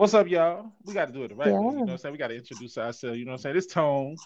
What's 0.00 0.14
up, 0.14 0.28
y'all? 0.28 0.72
We 0.86 0.94
got 0.94 1.08
to 1.08 1.12
do 1.12 1.24
it 1.24 1.28
the 1.28 1.34
right 1.34 1.48
yeah. 1.48 1.60
way. 1.60 1.72
You 1.72 1.80
know 1.80 1.80
what 1.80 1.90
I'm 1.90 1.98
saying? 1.98 2.12
We 2.12 2.18
got 2.18 2.28
to 2.28 2.34
introduce 2.34 2.78
ourselves. 2.78 3.18
You 3.18 3.26
know 3.26 3.32
what 3.32 3.40
I'm 3.40 3.42
saying? 3.42 3.56
This 3.56 3.66
Tone. 3.66 4.16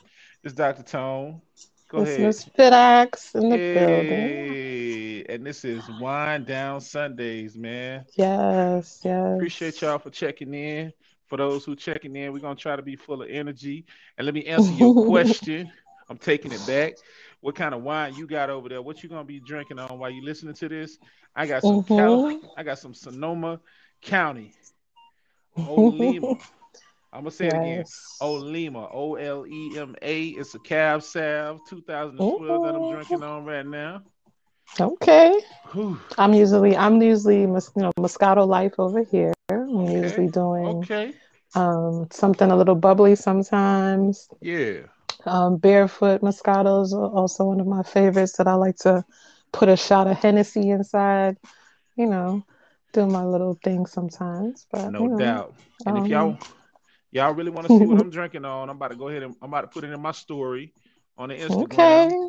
This 0.41 0.53
Dr. 0.53 0.85
Tone. 0.85 1.43
Go 1.89 2.05
this 2.05 2.11
ahead. 2.15 2.27
Miss 2.27 2.45
Fidoxx 2.45 3.35
in 3.35 3.49
the 3.49 3.57
hey. 3.57 5.25
building. 5.25 5.27
And 5.35 5.45
this 5.45 5.65
is 5.65 5.83
Wine 6.01 6.45
Down 6.45 6.81
Sundays, 6.81 7.57
man. 7.57 8.05
Yes, 8.15 9.01
yes. 9.05 9.35
Appreciate 9.35 9.83
y'all 9.83 9.99
for 9.99 10.11
checking 10.11 10.55
in. 10.55 10.93
For 11.27 11.39
those 11.39 11.65
who 11.65 11.75
checking 11.75 12.15
in, 12.15 12.33
we're 12.33 12.39
gonna 12.39 12.55
try 12.55 12.77
to 12.77 12.83
be 12.83 12.95
full 12.95 13.23
of 13.23 13.29
energy. 13.29 13.85
And 14.17 14.27
let 14.27 14.35
me 14.35 14.45
answer 14.45 14.71
your 14.75 15.05
question. 15.09 15.73
I'm 16.09 16.19
taking 16.19 16.53
it 16.53 16.65
back. 16.69 16.95
What 17.41 17.57
kind 17.57 17.75
of 17.75 17.83
wine 17.83 18.15
you 18.15 18.29
got 18.29 18.49
over 18.49 18.69
there? 18.69 18.81
What 18.81 19.03
you 19.03 19.09
gonna 19.09 19.25
be 19.25 19.41
drinking 19.41 19.81
on 19.81 19.99
while 19.99 20.11
you 20.11 20.23
listening 20.23 20.55
to 20.55 20.69
this? 20.69 20.99
I 21.35 21.49
got 21.49 21.63
some 21.63 21.83
mm-hmm. 21.83 21.97
Cal- 21.97 22.55
I 22.57 22.63
got 22.63 22.79
some 22.79 22.95
Sonoma 22.95 23.59
County 24.01 24.55
Olema. 25.59 26.41
I'm 27.13 27.21
gonna 27.21 27.31
say 27.31 27.45
yes. 27.45 27.55
it 27.55 27.59
again. 27.59 27.85
Olema, 28.23 28.89
O 28.93 29.15
L 29.15 29.47
E 29.47 29.79
M 29.79 29.95
A. 30.03 30.29
It's 30.31 30.55
a 30.55 30.59
cab 30.59 31.03
sav 31.03 31.61
2012 31.69 32.41
Ooh. 32.41 32.67
that 32.67 32.75
I'm 32.75 32.91
drinking 32.93 33.23
on 33.23 33.45
right 33.45 33.65
now. 33.65 34.03
Okay. 34.81 35.41
Whew. 35.73 36.01
I'm 36.19 36.35
usually 36.35 36.77
I'm 36.77 37.01
usually 37.01 37.43
you 37.43 37.47
know 37.47 37.93
Moscato 37.99 38.47
Life 38.47 38.75
over 38.79 39.05
here. 39.05 39.33
I'm 39.49 39.77
okay. 39.77 40.01
usually 40.01 40.29
doing 40.29 40.67
okay. 40.79 41.15
Um, 41.55 42.09
something 42.11 42.51
a 42.51 42.57
little 42.57 42.75
bubbly 42.75 43.15
sometimes. 43.15 44.29
Yeah. 44.41 44.81
Um, 45.25 45.57
barefoot 45.57 46.21
Moscato 46.21 46.83
is 46.83 46.93
also 46.93 47.45
one 47.45 47.61
of 47.61 47.67
my 47.67 47.85
favorites 47.85 48.37
that 48.39 48.49
I 48.49 48.55
like 48.55 48.77
to 48.79 49.05
put 49.53 49.69
a 49.69 49.77
shot 49.77 50.09
of 50.09 50.17
Hennessy 50.17 50.71
inside. 50.71 51.37
You 51.97 52.07
know, 52.07 52.45
do 52.95 53.07
my 53.07 53.25
little 53.25 53.59
thing 53.63 53.85
sometimes. 53.85 54.67
But 54.71 54.91
no 54.91 55.03
you 55.03 55.09
know, 55.11 55.19
doubt. 55.19 55.55
And 55.85 55.99
um, 55.99 56.05
if 56.05 56.11
y'all 56.11 56.39
y'all 57.11 57.33
really 57.33 57.51
want 57.51 57.67
to 57.67 57.79
see 57.79 57.85
what 57.85 58.01
I'm 58.01 58.11
drinking 58.11 58.45
on, 58.45 58.71
I'm 58.71 58.77
about 58.77 58.93
to 58.93 58.97
go 58.97 59.09
ahead 59.09 59.23
and 59.23 59.37
I'm 59.43 59.51
about 59.51 59.63
to 59.63 59.67
put 59.67 59.85
it 59.85 59.93
in 59.93 60.01
my 60.01 60.13
story 60.13 60.73
on 61.19 61.29
the 61.29 61.37
Instagram. 61.37 62.07
Okay. 62.07 62.29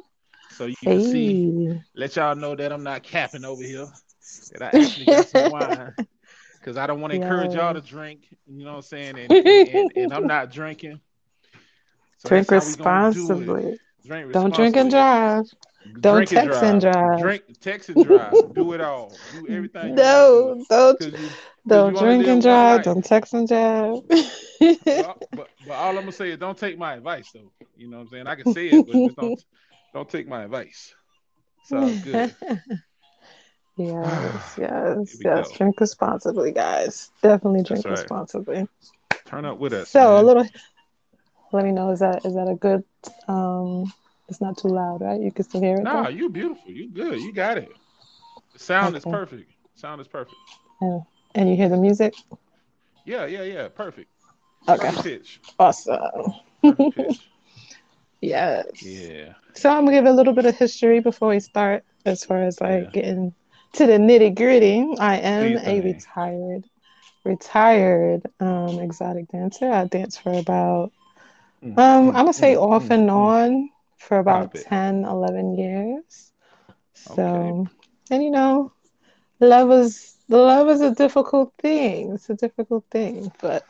So 0.52 0.66
you 0.66 0.76
can 0.76 1.00
hey. 1.00 1.12
see, 1.12 1.82
let 1.96 2.16
y'all 2.16 2.36
know 2.36 2.56
that 2.56 2.72
I'm 2.72 2.84
not 2.84 3.04
capping 3.04 3.46
over 3.46 3.64
here. 3.64 3.88
That 4.54 4.74
I 4.74 4.80
actually 4.80 5.06
got 5.06 5.28
some 5.28 5.52
wine. 5.54 5.96
Cause 6.64 6.78
I 6.78 6.88
don't 6.88 7.00
want 7.00 7.14
to 7.14 7.20
yeah. 7.20 7.26
encourage 7.26 7.54
y'all 7.54 7.76
to 7.76 7.82
drink, 7.82 8.36
you 8.48 8.66
know 8.66 8.72
what 8.72 8.78
I'm 8.78 8.82
saying? 8.82 9.20
And, 9.20 9.32
and, 9.32 9.48
and, 9.48 9.92
and 9.96 10.14
I'm 10.14 10.26
not 10.26 10.52
drinking. 10.52 11.00
So 12.18 12.30
drink 12.30 12.50
responsibly. 12.50 13.62
Do 13.62 13.78
drink 14.04 14.28
responsibly. 14.28 14.34
Don't 14.34 14.56
drink 14.56 14.76
and 14.76 14.90
drive. 14.90 15.46
Don't 16.00 16.28
drink 16.28 16.30
text 16.30 16.64
and 16.64 16.82
drive. 16.82 16.96
and 16.96 17.20
drive. 17.22 17.22
Drink, 17.22 17.44
text 17.62 17.90
and 17.90 18.06
drive. 18.06 18.34
do 18.54 18.74
it 18.74 18.82
all. 18.82 19.14
Do 19.34 19.48
everything. 19.48 19.96
No, 19.96 20.56
do. 20.56 20.66
don't. 20.70 21.02
You, 21.02 21.30
don't 21.68 21.98
drink 21.98 22.28
and 22.28 22.42
drive. 22.42 22.84
Don't 22.84 23.04
text 23.04 23.34
and 23.34 23.48
drive. 23.48 24.02
but, 24.08 25.28
but, 25.32 25.50
but, 25.66 25.74
all 25.74 25.90
I'm 25.90 25.96
gonna 25.96 26.12
say 26.12 26.32
is 26.32 26.38
don't 26.38 26.58
take 26.58 26.78
my 26.78 26.96
advice 26.96 27.32
though. 27.32 27.52
You 27.76 27.90
know 27.90 27.98
what 27.98 28.04
I'm 28.04 28.10
saying? 28.10 28.28
I 28.28 28.36
can 28.36 28.54
say 28.54 28.68
it, 28.68 28.86
but 28.86 28.94
just 28.94 29.16
don't 29.16 29.44
don't 29.94 30.10
take 30.10 30.28
my 30.28 30.44
advice. 30.44 30.94
So 31.66 31.90
good. 32.04 32.36
yes, 33.78 34.56
yes, 34.58 34.58
yes. 34.58 35.18
Go. 35.18 35.44
Drink 35.56 35.80
responsibly, 35.80 36.52
guys. 36.52 37.12
Definitely 37.22 37.64
drink 37.64 37.86
right. 37.86 37.92
responsibly. 37.92 38.68
Turn 39.26 39.46
up 39.46 39.58
with 39.58 39.74
us. 39.74 39.90
So 39.90 40.00
man. 40.00 40.24
a 40.24 40.28
little. 40.28 40.48
Let 41.52 41.64
me 41.64 41.72
know. 41.72 41.92
Is 41.92 42.00
that 42.00 42.26
is 42.26 42.34
that 42.36 42.48
a 42.48 42.56
good? 42.56 42.84
um 43.28 43.92
It's 44.28 44.42
not 44.42 44.58
too 44.58 44.70
loud, 44.70 45.02
right? 45.02 45.22
You 45.22 45.32
can 45.32 45.46
still 45.46 45.62
hear 45.62 45.78
it. 45.78 45.84
Nah, 45.84 46.04
though? 46.04 46.10
you 46.10 46.30
beautiful. 46.30 46.72
You 46.72 46.90
good. 46.90 47.20
You 47.20 47.32
got 47.32 47.58
it. 47.58 47.72
The 48.54 48.60
sound 48.60 48.96
okay. 48.96 48.98
is 48.98 49.06
perfect. 49.06 49.52
Sound 49.76 50.02
is 50.02 50.08
perfect. 50.08 50.38
Yeah. 50.82 51.00
And 51.36 51.50
you 51.50 51.56
hear 51.56 51.70
the 51.70 51.78
music? 51.78 52.16
Yeah, 53.06 53.26
yeah, 53.26 53.44
yeah. 53.44 53.68
Perfect. 53.68 54.10
Okay. 54.68 54.88
Perfect 54.88 55.04
pitch. 55.04 55.42
Awesome. 55.60 56.34
Perfect 56.64 56.96
pitch. 56.96 57.30
yes. 58.22 58.66
Yeah. 58.82 59.34
So 59.54 59.70
I'm 59.70 59.86
gonna 59.86 59.98
give 59.98 60.06
a 60.06 60.12
little 60.12 60.34
bit 60.34 60.46
of 60.46 60.58
history 60.58 61.02
before 61.02 61.30
we 61.30 61.40
start, 61.40 61.84
as 62.06 62.24
far 62.24 62.44
as 62.44 62.60
like 62.60 62.86
yeah. 62.86 62.90
getting 62.92 63.34
to 63.74 63.86
the 63.86 63.94
nitty 63.94 64.36
gritty. 64.36 64.88
I 65.00 65.18
am 65.18 65.58
a 65.58 65.82
retired, 65.82 66.66
retired 67.24 68.24
um, 68.40 68.80
exotic 68.80 69.28
dancer. 69.30 69.70
I 69.70 69.86
dance 69.86 70.18
for 70.18 70.34
about, 70.34 70.92
mm, 71.64 71.78
um, 71.78 72.08
mm, 72.08 72.08
I'm 72.08 72.14
gonna 72.14 72.34
say 72.34 72.56
mm, 72.56 72.62
off 72.62 72.90
and 72.90 73.12
on 73.12 73.70
for 74.06 74.20
about 74.20 74.54
10, 74.54 75.04
11 75.04 75.58
years. 75.58 76.32
So, 76.94 77.24
okay. 77.24 77.72
and 78.12 78.24
you 78.24 78.32
know, 78.32 78.72
love 79.40 79.72
is 79.72 80.16
the 80.30 80.38
love 80.38 80.70
is 80.70 80.82
a 80.82 80.94
difficult 80.94 81.54
thing. 81.60 82.14
It's 82.14 82.30
a 82.30 82.36
difficult 82.36 82.86
thing, 82.90 83.32
but 83.42 83.66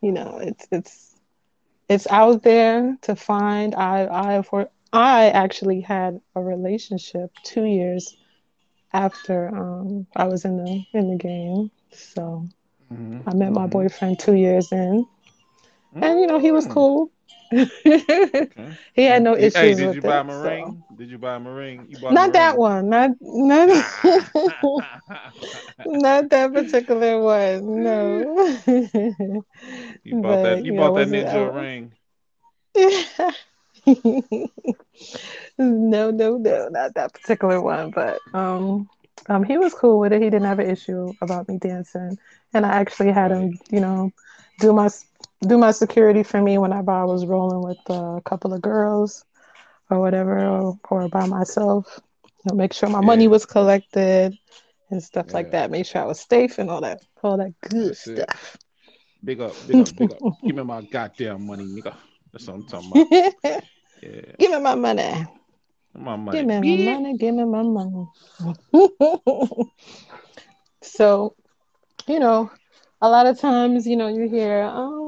you 0.00 0.12
know, 0.12 0.38
it's 0.42 0.66
it's 0.72 1.16
it's 1.88 2.06
out 2.08 2.42
there 2.42 2.96
to 3.02 3.16
find. 3.16 3.74
I 3.74 4.38
I 4.38 4.42
for 4.42 4.68
I 4.92 5.28
actually 5.30 5.80
had 5.80 6.20
a 6.34 6.42
relationship 6.42 7.30
two 7.44 7.64
years 7.64 8.16
after 8.92 9.48
um, 9.54 10.06
I 10.16 10.24
was 10.24 10.44
in 10.44 10.56
the 10.56 10.84
in 10.92 11.10
the 11.10 11.16
game. 11.16 11.70
So 11.92 12.48
mm-hmm. 12.92 13.28
I 13.28 13.34
met 13.34 13.52
my 13.52 13.62
mm-hmm. 13.62 13.70
boyfriend 13.70 14.18
two 14.18 14.34
years 14.34 14.72
in, 14.72 15.06
and 15.94 16.20
you 16.20 16.26
know 16.26 16.38
he 16.38 16.50
was 16.50 16.66
mm. 16.66 16.72
cool 16.72 17.10
okay. 17.52 18.48
He 18.94 19.04
had 19.04 19.22
no 19.22 19.36
issues. 19.36 19.44
With 19.44 19.54
that. 19.54 19.60
Hey, 19.60 19.74
did 19.74 19.94
you 19.94 20.00
buy 20.00 20.20
him 20.20 20.30
a 20.30 20.40
ring? 20.40 20.82
So. 20.88 20.96
Did 20.96 21.10
you 21.10 21.18
buy 21.18 21.36
him 21.36 21.46
a 21.46 21.52
ring? 21.52 21.86
You 21.88 21.98
bought 21.98 22.12
not 22.12 22.32
that 22.32 22.52
ring? 22.52 22.60
one. 22.60 22.88
Not 22.88 23.10
not 23.20 23.68
not 25.86 26.30
that 26.30 26.52
particular 26.52 27.20
one. 27.20 27.82
No. 27.82 28.18
you 30.04 30.20
bought 30.20 30.22
but, 30.22 30.42
that. 30.42 30.64
You, 30.64 30.72
you 30.72 30.78
bought 30.78 30.94
know, 30.94 31.04
that 31.04 31.08
ninja 31.08 31.54
ring. 31.54 31.92
no, 35.58 36.10
no, 36.10 36.36
no, 36.36 36.68
not 36.68 36.94
that 36.94 37.14
particular 37.14 37.60
one. 37.60 37.90
But 37.90 38.20
um, 38.32 38.88
um, 39.28 39.42
he 39.42 39.58
was 39.58 39.74
cool 39.74 39.98
with 39.98 40.12
it. 40.12 40.22
He 40.22 40.30
didn't 40.30 40.46
have 40.46 40.60
an 40.60 40.70
issue 40.70 41.12
about 41.20 41.48
me 41.48 41.58
dancing, 41.58 42.16
and 42.54 42.64
I 42.64 42.70
actually 42.70 43.10
had 43.10 43.32
him, 43.32 43.58
you 43.70 43.80
know, 43.80 44.12
do 44.60 44.72
my 44.72 44.88
do 45.46 45.58
my 45.58 45.70
security 45.70 46.22
for 46.22 46.40
me 46.40 46.58
whenever 46.58 46.90
I 46.90 47.04
was 47.04 47.26
rolling 47.26 47.62
with 47.62 47.78
a 47.88 48.20
couple 48.24 48.52
of 48.52 48.60
girls 48.60 49.24
or 49.88 50.00
whatever, 50.00 50.38
or, 50.38 50.78
or 50.90 51.08
by 51.08 51.26
myself. 51.26 52.00
You 52.24 52.52
know, 52.52 52.56
make 52.56 52.72
sure 52.72 52.88
my 52.88 53.00
yeah. 53.00 53.06
money 53.06 53.28
was 53.28 53.46
collected 53.46 54.36
and 54.90 55.02
stuff 55.02 55.26
yeah. 55.28 55.34
like 55.34 55.50
that. 55.52 55.70
Make 55.70 55.86
sure 55.86 56.02
I 56.02 56.06
was 56.06 56.20
safe 56.20 56.58
and 56.58 56.70
all 56.70 56.80
that, 56.82 57.00
all 57.22 57.36
that 57.38 57.54
good 57.68 57.90
That's 57.90 58.00
stuff. 58.00 58.54
It. 58.54 58.64
Big 59.22 59.40
up, 59.40 59.54
big 59.66 59.76
up, 59.76 59.96
big 59.96 60.12
up. 60.12 60.18
Give 60.44 60.56
me 60.56 60.62
my 60.62 60.82
goddamn 60.82 61.46
money, 61.46 61.64
nigga. 61.64 61.94
That's 62.32 62.46
what 62.46 62.54
I'm 62.54 62.66
talking 62.66 63.06
about. 63.42 63.62
Yeah. 64.02 64.32
Give 64.38 64.50
me 64.52 64.60
my 64.60 64.74
money. 64.74 65.26
My 65.94 66.16
money. 66.16 66.38
Give 66.38 66.46
me 66.46 66.86
my 66.86 66.92
money. 66.94 67.16
Give 67.18 67.34
me 67.34 67.44
my 67.44 67.62
money. 67.62 68.06
so, 70.82 71.34
you 72.06 72.18
know, 72.18 72.50
a 73.02 73.08
lot 73.10 73.26
of 73.26 73.38
times, 73.38 73.86
you 73.86 73.96
know, 73.96 74.08
you 74.08 74.28
hear, 74.28 74.70
oh, 74.72 74.99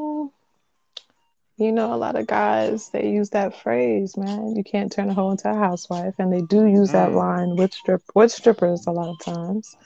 you 1.62 1.70
know, 1.70 1.94
a 1.94 1.96
lot 1.96 2.16
of 2.16 2.26
guys 2.26 2.88
they 2.90 3.08
use 3.10 3.30
that 3.30 3.60
phrase, 3.62 4.16
man. 4.16 4.56
You 4.56 4.64
can't 4.64 4.90
turn 4.90 5.10
a 5.10 5.14
hoe 5.14 5.30
into 5.30 5.48
a 5.48 5.54
housewife, 5.54 6.14
and 6.18 6.32
they 6.32 6.42
do 6.42 6.66
use 6.66 6.88
mm. 6.90 6.92
that 6.92 7.12
line 7.12 7.54
with 7.56 7.72
strip 7.72 8.02
with 8.14 8.32
strippers 8.32 8.86
a 8.86 8.90
lot 8.90 9.10
of 9.10 9.24
times. 9.24 9.76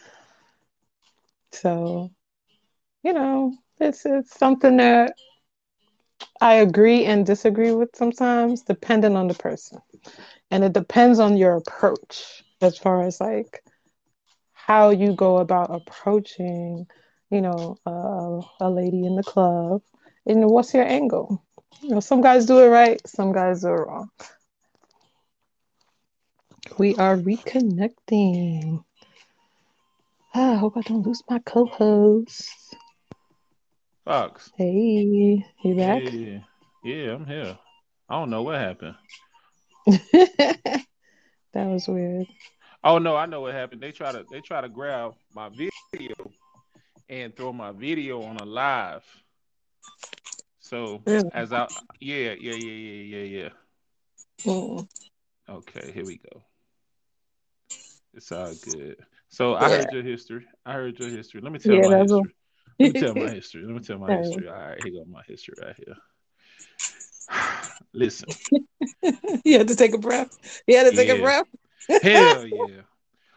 So, 1.52 2.10
you 3.02 3.12
know, 3.12 3.52
it's 3.78 4.06
it's 4.06 4.38
something 4.38 4.78
that 4.78 5.12
I 6.40 6.54
agree 6.54 7.04
and 7.04 7.26
disagree 7.26 7.72
with 7.72 7.90
sometimes, 7.94 8.62
depending 8.62 9.14
on 9.14 9.28
the 9.28 9.34
person, 9.34 9.80
and 10.50 10.64
it 10.64 10.72
depends 10.72 11.18
on 11.18 11.36
your 11.36 11.56
approach 11.56 12.42
as 12.62 12.78
far 12.78 13.02
as 13.02 13.20
like 13.20 13.62
how 14.52 14.90
you 14.90 15.12
go 15.14 15.38
about 15.38 15.74
approaching, 15.74 16.86
you 17.30 17.42
know, 17.42 17.76
uh, 17.86 18.64
a 18.64 18.70
lady 18.70 19.04
in 19.04 19.14
the 19.16 19.22
club, 19.22 19.82
and 20.24 20.48
what's 20.48 20.72
your 20.72 20.84
angle 20.84 21.45
you 21.82 21.90
know, 21.90 22.00
some 22.00 22.20
guys 22.20 22.46
do 22.46 22.58
it 22.58 22.68
right, 22.68 23.00
some 23.06 23.32
guys 23.32 23.62
do 23.62 23.68
it 23.68 23.72
wrong. 23.72 24.10
We 26.78 26.94
are 26.96 27.16
reconnecting. 27.16 28.84
Ah, 30.34 30.52
I 30.52 30.56
hope 30.56 30.76
I 30.76 30.82
don't 30.82 31.06
lose 31.06 31.22
my 31.30 31.38
co-host. 31.38 32.50
Fox. 34.04 34.50
Hey, 34.56 35.44
you 35.64 35.74
back? 35.74 36.02
Hey. 36.02 36.44
Yeah, 36.84 37.14
I'm 37.14 37.26
here. 37.26 37.58
I 38.08 38.14
don't 38.14 38.30
know 38.30 38.42
what 38.42 38.60
happened. 38.60 38.94
that 39.86 40.84
was 41.54 41.88
weird. 41.88 42.26
Oh 42.84 42.98
no, 42.98 43.16
I 43.16 43.26
know 43.26 43.40
what 43.40 43.54
happened. 43.54 43.80
They 43.80 43.90
try 43.90 44.12
to 44.12 44.24
they 44.30 44.40
try 44.40 44.60
to 44.60 44.68
grab 44.68 45.14
my 45.34 45.48
video 45.48 46.12
and 47.08 47.34
throw 47.34 47.52
my 47.52 47.72
video 47.72 48.22
on 48.22 48.36
a 48.36 48.44
live. 48.44 49.04
So 50.66 51.00
really? 51.06 51.30
as 51.32 51.52
I 51.52 51.68
yeah, 52.00 52.34
yeah, 52.40 52.54
yeah, 52.54 52.72
yeah, 52.72 53.18
yeah, 53.18 53.42
yeah. 53.42 53.48
Mm. 54.44 54.88
Okay, 55.48 55.92
here 55.94 56.04
we 56.04 56.16
go. 56.16 56.42
It's 58.14 58.32
all 58.32 58.52
good. 58.64 58.96
So 59.28 59.52
yeah. 59.52 59.64
I 59.64 59.68
heard 59.68 59.92
your 59.92 60.02
history. 60.02 60.44
I 60.64 60.72
heard 60.72 60.98
your 60.98 61.10
history. 61.10 61.40
Let 61.40 61.52
me 61.52 61.60
tell 61.60 61.76
yeah, 61.76 61.88
my 61.88 61.98
history. 61.98 62.34
Let 62.80 62.94
me 62.94 63.00
tell 63.00 63.14
my 63.14 63.30
history. 63.30 63.62
Let 63.64 63.74
me 63.74 63.80
tell 63.80 63.98
my 63.98 64.16
history. 64.16 64.48
All 64.48 64.54
right, 64.54 64.82
here 64.82 64.92
go 64.92 65.04
my 65.08 65.22
history 65.28 65.54
right 65.62 65.76
here. 65.76 65.94
Listen. 67.92 68.28
you 69.44 69.58
had 69.58 69.68
to 69.68 69.76
take 69.76 69.94
a 69.94 69.98
breath. 69.98 70.36
You 70.66 70.78
had 70.78 70.90
to 70.90 70.96
take 70.96 71.08
yeah. 71.08 71.14
a 71.14 71.20
breath. 71.20 71.46
Hell 72.02 72.46
yeah. 72.48 72.82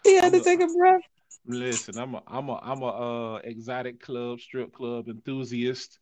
He 0.04 0.16
had 0.16 0.26
I'm 0.26 0.32
to 0.32 0.40
a, 0.40 0.44
take 0.44 0.62
a 0.62 0.68
breath. 0.68 1.02
Listen, 1.46 2.00
I'm 2.00 2.16
a 2.16 2.24
I'm 2.26 2.50
a 2.50 2.56
I'm 2.56 2.82
a 2.82 2.88
uh, 2.88 3.36
exotic 3.44 4.02
club, 4.02 4.40
strip 4.40 4.74
club 4.74 5.10
enthusiast. 5.10 6.00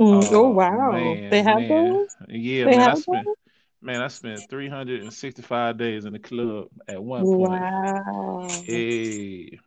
Mm, 0.00 0.24
uh, 0.24 0.28
oh 0.32 0.48
wow. 0.50 0.92
Man, 0.92 1.30
they 1.30 1.42
have 1.42 1.58
man. 1.58 1.68
those? 1.68 2.08
Yeah, 2.28 2.64
they 2.66 2.76
man. 2.76 2.90
I 2.90 2.94
spent 2.94 3.24
those? 3.24 3.34
man, 3.82 4.00
I 4.00 4.08
spent 4.08 4.48
365 4.48 5.76
days 5.78 6.04
in 6.04 6.12
the 6.12 6.18
club 6.18 6.66
at 6.86 7.02
one 7.02 7.26
point. 7.26 7.50
Wow. 7.50 8.48
Hey. 8.64 9.58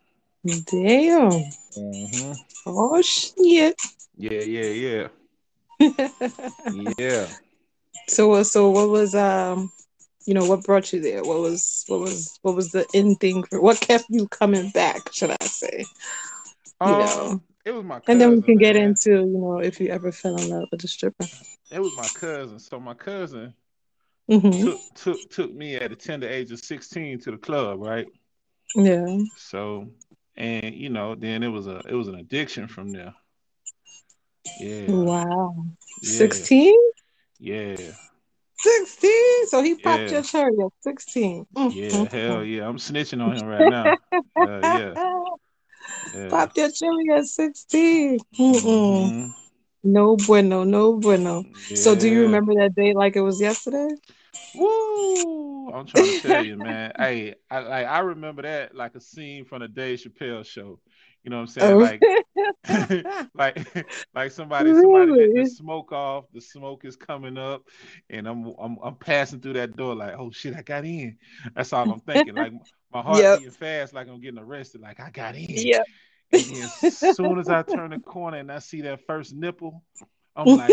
Damn. 0.45 1.43
Mm-hmm. 1.77 2.31
Oh 2.65 3.01
shit. 3.01 3.75
Yeah, 4.17 4.41
yeah, 4.41 5.07
yeah. 5.79 5.97
yeah. 6.97 7.27
So 8.07 8.43
so 8.43 8.69
what 8.69 8.89
was 8.89 9.15
um 9.15 9.71
you 10.25 10.33
know 10.33 10.45
what 10.45 10.63
brought 10.63 10.93
you 10.93 11.01
there? 11.01 11.23
What 11.23 11.39
was 11.39 11.83
what 11.87 11.99
was 11.99 12.39
what 12.41 12.55
was 12.55 12.71
the 12.71 12.85
end 12.93 13.19
thing 13.19 13.43
for 13.43 13.61
what 13.61 13.79
kept 13.79 14.05
you 14.09 14.27
coming 14.27 14.69
back, 14.69 15.11
should 15.13 15.31
I 15.31 15.45
say? 15.45 15.85
You 16.81 16.87
um, 16.87 16.99
know. 16.99 17.41
It 17.63 17.71
was 17.71 17.83
my 17.83 17.99
cousin, 17.99 18.11
And 18.11 18.21
then 18.21 18.31
we 18.31 18.41
can 18.41 18.57
get 18.57 18.75
man. 18.75 18.89
into, 18.89 19.11
you 19.11 19.37
know, 19.37 19.59
if 19.59 19.79
you 19.79 19.89
ever 19.89 20.11
fell 20.11 20.35
in 20.37 20.49
love 20.49 20.67
with 20.71 20.83
a 20.83 20.87
stripper. 20.87 21.25
It 21.71 21.79
was 21.79 21.95
my 21.95 22.07
cousin. 22.07 22.59
So 22.59 22.79
my 22.79 22.93
cousin 22.93 23.53
mm-hmm. 24.29 24.65
took 24.65 24.79
took 24.95 25.29
took 25.29 25.53
me 25.53 25.75
at 25.75 25.89
the 25.89 25.95
tender 25.95 26.27
age 26.27 26.51
of 26.51 26.59
16 26.59 27.19
to 27.19 27.31
the 27.31 27.37
club, 27.37 27.79
right? 27.79 28.07
Yeah. 28.75 29.19
So 29.37 29.89
and 30.35 30.73
you 30.73 30.89
know, 30.89 31.15
then 31.15 31.43
it 31.43 31.49
was 31.49 31.67
a 31.67 31.81
it 31.87 31.93
was 31.93 32.07
an 32.07 32.15
addiction 32.15 32.67
from 32.67 32.91
there. 32.91 33.13
Yeah. 34.59 34.91
Wow. 34.91 35.65
Sixteen. 36.01 36.75
Yeah. 37.39 37.77
16. 38.61 39.47
So 39.47 39.63
he 39.63 39.75
popped 39.75 40.03
yeah. 40.03 40.09
your 40.09 40.21
cherry 40.21 40.53
at 40.63 40.71
16. 40.81 41.47
Mm, 41.55 41.73
yeah, 41.73 42.05
hell 42.11 42.43
yeah. 42.43 42.67
I'm 42.67 42.77
snitching 42.77 43.19
on 43.23 43.35
him 43.35 43.47
right 43.47 43.69
now. 43.69 43.97
uh, 44.39 44.59
yeah. 44.61 44.93
yeah. 46.15 46.27
Popped 46.29 46.57
your 46.57 46.71
cherry 46.71 47.09
at 47.15 47.25
16. 47.25 48.19
Mm-hmm. 48.39 49.31
No 49.83 50.15
bueno, 50.15 50.63
no 50.63 50.99
bueno. 50.99 51.43
Yeah. 51.69 51.77
So 51.77 51.95
do 51.95 52.07
you 52.07 52.21
remember 52.21 52.53
that 52.55 52.75
day 52.75 52.93
like 52.93 53.15
it 53.15 53.21
was 53.21 53.41
yesterday? 53.41 53.89
Woo! 54.55 55.69
I'm 55.69 55.85
trying 55.85 56.05
to 56.05 56.19
tell 56.19 56.45
you, 56.45 56.57
man. 56.57 56.91
hey, 56.97 57.35
I 57.49 57.59
like 57.59 57.87
I 57.87 57.99
remember 57.99 58.43
that 58.43 58.75
like 58.75 58.95
a 58.95 59.01
scene 59.01 59.45
from 59.45 59.61
the 59.61 59.67
Dave 59.67 59.99
Chappelle 59.99 60.45
show. 60.45 60.79
You 61.23 61.29
know 61.29 61.37
what 61.37 61.41
I'm 61.41 61.47
saying? 61.47 61.73
Oh. 61.73 61.77
Like, 61.77 62.01
like, 63.35 63.87
like 64.15 64.31
somebody, 64.31 64.73
somebody 64.73 65.11
let 65.11 65.33
the 65.35 65.45
smoke 65.45 65.91
off. 65.91 66.25
The 66.33 66.41
smoke 66.41 66.83
is 66.83 66.95
coming 66.95 67.37
up, 67.37 67.61
and 68.09 68.27
I'm, 68.27 68.53
I'm, 68.59 68.77
I'm 68.83 68.95
passing 68.95 69.39
through 69.39 69.53
that 69.53 69.75
door. 69.75 69.95
Like, 69.95 70.15
oh 70.17 70.31
shit, 70.31 70.55
I 70.55 70.63
got 70.63 70.83
in. 70.83 71.17
That's 71.55 71.73
all 71.73 71.91
I'm 71.91 71.99
thinking. 71.99 72.33
Like, 72.33 72.53
my 72.93 73.01
heart 73.01 73.19
yep. 73.19 73.39
beating 73.39 73.53
fast, 73.53 73.93
like 73.93 74.07
I'm 74.07 74.19
getting 74.21 74.39
arrested. 74.39 74.81
Like, 74.81 74.99
I 74.99 75.09
got 75.09 75.35
in. 75.35 75.45
Yeah. 75.49 75.79
as 76.33 77.15
soon 77.15 77.39
as 77.39 77.49
I 77.49 77.61
turn 77.61 77.91
the 77.91 77.99
corner 77.99 78.37
and 78.37 78.51
I 78.51 78.59
see 78.59 78.81
that 78.81 79.05
first 79.05 79.33
nipple, 79.33 79.83
I'm 80.35 80.47
like, 80.47 80.69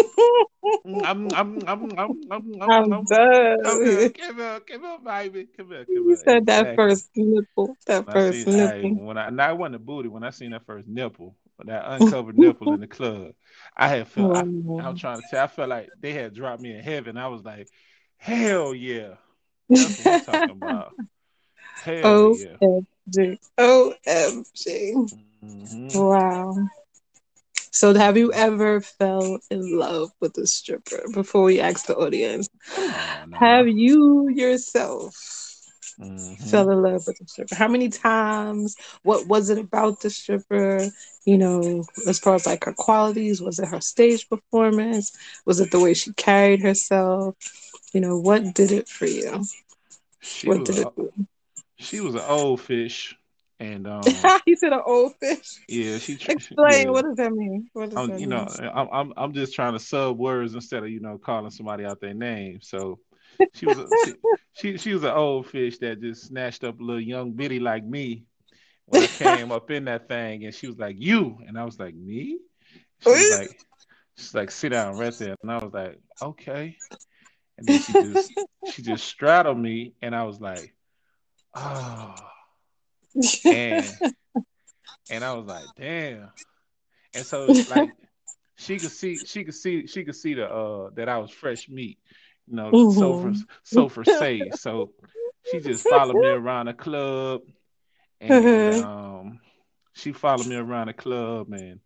mm, 0.86 1.02
I'm, 1.04 1.28
I'm, 1.32 1.32
I'm, 1.34 1.68
I'm, 1.68 1.98
I'm, 1.98 2.22
I'm, 2.30 2.62
I'm, 2.62 2.92
I'm 2.92 3.04
done. 3.04 3.58
Come 3.64 3.84
here, 3.84 4.10
come 4.10 4.36
here, 4.36 4.60
come 4.60 4.82
here, 4.82 4.98
baby, 5.04 5.48
come 5.56 5.68
here, 5.68 5.84
come 5.84 5.94
here. 5.94 6.10
You 6.10 6.16
said 6.16 6.46
that 6.46 6.60
exactly. 6.60 6.76
first 6.76 7.10
nipple, 7.16 7.76
that 7.86 8.06
when 8.06 8.14
first 8.14 8.44
seen, 8.44 8.56
nipple. 8.56 9.02
I, 9.02 9.04
when 9.04 9.18
I, 9.18 9.30
now 9.30 9.50
it 9.50 9.58
wasn't 9.58 9.76
a 9.76 9.78
booty. 9.80 10.08
When 10.08 10.22
I 10.22 10.30
seen 10.30 10.52
that 10.52 10.64
first 10.64 10.86
nipple, 10.86 11.34
that 11.64 11.84
uncovered 11.86 12.38
nipple 12.38 12.72
in 12.72 12.80
the 12.80 12.86
club, 12.86 13.32
I 13.76 13.88
had 13.88 14.08
felt. 14.08 14.36
I, 14.36 14.40
I'm 14.40 14.96
trying 14.96 15.20
to 15.20 15.26
tell. 15.28 15.42
I 15.42 15.48
felt 15.48 15.68
like 15.68 15.88
they 16.00 16.12
had 16.12 16.34
dropped 16.34 16.62
me 16.62 16.72
in 16.74 16.82
heaven. 16.82 17.16
I 17.16 17.28
was 17.28 17.44
like, 17.44 17.68
hell 18.16 18.74
yeah. 18.74 19.14
That's 19.68 19.98
what 19.98 20.14
I'm 20.14 20.20
talking 20.20 20.50
about. 20.50 20.94
Hell 21.82 22.06
O-M-G. 22.06 23.38
yeah. 23.58 23.64
OMG. 23.64 25.12
Mm-hmm. 25.44 25.98
Wow. 25.98 26.68
So, 27.70 27.94
have 27.94 28.16
you 28.16 28.32
ever 28.32 28.80
fell 28.80 29.38
in 29.50 29.78
love 29.78 30.10
with 30.20 30.36
a 30.38 30.46
stripper? 30.46 31.04
Before 31.12 31.44
we 31.44 31.60
ask 31.60 31.86
the 31.86 31.96
audience, 31.96 32.48
oh, 32.76 33.24
no. 33.28 33.38
have 33.38 33.68
you 33.68 34.28
yourself 34.30 35.14
mm-hmm. 36.00 36.34
fell 36.44 36.70
in 36.70 36.82
love 36.82 37.04
with 37.06 37.20
a 37.20 37.28
stripper? 37.28 37.54
How 37.54 37.68
many 37.68 37.88
times? 37.88 38.74
What 39.02 39.28
was 39.28 39.50
it 39.50 39.58
about 39.58 40.00
the 40.00 40.10
stripper? 40.10 40.88
You 41.24 41.38
know, 41.38 41.84
as 42.06 42.18
far 42.18 42.34
as 42.34 42.46
like 42.46 42.64
her 42.64 42.72
qualities, 42.72 43.40
was 43.40 43.60
it 43.60 43.68
her 43.68 43.80
stage 43.80 44.28
performance? 44.28 45.16
Was 45.44 45.60
it 45.60 45.70
the 45.70 45.78
way 45.78 45.94
she 45.94 46.12
carried 46.14 46.62
herself? 46.62 47.36
You 47.92 48.00
know, 48.00 48.18
what 48.18 48.54
did 48.54 48.72
it 48.72 48.88
for 48.88 49.06
you? 49.06 49.44
She 50.20 50.48
what 50.48 50.64
did 50.64 50.78
it 50.78 50.96
do? 50.96 51.12
She 51.78 52.00
was 52.00 52.14
an 52.14 52.22
old 52.26 52.60
fish. 52.60 53.16
And 53.60 53.86
um, 53.88 54.02
you 54.46 54.56
said 54.56 54.72
an 54.72 54.82
old 54.86 55.14
fish. 55.16 55.58
Yeah, 55.68 55.98
she. 55.98 56.14
Explain 56.14 56.86
yeah. 56.86 56.90
what 56.90 57.04
does 57.04 57.16
that 57.16 57.32
mean? 57.32 57.68
What 57.72 57.90
does 57.90 58.08
that 58.08 58.20
you 58.20 58.28
mean? 58.28 58.30
know, 58.30 58.46
I'm, 58.72 58.88
I'm 58.92 59.12
I'm 59.16 59.32
just 59.32 59.52
trying 59.52 59.72
to 59.72 59.80
sub 59.80 60.16
words 60.16 60.54
instead 60.54 60.84
of 60.84 60.90
you 60.90 61.00
know 61.00 61.18
calling 61.18 61.50
somebody 61.50 61.84
out 61.84 62.00
their 62.00 62.14
name. 62.14 62.60
So 62.62 63.00
she 63.54 63.66
was 63.66 63.78
a, 63.78 63.86
she, 64.04 64.14
she, 64.54 64.78
she 64.78 64.94
was 64.94 65.02
an 65.02 65.10
old 65.10 65.48
fish 65.48 65.78
that 65.78 66.00
just 66.00 66.26
snatched 66.28 66.62
up 66.62 66.78
a 66.78 66.82
little 66.82 67.02
young 67.02 67.32
bitty 67.32 67.58
like 67.58 67.84
me 67.84 68.24
when 68.86 69.02
I 69.02 69.06
came 69.08 69.50
up 69.50 69.70
in 69.72 69.86
that 69.86 70.08
thing, 70.08 70.44
and 70.44 70.54
she 70.54 70.68
was 70.68 70.78
like, 70.78 70.96
"You," 70.98 71.38
and 71.46 71.58
I 71.58 71.64
was 71.64 71.80
like, 71.80 71.94
"Me." 71.94 72.38
She 73.00 73.10
was 73.10 73.38
like, 73.38 73.60
"She's 74.16 74.34
like, 74.34 74.50
sit 74.52 74.70
down 74.70 74.96
right 74.96 75.16
there," 75.18 75.36
and 75.42 75.50
I 75.50 75.58
was 75.58 75.72
like, 75.72 75.98
"Okay." 76.22 76.76
And 77.58 77.66
then 77.66 77.82
she 77.82 77.92
just 77.92 78.32
she 78.72 78.82
just 78.82 79.04
straddled 79.04 79.58
me, 79.58 79.94
and 80.00 80.14
I 80.14 80.22
was 80.24 80.40
like, 80.40 80.74
"Oh." 81.58 82.14
and 83.44 83.84
and 85.10 85.24
I 85.24 85.32
was 85.34 85.46
like, 85.46 85.64
damn. 85.76 86.30
And 87.14 87.24
so 87.24 87.46
like 87.70 87.90
she 88.56 88.78
could 88.78 88.90
see 88.90 89.16
she 89.16 89.44
could 89.44 89.54
see 89.54 89.86
she 89.86 90.04
could 90.04 90.16
see 90.16 90.34
the 90.34 90.48
uh 90.48 90.90
that 90.94 91.08
I 91.08 91.18
was 91.18 91.30
fresh 91.30 91.68
meat, 91.68 91.98
you 92.46 92.56
know, 92.56 92.70
mm-hmm. 92.70 92.98
so 92.98 93.20
for 93.20 93.32
so 93.62 93.88
for 93.88 94.04
say. 94.04 94.50
So 94.54 94.92
she 95.50 95.60
just 95.60 95.88
followed 95.88 96.16
me 96.16 96.28
around 96.28 96.66
the 96.66 96.74
club 96.74 97.42
and 98.20 98.30
mm-hmm. 98.30 98.84
um 98.84 99.40
she 99.94 100.12
followed 100.12 100.46
me 100.46 100.56
around 100.56 100.88
the 100.88 100.92
club 100.92 101.52
and 101.52 101.80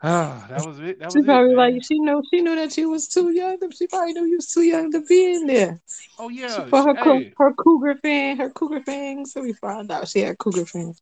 Ah, 0.00 0.46
that 0.48 0.64
was 0.64 0.78
it. 0.78 1.00
That 1.00 1.10
she 1.10 1.18
was 1.18 1.26
probably 1.26 1.52
it, 1.52 1.56
like 1.56 1.84
she 1.84 1.98
know 1.98 2.22
she 2.32 2.40
knew 2.40 2.54
that 2.54 2.72
she 2.72 2.86
was 2.86 3.08
too 3.08 3.30
young. 3.30 3.58
She 3.72 3.88
probably 3.88 4.12
knew 4.12 4.26
you 4.26 4.36
was 4.36 4.46
too 4.46 4.62
young 4.62 4.92
to 4.92 5.00
be 5.00 5.34
in 5.34 5.46
there. 5.46 5.80
Oh 6.20 6.28
yeah, 6.28 6.66
for 6.66 6.82
her 6.82 6.94
hey. 6.94 7.32
her 7.36 7.52
cougar 7.54 7.96
fan, 7.96 8.36
her 8.36 8.50
cougar 8.50 8.82
fangs. 8.82 9.32
So 9.32 9.42
we 9.42 9.54
found 9.54 9.90
out 9.90 10.06
she 10.06 10.20
had 10.20 10.38
cougar 10.38 10.66
fangs. 10.66 11.00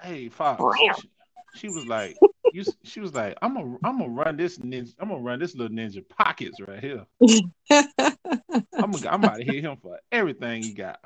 Hey, 0.00 0.28
Fox. 0.28 0.62
She, 1.00 1.08
she, 1.56 1.68
was 1.68 1.86
like, 1.86 2.16
you. 2.52 2.62
She 2.84 3.00
was 3.00 3.12
like, 3.14 3.36
I'm 3.42 3.54
gonna 3.54 3.78
I'm 3.82 3.98
gonna 3.98 4.10
run 4.10 4.36
this 4.36 4.58
ninja. 4.58 4.94
I'm 5.00 5.08
gonna 5.08 5.22
run 5.22 5.40
this 5.40 5.56
little 5.56 5.76
ninja 5.76 6.08
pockets 6.08 6.60
right 6.60 6.78
here. 6.78 7.04
I'm 7.70 8.92
gonna, 8.92 9.08
I'm 9.08 9.24
about 9.24 9.38
to 9.38 9.44
hit 9.44 9.64
him 9.64 9.76
for 9.82 9.98
everything 10.12 10.62
he 10.62 10.72
got. 10.72 11.00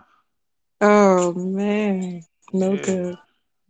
Oh 0.82 1.32
man, 1.32 2.22
no 2.52 2.74
yeah. 2.74 2.82
good. 2.82 3.18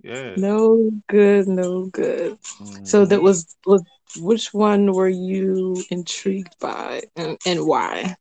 Yeah. 0.02 0.36
No 0.36 0.90
good, 1.08 1.48
no 1.48 1.86
good. 1.86 2.32
Mm-hmm. 2.32 2.84
So 2.84 3.04
that 3.04 3.22
was, 3.22 3.56
was 3.66 3.82
which 4.18 4.52
one 4.52 4.92
were 4.92 5.08
you 5.08 5.76
intrigued 5.90 6.58
by 6.58 7.02
and, 7.16 7.38
and 7.46 7.66
why? 7.66 8.16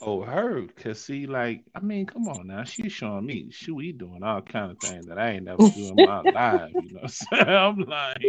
Oh, 0.00 0.22
her, 0.22 0.64
cause 0.76 1.00
see, 1.02 1.26
like, 1.26 1.64
I 1.74 1.80
mean, 1.80 2.06
come 2.06 2.28
on 2.28 2.46
now, 2.46 2.62
she's 2.62 2.92
showing 2.92 3.26
me 3.26 3.50
she 3.50 3.72
we 3.72 3.90
doing 3.90 4.22
all 4.22 4.40
kind 4.42 4.70
of 4.70 4.78
things 4.78 5.08
that 5.08 5.18
I 5.18 5.30
ain't 5.30 5.44
never 5.44 5.66
do 5.66 5.88
in 5.90 6.00
my 6.00 6.20
life, 6.32 6.70
you 6.78 6.94
know. 6.94 7.06
So 7.08 7.26
I'm 7.32 7.80
like, 7.80 8.22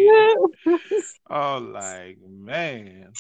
oh, 1.30 1.58
like, 1.60 2.18
man. 2.28 3.14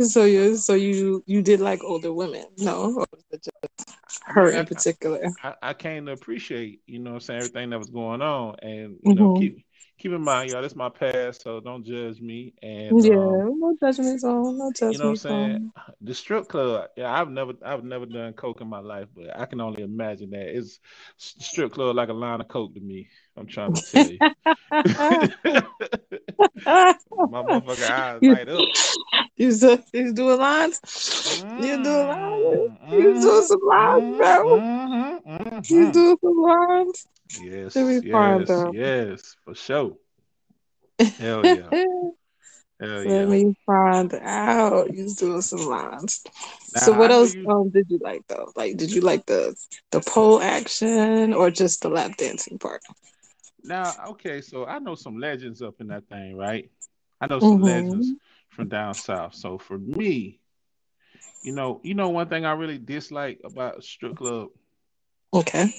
So 0.00 0.24
you, 0.24 0.56
so 0.56 0.74
you, 0.74 1.22
you 1.26 1.42
did 1.42 1.60
like 1.60 1.84
older 1.84 2.12
women, 2.12 2.46
no? 2.58 3.04
just 3.32 3.84
her 4.24 4.50
in 4.50 4.66
particular. 4.66 5.32
I, 5.42 5.54
I, 5.62 5.74
came 5.74 6.06
to 6.06 6.12
appreciate, 6.12 6.80
you 6.86 6.98
know, 6.98 7.14
I'm 7.14 7.20
saying 7.20 7.40
everything 7.40 7.70
that 7.70 7.78
was 7.78 7.90
going 7.90 8.22
on, 8.22 8.56
and 8.62 8.96
you 9.02 9.14
know, 9.14 9.32
mm-hmm. 9.32 9.40
keep 9.40 9.64
keep 10.02 10.10
in 10.10 10.20
mind, 10.20 10.50
y'all, 10.50 10.62
this 10.62 10.72
is 10.72 10.76
my 10.76 10.88
past, 10.88 11.42
so 11.42 11.60
don't 11.60 11.84
judge 11.86 12.20
me. 12.20 12.52
And 12.60 13.04
yeah, 13.04 13.14
um, 13.14 13.60
no 13.60 13.76
judgment 13.78 14.20
zone, 14.20 14.58
no 14.58 14.72
judgment. 14.72 14.92
You 14.94 14.98
know 14.98 15.04
what 15.04 15.10
I'm 15.10 15.16
saying? 15.16 15.72
The 16.00 16.14
strip 16.14 16.48
club, 16.48 16.88
yeah, 16.96 17.12
I've 17.12 17.30
never, 17.30 17.52
I've 17.64 17.84
never 17.84 18.04
done 18.06 18.32
coke 18.32 18.60
in 18.60 18.68
my 18.68 18.80
life, 18.80 19.06
but 19.14 19.38
I 19.38 19.46
can 19.46 19.60
only 19.60 19.84
imagine 19.84 20.30
that 20.30 20.56
it's 20.56 20.80
strip 21.18 21.72
club 21.72 21.94
like 21.94 22.08
a 22.08 22.14
line 22.14 22.40
of 22.40 22.48
coke 22.48 22.74
to 22.74 22.80
me. 22.80 23.08
I'm 23.36 23.46
trying 23.46 23.74
to 23.74 23.82
tell 23.82 24.10
you. 24.10 24.18
my 26.66 27.42
motherfucker 27.42 27.90
eyes 27.90 28.22
light 28.22 28.48
up. 28.48 28.60
He's, 29.36 29.62
uh, 29.62 29.76
he's 29.92 30.12
doing 30.12 30.38
lines. 30.38 30.80
Mm-hmm. 30.80 31.62
He's 31.62 31.76
doing 31.78 32.08
lines. 32.08 32.72
He's 32.88 33.24
doing 33.24 33.44
some 33.44 33.60
lines, 33.66 34.16
bro. 34.16 34.58
Mm-hmm. 34.58 35.30
Mm-hmm. 35.30 35.56
He's 35.58 35.90
doing 35.92 36.16
some 36.20 36.36
lines. 36.42 37.06
Yes, 37.40 37.76
yes, 37.76 38.70
yes, 38.72 39.36
for 39.44 39.54
sure. 39.54 39.96
Hell 40.98 41.44
yeah. 41.46 41.68
Hell 42.80 43.04
yeah. 43.04 43.10
Let 43.10 43.28
me 43.28 43.56
find 43.64 44.12
out. 44.14 44.92
You 44.92 45.04
was 45.04 45.16
doing 45.16 45.40
some 45.40 45.66
lines. 45.66 46.24
Now, 46.74 46.80
so 46.80 46.92
what 46.92 47.10
else 47.10 47.34
you... 47.34 47.48
um, 47.48 47.70
did 47.70 47.86
you 47.88 47.98
like 48.02 48.22
though? 48.28 48.52
Like 48.56 48.76
did 48.76 48.92
you 48.92 49.00
like 49.00 49.26
the 49.26 49.54
the 49.90 50.00
pole 50.00 50.40
action 50.40 51.32
or 51.32 51.50
just 51.50 51.82
the 51.82 51.88
lap 51.88 52.16
dancing 52.16 52.58
part? 52.58 52.82
Now, 53.64 53.94
okay, 54.08 54.40
so 54.40 54.66
I 54.66 54.80
know 54.80 54.96
some 54.96 55.18
legends 55.18 55.62
up 55.62 55.80
in 55.80 55.88
that 55.88 56.08
thing, 56.08 56.36
right? 56.36 56.70
I 57.20 57.26
know 57.28 57.38
some 57.38 57.58
mm-hmm. 57.58 57.64
legends 57.64 58.10
from 58.50 58.68
down 58.68 58.94
south. 58.94 59.34
So 59.34 59.58
for 59.58 59.78
me, 59.78 60.40
you 61.42 61.52
know, 61.52 61.80
you 61.84 61.94
know 61.94 62.08
one 62.08 62.28
thing 62.28 62.44
I 62.44 62.52
really 62.52 62.78
dislike 62.78 63.40
about 63.44 63.84
strip 63.84 64.16
club. 64.16 64.48
Okay. 65.32 65.72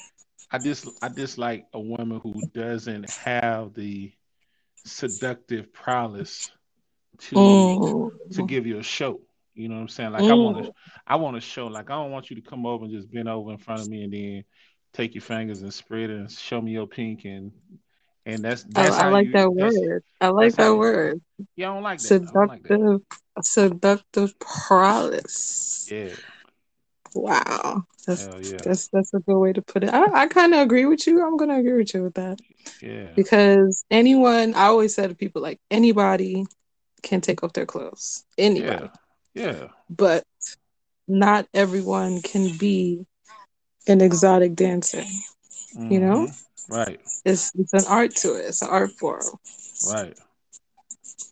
I 0.54 0.60
just 0.60 0.88
I 1.02 1.10
dislike 1.10 1.66
a 1.74 1.80
woman 1.80 2.20
who 2.22 2.36
doesn't 2.54 3.10
have 3.10 3.74
the 3.74 4.12
seductive 4.86 5.74
prowess 5.74 6.52
to 7.18 8.12
to 8.34 8.46
give 8.46 8.68
you 8.68 8.78
a 8.78 8.84
show. 8.84 9.20
You 9.56 9.70
know 9.70 9.76
what 9.76 9.82
I'm 9.82 9.88
saying? 9.90 10.12
Like. 10.12 10.30
I 10.30 10.34
want 10.36 10.64
to 10.64 10.74
I 11.08 11.16
want 11.16 11.36
to 11.38 11.42
show 11.42 11.68
like 11.68 11.90
I 11.90 11.96
don't 11.96 12.12
want 12.12 12.30
you 12.30 12.36
to 12.36 12.42
come 12.42 12.68
over 12.68 12.86
and 12.86 12.94
just 12.94 13.12
bend 13.12 13.28
over 13.28 13.52
in 13.52 13.58
front 13.58 13.82
of 13.82 13.90
me 13.90 14.04
and 14.04 14.14
then 14.14 14.44
take 14.94 15.16
your 15.16 15.24
fingers 15.24 15.64
and 15.64 15.74
spread 15.74 16.12
it 16.12 16.18
and 16.18 16.32
show 16.32 16.62
me 16.62 16.72
your 16.72 16.88
pink 16.88 17.26
and 17.26 17.52
and 18.26 18.44
that's 18.44 18.64
oh, 18.64 18.70
that's 18.74 18.96
I, 18.98 19.08
I 19.08 19.12
like 19.12 19.28
you, 19.28 19.34
that 19.34 19.52
word. 19.52 20.04
I 20.22 20.28
like 20.30 20.56
that 20.56 20.78
word. 20.78 21.20
Yeah, 21.56 21.72
I 21.72 21.74
don't 21.74 21.84
like 21.84 22.00
that. 22.00 22.08
Seductive, 22.08 22.48
like 22.48 22.64
that. 22.64 23.02
seductive 23.42 24.40
prowess. 24.40 25.90
Yeah. 25.92 26.10
Wow, 27.16 27.86
that's 28.06 28.28
yeah. 28.42 28.58
that's 28.64 28.88
that's 28.90 29.14
a 29.14 29.20
good 29.20 29.38
way 29.38 29.54
to 29.54 29.62
put 29.62 29.84
it. 29.84 29.90
I, 29.90 30.24
I 30.24 30.28
kind 30.28 30.54
of 30.54 30.62
agree 30.62 30.86
with 30.86 31.06
you. 31.08 31.26
I'm 31.26 31.38
gonna 31.38 31.60
agree 31.60 31.74
with 31.74 31.94
you 31.94 32.04
with 32.04 32.16
that. 32.16 32.40
Yeah. 32.82 33.08
Because 33.16 33.86
anyone, 33.92 34.56
I 34.56 34.66
always 34.66 34.96
say 34.96 35.08
to 35.08 35.16
people 35.16 35.42
like 35.42 35.60
anybody 35.70 36.46
can 37.02 37.22
take 37.22 37.44
off 37.44 37.54
their 37.54 37.66
clothes. 37.66 38.26
Anybody. 38.38 38.90
Yeah. 39.34 39.46
yeah. 39.46 39.68
But 39.90 40.24
not 41.08 41.48
everyone 41.54 42.22
can 42.22 42.58
be 42.58 43.06
an 43.88 44.02
exotic 44.02 44.56
dancer. 44.56 45.04
Mm-hmm. 45.76 45.92
You 45.92 46.00
know. 46.00 46.28
Mm-hmm. 46.28 46.74
Right. 46.74 47.02
It's 47.26 47.52
it's 47.56 47.74
an 47.74 47.84
art 47.90 48.16
to 48.18 48.36
it. 48.36 48.46
It's 48.46 48.62
an 48.62 48.70
art 48.70 48.92
form. 48.92 49.24
Right. 49.92 50.18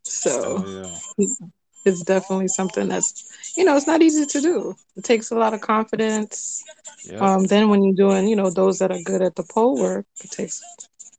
So 0.03 0.63
oh, 0.65 0.99
yeah. 1.17 1.25
it's 1.85 2.03
definitely 2.03 2.47
something 2.47 2.87
that's 2.87 3.29
you 3.57 3.63
know 3.63 3.75
it's 3.75 3.87
not 3.87 4.01
easy 4.01 4.25
to 4.25 4.41
do. 4.41 4.75
It 4.95 5.03
takes 5.03 5.31
a 5.31 5.35
lot 5.35 5.53
of 5.53 5.61
confidence. 5.61 6.63
Yep. 7.05 7.21
Um, 7.21 7.45
then 7.45 7.69
when 7.69 7.83
you're 7.83 7.95
doing 7.95 8.27
you 8.27 8.35
know 8.35 8.49
those 8.49 8.79
that 8.79 8.91
are 8.91 9.01
good 9.03 9.21
at 9.21 9.35
the 9.35 9.43
pole 9.43 9.77
work, 9.77 10.05
it 10.23 10.31
takes 10.31 10.61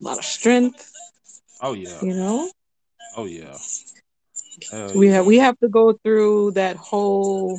a 0.01 0.05
lot 0.05 0.19
of 0.19 0.25
strength. 0.25 0.93
Oh 1.61 1.75
yeah. 1.75 1.99
You 2.03 2.15
know. 2.15 2.51
Oh 3.17 3.27
yeah. 3.27 3.57
Hell 4.71 4.93
we 4.95 5.09
yeah. 5.09 5.15
have 5.15 5.27
we 5.27 5.39
have 5.39 5.59
to 5.59 5.69
go 5.69 5.93
through 6.05 6.53
that 6.53 6.77
whole 6.77 7.59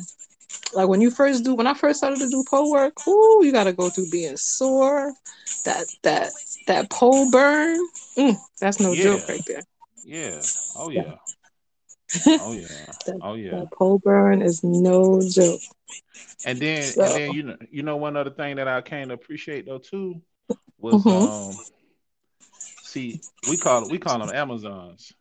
like 0.72 0.88
when 0.88 1.00
you 1.00 1.10
first 1.10 1.44
do 1.44 1.54
when 1.54 1.66
I 1.66 1.74
first 1.74 1.98
started 1.98 2.18
to 2.20 2.28
do 2.28 2.44
pole 2.48 2.70
work, 2.70 3.06
ooh, 3.06 3.44
you 3.44 3.52
gotta 3.52 3.72
go 3.72 3.90
through 3.90 4.10
being 4.10 4.36
sore, 4.36 5.12
that 5.64 5.86
that 6.02 6.32
that 6.66 6.90
pole 6.90 7.30
burn. 7.30 7.78
Mm, 8.16 8.36
that's 8.60 8.80
no 8.80 8.92
yeah. 8.92 9.02
joke 9.02 9.28
right 9.28 9.44
there. 9.46 9.62
Yeah. 10.04 10.40
Oh 10.76 10.90
yeah. 10.90 11.16
Oh 12.26 12.52
yeah. 12.52 12.66
that, 13.06 13.18
oh 13.22 13.34
yeah. 13.34 13.50
That 13.50 13.72
pole 13.72 13.98
burn 13.98 14.42
is 14.42 14.62
no 14.62 15.20
joke. 15.28 15.60
And 16.46 16.58
then 16.58 16.82
so. 16.82 17.04
and 17.04 17.14
then 17.14 17.32
you 17.32 17.42
know 17.42 17.56
you 17.70 17.82
know 17.82 17.96
one 17.96 18.16
other 18.16 18.30
thing 18.30 18.56
that 18.56 18.68
I 18.68 18.80
came 18.82 19.08
to 19.08 19.14
appreciate 19.14 19.66
though 19.66 19.78
too 19.78 20.20
was 20.78 21.02
mm-hmm. 21.02 21.08
um 21.08 21.64
see 22.82 23.20
we 23.48 23.56
call 23.56 23.84
it 23.84 23.90
we 23.90 23.98
call 23.98 24.18
them 24.18 24.34
Amazons. 24.34 25.12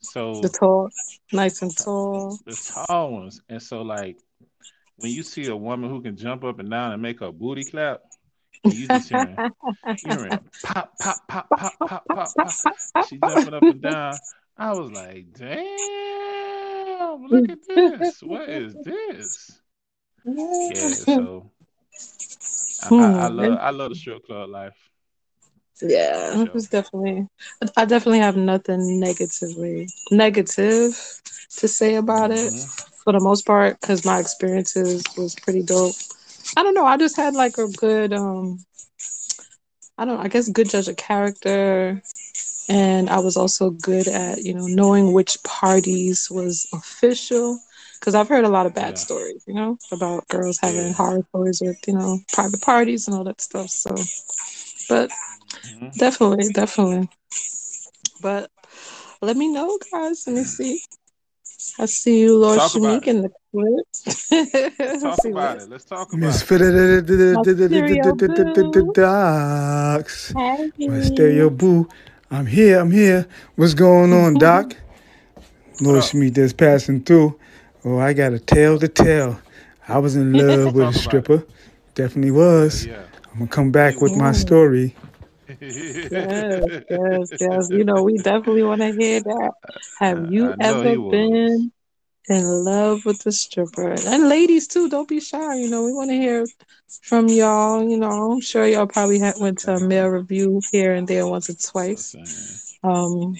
So 0.00 0.40
the 0.40 0.48
tall, 0.48 0.90
nice 1.32 1.62
and 1.62 1.76
tall. 1.76 2.38
The 2.44 2.84
tall 2.86 3.12
ones. 3.12 3.40
And 3.48 3.62
so 3.62 3.82
like 3.82 4.18
when 4.96 5.10
you 5.10 5.22
see 5.22 5.46
a 5.46 5.56
woman 5.56 5.90
who 5.90 6.02
can 6.02 6.16
jump 6.16 6.44
up 6.44 6.58
and 6.58 6.70
down 6.70 6.92
and 6.92 7.02
make 7.02 7.20
her 7.20 7.32
booty 7.32 7.64
clap, 7.64 8.02
you 8.64 8.86
just 8.86 9.08
hearing, 9.08 9.36
hearing 10.04 10.38
pop, 10.62 10.92
pop, 10.98 11.18
pop, 11.28 11.48
pop, 11.50 11.74
pop, 11.78 12.04
pop, 12.08 12.28
pop. 12.36 13.06
She 13.08 13.18
jumping 13.18 13.54
up 13.54 13.62
and 13.62 13.82
down. 13.82 14.14
I 14.56 14.72
was 14.72 14.90
like, 14.92 15.26
damn, 15.36 15.56
look 17.22 17.48
at 17.50 17.58
this. 17.66 18.22
What 18.22 18.48
is 18.48 18.74
this? 18.84 19.60
Yeah, 20.24 20.88
so 20.88 21.50
I, 22.82 22.94
I, 22.94 23.24
I 23.24 23.28
love 23.28 23.58
I 23.58 23.70
love 23.70 23.90
the 23.90 23.96
strip 23.96 24.24
club 24.24 24.48
life. 24.48 24.76
Yeah, 25.82 26.40
it 26.40 26.54
was 26.54 26.68
definitely. 26.68 27.26
I 27.76 27.84
definitely 27.84 28.20
have 28.20 28.36
nothing 28.36 29.00
negatively 29.00 29.88
negative 30.10 30.92
to 31.58 31.68
say 31.68 31.96
about 31.96 32.30
mm-hmm. 32.30 32.56
it 32.56 33.00
for 33.02 33.12
the 33.12 33.20
most 33.20 33.46
part 33.46 33.80
because 33.80 34.04
my 34.04 34.18
experiences 34.18 35.02
was 35.16 35.34
pretty 35.34 35.62
dope. 35.62 35.94
I 36.56 36.62
don't 36.62 36.74
know. 36.74 36.86
I 36.86 36.96
just 36.96 37.16
had 37.16 37.34
like 37.34 37.58
a 37.58 37.68
good, 37.68 38.12
um, 38.12 38.64
I 39.98 40.04
don't. 40.04 40.20
I 40.20 40.28
guess 40.28 40.48
good 40.48 40.70
judge 40.70 40.88
of 40.88 40.96
character, 40.96 42.00
and 42.68 43.10
I 43.10 43.18
was 43.18 43.36
also 43.36 43.70
good 43.70 44.08
at 44.08 44.42
you 44.42 44.54
know 44.54 44.66
knowing 44.66 45.12
which 45.12 45.42
parties 45.42 46.30
was 46.30 46.66
official 46.72 47.58
because 48.04 48.14
I've 48.14 48.28
heard 48.28 48.44
a 48.44 48.50
lot 48.50 48.66
of 48.66 48.74
bad 48.74 48.90
yeah. 48.90 48.94
stories, 48.96 49.44
you 49.46 49.54
know, 49.54 49.78
about 49.90 50.28
girls 50.28 50.58
having 50.60 50.88
yeah. 50.88 50.92
horror 50.92 51.22
stories 51.30 51.62
with 51.64 51.78
you 51.86 51.94
know 51.94 52.18
private 52.32 52.60
parties 52.60 53.08
and 53.08 53.16
all 53.16 53.24
that 53.24 53.40
stuff. 53.40 53.70
So, 53.70 53.94
but 54.88 55.10
mm-hmm. 55.10 55.88
definitely, 55.98 56.52
definitely. 56.52 57.08
But 58.20 58.50
let 59.22 59.36
me 59.36 59.48
know, 59.48 59.78
guys. 59.90 60.26
Let 60.26 60.36
me 60.36 60.44
see. 60.44 60.82
I 61.78 61.86
see 61.86 62.20
you, 62.20 62.36
Lord 62.38 62.58
Shanique, 62.60 63.06
in 63.06 63.22
the 63.22 63.30
clip. 63.50 63.86
Let's 64.78 65.02
talk 65.02 65.24
about 65.24 65.62
it. 65.62 65.68
Let's 65.70 65.84
talk 65.84 66.12
about 66.12 66.18
it. 66.18 66.44
Docs. 68.92 70.34
My 70.34 71.00
stereo 71.00 71.50
boo. 71.50 71.88
I'm 72.30 72.46
here. 72.46 72.78
I'm 72.80 72.90
here. 72.90 73.26
What's 73.56 73.74
going 73.74 74.12
on, 74.12 74.34
Doc? 74.38 74.76
Lord 75.80 76.02
Shanique 76.02 76.34
just 76.34 76.56
passing 76.56 77.02
through. 77.02 77.38
Oh, 77.84 77.98
I 77.98 78.12
got 78.12 78.32
a 78.32 78.38
tale 78.38 78.78
to 78.78 78.88
tell. 78.88 79.40
I 79.88 79.98
was 79.98 80.16
in 80.16 80.32
love 80.38 80.74
with 80.74 80.88
a 80.88 80.98
stripper. 80.98 81.44
Definitely 81.94 82.30
was. 82.30 82.86
I'm 82.86 83.38
gonna 83.40 83.50
come 83.50 83.72
back 83.72 84.00
with 84.00 84.16
my 84.16 84.32
story 84.32 84.94
yes, 85.60 86.64
yes, 86.90 87.30
yes. 87.38 87.70
You 87.70 87.84
know, 87.84 88.02
we 88.02 88.16
definitely 88.18 88.62
want 88.62 88.80
to 88.80 88.92
hear 88.92 89.20
that. 89.20 89.52
Have 89.98 90.32
you 90.32 90.54
ever 90.58 90.96
been 91.10 91.70
in 92.28 92.44
love 92.64 93.04
with 93.04 93.22
the 93.22 93.32
stripper? 93.32 93.92
And 93.92 94.28
ladies 94.28 94.66
too, 94.68 94.88
don't 94.88 95.08
be 95.08 95.20
shy. 95.20 95.56
You 95.56 95.68
know, 95.68 95.84
we 95.84 95.92
want 95.92 96.10
to 96.10 96.16
hear 96.16 96.46
from 97.02 97.28
y'all. 97.28 97.88
You 97.88 97.98
know, 97.98 98.32
I'm 98.32 98.40
sure 98.40 98.66
y'all 98.66 98.86
probably 98.86 99.18
had 99.18 99.34
went 99.38 99.58
to 99.60 99.74
a 99.74 99.80
male 99.80 100.08
review 100.08 100.60
here 100.70 100.94
and 100.94 101.06
there 101.06 101.26
once 101.26 101.50
or 101.50 101.54
twice. 101.54 102.14
Um, 102.82 103.34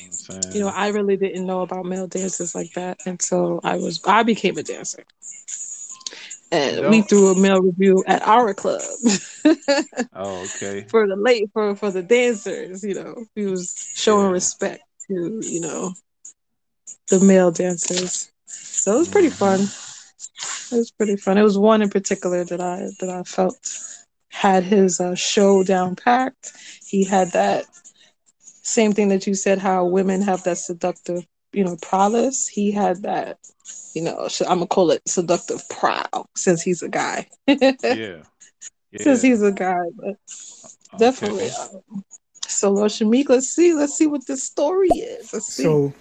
you 0.52 0.60
know, 0.60 0.68
I 0.68 0.88
really 0.88 1.16
didn't 1.16 1.46
know 1.46 1.60
about 1.60 1.84
male 1.84 2.06
dancers 2.06 2.54
like 2.54 2.72
that 2.74 2.98
until 3.04 3.60
I 3.62 3.76
was 3.76 4.00
I 4.06 4.22
became 4.22 4.56
a 4.56 4.62
dancer 4.62 5.04
and 6.54 6.90
we 6.90 7.02
threw 7.02 7.32
a 7.32 7.38
male 7.38 7.60
review 7.60 8.04
at 8.06 8.22
our 8.22 8.54
club. 8.54 8.82
oh, 10.14 10.44
okay. 10.44 10.86
For 10.88 11.06
the 11.06 11.16
late 11.16 11.50
for 11.52 11.74
for 11.74 11.90
the 11.90 12.02
dancers, 12.02 12.84
you 12.84 12.94
know, 12.94 13.24
he 13.34 13.46
was 13.46 13.92
showing 13.94 14.26
yeah. 14.26 14.32
respect 14.32 14.82
to 15.08 15.40
you 15.42 15.60
know 15.60 15.92
the 17.10 17.20
male 17.20 17.50
dancers. 17.50 18.30
So 18.46 18.96
it 18.96 18.98
was 18.98 19.08
pretty 19.08 19.30
fun. 19.30 19.60
It 19.60 20.76
was 20.76 20.90
pretty 20.90 21.16
fun. 21.16 21.38
It 21.38 21.42
was 21.42 21.58
one 21.58 21.82
in 21.82 21.90
particular 21.90 22.44
that 22.44 22.60
I 22.60 22.88
that 23.00 23.10
I 23.10 23.22
felt 23.22 23.56
had 24.28 24.64
his 24.64 25.00
uh, 25.00 25.14
show 25.14 25.62
down 25.62 25.96
packed. 25.96 26.52
He 26.86 27.04
had 27.04 27.32
that 27.32 27.66
same 28.62 28.92
thing 28.92 29.08
that 29.08 29.26
you 29.26 29.34
said 29.34 29.58
how 29.58 29.84
women 29.84 30.22
have 30.22 30.42
that 30.44 30.58
seductive, 30.58 31.24
you 31.52 31.64
know, 31.64 31.76
prowess. 31.80 32.48
He 32.48 32.72
had 32.72 33.02
that 33.02 33.38
you 33.94 34.02
know, 34.02 34.28
I'm 34.40 34.58
gonna 34.58 34.66
call 34.66 34.90
it 34.90 35.08
seductive 35.08 35.66
proud 35.68 36.26
since 36.36 36.62
he's 36.62 36.82
a 36.82 36.88
guy. 36.88 37.28
yeah. 37.46 37.72
yeah. 37.82 38.22
Since 38.96 39.22
he's 39.22 39.42
a 39.42 39.50
guy, 39.50 39.86
but 39.96 40.14
okay. 40.14 40.98
definitely. 40.98 41.50
Um, 41.50 42.04
so, 42.46 42.70
Lord 42.70 42.92
Shamik, 42.92 43.28
let's 43.28 43.48
see, 43.48 43.74
let's 43.74 43.94
see 43.94 44.06
what 44.06 44.24
this 44.28 44.44
story 44.44 44.86
is. 44.90 45.32
Let's 45.32 45.46
see. 45.46 45.64
So, 45.64 45.92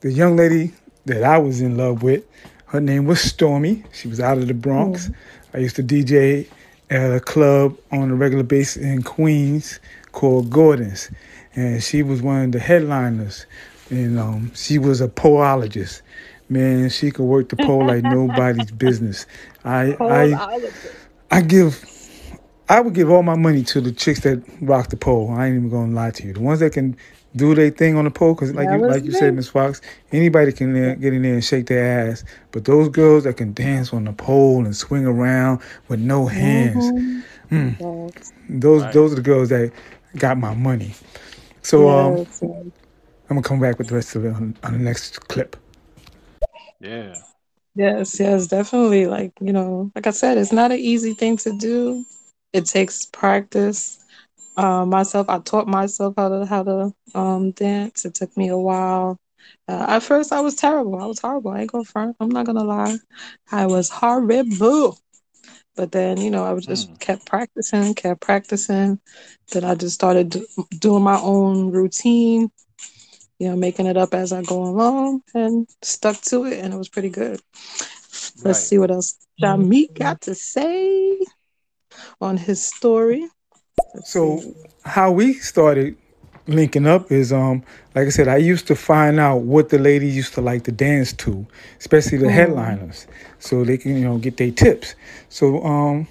the 0.00 0.10
young 0.10 0.34
lady 0.34 0.72
that 1.06 1.22
I 1.22 1.38
was 1.38 1.60
in 1.60 1.76
love 1.76 2.02
with, 2.02 2.24
her 2.66 2.80
name 2.80 3.06
was 3.06 3.20
Stormy. 3.20 3.84
She 3.92 4.08
was 4.08 4.20
out 4.20 4.38
of 4.38 4.48
the 4.48 4.54
Bronx. 4.54 5.08
Mm. 5.08 5.14
I 5.54 5.58
used 5.58 5.76
to 5.76 5.82
DJ 5.82 6.48
at 6.90 7.14
a 7.14 7.20
club 7.20 7.76
on 7.92 8.10
a 8.10 8.14
regular 8.14 8.44
basis 8.44 8.82
in 8.82 9.02
Queens 9.02 9.80
called 10.12 10.50
Gordon's, 10.50 11.10
and 11.54 11.82
she 11.82 12.02
was 12.02 12.22
one 12.22 12.44
of 12.44 12.52
the 12.52 12.58
headliners. 12.58 13.46
And 13.90 14.18
um, 14.18 14.52
she 14.54 14.78
was 14.78 15.00
a 15.00 15.08
poolologist 15.08 16.00
man, 16.48 16.88
she 16.90 17.10
could 17.10 17.24
work 17.24 17.48
the 17.48 17.56
pole 17.56 17.86
like 17.86 18.02
nobody's 18.02 18.70
business. 18.86 19.26
I 19.64 19.96
I 20.00 20.60
I 21.30 21.40
give 21.40 21.84
I 22.68 22.80
would 22.80 22.94
give 22.94 23.10
all 23.10 23.22
my 23.22 23.36
money 23.36 23.62
to 23.64 23.80
the 23.80 23.92
chicks 23.92 24.20
that 24.20 24.42
rock 24.60 24.88
the 24.88 24.96
pole. 24.96 25.30
I 25.30 25.46
ain't 25.46 25.56
even 25.56 25.70
gonna 25.70 25.92
lie 25.92 26.10
to 26.12 26.26
you. 26.26 26.32
The 26.32 26.40
ones 26.40 26.60
that 26.60 26.72
can 26.72 26.96
do 27.36 27.54
their 27.54 27.70
thing 27.70 27.96
on 27.96 28.04
the 28.04 28.10
pole 28.10 28.34
because, 28.34 28.54
like 28.54 28.68
you 28.68 28.86
like 28.86 29.04
you 29.04 29.12
said, 29.12 29.34
Miss 29.34 29.48
Fox, 29.48 29.80
anybody 30.12 30.52
can 30.52 30.72
get 31.00 31.12
in 31.12 31.22
there 31.22 31.34
and 31.34 31.44
shake 31.44 31.66
their 31.66 32.10
ass. 32.10 32.24
But 32.52 32.64
those 32.64 32.88
girls 32.88 33.24
that 33.24 33.36
can 33.36 33.52
dance 33.52 33.92
on 33.92 34.04
the 34.04 34.12
pole 34.12 34.64
and 34.64 34.76
swing 34.76 35.06
around 35.06 35.60
with 35.88 36.00
no 36.00 36.26
hands, 36.26 36.84
mm-hmm. 36.84 37.84
mm, 37.84 38.32
those 38.48 38.82
right. 38.82 38.92
those 38.92 39.12
are 39.12 39.16
the 39.16 39.22
girls 39.22 39.48
that 39.48 39.72
got 40.16 40.38
my 40.38 40.54
money. 40.54 40.94
So 41.62 41.88
um, 41.88 42.16
yes. 42.18 42.42
I'm 42.42 42.72
gonna 43.28 43.42
come 43.42 43.60
back 43.60 43.78
with 43.78 43.88
the 43.88 43.94
rest 43.94 44.14
of 44.14 44.24
it 44.24 44.34
on, 44.34 44.56
on 44.62 44.72
the 44.72 44.78
next 44.78 45.28
clip. 45.28 45.56
Yeah. 46.80 47.14
Yes, 47.74 48.20
yes, 48.20 48.46
definitely. 48.46 49.06
Like, 49.06 49.32
you 49.40 49.52
know, 49.52 49.90
like 49.96 50.06
I 50.06 50.10
said, 50.10 50.38
it's 50.38 50.52
not 50.52 50.70
an 50.70 50.78
easy 50.78 51.14
thing 51.14 51.36
to 51.38 51.56
do. 51.58 52.04
It 52.52 52.66
takes 52.66 53.06
practice. 53.06 54.03
Uh, 54.56 54.86
myself, 54.86 55.28
I 55.28 55.38
taught 55.40 55.66
myself 55.66 56.14
how 56.16 56.28
to 56.28 56.46
how 56.46 56.62
to 56.62 56.94
um, 57.14 57.50
dance. 57.52 58.04
It 58.04 58.14
took 58.14 58.36
me 58.36 58.48
a 58.48 58.58
while. 58.58 59.18
Uh, 59.68 59.86
at 59.88 60.02
first, 60.02 60.32
I 60.32 60.40
was 60.40 60.54
terrible. 60.54 61.00
I 61.00 61.06
was 61.06 61.18
horrible. 61.18 61.50
I 61.50 61.60
ain't 61.62 61.72
gonna 61.72 61.84
front. 61.84 62.16
I'm 62.20 62.28
not 62.28 62.46
gonna 62.46 62.64
lie. 62.64 62.96
I 63.50 63.66
was 63.66 63.88
horrible. 63.88 64.98
But 65.76 65.90
then, 65.90 66.18
you 66.18 66.30
know, 66.30 66.44
I 66.44 66.52
was 66.52 66.66
just 66.66 66.92
mm. 66.92 67.00
kept 67.00 67.26
practicing, 67.26 67.94
kept 67.94 68.20
practicing. 68.20 69.00
Then 69.50 69.64
I 69.64 69.74
just 69.74 69.96
started 69.96 70.30
do- 70.30 70.46
doing 70.78 71.02
my 71.02 71.18
own 71.18 71.72
routine 71.72 72.50
you 73.38 73.48
know, 73.48 73.56
making 73.56 73.86
it 73.86 73.96
up 73.96 74.14
as 74.14 74.32
I 74.32 74.42
go 74.42 74.62
along 74.62 75.22
and 75.34 75.68
stuck 75.82 76.20
to 76.22 76.44
it, 76.44 76.64
and 76.64 76.72
it 76.72 76.76
was 76.76 76.88
pretty 76.88 77.10
good. 77.10 77.40
Let's 77.52 78.44
right. 78.44 78.54
see 78.54 78.78
what 78.78 78.90
else 78.90 79.16
Jamik 79.42 79.98
got 79.98 80.22
to 80.22 80.34
say 80.34 81.20
on 82.20 82.36
his 82.36 82.64
story. 82.64 83.28
So, 84.02 84.42
how 84.84 85.12
we 85.12 85.34
started 85.34 85.96
linking 86.46 86.86
up 86.86 87.10
is 87.10 87.32
um 87.32 87.62
like 87.94 88.06
I 88.06 88.10
said, 88.10 88.28
I 88.28 88.36
used 88.36 88.66
to 88.66 88.74
find 88.74 89.20
out 89.20 89.42
what 89.42 89.68
the 89.68 89.78
ladies 89.78 90.16
used 90.16 90.34
to 90.34 90.40
like 90.40 90.64
to 90.64 90.72
dance 90.72 91.12
to, 91.14 91.46
especially 91.78 92.18
the 92.18 92.26
mm. 92.26 92.32
headliners, 92.32 93.06
so 93.38 93.64
they 93.64 93.78
can 93.78 93.96
you 93.96 94.04
know 94.04 94.18
get 94.18 94.36
their 94.36 94.50
tips. 94.50 94.94
So 95.28 95.62
um 95.64 96.06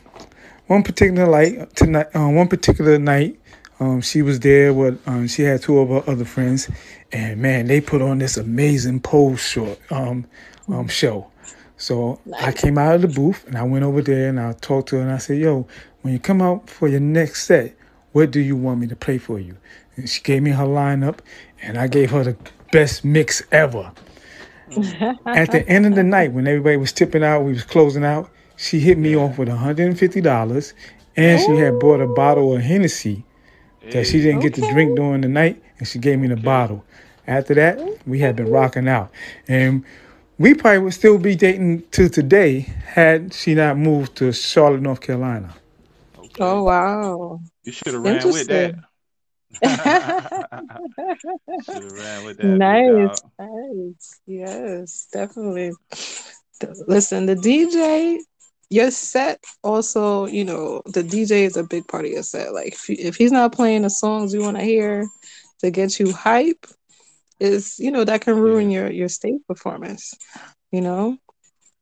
one 0.68 0.84
particular 0.84 1.30
night 1.30 1.76
tonight, 1.76 2.08
uh, 2.16 2.28
one 2.30 2.48
particular 2.48 2.98
night, 2.98 3.40
um, 3.80 4.02
she 4.02 4.22
was 4.22 4.40
there 4.40 4.74
with 4.74 5.00
um, 5.08 5.28
she 5.28 5.44
had 5.44 5.62
two 5.62 5.80
of 5.80 5.90
her 5.90 6.10
other 6.10 6.26
friends, 6.26 6.70
and 7.12 7.42
man, 7.42 7.68
they 7.68 7.82
put 7.82 8.02
on 8.02 8.18
this 8.18 8.38
amazing 8.38 9.02
pole 9.02 9.36
short 9.36 9.80
um, 9.92 10.26
um 10.70 10.88
show. 10.88 11.30
So 11.78 12.20
nice. 12.26 12.44
I 12.44 12.52
came 12.54 12.78
out 12.78 12.96
of 12.96 13.02
the 13.02 13.08
booth 13.10 13.46
and 13.46 13.58
I 13.58 13.64
went 13.64 13.84
over 13.84 14.02
there 14.02 14.30
and 14.30 14.40
I 14.40 14.54
talked 14.54 14.90
to 14.90 14.98
her 14.98 15.02
and 15.02 15.12
I 15.12 15.18
said, 15.18 15.38
"Yo, 15.38 15.68
when 16.04 16.14
you 16.14 16.20
come 16.20 16.42
out 16.42 16.70
for 16.70 16.88
your 16.88 17.00
next 17.00 17.46
set, 17.46 17.76
what 18.12 18.30
do 18.30 18.40
you 18.40 18.56
want 18.56 18.80
me 18.80 18.88
to 18.88 18.96
play 18.96 19.18
for 19.18 19.40
you?" 19.40 19.58
And 19.96 20.08
she 20.08 20.22
gave 20.22 20.44
me 20.44 20.52
her 20.52 20.66
lineup, 20.66 21.20
and 21.62 21.78
I 21.78 21.88
gave 21.88 22.12
her 22.12 22.24
the 22.24 22.38
best 22.72 23.04
mix 23.04 23.42
ever. 23.52 23.92
At 25.26 25.52
the 25.52 25.64
end 25.68 25.86
of 25.86 25.96
the 25.96 26.04
night, 26.04 26.32
when 26.32 26.48
everybody 26.48 26.78
was 26.78 26.92
tipping 26.92 27.24
out, 27.24 27.44
we 27.44 27.54
was 27.54 27.64
closing 27.64 28.06
out. 28.06 28.30
She 28.56 28.80
hit 28.80 28.98
me 28.98 29.16
off 29.16 29.38
with 29.38 29.50
$150, 29.50 30.74
and 31.16 31.42
she 31.42 31.56
had 31.58 31.80
bought 31.80 32.02
a 32.02 32.08
bottle 32.08 32.56
of 32.56 32.62
Hennessy 32.62 33.26
that 33.92 34.08
she 34.08 34.22
didn't 34.22 34.42
get 34.42 34.54
to 34.56 34.62
drink 34.72 34.96
during 34.96 35.22
the 35.22 35.28
night, 35.28 35.62
and 35.78 35.88
she 35.88 36.00
gave 36.00 36.20
me 36.20 36.28
the 36.28 36.38
bottle. 36.38 36.84
After 37.28 37.54
that, 37.56 37.80
we 38.08 38.20
had 38.20 38.36
been 38.36 38.50
rocking 38.50 38.88
out, 38.88 39.12
and 39.48 39.84
we 40.38 40.54
probably 40.54 40.80
would 40.80 40.94
still 40.94 41.18
be 41.18 41.36
dating 41.36 41.84
to 41.92 42.10
today 42.10 42.62
had 42.62 43.34
she 43.34 43.56
not 43.56 43.78
moved 43.78 44.16
to 44.18 44.32
Charlotte, 44.34 44.82
North 44.82 45.02
Carolina. 45.02 45.54
Oh 46.40 46.64
wow! 46.64 47.40
You 47.64 47.72
should 47.72 47.94
have 47.94 48.04
ran 48.04 48.32
with 48.32 48.48
that. 48.48 48.76
with 52.26 52.38
that. 52.38 52.60
Nice, 52.60 53.22
nice. 53.40 54.22
Yes, 54.26 55.08
definitely. 55.12 55.72
Listen, 56.88 57.26
the 57.26 57.36
DJ 57.36 58.20
your 58.70 58.92
set 58.92 59.44
also, 59.64 60.26
you 60.26 60.44
know, 60.44 60.82
the 60.86 61.04
DJ 61.04 61.44
is 61.46 61.58
a 61.58 61.64
big 61.64 61.88
part 61.88 62.06
of 62.06 62.12
your 62.12 62.24
set. 62.24 62.54
Like 62.54 62.74
if, 62.74 62.90
if 62.90 63.16
he's 63.16 63.32
not 63.32 63.54
playing 63.54 63.84
the 63.84 63.90
songs 63.90 64.34
you 64.34 64.42
want 64.42 64.58
to 64.58 64.64
hear 64.64 65.06
to 65.60 65.70
get 65.72 66.00
you 66.00 66.12
hype, 66.12 66.66
is 67.40 67.78
you 67.80 67.92
know 67.92 68.04
that 68.04 68.22
can 68.22 68.38
ruin 68.40 68.70
your 68.72 68.90
your 68.92 69.10
stage 69.10 69.42
performance. 69.48 70.14
You 70.72 70.82
know, 70.82 71.18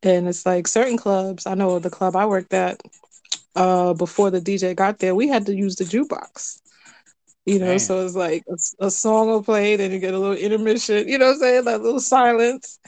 and 0.03 0.27
it's 0.27 0.45
like 0.45 0.67
certain 0.67 0.97
clubs. 0.97 1.45
I 1.47 1.55
know 1.55 1.79
the 1.79 1.89
club 1.89 2.15
I 2.15 2.25
worked 2.25 2.53
at 2.53 2.81
uh, 3.55 3.93
before 3.93 4.31
the 4.31 4.41
DJ 4.41 4.75
got 4.75 4.99
there, 4.99 5.15
we 5.15 5.27
had 5.27 5.45
to 5.45 5.55
use 5.55 5.75
the 5.75 5.83
jukebox. 5.83 6.59
You 7.45 7.57
know, 7.57 7.65
Damn. 7.65 7.79
so 7.79 8.05
it's 8.05 8.15
like 8.15 8.43
a, 8.49 8.85
a, 8.85 8.91
song 8.91 9.27
will 9.27 9.41
play, 9.41 9.75
then 9.75 9.91
you 9.91 9.97
get 9.97 10.13
a 10.13 10.19
little 10.19 10.37
intermission. 10.37 11.07
You 11.07 11.17
know 11.17 11.27
what 11.27 11.33
I'm 11.33 11.39
saying? 11.39 11.65
That 11.65 11.81
little 11.81 11.99
silence, 11.99 12.79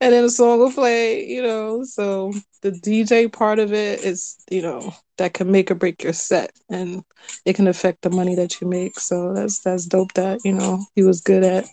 and 0.00 0.12
then 0.12 0.24
a 0.24 0.30
song 0.30 0.60
will 0.60 0.70
play, 0.70 1.26
you 1.26 1.42
know. 1.42 1.82
So 1.82 2.32
the 2.62 2.70
DJ 2.70 3.30
part 3.32 3.58
of 3.58 3.72
it 3.72 4.04
is, 4.04 4.36
you 4.50 4.62
know, 4.62 4.94
that 5.16 5.34
can 5.34 5.50
make 5.50 5.70
or 5.70 5.74
break 5.74 6.02
your 6.02 6.12
set 6.12 6.52
and 6.70 7.04
it 7.44 7.54
can 7.54 7.66
affect 7.66 8.02
the 8.02 8.10
money 8.10 8.34
that 8.36 8.60
you 8.60 8.68
make. 8.68 8.98
So 9.00 9.32
that's 9.34 9.60
that's 9.60 9.86
dope 9.86 10.12
that, 10.14 10.40
you 10.44 10.52
know, 10.52 10.84
he 10.94 11.02
was 11.02 11.20
good 11.20 11.44
at 11.44 11.66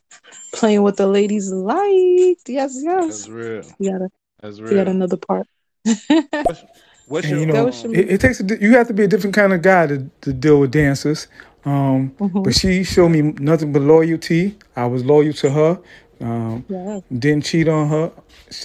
playing 0.54 0.82
what 0.82 0.98
the 0.98 1.08
ladies 1.08 1.52
liked. 1.52 2.48
Yes, 2.48 2.80
yes. 2.84 3.08
That's 3.08 3.30
real. 3.30 3.64
You 3.80 3.92
gotta 3.92 4.10
that's 4.42 4.60
real. 4.60 4.84
Got 4.84 4.88
another 4.88 5.18
part. 5.18 5.48
what's, 7.08 7.28
what's 7.28 7.30
your, 7.30 7.40
you 7.40 7.46
know, 7.46 7.68
it, 7.68 8.12
it, 8.12 8.22
takes 8.22 8.40
a, 8.40 8.62
you 8.62 8.76
have 8.76 8.88
to 8.88 8.94
be 8.94 9.04
a 9.04 9.08
different 9.08 9.36
kind 9.36 9.54
of 9.54 9.62
guy 9.62 9.88
to, 9.88 10.10
to 10.22 10.34
deal 10.34 10.60
with 10.60 10.72
dancers. 10.72 11.28
Um, 11.66 12.12
mm-hmm. 12.20 12.44
but 12.44 12.54
she 12.54 12.84
showed 12.84 13.10
me 13.10 13.22
nothing 13.22 13.74
but 13.74 13.82
loyalty. 13.82 14.56
I 14.76 14.86
was 14.86 15.04
loyal 15.04 15.34
to 15.34 15.50
her. 15.50 15.80
Um, 16.22 16.66
yeah. 16.70 17.00
Didn't 17.18 17.46
cheat 17.46 17.68
on 17.68 17.90
her. 17.90 18.12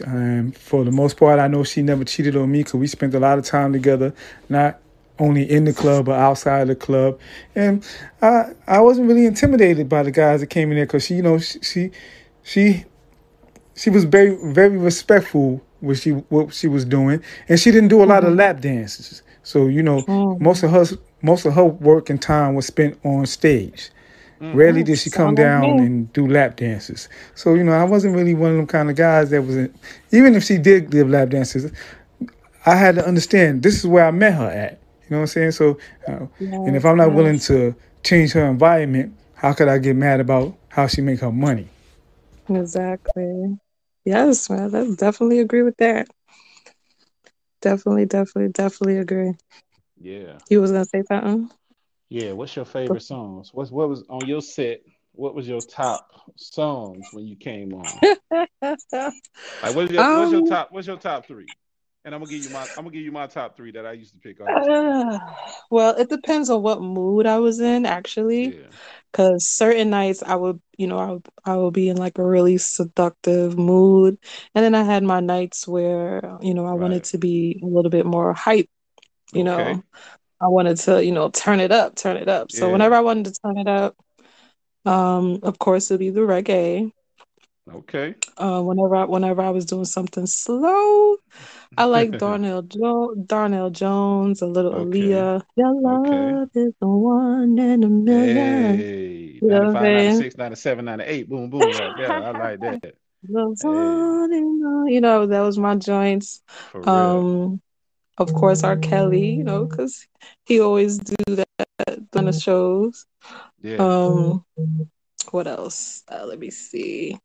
Um, 0.07 0.53
for 0.53 0.85
the 0.85 0.91
most 0.91 1.17
part, 1.17 1.41
I 1.41 1.49
know 1.49 1.65
she 1.65 1.83
never 1.83 2.05
cheated 2.05 2.37
on 2.37 2.51
me 2.51 2.61
because 2.61 2.75
we 2.75 2.87
spent 2.87 3.15
a 3.15 3.21
lot 3.21 3.39
of 3.39 3.45
time 3.45 3.73
together, 3.73 4.15
not 4.49 4.79
only 5.19 5.49
in 5.51 5.65
the 5.65 5.73
club 5.73 6.07
but 6.07 6.19
outside 6.19 6.69
the 6.69 6.75
club. 6.75 7.19
And 7.55 7.87
I 8.23 8.53
I 8.67 8.81
wasn't 8.81 9.09
really 9.09 9.27
intimidated 9.27 9.89
by 9.89 10.03
the 10.03 10.11
guys 10.11 10.41
that 10.41 10.49
came 10.49 10.71
in 10.71 10.77
there 10.77 10.87
because 10.87 11.05
she, 11.05 11.15
you 11.15 11.23
know, 11.23 11.39
she, 11.39 11.61
she 11.61 11.91
she 12.43 12.85
she 13.75 13.91
was 13.91 14.05
very 14.05 14.37
very 14.53 14.77
respectful 14.77 15.63
what 15.81 15.99
she 15.99 16.11
what 16.11 16.55
she 16.55 16.69
was 16.69 16.85
doing, 16.85 17.23
and 17.49 17.59
she 17.59 17.71
didn't 17.71 17.89
do 17.89 18.03
a 18.03 18.05
lot 18.05 18.23
mm-hmm. 18.23 18.33
of 18.33 18.39
lap 18.39 18.61
dances. 18.61 19.23
So 19.43 19.67
you 19.67 19.83
know, 19.83 20.03
mm-hmm. 20.03 20.43
most 20.43 20.63
of 20.63 20.71
her 20.71 20.85
most 21.23 21.45
of 21.47 21.55
her 21.55 21.65
work 21.65 22.11
and 22.11 22.21
time 22.21 22.55
was 22.55 22.67
spent 22.67 22.99
on 23.05 23.27
stage. 23.27 23.91
Mm-hmm. 24.41 24.57
Rarely 24.57 24.83
did 24.83 24.99
she 24.99 25.11
come 25.11 25.35
down 25.35 25.65
and 25.65 26.11
do 26.15 26.27
lap 26.27 26.57
dances. 26.57 27.11
So, 27.35 27.53
you 27.53 27.63
know, 27.63 27.73
I 27.73 27.85
wasn't 27.85 28.17
really 28.17 28.33
one 28.33 28.53
of 28.53 28.57
them 28.57 28.67
kind 28.67 28.89
of 28.89 28.97
guys 28.97 29.29
that 29.31 29.43
was, 29.43 29.55
in, 29.55 29.75
even 30.13 30.35
if 30.35 30.45
she 30.45 30.57
did 30.57 30.91
give 30.91 31.11
lap 31.11 31.29
dances, 31.29 31.71
I 32.65 32.75
had 32.75 32.95
to 32.95 33.07
understand 33.07 33.63
this 33.63 33.79
is 33.79 33.87
where 33.87 34.07
I 34.07 34.11
met 34.11 34.33
her 34.33 34.49
at. 34.49 34.81
You 35.03 35.11
know 35.11 35.17
what 35.19 35.23
I'm 35.23 35.27
saying? 35.27 35.51
So, 35.53 35.79
uh, 36.09 36.27
yes, 36.39 36.55
and 36.55 36.75
if 36.75 36.87
I'm 36.87 36.97
not 36.97 37.09
yes. 37.09 37.17
willing 37.17 37.39
to 37.41 37.75
change 38.03 38.33
her 38.33 38.47
environment, 38.47 39.15
how 39.35 39.53
could 39.53 39.69
I 39.69 39.77
get 39.77 39.97
mad 39.97 40.21
about 40.21 40.57
how 40.69 40.87
she 40.87 41.03
make 41.03 41.21
her 41.21 41.33
money? 41.33 41.69
Exactly. 42.49 43.59
Yes, 44.11 44.51
man. 44.51 44.75
I 44.75 44.93
definitely 44.97 45.39
agree 45.39 45.63
with 45.63 45.77
that. 45.77 46.09
Definitely, 47.61 48.07
definitely, 48.07 48.51
definitely 48.51 48.99
agree. 48.99 49.35
Yeah. 50.01 50.39
You 50.49 50.61
was 50.61 50.73
gonna 50.73 50.85
say 50.85 51.05
something? 51.07 51.49
Yeah, 52.09 52.33
what's 52.33 52.57
your 52.57 52.65
favorite 52.65 53.03
songs? 53.03 53.51
What's 53.55 53.71
what 53.71 53.89
was 53.89 54.03
on 54.11 54.27
your 54.27 54.41
set? 54.41 54.81
What 55.13 55.37
was 55.37 55.47
your 55.47 55.63
top 55.63 56.09
songs 56.37 57.11
when 57.13 57.25
you 57.25 57.37
came 57.37 57.73
on? 57.73 58.01
like 59.63 59.75
what's 59.75 59.93
your, 59.93 60.03
um, 60.03 60.17
what's 60.19 60.33
your 60.33 60.41
um, 60.41 60.47
top 60.47 60.73
what's 60.73 60.89
your 60.89 60.97
top 60.97 61.25
three? 61.27 61.55
And 62.05 62.15
I'm 62.15 62.23
gonna 62.23 62.31
give 62.33 62.45
you 62.45 62.51
my 62.51 62.63
I'm 62.63 62.85
gonna 62.85 62.91
give 62.91 63.03
you 63.03 63.13
my 63.13 63.27
top 63.27 63.57
three 63.57 63.73
that 63.73 63.85
I 63.85 63.93
used 63.93 64.15
to 64.15 64.19
pick 64.19 64.41
on. 64.41 64.71
Uh, 64.71 65.19
well, 65.71 65.95
it 65.97 66.09
depends 66.09 66.49
on 66.49 66.63
what 66.63 66.81
mood 66.81 67.27
I 67.27 67.39
was 67.39 67.61
in 67.61 67.85
actually. 67.85 68.57
Yeah. 68.57 68.67
Cause 69.13 69.47
certain 69.47 69.91
nights 69.91 70.23
I 70.23 70.37
would, 70.37 70.61
you 70.79 70.87
know, 70.87 70.99
I 70.99 71.11
would, 71.11 71.29
I 71.45 71.57
would 71.57 71.75
be 71.75 71.89
in 71.89 71.97
like 71.97 72.17
a 72.19 72.25
really 72.25 72.59
seductive 72.59 73.59
mood, 73.59 74.17
and 74.55 74.65
then 74.65 74.75
I 74.75 74.85
had 74.85 75.03
my 75.03 75.19
nights 75.21 75.67
where, 75.67 76.39
you 76.41 76.55
know, 76.55 76.65
I 76.65 76.71
right. 76.71 76.81
wanted 76.81 77.05
to 77.05 77.19
be 77.19 77.61
a 77.63 77.67
little 77.67 77.91
bit 77.91 78.07
more 78.07 78.33
hype, 78.33 78.71
you 79.33 79.43
okay. 79.43 79.73
know. 79.73 79.83
I 80.41 80.47
wanted 80.47 80.79
to, 80.79 81.05
you 81.05 81.13
know, 81.13 81.29
turn 81.29 81.61
it 81.61 81.73
up, 81.73 81.97
turn 81.97 82.17
it 82.17 82.29
up. 82.29 82.51
So 82.51 82.67
yeah. 82.67 82.73
whenever 82.73 82.95
I 82.95 83.01
wanted 83.01 83.27
to 83.27 83.41
turn 83.45 83.59
it 83.59 83.69
up, 83.69 83.97
um, 84.87 85.41
of 85.43 85.59
course 85.59 85.91
it'd 85.91 85.99
be 85.99 86.11
the 86.11 86.21
reggae. 86.21 86.93
Okay. 87.71 88.15
Uh, 88.37 88.63
whenever 88.63 88.97
I, 88.97 89.05
whenever 89.05 89.43
I 89.43 89.51
was 89.51 89.67
doing 89.67 89.85
something 89.85 90.27
slow, 90.27 91.17
I 91.77 91.85
like 91.85 92.11
Donell 92.19 92.63
jo- 92.63 93.15
Donell 93.27 93.71
Jones, 93.71 94.43
a 94.43 94.47
little 94.47 94.75
okay. 94.75 95.01
Aaliyah. 95.01 95.43
Your 95.57 95.81
love 95.81 96.07
okay. 96.07 96.61
is 96.61 96.75
the 96.81 96.89
one 96.89 97.59
in 97.59 97.85
a 97.85 97.89
million. 97.89 98.77
Hey, 98.77 99.39
95, 99.43 99.83
96, 99.83 100.37
97, 100.37 100.85
98. 100.85 101.29
Boom, 101.29 101.51
boom, 101.51 101.61
right 101.61 101.93
there. 101.97 102.13
I 102.13 102.31
like 102.39 102.61
that. 102.61 102.95
The 103.23 104.27
hey. 104.33 104.93
You 104.93 105.01
know, 105.01 105.27
that 105.27 105.41
was 105.41 105.59
my 105.59 105.77
joints. 105.77 106.43
Um, 106.75 107.61
of 108.19 108.33
course, 108.35 108.65
R. 108.65 108.77
Kelly, 108.77 109.31
you 109.31 109.45
know, 109.45 109.65
because 109.65 110.07
he 110.45 110.61
always 110.61 110.99
do 110.99 111.37
that 111.37 111.99
on 112.15 112.25
the 112.25 112.33
shows. 112.33 113.07
Yeah. 113.63 113.77
Um, 113.77 114.45
what 115.31 115.47
else? 115.47 116.03
Uh, 116.09 116.25
let 116.27 116.39
me 116.39 116.51
see. 116.51 117.19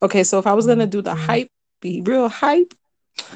Okay, 0.00 0.24
so 0.24 0.38
if 0.38 0.46
I 0.46 0.54
was 0.54 0.66
gonna 0.66 0.86
do 0.86 1.02
the 1.02 1.14
hype, 1.14 1.48
be 1.80 2.00
real 2.02 2.28
hype. 2.28 2.74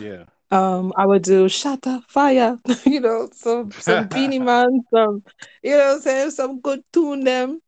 Yeah. 0.00 0.24
Um, 0.50 0.92
I 0.96 1.06
would 1.06 1.22
do 1.22 1.46
Shatta 1.46 2.04
Fire, 2.04 2.58
you 2.84 3.00
know, 3.00 3.28
some 3.32 3.72
some 3.72 4.06
Beenie 4.06 4.38
Man, 4.50 4.84
some 4.92 5.24
you 5.62 5.72
know 5.72 5.78
what 5.78 5.94
I'm 5.96 6.00
saying, 6.00 6.30
some 6.30 6.60
good 6.60 6.82
tune 6.92 7.24
them. 7.24 7.60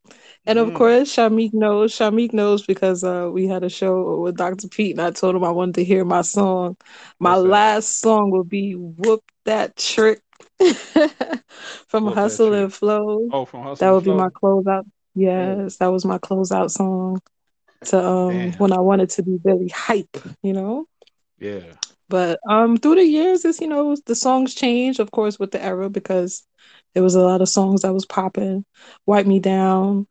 And 0.46 0.58
of 0.58 0.68
mm. 0.68 0.76
course, 0.76 1.14
Shamik 1.14 1.52
knows. 1.52 1.92
Shamik 1.92 2.32
knows 2.32 2.64
because 2.64 3.04
uh, 3.04 3.28
we 3.32 3.46
had 3.46 3.64
a 3.64 3.68
show 3.68 4.20
with 4.20 4.36
Dr. 4.36 4.68
Pete, 4.68 4.92
and 4.92 5.02
I 5.02 5.10
told 5.10 5.34
him 5.34 5.44
I 5.44 5.50
wanted 5.50 5.74
to 5.76 5.84
hear 5.84 6.04
my 6.04 6.22
song. 6.22 6.76
My 7.18 7.36
What's 7.36 7.48
last 7.48 7.86
that? 7.86 8.08
song 8.08 8.30
will 8.30 8.44
be 8.44 8.72
"Whoop 8.72 9.24
That 9.44 9.76
Trick" 9.76 10.22
from 11.88 12.04
Whoop 12.04 12.14
Hustle 12.14 12.54
and 12.54 12.72
Flow. 12.72 13.28
Oh, 13.32 13.44
from 13.44 13.62
Hustle. 13.62 13.86
That 13.86 13.92
would 13.92 14.04
be 14.04 14.12
my 14.12 14.28
closeout. 14.28 14.84
Yes, 15.14 15.76
that 15.78 15.88
was 15.88 16.04
my 16.04 16.18
closeout 16.18 16.70
song 16.70 17.20
to 17.86 18.04
um, 18.04 18.52
when 18.52 18.72
I 18.72 18.80
wanted 18.80 19.10
to 19.10 19.22
be 19.22 19.38
really 19.42 19.68
hype, 19.68 20.16
you 20.42 20.52
know. 20.52 20.86
Yeah. 21.38 21.74
But 22.08 22.40
um, 22.48 22.76
through 22.76 22.96
the 22.96 23.04
years, 23.04 23.44
it's 23.44 23.60
you 23.60 23.68
know 23.68 23.96
the 24.06 24.14
songs 24.14 24.54
changed, 24.54 25.00
of 25.00 25.10
course, 25.10 25.38
with 25.38 25.50
the 25.50 25.62
era 25.62 25.90
because 25.90 26.46
there 26.94 27.02
was 27.02 27.14
a 27.14 27.20
lot 27.20 27.42
of 27.42 27.48
songs 27.48 27.82
that 27.82 27.92
was 27.92 28.06
popping. 28.06 28.64
"Wipe 29.06 29.26
Me 29.26 29.40
Down," 29.40 30.06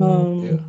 um, 0.00 0.44
yeah. 0.44 0.60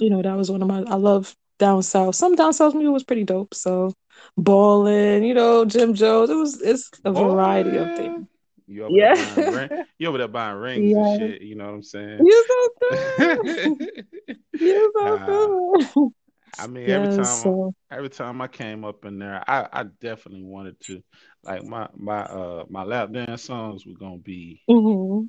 you 0.00 0.10
know 0.10 0.22
that 0.22 0.36
was 0.36 0.50
one 0.50 0.62
of 0.62 0.68
my. 0.68 0.82
I 0.82 0.96
love 0.96 1.34
down 1.58 1.82
south. 1.82 2.14
Some 2.14 2.34
down 2.34 2.52
south 2.52 2.74
music 2.74 2.92
was 2.92 3.04
pretty 3.04 3.24
dope. 3.24 3.54
So, 3.54 3.94
Ballin', 4.36 5.24
you 5.24 5.34
know, 5.34 5.64
Jim 5.64 5.94
Jones. 5.94 6.30
It 6.30 6.36
was 6.36 6.60
it's 6.60 6.90
a 7.04 7.12
variety 7.12 7.76
of 7.76 7.96
things. 7.96 8.26
You 8.66 8.84
over 8.84 8.94
yeah. 8.94 9.14
there 9.14 9.50
buying 9.50 9.68
ring, 9.70 9.84
you 9.98 10.08
over 10.08 10.18
there 10.18 10.28
buying 10.28 10.56
rings 10.56 10.90
yeah. 10.90 11.06
and 11.06 11.20
shit. 11.20 11.42
You 11.42 11.54
know 11.56 11.66
what 11.66 11.74
I'm 11.74 11.82
saying? 11.82 12.20
You 12.24 12.44
so 12.48 12.88
good. 12.88 14.06
you 14.60 14.92
so 14.96 15.06
uh, 15.06 15.26
good. 15.26 16.12
I 16.58 16.66
mean, 16.66 16.88
every 16.90 17.16
time 17.16 17.24
so... 17.24 17.74
every 17.90 18.10
time 18.10 18.40
I 18.40 18.48
came 18.48 18.84
up 18.84 19.04
in 19.04 19.18
there, 19.18 19.42
I, 19.46 19.68
I 19.72 19.84
definitely 20.00 20.44
wanted 20.44 20.78
to 20.80 21.02
like 21.44 21.64
my 21.64 21.88
my 21.96 22.22
uh 22.22 22.64
my 22.68 22.84
lap 22.84 23.12
dance 23.12 23.42
songs 23.42 23.86
were 23.86 23.94
gonna 23.94 24.18
be 24.18 24.62
mm-hmm. 24.68 25.26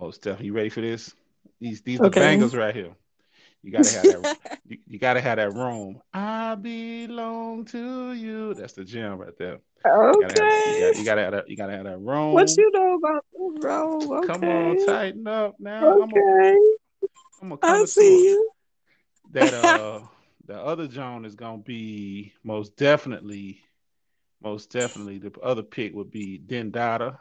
most 0.00 0.22
definitely. 0.22 0.46
You 0.46 0.52
ready 0.52 0.68
for 0.68 0.80
this? 0.80 1.14
These 1.60 1.82
these 1.82 2.00
okay. 2.00 2.08
the 2.08 2.14
bangers 2.14 2.54
right 2.54 2.74
here. 2.74 2.94
You 3.62 3.72
gotta 3.72 3.90
have 3.90 4.22
that. 4.22 4.60
you, 4.64 4.78
you, 4.86 4.98
gotta 4.98 5.20
have 5.20 5.36
that 5.36 5.52
room. 5.52 6.00
I 6.14 6.54
belong 6.54 7.66
to 7.66 8.12
you. 8.14 8.54
That's 8.54 8.72
the 8.72 8.84
gem 8.84 9.18
right 9.18 9.36
there. 9.38 9.58
Okay. 9.86 10.18
You 10.18 10.28
gotta, 10.28 10.44
have, 10.80 10.96
you 10.96 11.04
gotta 11.04 11.22
have 11.22 11.32
that. 11.32 11.48
You 11.50 11.56
gotta 11.56 11.72
have 11.72 11.84
that 11.84 11.98
room. 11.98 12.32
What 12.32 12.50
you 12.56 12.70
know 12.72 12.94
about 12.94 13.24
the 13.32 13.68
room? 13.68 14.12
Okay. 14.12 14.26
Come 14.26 14.44
on, 14.44 14.86
tighten 14.86 15.26
up 15.26 15.56
now. 15.58 16.02
Okay. 16.02 16.56
I'm 17.42 17.48
gonna, 17.48 17.58
I'm 17.62 17.82
I 17.82 17.84
see 17.84 18.24
you. 18.24 18.50
That 19.32 19.52
uh, 19.54 20.00
the 20.50 20.58
other 20.58 20.88
Joan 20.88 21.24
is 21.24 21.36
gonna 21.36 21.58
be 21.58 22.32
most 22.42 22.76
definitely, 22.76 23.62
most 24.42 24.72
definitely. 24.72 25.18
The 25.18 25.32
other 25.40 25.62
pick 25.62 25.94
would 25.94 26.10
be 26.10 26.42
Dendada. 26.44 27.18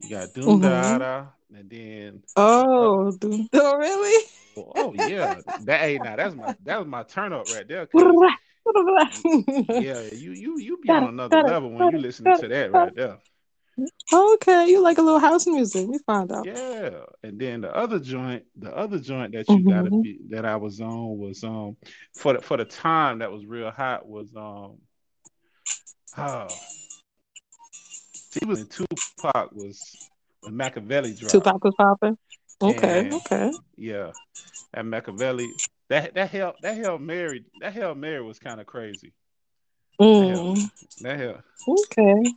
You 0.00 0.08
got 0.08 0.32
Doom 0.32 0.62
mm-hmm. 0.62 1.54
and 1.54 1.68
then 1.68 2.22
oh, 2.36 3.08
uh, 3.08 3.10
Doom, 3.20 3.46
oh 3.52 3.76
really? 3.76 4.26
Oh, 4.56 4.94
yeah, 4.94 5.38
that 5.64 5.84
ain't 5.84 6.02
now. 6.02 6.16
That's 6.16 6.34
my 6.34 6.56
that 6.64 6.78
was 6.78 6.88
my 6.88 7.02
turn 7.02 7.34
up 7.34 7.46
right 7.52 7.68
there. 7.68 7.86
yeah, 7.94 8.00
you 10.10 10.32
you 10.32 10.58
you 10.58 10.78
be 10.78 10.88
on 10.88 11.08
another 11.08 11.42
level 11.42 11.70
when 11.70 11.92
you 11.92 11.98
listen 11.98 12.24
to 12.24 12.48
that 12.48 12.72
right 12.72 12.96
there. 12.96 13.18
Okay, 14.12 14.68
you 14.68 14.82
like 14.82 14.98
a 14.98 15.02
little 15.02 15.18
house 15.18 15.46
music. 15.46 15.88
We 15.88 15.98
found 15.98 16.32
out. 16.32 16.46
Yeah, 16.46 16.90
and 17.22 17.38
then 17.38 17.60
the 17.60 17.74
other 17.74 17.98
joint, 17.98 18.44
the 18.56 18.76
other 18.76 18.98
joint 18.98 19.32
that 19.32 19.48
you 19.48 19.56
mm-hmm. 19.56 19.68
gotta 19.68 19.90
be 19.90 20.18
that 20.30 20.44
I 20.44 20.56
was 20.56 20.80
on 20.80 21.18
was 21.18 21.44
um 21.44 21.76
for 22.14 22.34
the 22.34 22.40
for 22.40 22.56
the 22.56 22.64
time 22.64 23.20
that 23.20 23.30
was 23.30 23.46
real 23.46 23.70
hot 23.70 24.06
was 24.06 24.28
um 24.36 24.78
oh 26.18 26.48
he 28.38 28.44
was 28.46 28.60
in 28.60 28.66
Tupac 28.66 29.52
was 29.52 30.08
when 30.40 30.54
Makaveli 30.54 31.18
dropped. 31.18 31.32
Tupac 31.32 31.64
was 31.64 31.74
popping. 31.76 32.16
Okay, 32.62 33.00
and, 33.00 33.14
okay. 33.14 33.52
Yeah, 33.76 34.12
that 34.72 34.84
Makaveli 34.84 35.48
that 35.88 36.14
that 36.14 36.30
hell 36.30 36.54
that 36.62 36.76
Hail 36.76 36.98
Mary 36.98 37.44
that 37.60 37.72
Hail 37.72 37.94
Mary 37.94 38.22
was 38.22 38.38
kind 38.38 38.60
of 38.60 38.66
crazy. 38.66 39.12
Mm. 40.00 40.70
That 41.00 41.18
hell. 41.18 41.42
Okay. 41.68 42.32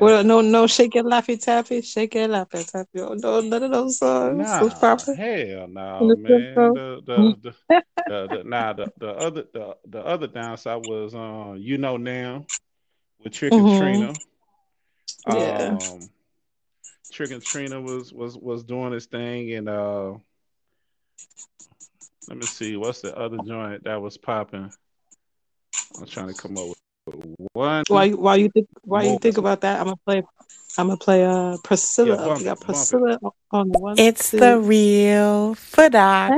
Well, 0.00 0.24
no, 0.24 0.40
no, 0.40 0.66
shake 0.66 0.96
it, 0.96 1.04
laffy 1.04 1.40
taffy, 1.40 1.80
shake 1.80 2.16
it, 2.16 2.28
laffy 2.28 2.68
taffy. 2.70 3.00
Oh, 3.00 3.14
no, 3.14 3.40
none 3.40 3.62
of 3.62 3.70
those 3.70 3.98
songs. 3.98 4.38
Nah, 4.38 4.68
proper. 4.78 5.14
hell 5.14 5.68
no, 5.68 5.98
nah, 6.00 6.14
man. 6.16 6.54
The, 6.54 7.02
the, 7.06 7.36
the, 7.42 7.54
the, 7.68 8.28
the, 8.28 8.42
nah, 8.44 8.72
the, 8.72 8.92
the 8.98 9.08
other 9.10 9.44
the, 9.52 9.76
the 9.86 10.00
other 10.00 10.26
downside 10.26 10.82
was 10.88 11.14
um, 11.14 11.58
you 11.58 11.78
know 11.78 11.96
now 11.96 12.44
with 13.22 13.32
Trick 13.32 13.52
and 13.52 13.62
mm-hmm. 13.62 13.80
Trina. 13.80 14.12
Yeah. 15.28 15.78
Um, 15.80 16.00
Trick 17.12 17.30
and 17.30 17.42
Trina 17.42 17.80
was 17.80 18.12
was 18.12 18.36
was 18.36 18.64
doing 18.64 18.92
his 18.92 19.06
thing, 19.06 19.52
and 19.52 19.68
uh, 19.68 20.14
let 22.28 22.38
me 22.38 22.46
see, 22.46 22.76
what's 22.76 23.02
the 23.02 23.16
other 23.16 23.38
joint 23.46 23.84
that 23.84 24.00
was 24.00 24.16
popping? 24.16 24.72
I'm 25.98 26.06
trying 26.06 26.28
to 26.28 26.34
come 26.34 26.56
up 26.56 26.68
with 26.68 26.83
one. 27.52 27.84
While 27.88 28.06
you, 28.06 28.16
while 28.16 28.36
you 28.36 28.48
think 28.48 28.68
while 28.82 29.04
you 29.04 29.18
think 29.18 29.38
about 29.38 29.60
that, 29.62 29.80
I'm 29.80 29.86
gonna 29.86 29.96
play. 30.04 30.22
I'm 30.76 30.88
gonna 30.88 30.96
play 30.96 31.24
uh 31.24 31.56
Priscilla. 31.62 32.26
Yeah, 32.26 32.36
we 32.36 32.44
got 32.44 32.60
Priscilla 32.60 33.18
on 33.52 33.68
one. 33.70 33.98
It's 33.98 34.30
two. 34.30 34.40
the 34.40 34.58
real 34.58 35.54
Fidoxx. 35.54 36.34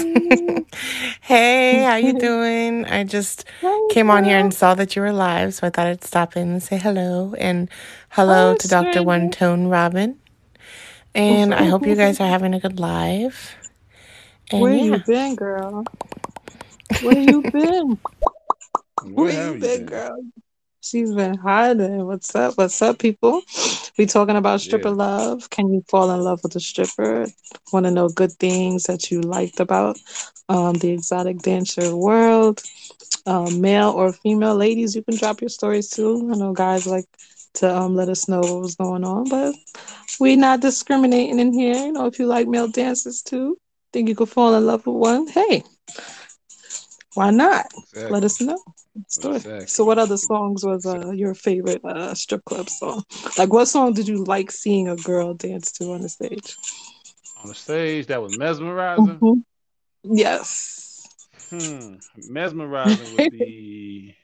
Hey. 0.00 0.64
hey, 1.20 1.82
how 1.84 1.96
you 1.96 2.18
doing? 2.18 2.84
I 2.86 3.04
just 3.04 3.44
hey, 3.60 3.80
came 3.90 4.10
on 4.10 4.24
here 4.24 4.38
and 4.38 4.52
saw 4.52 4.74
that 4.74 4.96
you 4.96 5.02
were 5.02 5.12
live, 5.12 5.54
so 5.54 5.66
I 5.66 5.70
thought 5.70 5.86
I'd 5.86 6.04
stop 6.04 6.36
in 6.36 6.48
and 6.48 6.62
say 6.62 6.78
hello 6.78 7.34
and 7.38 7.70
hello 8.10 8.52
oh, 8.52 8.56
to 8.56 8.68
Dr. 8.68 9.02
One 9.02 9.30
Tone 9.30 9.66
Robin. 9.66 10.18
And 11.14 11.54
I 11.54 11.64
hope 11.64 11.86
you 11.86 11.94
guys 11.94 12.20
are 12.20 12.28
having 12.28 12.54
a 12.54 12.60
good 12.60 12.78
live. 12.78 13.54
And 14.50 14.60
Where 14.60 14.74
yeah. 14.74 14.82
you 14.84 14.98
been, 14.98 15.34
girl? 15.36 15.84
Where 17.02 17.18
you 17.18 17.42
been? 17.42 17.98
Where 19.04 19.54
you 19.54 19.60
been, 19.60 19.86
girl? 19.86 20.24
She's 20.80 21.12
been 21.12 21.34
hiding. 21.36 22.06
What's 22.06 22.34
up? 22.34 22.56
What's 22.56 22.80
up, 22.82 22.98
people? 22.98 23.42
We 23.98 24.06
talking 24.06 24.36
about 24.36 24.60
stripper 24.60 24.88
yeah. 24.88 24.94
love. 24.94 25.50
Can 25.50 25.72
you 25.72 25.82
fall 25.88 26.10
in 26.10 26.20
love 26.20 26.40
with 26.42 26.56
a 26.56 26.60
stripper? 26.60 27.26
Want 27.72 27.86
to 27.86 27.90
know 27.90 28.08
good 28.08 28.32
things 28.32 28.84
that 28.84 29.10
you 29.10 29.20
liked 29.20 29.60
about 29.60 29.98
um, 30.48 30.74
the 30.74 30.90
exotic 30.90 31.38
dancer 31.38 31.94
world? 31.96 32.62
Um, 33.26 33.60
male 33.60 33.90
or 33.90 34.12
female 34.12 34.54
ladies, 34.54 34.94
you 34.94 35.02
can 35.02 35.16
drop 35.16 35.40
your 35.40 35.50
stories 35.50 35.90
too. 35.90 36.30
I 36.32 36.36
know 36.36 36.52
guys 36.52 36.86
like 36.86 37.06
to 37.54 37.74
um, 37.76 37.94
let 37.94 38.08
us 38.08 38.28
know 38.28 38.40
what 38.40 38.60
was 38.60 38.76
going 38.76 39.04
on, 39.04 39.28
but 39.28 39.54
we 40.20 40.36
not 40.36 40.60
discriminating 40.60 41.38
in 41.38 41.52
here. 41.52 41.74
You 41.74 41.92
know, 41.92 42.06
if 42.06 42.18
you 42.18 42.26
like 42.26 42.48
male 42.48 42.68
dancers 42.68 43.22
too, 43.22 43.58
think 43.92 44.08
you 44.08 44.14
could 44.14 44.28
fall 44.28 44.54
in 44.54 44.66
love 44.66 44.86
with 44.86 44.96
one. 44.96 45.26
Hey, 45.26 45.62
why 47.14 47.30
not? 47.30 47.66
Exactly. 47.76 48.10
Let 48.10 48.24
us 48.24 48.40
know. 48.40 48.58
Exactly. 48.96 49.66
So, 49.66 49.84
what 49.84 49.98
other 49.98 50.16
songs 50.16 50.64
was 50.64 50.86
uh, 50.86 51.10
your 51.10 51.34
favorite 51.34 51.84
uh, 51.84 52.14
strip 52.14 52.44
club 52.44 52.68
song? 52.68 53.04
Like, 53.36 53.52
what 53.52 53.66
song 53.66 53.92
did 53.92 54.08
you 54.08 54.24
like 54.24 54.50
seeing 54.50 54.88
a 54.88 54.96
girl 54.96 55.34
dance 55.34 55.72
to 55.72 55.92
on 55.92 56.02
the 56.02 56.08
stage? 56.08 56.56
On 57.42 57.48
the 57.48 57.54
stage, 57.54 58.06
that 58.06 58.20
was 58.22 58.38
mesmerizing. 58.38 59.18
Mm-hmm. 59.18 60.16
Yes. 60.16 61.06
Hmm. 61.50 61.94
Mesmerizing 62.28 63.16
would 63.16 63.30
be. 63.30 64.16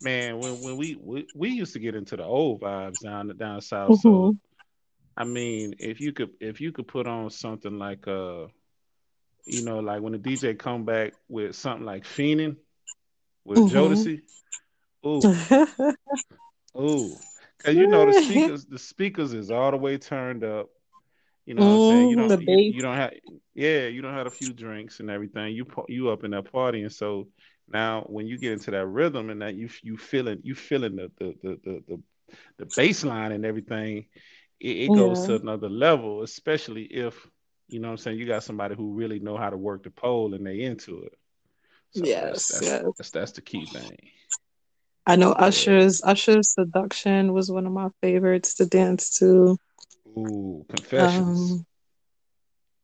Man, 0.00 0.38
when, 0.38 0.60
when 0.60 0.76
we, 0.76 0.96
we 1.02 1.26
we 1.34 1.48
used 1.48 1.72
to 1.72 1.78
get 1.78 1.94
into 1.94 2.16
the 2.16 2.24
old 2.24 2.60
vibes 2.60 3.02
down 3.02 3.34
down 3.36 3.60
south, 3.62 3.90
mm-hmm. 3.90 4.00
so 4.00 4.36
I 5.16 5.24
mean, 5.24 5.74
if 5.78 6.00
you 6.00 6.12
could 6.12 6.30
if 6.38 6.60
you 6.60 6.70
could 6.70 6.86
put 6.86 7.06
on 7.06 7.30
something 7.30 7.78
like 7.78 8.06
uh 8.06 8.46
you 9.46 9.64
know, 9.64 9.78
like 9.78 10.02
when 10.02 10.12
the 10.12 10.18
DJ 10.18 10.58
come 10.58 10.84
back 10.84 11.14
with 11.28 11.54
something 11.54 11.86
like 11.86 12.04
Fiending 12.04 12.56
with 13.44 13.58
mm-hmm. 13.58 13.76
Jodeci. 13.76 14.20
Ooh. 15.06 15.22
Ooh. 16.82 17.16
Cause 17.64 17.74
you 17.74 17.86
know 17.86 18.04
the 18.06 18.22
speakers 18.22 18.66
the 18.66 18.78
speakers 18.78 19.32
is 19.32 19.50
all 19.50 19.70
the 19.70 19.76
way 19.76 19.96
turned 19.96 20.44
up. 20.44 20.68
You 21.46 21.54
know 21.54 21.64
what 21.64 21.94
I'm 21.94 21.96
saying? 21.96 22.10
You 22.10 22.16
don't 22.16 22.42
you, 22.42 22.72
you, 22.74 22.82
don't 22.82 22.96
have 22.96 23.12
yeah, 23.54 23.86
you 23.86 24.02
don't 24.02 24.14
have 24.14 24.26
a 24.26 24.30
few 24.30 24.52
drinks 24.52 25.00
and 25.00 25.10
everything. 25.10 25.54
You 25.54 25.66
you 25.88 26.10
up 26.10 26.24
in 26.24 26.32
that 26.32 26.52
party 26.52 26.82
and 26.82 26.92
so 26.92 27.28
now 27.68 28.02
when 28.08 28.26
you 28.26 28.36
get 28.36 28.52
into 28.52 28.70
that 28.72 28.86
rhythm 28.86 29.30
and 29.30 29.40
that 29.42 29.54
you 29.54 29.70
you 29.82 29.96
feeling 29.96 30.40
you 30.42 30.54
feeling 30.54 30.96
the 30.96 31.10
the 31.18 31.34
the 31.42 31.60
the, 31.64 31.82
the, 31.88 32.02
the 32.58 32.72
bass 32.76 33.04
line 33.04 33.32
and 33.32 33.46
everything, 33.46 34.06
it, 34.60 34.76
it 34.76 34.88
goes 34.88 35.20
yeah. 35.20 35.36
to 35.36 35.42
another 35.42 35.68
level, 35.68 36.22
especially 36.22 36.82
if 36.82 37.26
you 37.68 37.80
know 37.80 37.88
what 37.88 37.92
I'm 37.92 37.98
saying? 37.98 38.18
You 38.18 38.26
got 38.26 38.44
somebody 38.44 38.74
who 38.74 38.92
really 38.92 39.18
know 39.18 39.36
how 39.36 39.50
to 39.50 39.56
work 39.56 39.82
the 39.82 39.90
pole 39.90 40.34
and 40.34 40.46
they 40.46 40.60
into 40.60 41.02
it. 41.02 41.14
So 41.92 42.04
yes, 42.04 42.22
that's, 42.22 42.48
that's, 42.48 42.62
yes. 42.62 42.84
That's, 42.98 43.10
that's 43.10 43.32
the 43.32 43.40
key 43.40 43.66
thing. 43.66 43.96
I 45.06 45.16
know 45.16 45.32
Usher's 45.32 46.02
Usher's 46.02 46.52
seduction 46.52 47.32
was 47.32 47.50
one 47.50 47.66
of 47.66 47.72
my 47.72 47.88
favorites 48.02 48.54
to 48.54 48.66
dance 48.66 49.18
to. 49.18 49.56
Ooh, 50.08 50.64
confessions. 50.68 51.52
Um, 51.52 51.66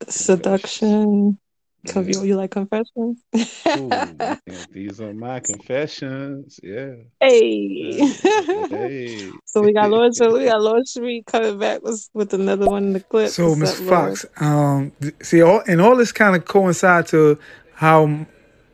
seduction. 0.08 1.38
So 1.86 2.00
you, 2.00 2.22
you 2.22 2.36
like 2.36 2.52
confessions? 2.52 3.24
Ooh, 3.66 3.88
man, 3.88 4.38
these 4.70 5.00
are 5.00 5.12
my 5.12 5.40
confessions. 5.40 6.60
Yeah. 6.62 6.94
Hey. 7.20 7.98
Uh, 8.00 8.68
hey. 8.68 9.30
so 9.44 9.62
we 9.62 9.72
got 9.72 9.90
Lord 9.90 10.14
so 10.14 10.32
we 10.32 10.44
got 10.44 10.60
Lord 10.60 10.86
Sharif 10.86 11.26
coming 11.26 11.58
back 11.58 11.82
with, 11.82 12.08
with 12.14 12.32
another 12.34 12.66
one 12.66 12.84
in 12.84 12.92
the 12.92 13.00
clip. 13.00 13.30
So 13.30 13.56
Miss 13.56 13.80
Fox, 13.80 14.24
um 14.36 14.92
see 15.22 15.42
all 15.42 15.62
and 15.66 15.80
all 15.80 15.96
this 15.96 16.12
kind 16.12 16.36
of 16.36 16.44
coincide 16.44 17.06
to 17.08 17.38
how 17.74 18.26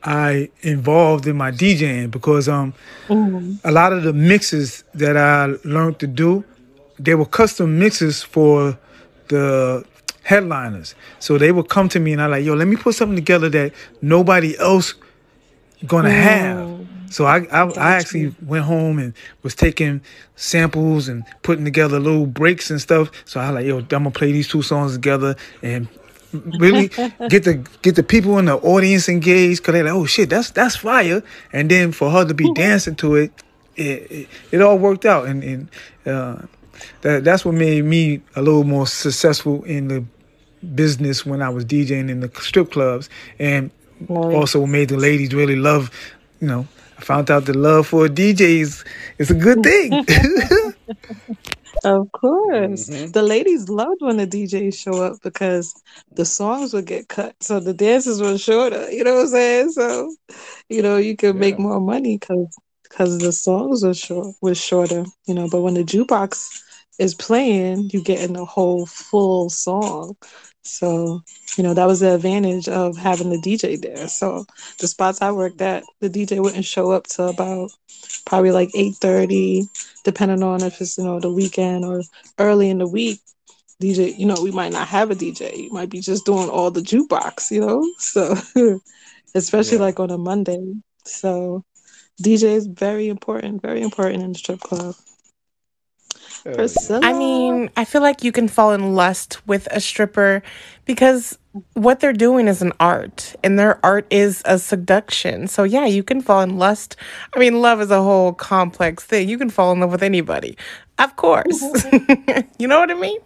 I 0.03 0.51
involved 0.61 1.27
in 1.27 1.37
my 1.37 1.51
DJing 1.51 2.11
because 2.11 2.47
um 2.47 2.75
mm-hmm. 3.09 3.55
a 3.65 3.71
lot 3.73 3.95
of 3.95 4.03
the 4.03 4.13
mixes 4.13 4.85
that 4.93 5.17
I 5.17 5.47
learned 5.65 5.99
to 6.01 6.07
do, 6.07 6.45
they 6.99 7.15
were 7.15 7.27
custom 7.27 7.79
mixes 7.79 8.23
for 8.23 8.79
the 9.29 9.85
headliners. 10.29 10.95
So 11.21 11.39
they 11.39 11.53
would 11.53 11.71
come 11.71 11.89
to 11.89 11.99
me 11.99 12.13
and 12.13 12.21
I 12.21 12.27
like, 12.27 12.45
yo, 12.45 12.53
let 12.53 12.69
me 12.69 12.77
put 12.77 12.95
something 12.95 13.17
together 13.17 13.49
that 13.49 13.73
nobody 14.03 14.59
else 14.59 14.95
gonna 15.87 16.11
have. 16.11 16.87
So 17.11 17.25
I 17.25 17.39
I, 17.51 17.63
I, 17.71 17.95
actually 17.95 18.35
went 18.43 18.67
home 18.67 18.99
and 18.99 19.15
was 19.43 19.55
taking 19.55 20.03
samples 20.37 21.09
and 21.09 21.25
putting 21.41 21.65
together 21.65 21.99
little 21.99 22.27
breaks 22.27 22.71
and 22.71 22.79
stuff. 22.79 23.11
So 23.25 23.41
I 23.41 23.49
like, 23.49 23.65
yo, 23.65 23.79
I'm 23.79 23.87
gonna 23.87 24.11
play 24.11 24.33
these 24.33 24.49
two 24.49 24.61
songs 24.61 24.93
together 24.93 25.35
and 25.63 25.89
really 26.59 26.89
get 27.31 27.45
the 27.45 27.67
get 27.81 27.97
the 27.97 28.03
people 28.03 28.37
in 28.37 28.45
the 28.45 28.57
audience 28.57 29.09
engaged 29.09 29.63
because 29.63 29.73
they're 29.73 29.85
like, 29.85 29.95
oh 29.95 30.05
shit, 30.05 30.29
that's 30.29 30.51
that's 30.51 30.77
fire. 30.77 31.23
And 31.55 31.71
then 31.71 31.91
for 31.91 32.11
her 32.11 32.27
to 32.27 32.35
be 32.35 32.53
dancing 32.55 32.97
to 32.97 33.15
it, 33.15 33.33
it 33.77 34.11
it, 34.11 34.29
it 34.53 34.61
all 34.61 34.77
worked 34.77 35.07
out 35.07 35.27
and 35.27 35.43
and 35.43 35.69
uh, 36.05 36.43
that 37.01 37.25
that's 37.25 37.47
what 37.47 37.55
made 37.55 37.87
me 37.87 38.21
a 38.37 38.43
little 38.43 38.65
more 38.65 38.87
successful 38.87 39.65
in 39.65 39.89
the 39.89 40.05
business 40.75 41.25
when 41.25 41.43
I 41.43 41.49
was 41.49 41.65
DJing 41.65 42.11
in 42.11 42.21
the 42.21 42.31
strip 42.41 42.73
clubs, 42.73 43.09
and 43.39 43.71
also 44.09 44.67
made 44.67 44.89
the 44.89 44.97
ladies 44.97 45.35
really 45.35 45.57
love. 45.57 45.91
You 46.41 46.49
know, 46.49 46.69
I 46.99 47.03
found 47.03 47.31
out 47.31 47.45
the 47.47 47.57
love 47.57 47.89
for 47.89 48.07
DJs 48.09 48.35
DJ 48.35 48.41
is, 48.61 48.85
is 49.19 49.31
a 49.31 49.35
good 49.35 49.63
thing. 49.63 49.93
of 51.85 52.11
course, 52.13 52.89
mm-hmm. 52.89 53.11
the 53.13 53.23
ladies 53.23 53.69
loved 53.69 54.01
when 54.01 54.17
the 54.17 54.27
DJs 54.27 54.77
show 54.77 55.03
up 55.03 55.21
because 55.23 55.75
the 56.13 56.25
songs 56.25 56.73
would 56.73 56.87
get 56.87 57.09
cut, 57.09 57.35
so 57.41 57.61
the 57.61 57.75
dances 57.75 58.21
were 58.21 58.39
shorter. 58.39 58.91
You 58.91 59.05
know 59.05 59.15
what 59.15 59.23
I'm 59.23 59.29
saying? 59.29 59.73
So, 59.73 60.15
you 60.69 60.83
know, 60.83 60.97
you 60.97 61.17
could 61.17 61.35
yeah. 61.35 61.41
make 61.41 61.59
more 61.59 61.81
money 61.81 62.19
because 62.19 62.57
because 62.83 63.19
the 63.19 63.33
songs 63.33 63.85
were 63.85 63.95
short 63.95 64.35
was 64.41 64.59
shorter. 64.59 65.05
You 65.27 65.35
know, 65.35 65.49
but 65.49 65.61
when 65.61 65.75
the 65.75 65.85
jukebox 65.85 66.63
is 66.99 67.15
playing, 67.15 67.91
you 67.93 68.03
get 68.03 68.21
in 68.21 68.33
the 68.33 68.45
whole 68.45 68.87
full 68.87 69.51
song. 69.51 70.17
So, 70.69 71.23
you 71.57 71.65
know, 71.65 71.75
that 71.75 71.87
was 71.87 72.01
the 72.01 72.15
advantage 72.15 72.69
of 72.69 72.97
having 72.97 73.31
the 73.31 73.39
DJ 73.39 73.81
there. 73.81 74.09
So 74.09 74.47
the 74.79 74.87
spots 74.87 75.23
I 75.23 75.33
worked 75.33 75.61
at, 75.61 75.85
the 76.01 76.11
DJ 76.11 76.41
wouldn't 76.43 76.65
show 76.65 76.93
up 76.93 77.07
till 77.07 77.29
about 77.29 77.71
probably 78.27 78.53
like 78.53 78.71
8.30, 78.71 79.69
depending 80.05 80.43
on 80.43 80.63
if 80.63 80.81
it's, 80.81 80.99
you 80.99 81.05
know, 81.05 81.21
the 81.21 81.33
weekend 81.33 81.85
or 81.85 82.03
early 82.39 82.71
in 82.71 82.79
the 82.79 82.89
week. 82.89 83.21
DJ, 83.81 84.19
you 84.19 84.27
know, 84.27 84.37
we 84.43 84.51
might 84.51 84.73
not 84.73 84.89
have 84.89 85.11
a 85.11 85.15
DJ. 85.15 85.57
You 85.57 85.73
might 85.73 85.91
be 85.91 86.01
just 86.01 86.27
doing 86.27 86.49
all 86.49 86.71
the 86.71 86.81
jukebox, 86.81 87.51
you 87.51 87.61
know? 87.61 87.89
So 87.99 88.35
especially 89.35 89.79
yeah. 89.79 89.85
like 89.85 90.01
on 90.01 90.11
a 90.11 90.19
Monday. 90.19 90.75
So 91.05 91.65
DJ 92.23 92.55
is 92.55 92.67
very 92.67 93.09
important, 93.09 93.63
very 93.63 93.81
important 93.83 94.23
in 94.23 94.33
the 94.33 94.39
strip 94.39 94.61
club. 94.61 94.95
Priscilla. 96.53 97.01
I 97.05 97.13
mean, 97.13 97.71
I 97.77 97.85
feel 97.85 98.03
like 98.03 98.25
you 98.25 98.33
can 98.33 98.49
fall 98.49 98.73
in 98.73 98.95
lust 98.95 99.47
with 99.47 99.69
a 99.71 99.81
stripper 99.81 100.43
because 100.85 101.39
what 101.75 102.01
they're 102.01 102.13
doing 102.13 102.49
is 102.49 102.63
an 102.63 102.73
art 102.81 103.35
and 103.43 103.59
their 103.59 103.85
art 103.85 104.07
is 104.11 104.43
a 104.45 104.59
seduction. 104.59 105.47
So, 105.49 105.65
yeah, 105.65 105.87
you 105.87 106.03
can 106.03 106.21
fall 106.21 106.41
in 106.43 106.59
lust. 106.59 106.97
I 107.35 107.39
mean, 107.39 107.61
love 107.61 107.81
is 107.81 107.91
a 107.91 108.03
whole 108.03 108.33
complex 108.33 109.05
thing. 109.05 109.29
You 109.29 109.39
can 109.39 109.51
fall 109.51 109.73
in 109.73 109.81
love 109.81 109.91
with 109.91 110.03
anybody, 110.03 110.57
of 110.99 111.17
course. 111.17 111.63
you 112.59 112.69
know 112.69 112.81
what 112.81 112.91
I 112.91 112.95
mean? 112.95 113.21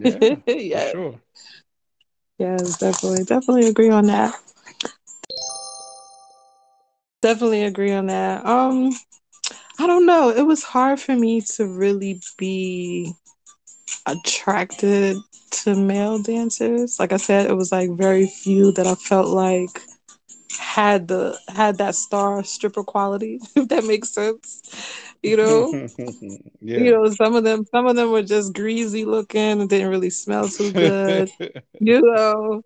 Yeah, 0.00 0.36
yeah. 0.46 0.90
sure. 0.90 1.14
Yes, 2.38 2.78
definitely. 2.78 3.24
Definitely 3.24 3.68
agree 3.68 3.90
on 3.90 4.06
that. 4.06 4.34
Definitely 7.20 7.64
agree 7.64 7.92
on 7.92 8.06
that. 8.06 8.46
Um, 8.46 8.92
I 9.78 9.86
don't 9.86 10.06
know. 10.06 10.30
It 10.30 10.42
was 10.42 10.62
hard 10.62 11.00
for 11.00 11.14
me 11.14 11.40
to 11.56 11.66
really 11.66 12.20
be 12.36 13.12
attracted 14.06 15.16
to 15.50 15.74
male 15.74 16.20
dancers. 16.20 16.98
Like 16.98 17.12
I 17.12 17.16
said, 17.16 17.48
it 17.48 17.54
was 17.54 17.70
like 17.70 17.90
very 17.92 18.26
few 18.26 18.72
that 18.72 18.86
I 18.86 18.94
felt 18.94 19.28
like 19.28 19.80
had 20.58 21.08
the 21.08 21.38
had 21.48 21.78
that 21.78 21.94
star 21.94 22.42
stripper 22.42 22.82
quality, 22.82 23.38
if 23.56 23.68
that 23.68 23.84
makes 23.84 24.10
sense. 24.10 24.62
You 25.22 25.36
know? 25.36 25.88
yeah. 26.60 26.78
You 26.78 26.92
know, 26.92 27.10
some 27.10 27.34
of 27.36 27.44
them 27.44 27.64
some 27.70 27.86
of 27.86 27.96
them 27.96 28.10
were 28.10 28.22
just 28.22 28.54
greasy 28.54 29.04
looking 29.04 29.60
and 29.60 29.68
didn't 29.68 29.90
really 29.90 30.10
smell 30.10 30.48
too 30.48 30.72
good. 30.72 31.30
you 31.80 32.00
know 32.02 32.62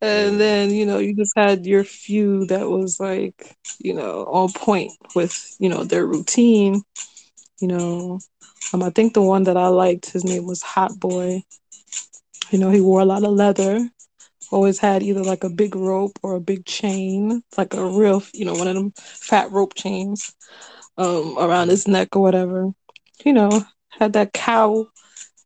and 0.00 0.40
then 0.40 0.70
you 0.70 0.86
know 0.86 0.98
you 0.98 1.14
just 1.14 1.32
had 1.36 1.66
your 1.66 1.84
few 1.84 2.46
that 2.46 2.68
was 2.68 3.00
like 3.00 3.56
you 3.78 3.94
know 3.94 4.24
on 4.26 4.52
point 4.52 4.92
with 5.14 5.56
you 5.58 5.68
know 5.68 5.84
their 5.84 6.06
routine. 6.06 6.82
You 7.60 7.68
know 7.68 8.18
um 8.72 8.82
i 8.82 8.90
think 8.90 9.14
the 9.14 9.22
one 9.22 9.44
that 9.44 9.56
i 9.56 9.68
liked 9.68 10.10
his 10.10 10.24
name 10.24 10.46
was 10.46 10.62
hot 10.62 10.98
boy. 10.98 11.42
You 12.50 12.58
know 12.58 12.70
he 12.70 12.80
wore 12.80 13.00
a 13.00 13.04
lot 13.06 13.24
of 13.24 13.32
leather. 13.32 13.88
Always 14.50 14.78
had 14.78 15.02
either 15.02 15.22
like 15.24 15.44
a 15.44 15.50
big 15.50 15.74
rope 15.74 16.18
or 16.22 16.34
a 16.34 16.40
big 16.40 16.64
chain 16.66 17.42
like 17.56 17.74
a 17.74 17.84
real 17.86 18.22
you 18.32 18.44
know 18.44 18.54
one 18.54 18.68
of 18.68 18.74
them 18.74 18.92
fat 18.96 19.50
rope 19.50 19.74
chains 19.74 20.34
um 20.98 21.36
around 21.38 21.68
his 21.68 21.86
neck 21.88 22.16
or 22.16 22.22
whatever. 22.22 22.70
You 23.24 23.32
know 23.34 23.64
had 23.90 24.12
that 24.14 24.32
cow 24.32 24.86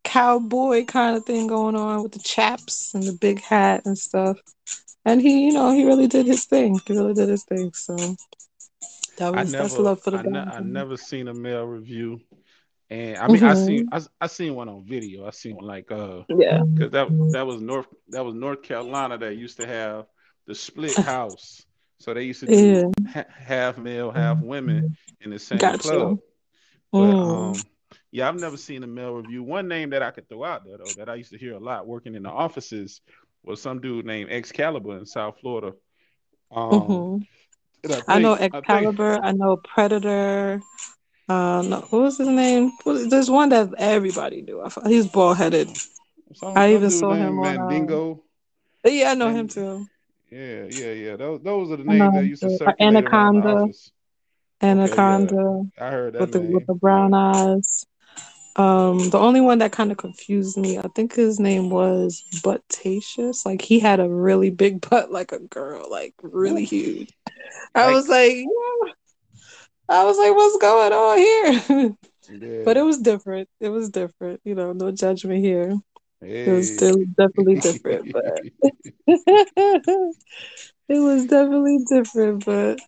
cowboy 0.05 0.85
kind 0.85 1.17
of 1.17 1.25
thing 1.25 1.47
going 1.47 1.77
on 1.77 2.03
with 2.03 2.13
the 2.13 2.19
chaps 2.19 2.95
and 2.95 3.03
the 3.03 3.13
big 3.13 3.41
hat 3.41 3.83
and 3.85 3.97
stuff. 3.97 4.39
And 5.05 5.21
he, 5.21 5.47
you 5.47 5.53
know, 5.53 5.73
he 5.73 5.85
really 5.85 6.07
did 6.07 6.27
his 6.27 6.45
thing. 6.45 6.81
He 6.87 6.93
really 6.93 7.15
did 7.15 7.29
his 7.29 7.45
thing. 7.45 7.73
So 7.73 7.97
that 9.19 9.35
was 9.35 9.53
never, 9.53 9.65
that's 9.65 9.79
love 9.79 10.03
for 10.03 10.13
the 10.13 10.19
I, 10.19 10.23
ne- 10.23 10.39
I 10.39 10.61
never 10.61 10.97
seen 10.97 11.29
a 11.29 11.35
male 11.35 11.65
review. 11.65 12.21
And 12.91 13.17
I 13.17 13.27
mean, 13.27 13.37
mm-hmm. 13.39 13.47
I 13.47 13.55
seen 13.55 13.89
I, 13.91 14.01
I 14.21 14.27
seen 14.27 14.55
one 14.55 14.69
on 14.69 14.85
video. 14.85 15.27
I 15.27 15.31
seen 15.31 15.57
one 15.57 15.65
like 15.65 15.91
uh 15.91 16.23
yeah, 16.29 16.63
because 16.63 16.91
that 16.93 17.09
that 17.33 17.47
was 17.47 17.61
North 17.61 17.87
that 18.09 18.25
was 18.25 18.35
North 18.35 18.63
Carolina 18.63 19.17
that 19.19 19.37
used 19.37 19.57
to 19.59 19.67
have 19.67 20.07
the 20.47 20.55
split 20.55 20.95
house. 20.97 21.65
So 21.99 22.13
they 22.13 22.25
used 22.25 22.41
to 22.41 22.47
do 22.47 22.93
yeah. 23.05 23.13
ha- 23.13 23.33
half 23.33 23.79
male, 23.79 24.11
half 24.11 24.41
women 24.41 24.97
in 25.21 25.31
the 25.31 25.39
same 25.39 25.59
gotcha. 25.59 25.79
club. 25.79 26.19
But 26.91 26.99
mm. 26.99 27.57
um, 27.57 27.63
yeah, 28.13 28.29
I've 28.29 28.39
never 28.39 28.59
seen 28.59 28.83
a 28.85 28.87
male 28.87 29.15
review. 29.15 29.43
One 29.43 29.67
name 29.67 29.91
that 29.91 30.03
I 30.03 30.11
could 30.11 30.29
throw 30.29 30.45
out 30.45 30.65
there 30.65 30.77
though 30.77 30.93
that 30.99 31.09
I 31.09 31.15
used 31.15 31.33
to 31.33 31.39
hear 31.39 31.55
a 31.55 31.59
lot 31.59 31.87
working 31.87 32.15
in 32.15 32.23
the 32.23 32.31
offices 32.31 33.01
was 33.43 33.61
some 33.61 33.81
dude 33.81 34.07
named 34.07 34.31
Excalibur 34.31 34.99
in 34.99 35.07
South 35.07 35.39
Florida. 35.41 35.73
Um, 36.51 36.71
mm-hmm. 36.71 37.93
I, 37.93 38.17
I, 38.17 38.19
know 38.21 38.35
Excalibur. 38.35 39.13
I, 39.13 39.15
think, 39.15 39.25
I 39.25 39.33
know 39.33 39.57
Predator. 39.57 40.61
Uh, 41.29 41.63
no, 41.63 41.81
what 41.89 42.03
was 42.03 42.19
his 42.19 42.29
name? 42.29 42.71
There's 42.85 43.31
one 43.31 43.49
that 43.49 43.71
everybody 43.79 44.43
knew. 44.43 44.63
He's 44.87 45.07
bald 45.07 45.39
headed. 45.39 45.71
I 46.43 46.75
even 46.75 46.91
saw 46.91 47.15
him 47.15 47.39
on 47.39 47.57
uh, 47.57 47.67
Mandingo. 47.67 48.23
Uh, 48.85 48.91
yeah, 48.91 49.13
I 49.13 49.15
know 49.15 49.29
and, 49.29 49.39
him 49.39 49.49
too. 49.49 49.87
Yeah, 50.31 50.65
yeah, 50.69 50.93
yeah. 50.93 51.17
Those, 51.17 51.41
those 51.43 51.71
are 51.71 51.77
the 51.77 51.85
names 51.85 52.15
that 52.15 52.27
used 52.27 52.43
to 52.43 52.51
circulate 52.51 52.77
Anaconda. 52.81 53.69
Anaconda. 54.61 55.35
Okay, 55.35 55.71
yeah. 55.79 55.87
I 55.87 55.91
heard 55.91 56.13
that 56.13 56.21
with 56.21 56.33
the 56.33 56.41
with 56.41 56.67
the 56.67 56.75
brown 56.75 57.15
eyes. 57.15 57.87
Um, 58.57 59.09
the 59.11 59.19
only 59.19 59.41
one 59.41 59.59
that 59.59 59.73
kind 59.73 59.91
of 59.91 59.97
confused 59.97 60.59
me, 60.59 60.79
I 60.79 60.87
think 60.95 61.15
his 61.15 61.41
name 61.41 61.71
was 61.71 62.23
Buttatious. 62.43 63.47
Like 63.47 63.63
he 63.63 63.79
had 63.79 63.99
a 63.99 64.09
really 64.09 64.51
big 64.51 64.81
butt, 64.91 65.11
like 65.11 65.33
a 65.33 65.39
girl, 65.39 65.91
like 65.91 66.15
really 66.23 66.65
huge. 66.65 67.13
I 67.75 67.93
was 67.93 68.09
like, 68.09 68.35
yeah. 68.35 68.93
I 69.89 70.05
was 70.05 70.19
like, 70.19 70.35
what's 70.35 70.59
going 70.59 70.93
on 70.93 71.19
here? 71.19 71.63
Yeah. 71.69 71.89
But 72.65 72.77
it 72.77 72.83
was 72.83 72.99
different. 72.99 73.49
It 73.61 73.69
was 73.69 73.91
different. 73.91 74.41
You 74.45 74.55
know, 74.55 74.73
no 74.73 74.91
judgment 74.93 75.45
here. 75.45 75.75
Hey. 76.21 76.45
It 76.45 76.53
was 76.53 76.73
still 76.73 76.97
definitely 77.19 77.57
different, 77.57 78.13
but 78.13 78.41
it 80.89 81.01
was 81.01 81.27
definitely 81.27 81.81
different. 81.89 82.45
But 82.47 82.79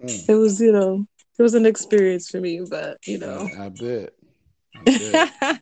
mm. 0.00 0.28
it 0.28 0.34
was, 0.34 0.60
you 0.60 0.72
know, 0.72 1.04
it 1.38 1.42
was 1.42 1.54
an 1.54 1.66
experience 1.66 2.30
for 2.30 2.40
me. 2.40 2.60
But 2.70 2.98
you 3.06 3.18
know, 3.18 3.48
I 3.58 3.68
bet. 3.68 4.14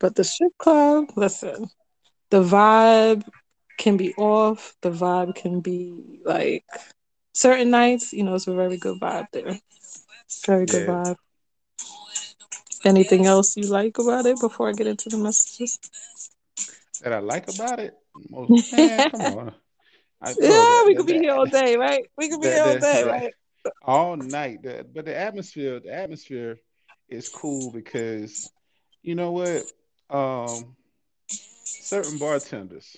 But 0.00 0.16
the 0.16 0.24
strip 0.24 0.56
club, 0.58 1.12
listen, 1.16 1.68
the 2.30 2.42
vibe 2.42 3.24
can 3.78 3.96
be 3.96 4.14
off. 4.14 4.74
The 4.82 4.90
vibe 4.90 5.34
can 5.34 5.60
be 5.60 6.20
like 6.24 6.64
certain 7.34 7.70
nights, 7.70 8.12
you 8.12 8.24
know, 8.24 8.34
it's 8.34 8.46
a 8.46 8.54
very 8.54 8.76
good 8.76 9.00
vibe 9.00 9.26
there. 9.32 9.58
Very 10.46 10.66
good 10.66 10.86
yeah. 10.88 11.04
vibe. 11.04 11.16
Anything 12.84 13.26
else 13.26 13.56
you 13.56 13.68
like 13.68 13.98
about 13.98 14.26
it 14.26 14.40
before 14.40 14.68
I 14.68 14.72
get 14.72 14.88
into 14.88 15.08
the 15.08 15.18
messages? 15.18 15.78
That 17.02 17.12
I 17.12 17.20
like 17.20 17.48
about 17.48 17.78
it? 17.78 17.94
Most, 18.28 18.72
man, 18.76 19.10
come 19.10 19.20
on. 19.20 19.54
I, 20.20 20.28
yeah, 20.40 20.48
that, 20.48 20.84
we 20.86 20.94
could 20.96 21.06
be 21.06 21.18
here 21.18 21.34
all 21.34 21.46
day, 21.46 21.76
right? 21.76 22.04
We 22.16 22.28
could 22.28 22.40
be 22.40 22.48
here 22.48 22.64
all 22.64 22.78
day, 22.78 23.04
right? 23.04 23.32
All 23.82 24.16
night. 24.16 24.58
but 24.62 25.04
the 25.04 25.16
atmosphere, 25.16 25.80
the 25.80 25.92
atmosphere 25.92 26.58
is 27.12 27.28
cool 27.28 27.70
because 27.70 28.50
you 29.02 29.14
know 29.14 29.32
what? 29.32 29.62
Um, 30.10 30.76
certain 31.28 32.18
bartenders 32.18 32.96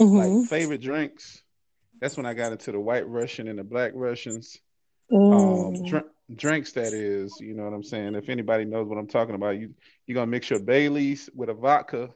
mm-hmm. 0.00 0.40
like 0.40 0.48
favorite 0.48 0.80
drinks. 0.80 1.42
That's 2.00 2.16
when 2.16 2.26
I 2.26 2.34
got 2.34 2.52
into 2.52 2.72
the 2.72 2.80
white 2.80 3.08
Russian 3.08 3.48
and 3.48 3.58
the 3.58 3.64
black 3.64 3.92
Russians. 3.94 4.58
Um, 5.12 5.18
mm. 5.20 5.66
Um, 5.78 5.84
dr- 5.86 6.10
drinks 6.34 6.72
that 6.72 6.92
is, 6.92 7.34
you 7.40 7.54
know 7.54 7.64
what 7.64 7.72
I'm 7.72 7.82
saying. 7.82 8.14
If 8.14 8.28
anybody 8.28 8.64
knows 8.64 8.88
what 8.88 8.98
I'm 8.98 9.08
talking 9.08 9.34
about, 9.34 9.58
you 9.58 9.74
you're 10.06 10.14
gonna 10.14 10.30
mix 10.30 10.50
your 10.50 10.60
Bailey's 10.60 11.28
with 11.34 11.48
a 11.48 11.54
vodka, 11.54 12.10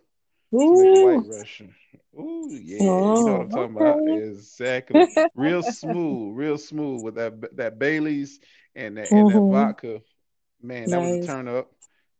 white 0.50 1.22
Russian. 1.26 1.74
Ooh, 2.18 2.48
yeah, 2.50 2.78
oh, 2.82 3.18
you 3.18 3.24
know 3.24 3.32
what 3.32 3.40
I'm 3.40 3.50
talking 3.50 3.76
okay. 3.76 4.12
about. 4.12 4.22
Exactly, 4.22 5.06
real 5.34 5.62
smooth, 5.72 6.36
real 6.36 6.58
smooth 6.58 7.02
with 7.02 7.14
that 7.14 7.56
that 7.56 7.78
Bailey's 7.78 8.38
and 8.74 8.98
that, 8.98 9.06
mm-hmm. 9.06 9.16
and 9.16 9.30
that 9.30 9.36
mm-hmm. 9.36 9.52
vodka. 9.52 10.02
Man, 10.62 10.88
that 10.90 11.00
nice. 11.00 11.16
was 11.16 11.24
a 11.24 11.26
turn 11.26 11.48
up, 11.48 11.72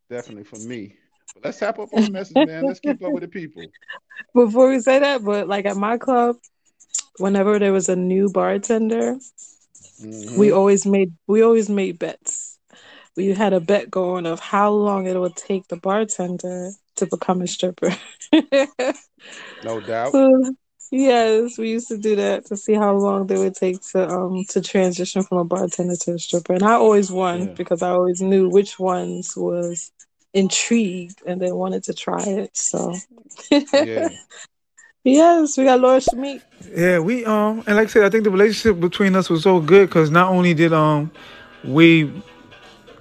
definitely 0.09 0.43
for 0.43 0.57
me. 0.57 0.95
But 1.33 1.45
let's 1.45 1.59
tap 1.59 1.79
up 1.79 1.89
on 1.93 2.03
the 2.03 2.11
message, 2.11 2.35
man. 2.35 2.65
Let's 2.65 2.79
keep 2.79 3.01
up 3.03 3.11
with 3.11 3.21
the 3.21 3.27
people. 3.27 3.63
Before 4.33 4.69
we 4.69 4.79
say 4.79 4.99
that, 4.99 5.23
but 5.23 5.47
like 5.47 5.65
at 5.65 5.77
my 5.77 5.97
club, 5.97 6.35
whenever 7.17 7.57
there 7.59 7.73
was 7.73 7.89
a 7.89 7.95
new 7.95 8.29
bartender, 8.29 9.15
mm-hmm. 10.01 10.37
we 10.37 10.51
always 10.51 10.85
made 10.85 11.13
we 11.27 11.41
always 11.41 11.69
made 11.69 11.99
bets. 11.99 12.59
We 13.15 13.27
had 13.27 13.53
a 13.53 13.59
bet 13.59 13.91
going 13.91 14.25
of 14.25 14.39
how 14.39 14.71
long 14.71 15.05
it 15.05 15.19
would 15.19 15.35
take 15.35 15.67
the 15.67 15.77
bartender 15.77 16.71
to 16.95 17.05
become 17.05 17.41
a 17.41 17.47
stripper. 17.47 17.95
no 19.63 19.79
doubt. 19.79 20.11
So, 20.11 20.55
yes, 20.93 21.57
we 21.57 21.71
used 21.71 21.87
to 21.87 21.97
do 21.97 22.15
that 22.15 22.45
to 22.45 22.55
see 22.55 22.73
how 22.73 22.95
long 22.95 23.25
they 23.25 23.37
would 23.37 23.55
take 23.55 23.81
to 23.91 24.07
um 24.07 24.45
to 24.49 24.61
transition 24.61 25.23
from 25.23 25.39
a 25.39 25.43
bartender 25.43 25.95
to 25.95 26.13
a 26.13 26.19
stripper. 26.19 26.53
And 26.53 26.63
I 26.63 26.73
always 26.73 27.11
won 27.11 27.47
yeah. 27.47 27.53
because 27.55 27.81
I 27.81 27.89
always 27.89 28.21
knew 28.21 28.47
which 28.47 28.79
ones 28.79 29.35
was 29.35 29.91
intrigued 30.33 31.21
and 31.25 31.41
they 31.41 31.51
wanted 31.51 31.83
to 31.85 31.93
try 31.93 32.21
it. 32.21 32.55
So 32.55 32.93
yeah. 33.49 34.09
yes, 35.03 35.57
we 35.57 35.65
got 35.65 35.79
Lord 35.79 36.03
Shamik. 36.03 36.41
Yeah, 36.75 36.99
we 36.99 37.25
um 37.25 37.63
and 37.65 37.75
like 37.75 37.87
I 37.87 37.91
said, 37.91 38.03
I 38.03 38.09
think 38.09 38.23
the 38.23 38.31
relationship 38.31 38.79
between 38.79 39.15
us 39.15 39.29
was 39.29 39.43
so 39.43 39.59
good 39.59 39.89
because 39.89 40.11
not 40.11 40.29
only 40.29 40.53
did 40.53 40.73
um 40.73 41.11
we 41.63 42.11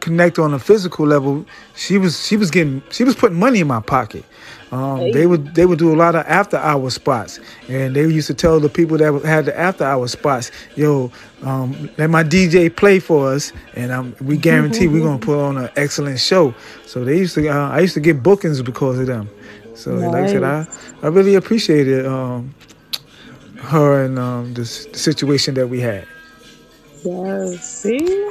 connect 0.01 0.39
on 0.39 0.55
a 0.55 0.59
physical 0.59 1.07
level, 1.07 1.45
she 1.77 1.99
was 1.99 2.27
she 2.27 2.39
was 2.39 2.51
getting 2.51 2.83
she 2.91 3.05
was 3.05 3.15
putting 3.15 3.39
money 3.39 3.61
in 3.61 3.67
my 3.67 3.81
pocket. 3.81 4.25
Um. 4.73 5.13
They 5.13 5.27
would 5.27 5.55
they 5.55 5.67
would 5.67 5.79
do 5.79 5.93
a 5.93 5.97
lot 5.97 6.15
of 6.15 6.25
after 6.27 6.57
hour 6.57 6.89
spots, 6.89 7.39
and 7.69 7.95
they 7.95 8.01
used 8.01 8.27
to 8.29 8.35
tell 8.35 8.59
the 8.59 8.71
people 8.71 8.97
that 8.97 9.23
had 9.23 9.45
the 9.45 9.59
after 9.59 9.85
hour 9.85 10.09
spots, 10.09 10.51
"Yo, 10.77 11.13
um, 11.43 11.91
let 11.99 12.09
my 12.09 12.25
DJ 12.25 12.75
play 12.75 12.99
for 12.99 13.29
us, 13.29 13.53
and 13.75 13.93
um, 13.93 14.17
we 14.23 14.37
guarantee 14.49 14.89
we're 14.89 15.05
gonna 15.05 15.19
put 15.19 15.39
on 15.39 15.59
an 15.59 15.69
excellent 15.77 16.19
show." 16.19 16.55
So 16.87 17.05
they 17.05 17.19
used 17.19 17.35
to 17.35 17.47
uh, 17.49 17.69
I 17.69 17.81
used 17.81 17.93
to 17.95 18.01
get 18.01 18.23
bookings 18.23 18.63
because 18.63 18.99
of 18.99 19.07
them. 19.07 19.29
So 19.75 19.95
nice. 19.95 20.13
like 20.13 20.25
I 20.25 20.27
said, 20.27 20.43
I 20.43 20.67
I 21.03 21.09
really 21.09 21.35
appreciated 21.35 22.07
um, 22.07 22.55
her 23.59 24.05
and 24.05 24.19
um, 24.19 24.55
this 24.55 24.87
the 24.87 24.99
situation 24.99 25.53
that 25.55 25.69
we 25.69 25.81
had. 25.81 26.07
Yes, 27.05 27.83
see, 27.83 28.31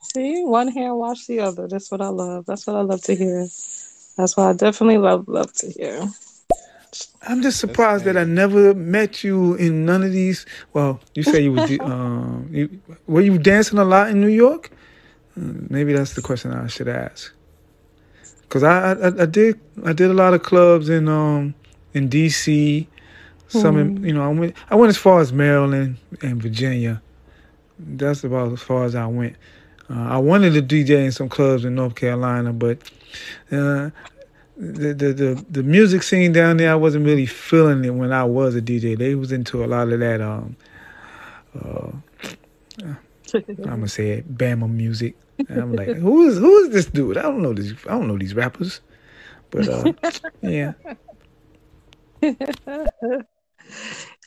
see, 0.00 0.42
one 0.44 0.68
hand 0.68 0.96
wash 0.96 1.26
the 1.26 1.40
other. 1.40 1.68
That's 1.68 1.90
what 1.90 2.00
I 2.00 2.08
love. 2.08 2.46
That's 2.46 2.66
what 2.66 2.76
I 2.76 2.80
love 2.80 3.02
to 3.02 3.14
hear. 3.14 3.46
That's 4.16 4.36
what 4.36 4.48
I 4.48 4.52
definitely 4.54 4.98
love 4.98 5.28
love 5.28 5.52
to 5.54 5.70
hear. 5.70 6.08
I'm 7.22 7.42
just 7.42 7.58
surprised 7.58 8.04
that 8.04 8.16
I 8.16 8.24
never 8.24 8.72
met 8.72 9.22
you 9.22 9.54
in 9.54 9.84
none 9.84 10.02
of 10.02 10.12
these. 10.12 10.46
Well, 10.72 11.00
you 11.14 11.22
say 11.22 11.42
you 11.42 11.52
was 11.52 11.70
um, 11.80 12.48
you, 12.50 12.80
were 13.06 13.20
you 13.20 13.38
dancing 13.38 13.78
a 13.78 13.84
lot 13.84 14.10
in 14.10 14.20
New 14.20 14.28
York? 14.28 14.70
Uh, 15.36 15.52
maybe 15.68 15.92
that's 15.92 16.14
the 16.14 16.22
question 16.22 16.52
I 16.52 16.66
should 16.68 16.88
ask. 16.88 17.32
Cause 18.48 18.62
I, 18.62 18.92
I, 18.92 19.22
I 19.22 19.26
did 19.26 19.60
I 19.84 19.92
did 19.92 20.08
a 20.08 20.14
lot 20.14 20.32
of 20.32 20.42
clubs 20.42 20.88
in 20.88 21.08
um 21.08 21.54
in 21.94 22.08
D.C. 22.08 22.88
Some 23.48 23.76
in, 23.76 23.96
hmm. 23.96 24.04
you 24.04 24.12
know 24.12 24.24
I 24.24 24.28
went 24.28 24.56
I 24.70 24.76
went 24.76 24.90
as 24.90 24.96
far 24.96 25.20
as 25.20 25.32
Maryland 25.32 25.96
and 26.22 26.40
Virginia. 26.40 27.02
That's 27.78 28.22
about 28.24 28.52
as 28.52 28.62
far 28.62 28.84
as 28.84 28.94
I 28.94 29.06
went. 29.06 29.36
Uh, 29.90 30.08
I 30.10 30.18
wanted 30.18 30.54
to 30.54 30.62
DJ 30.62 31.04
in 31.04 31.12
some 31.12 31.28
clubs 31.28 31.64
in 31.64 31.74
North 31.74 31.96
Carolina, 31.96 32.52
but 32.52 32.78
uh, 33.52 33.90
the, 34.56 34.94
the 34.94 35.12
the 35.12 35.46
the 35.50 35.62
music 35.62 36.02
scene 36.02 36.32
down 36.32 36.56
there, 36.56 36.72
I 36.72 36.76
wasn't 36.76 37.04
really 37.04 37.26
feeling 37.26 37.84
it 37.84 37.90
when 37.90 38.12
I 38.12 38.24
was 38.24 38.54
a 38.56 38.62
DJ. 38.62 38.96
They 38.96 39.14
was 39.14 39.32
into 39.32 39.64
a 39.64 39.66
lot 39.66 39.92
of 39.92 40.00
that. 40.00 40.20
Um, 40.20 40.56
uh, 41.54 41.92
I'm 43.34 43.56
gonna 43.64 43.88
say 43.88 44.10
it, 44.10 44.36
Bama 44.36 44.70
music. 44.70 45.16
And 45.48 45.60
I'm 45.60 45.72
like, 45.74 45.88
who 45.88 46.28
is 46.28 46.38
who 46.38 46.64
is 46.64 46.70
this 46.70 46.86
dude? 46.86 47.18
I 47.18 47.22
don't 47.22 47.42
know 47.42 47.52
this. 47.52 47.74
I 47.86 47.90
don't 47.90 48.08
know 48.08 48.16
these 48.16 48.34
rappers, 48.34 48.80
but 49.50 49.68
uh, 49.68 49.92
yeah. 50.42 50.72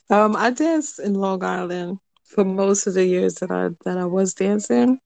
um, 0.09 0.35
I 0.35 0.51
danced 0.51 0.99
in 0.99 1.15
Long 1.15 1.43
Island 1.43 1.97
for 2.23 2.45
most 2.45 2.85
of 2.85 2.93
the 2.93 3.05
years 3.05 3.35
that 3.35 3.51
I 3.51 3.69
that 3.85 3.97
I 3.97 4.05
was 4.05 4.33
dancing. 4.33 4.99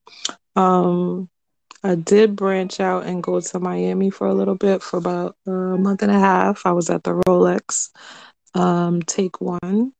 Um, 0.55 1.29
I 1.83 1.95
did 1.95 2.35
branch 2.35 2.79
out 2.79 3.05
and 3.05 3.21
go 3.21 3.41
to 3.41 3.59
Miami 3.59 4.09
for 4.09 4.27
a 4.27 4.33
little 4.33 4.55
bit 4.55 4.81
for 4.81 4.97
about 4.97 5.35
a 5.45 5.51
month 5.51 6.01
and 6.01 6.11
a 6.11 6.19
half. 6.19 6.65
I 6.65 6.71
was 6.71 6.89
at 6.89 7.03
the 7.03 7.21
Rolex 7.27 7.89
um, 8.53 9.01
Take 9.01 9.41
One. 9.41 9.91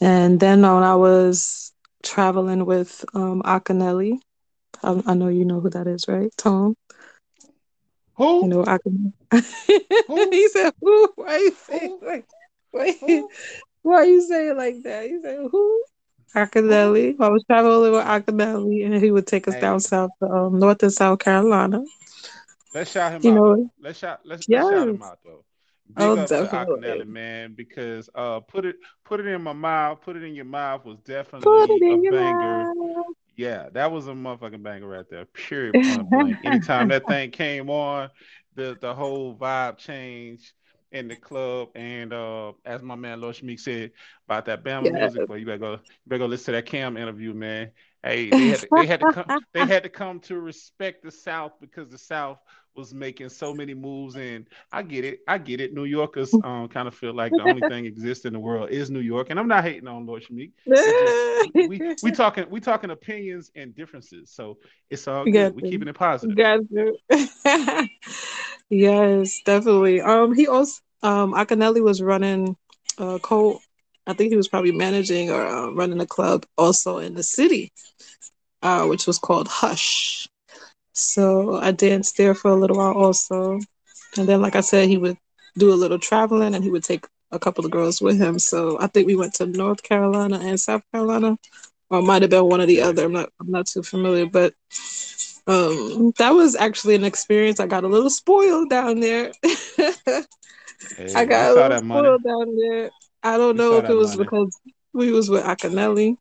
And 0.00 0.38
then 0.38 0.62
when 0.62 0.82
I 0.82 0.94
was 0.94 1.72
traveling 2.04 2.64
with 2.64 3.04
um, 3.14 3.42
Akinyele, 3.42 4.18
I, 4.82 5.02
I, 5.06 5.14
know 5.14 5.28
you 5.28 5.44
know 5.44 5.60
who 5.60 5.70
that 5.70 5.88
is, 5.88 6.06
right, 6.06 6.30
Tom? 6.36 6.76
Who? 8.14 8.42
You 8.42 8.48
know 8.48 8.64
Akinyele. 8.64 9.12
he 10.32 10.48
said, 10.48 10.74
who? 10.80 11.12
Why 11.16 11.38
you 11.38 11.56
saying 11.66 11.98
like, 12.02 12.26
wait, 12.72 13.24
why 13.82 14.04
you 14.04 14.20
saying 14.20 14.56
like 14.56 14.82
that? 14.84 15.06
He 15.06 15.20
said, 15.20 15.38
who? 15.50 15.84
Akinyele. 16.34 17.16
I 17.20 17.28
was 17.28 17.44
traveling 17.44 17.92
with 17.92 18.04
Akinyele, 18.04 18.86
and 18.86 19.02
he 19.02 19.10
would 19.10 19.26
take 19.26 19.48
us 19.48 19.54
hey. 19.54 19.60
down 19.60 19.80
south 19.80 20.10
to 20.20 20.28
um, 20.28 20.58
North 20.58 20.82
and 20.82 20.92
South 20.92 21.18
Carolina. 21.18 21.82
Let's 22.74 22.90
shout 22.90 23.12
him 23.12 23.22
you 23.22 23.30
out. 23.30 23.58
Know, 23.58 23.70
let's 23.80 23.98
shout. 23.98 24.20
Let's, 24.24 24.48
yes. 24.48 24.64
let's 24.64 24.76
shout 24.76 24.88
him 24.88 25.02
out 25.02 25.18
though. 25.24 25.44
Big 25.86 25.96
oh, 25.98 26.16
up 26.16 26.28
definitely. 26.28 26.80
to 26.82 26.88
Akinyele, 26.88 27.06
man, 27.06 27.54
because 27.54 28.10
uh, 28.14 28.40
put 28.40 28.64
it 28.64 28.76
put 29.04 29.20
it 29.20 29.26
in 29.26 29.42
my 29.42 29.52
mouth, 29.52 30.00
put 30.02 30.16
it 30.16 30.24
in 30.24 30.34
your 30.34 30.44
mouth 30.44 30.84
was 30.84 30.98
definitely 31.00 32.08
a 32.08 32.10
banger. 32.10 32.74
Mouth. 32.74 33.06
Yeah, 33.36 33.68
that 33.72 33.90
was 33.90 34.06
a 34.06 34.12
motherfucking 34.12 34.62
banger 34.62 34.88
right 34.88 35.04
there. 35.10 35.24
Period. 35.26 35.76
Anytime 36.44 36.88
that 36.88 37.06
thing 37.08 37.30
came 37.30 37.70
on, 37.70 38.10
the 38.54 38.76
the 38.80 38.94
whole 38.94 39.34
vibe 39.34 39.78
changed 39.78 40.52
in 40.94 41.08
the 41.08 41.16
club. 41.16 41.68
And 41.74 42.12
uh, 42.12 42.52
as 42.64 42.80
my 42.80 42.94
man 42.94 43.20
Lord 43.20 43.42
Meek 43.42 43.60
said 43.60 43.90
about 44.26 44.46
that 44.46 44.64
Bama 44.64 44.86
yeah. 44.86 45.00
music, 45.00 45.28
but 45.28 45.34
you 45.34 45.44
better 45.44 45.58
go, 45.58 45.72
you 45.72 45.78
better 46.06 46.20
go 46.20 46.26
listen 46.26 46.46
to 46.46 46.52
that 46.52 46.66
Cam 46.66 46.96
interview, 46.96 47.34
man. 47.34 47.72
Hey, 48.02 48.30
they 48.30 48.48
had 48.48 48.60
to, 48.60 48.68
they 48.76 48.86
had 48.86 49.00
to 49.00 49.12
come 49.12 49.40
they 49.52 49.66
had 49.66 49.82
to 49.82 49.88
come 49.88 50.20
to 50.20 50.38
respect 50.38 51.02
the 51.02 51.10
South 51.10 51.52
because 51.60 51.88
the 51.88 51.98
South 51.98 52.38
was 52.76 52.92
making 52.92 53.28
so 53.28 53.54
many 53.54 53.72
moves 53.72 54.16
and 54.16 54.46
I 54.72 54.82
get 54.82 55.04
it. 55.04 55.20
I 55.26 55.38
get 55.38 55.60
it. 55.60 55.72
New 55.72 55.84
Yorkers 55.84 56.34
um 56.34 56.68
kind 56.68 56.86
of 56.86 56.94
feel 56.94 57.14
like 57.14 57.32
the 57.32 57.42
only 57.42 57.66
thing 57.68 57.86
exists 57.86 58.26
in 58.26 58.34
the 58.34 58.38
world 58.38 58.70
is 58.70 58.90
New 58.90 59.00
York. 59.00 59.28
And 59.30 59.38
I'm 59.38 59.48
not 59.48 59.64
hating 59.64 59.88
on 59.88 60.06
Lord 60.06 60.22
Shamik. 60.22 60.52
we, 61.54 61.94
we 62.02 62.12
talking 62.12 62.44
we 62.50 62.60
talking 62.60 62.90
opinions 62.90 63.50
and 63.56 63.74
differences. 63.74 64.30
So 64.30 64.58
it's 64.90 65.08
all 65.08 65.24
good. 65.24 65.54
We 65.54 65.62
keeping 65.62 65.88
it 65.88 65.96
positive. 65.96 66.36
Yes, 68.74 69.40
definitely. 69.44 70.00
Um 70.00 70.34
he 70.34 70.46
also 70.48 70.80
um 71.02 71.34
Akinyele 71.34 71.82
was 71.82 72.02
running 72.02 72.56
uh 72.98 73.18
co 73.22 73.60
I 74.06 74.14
think 74.14 74.30
he 74.30 74.36
was 74.36 74.48
probably 74.48 74.72
managing 74.72 75.30
or 75.30 75.46
uh, 75.46 75.70
running 75.72 76.00
a 76.00 76.06
club 76.06 76.46
also 76.58 76.98
in 76.98 77.14
the 77.14 77.22
city, 77.22 77.72
uh, 78.62 78.86
which 78.86 79.06
was 79.06 79.18
called 79.18 79.48
Hush. 79.48 80.28
So 80.94 81.56
I 81.56 81.72
danced 81.72 82.16
there 82.18 82.34
for 82.34 82.50
a 82.50 82.56
little 82.56 82.76
while 82.78 82.94
also. 82.94 83.60
And 84.16 84.28
then, 84.28 84.42
like 84.42 84.56
I 84.56 84.60
said, 84.60 84.88
he 84.88 84.98
would 84.98 85.18
do 85.58 85.72
a 85.72 85.76
little 85.76 85.98
traveling 85.98 86.54
and 86.54 86.64
he 86.64 86.70
would 86.70 86.84
take 86.84 87.06
a 87.32 87.38
couple 87.38 87.64
of 87.64 87.70
girls 87.72 88.00
with 88.02 88.18
him. 88.20 88.38
So 88.38 88.78
I 88.80 88.88
think 88.88 89.06
we 89.06 89.16
went 89.16 89.34
to 89.34 89.46
North 89.46 89.82
Carolina 89.82 90.40
and 90.42 90.60
South 90.60 90.82
Carolina, 90.92 91.38
or 91.90 92.02
might 92.02 92.22
have 92.22 92.30
been 92.32 92.46
one 92.48 92.60
or 92.62 92.66
the 92.66 92.82
other. 92.82 93.06
I'm 93.06 93.12
not 93.12 93.30
I'm 93.40 93.50
not 93.50 93.66
too 93.66 93.82
familiar, 93.82 94.26
but 94.26 94.54
um, 95.46 96.12
that 96.18 96.30
was 96.30 96.56
actually 96.56 96.94
an 96.94 97.04
experience. 97.04 97.60
I 97.60 97.66
got 97.66 97.84
a 97.84 97.88
little 97.88 98.10
spoiled 98.10 98.70
down 98.70 99.00
there. 99.00 99.32
hey, 99.42 101.14
I 101.14 101.24
got 101.24 101.50
a 101.50 101.54
little 101.54 101.78
spoiled 101.78 102.24
down 102.24 102.56
there. 102.56 102.90
I 103.22 103.36
don't 103.36 103.56
know 103.56 103.78
if 103.78 103.88
it 103.88 103.94
was 103.94 104.16
money. 104.16 104.24
because 104.24 104.60
we 104.92 105.10
was 105.10 105.28
with 105.28 105.44
Akinyele, 105.44 106.16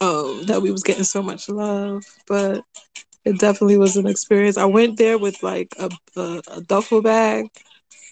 um, 0.00 0.44
that 0.46 0.60
we 0.60 0.70
was 0.70 0.82
getting 0.82 1.04
so 1.04 1.22
much 1.22 1.48
love, 1.48 2.04
but 2.26 2.64
it 3.24 3.38
definitely 3.38 3.78
was 3.78 3.96
an 3.96 4.06
experience. 4.06 4.56
I 4.56 4.64
went 4.64 4.98
there 4.98 5.18
with 5.18 5.42
like 5.42 5.74
a, 5.78 5.90
a, 6.16 6.42
a 6.48 6.60
duffel 6.60 7.02
bag 7.02 7.46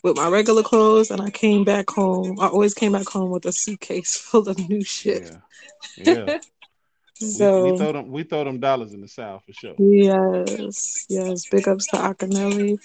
with 0.03 0.17
my 0.17 0.29
regular 0.29 0.63
clothes, 0.63 1.11
and 1.11 1.21
I 1.21 1.31
came 1.31 1.65
back 1.65 1.91
home. 1.91 2.39
I 2.41 2.47
always 2.47 2.75
came 2.75 2.93
back 2.93 3.09
home 3.09 3.31
with 3.31 3.45
a 3.47 3.53
suitcase 3.53 4.17
full 4.19 4.49
of 4.49 4.59
new 4.69 4.83
shit. 4.83 5.31
Yeah. 5.97 6.15
yeah. 6.27 6.39
So 7.21 7.65
we, 7.65 7.73
we, 7.73 7.79
throw 7.79 7.93
them 7.93 8.11
we 8.11 8.23
throw 8.23 8.45
them 8.45 8.61
dollars 8.61 8.95
in 8.95 9.01
the 9.03 9.09
south 9.09 9.45
for 9.45 9.53
sure. 9.53 9.75
Yes, 9.79 11.07
yes. 11.09 11.49
Big 11.51 11.69
ups 11.69 11.87
to 11.89 11.97
Akinyele. 11.97 12.79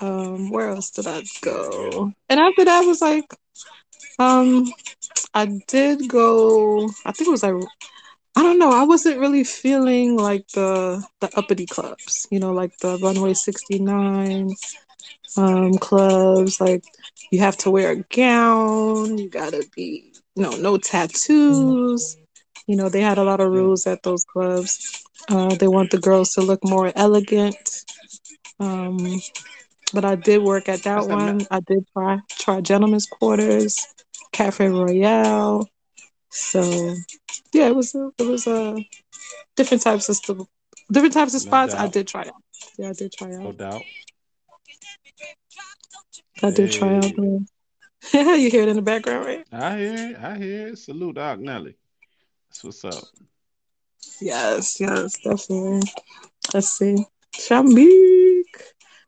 Um, 0.00 0.50
where 0.50 0.68
else 0.68 0.90
did 0.90 1.06
I 1.06 1.22
go? 1.40 2.12
And 2.28 2.38
after 2.38 2.64
that 2.64 2.80
was 2.82 3.00
like, 3.00 3.24
um, 4.18 4.72
I 5.34 5.46
did 5.66 6.08
go. 6.08 6.88
I 7.04 7.12
think 7.12 7.28
it 7.28 7.30
was 7.30 7.42
like 7.42 7.54
I 8.36 8.42
don't 8.42 8.58
know. 8.58 8.70
I 8.70 8.84
wasn't 8.84 9.18
really 9.18 9.44
feeling 9.44 10.16
like 10.16 10.46
the 10.48 11.02
the 11.20 11.30
uppity 11.38 11.64
clubs, 11.64 12.28
you 12.30 12.38
know, 12.38 12.52
like 12.52 12.76
the 12.78 12.98
Runway 12.98 13.32
69 13.32 14.54
um, 15.38 15.72
clubs. 15.78 16.60
Like 16.60 16.84
you 17.30 17.40
have 17.40 17.56
to 17.58 17.70
wear 17.70 17.92
a 17.92 17.96
gown. 17.96 19.16
You 19.16 19.30
gotta 19.30 19.66
be, 19.74 20.12
you 20.34 20.42
know, 20.42 20.50
no 20.50 20.76
tattoos. 20.76 22.18
You 22.66 22.76
know, 22.76 22.88
they 22.88 23.00
had 23.00 23.18
a 23.18 23.24
lot 23.24 23.40
of 23.40 23.52
rules 23.52 23.86
at 23.86 24.02
those 24.02 24.24
clubs. 24.24 25.04
Uh, 25.28 25.54
they 25.54 25.68
want 25.68 25.90
the 25.90 25.98
girls 25.98 26.32
to 26.32 26.40
look 26.42 26.64
more 26.64 26.92
elegant. 26.96 27.84
Um, 28.58 29.20
but 29.92 30.04
I 30.04 30.16
did 30.16 30.42
work 30.42 30.68
at 30.68 30.82
that 30.82 31.06
one. 31.06 31.46
I 31.50 31.60
did 31.60 31.86
try 31.92 32.18
try 32.30 32.60
Gentlemen's 32.60 33.06
Quarters, 33.06 33.86
Cafe 34.32 34.68
Royale. 34.68 35.68
So 36.30 36.94
yeah, 37.52 37.68
it 37.68 37.76
was 37.76 37.94
a, 37.94 38.10
it 38.18 38.26
was 38.26 38.46
a 38.46 38.84
different 39.56 39.82
types 39.82 40.08
of 40.08 40.16
st- 40.16 40.48
different 40.90 41.14
types 41.14 41.34
of 41.34 41.40
spots. 41.40 41.74
I 41.74 41.88
did 41.88 42.08
try 42.08 42.22
out. 42.22 42.42
Yeah, 42.78 42.90
I 42.90 42.92
did 42.92 43.12
try 43.12 43.34
out. 43.34 43.42
No 43.42 43.52
doubt. 43.52 43.82
I 46.42 46.50
did 46.50 46.70
hey. 46.70 46.78
try 46.78 46.96
out. 46.96 47.12
Yeah, 48.12 48.34
you 48.34 48.50
hear 48.50 48.62
it 48.62 48.68
in 48.68 48.76
the 48.76 48.82
background, 48.82 49.24
right? 49.24 49.46
I 49.52 49.78
hear 49.78 50.10
it. 50.10 50.16
I 50.16 50.36
hear 50.36 50.68
it. 50.68 50.78
Salute 50.78 51.14
Doc 51.14 51.38
Nelly. 51.38 51.76
That's 52.62 52.82
what's 52.82 52.96
up. 52.96 53.04
Yes, 54.20 54.80
yes, 54.80 55.18
definitely. 55.18 55.82
Let's 56.54 56.70
see. 56.70 57.04
Shamik, 57.34 58.44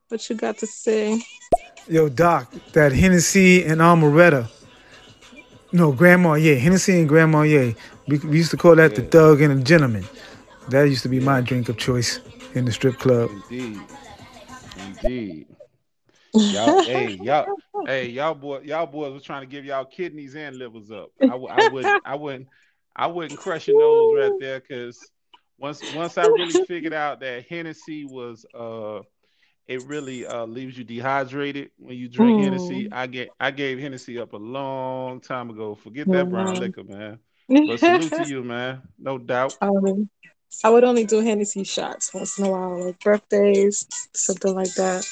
what 0.09 0.29
you 0.29 0.37
got 0.37 0.59
to 0.59 0.67
say? 0.67 1.23
Yo, 1.87 2.09
Doc, 2.09 2.53
that 2.73 2.93
Hennessy 2.93 3.65
and 3.65 3.81
Amaretto 3.81 4.49
no, 5.73 5.93
Grandma, 5.93 6.35
yeah. 6.35 6.55
Hennessy 6.55 6.99
and 6.99 7.09
Grandma, 7.09 7.43
yeah. 7.43 7.73
We, 8.07 8.19
we 8.19 8.39
used 8.39 8.51
to 8.53 8.57
call 8.57 8.77
that 8.77 8.93
yeah. 8.93 9.01
the 9.01 9.03
thug 9.03 9.41
and 9.43 9.59
the 9.59 9.65
gentleman. 9.65 10.05
That 10.69 10.85
used 10.85 11.03
to 11.03 11.09
be 11.09 11.19
yeah. 11.19 11.25
my 11.25 11.41
drink 11.41 11.69
of 11.69 11.77
choice 11.77 12.21
in 12.55 12.65
the 12.65 12.73
strip 12.73 12.99
club. 12.99 13.31
Indeed, 13.51 13.81
indeed. 14.87 15.47
Y'all, 16.35 16.83
hey, 16.83 17.19
y'all, 17.23 17.47
hey, 17.87 18.09
y'all 18.09 18.35
boy, 18.35 18.61
y'all 18.61 18.87
boys 18.87 19.13
was 19.13 19.23
trying 19.23 19.41
to 19.41 19.47
give 19.47 19.65
y'all 19.65 19.85
kidneys 19.85 20.37
and 20.37 20.57
livers 20.57 20.91
up. 20.91 21.11
I, 21.21 21.27
I 21.27 21.69
wouldn't, 21.69 22.03
I 22.05 22.15
wouldn't, 22.15 22.49
I 22.99 23.07
wouldn't 23.07 23.39
crush 23.39 23.69
your 23.69 23.79
nose 23.79 24.31
right 24.31 24.41
there 24.41 24.61
because 24.61 24.99
once, 25.57 25.83
once 25.95 26.19
I 26.19 26.27
really 26.27 26.65
figured 26.67 26.93
out 26.93 27.21
that 27.21 27.47
Hennessy 27.47 28.05
was, 28.05 28.45
uh, 28.53 29.01
it 29.69 29.83
really 29.85 30.27
uh, 30.27 30.47
leaves 30.47 30.77
you 30.77 30.83
dehydrated 30.83 31.71
when 31.79 31.97
you 31.97 32.09
drink 32.09 32.41
mm. 32.41 32.45
Hennessy. 32.45 32.89
I 32.91 33.07
get 33.07 33.29
I 33.39 33.51
gave 33.51 33.79
Hennessy 33.79 34.19
up 34.19 34.33
a 34.33 34.39
long 34.39 35.21
time 35.21 35.51
ago. 35.51 35.75
Forget 35.75 36.09
that 36.09 36.25
mm-hmm. 36.25 36.31
brown 36.31 36.55
liquor, 36.55 36.85
man. 36.85 37.19
But 37.49 37.79
salute 37.79 38.13
to 38.13 38.25
you, 38.29 38.43
man. 38.43 38.83
No 38.99 39.19
doubt. 39.19 39.57
Um, 39.61 40.09
I 40.65 40.71
would 40.71 40.85
only 40.85 41.05
do 41.05 41.21
Hennessy 41.21 41.65
shots 41.65 42.13
once 42.15 42.39
in 42.39 42.47
a 42.47 42.51
while, 42.51 42.87
like 42.87 42.99
birthdays, 43.01 43.87
something 44.15 44.55
like 44.55 44.75
that. 44.75 45.07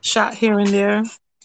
Shot 0.00 0.34
here 0.34 0.58
and 0.58 0.68
there, 0.68 1.02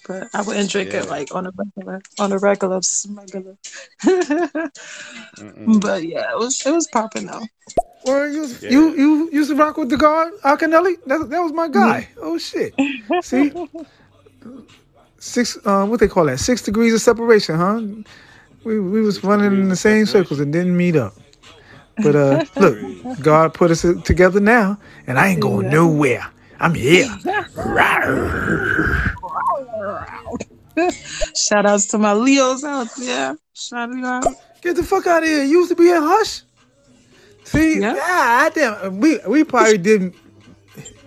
but 0.07 0.29
I 0.33 0.41
wouldn't 0.41 0.69
drink 0.69 0.93
yeah. 0.93 1.01
it 1.01 1.09
like 1.09 1.33
on 1.33 1.47
a 1.47 1.51
regular, 1.51 2.01
on 2.19 2.31
a 2.31 2.37
regular, 2.37 2.81
regular. 3.09 3.57
but 5.79 6.03
yeah, 6.03 6.31
it 6.31 6.37
was 6.37 6.65
it 6.65 6.71
was 6.71 6.87
popping 6.87 7.25
though. 7.25 7.43
Well, 8.05 8.31
you 8.31 8.45
yeah. 8.61 8.69
you 8.69 8.95
you 8.95 9.29
used 9.31 9.49
to 9.49 9.55
rock 9.55 9.77
with 9.77 9.89
the 9.89 9.97
guard 9.97 10.33
Akinyele. 10.43 10.97
That 11.07 11.29
that 11.29 11.39
was 11.39 11.53
my 11.53 11.67
guy. 11.67 12.07
Oh 12.21 12.37
shit! 12.37 12.75
See, 13.23 13.51
six 15.17 15.57
uh, 15.65 15.85
what 15.85 15.99
they 15.99 16.07
call 16.07 16.25
that? 16.25 16.39
Six 16.39 16.61
degrees 16.61 16.93
of 16.93 17.01
separation, 17.01 17.55
huh? 17.55 17.81
We 18.63 18.79
we 18.79 19.01
was 19.01 19.15
six 19.15 19.25
running 19.25 19.53
in 19.53 19.69
the 19.69 19.75
same 19.75 20.05
circles 20.05 20.39
and 20.39 20.53
didn't 20.53 20.77
meet 20.77 20.95
up. 20.95 21.13
But 21.97 22.15
uh, 22.15 22.45
look, 22.57 23.21
God 23.21 23.53
put 23.53 23.71
us 23.71 23.81
together 24.03 24.39
now, 24.39 24.77
and 25.07 25.17
I 25.17 25.29
ain't 25.29 25.41
going 25.41 25.69
nowhere. 25.69 26.27
I'm 26.59 26.73
here. 26.73 27.09
Shout 31.35 31.65
outs 31.65 31.85
to 31.87 31.97
my 31.97 32.13
Leos 32.13 32.63
out 32.63 32.87
there. 32.97 33.37
Shout 33.53 33.91
it 33.91 34.03
out. 34.03 34.25
Get 34.61 34.75
the 34.75 34.83
fuck 34.83 35.07
out 35.07 35.23
of 35.23 35.29
here. 35.29 35.43
You 35.43 35.59
used 35.59 35.69
to 35.69 35.75
be 35.75 35.89
in 35.89 36.01
Hush. 36.01 36.41
See, 37.43 37.79
yeah, 37.79 37.95
I 37.99 38.49
damn, 38.53 38.99
we 38.99 39.19
we 39.27 39.43
probably 39.43 39.77
didn't. 39.77 40.15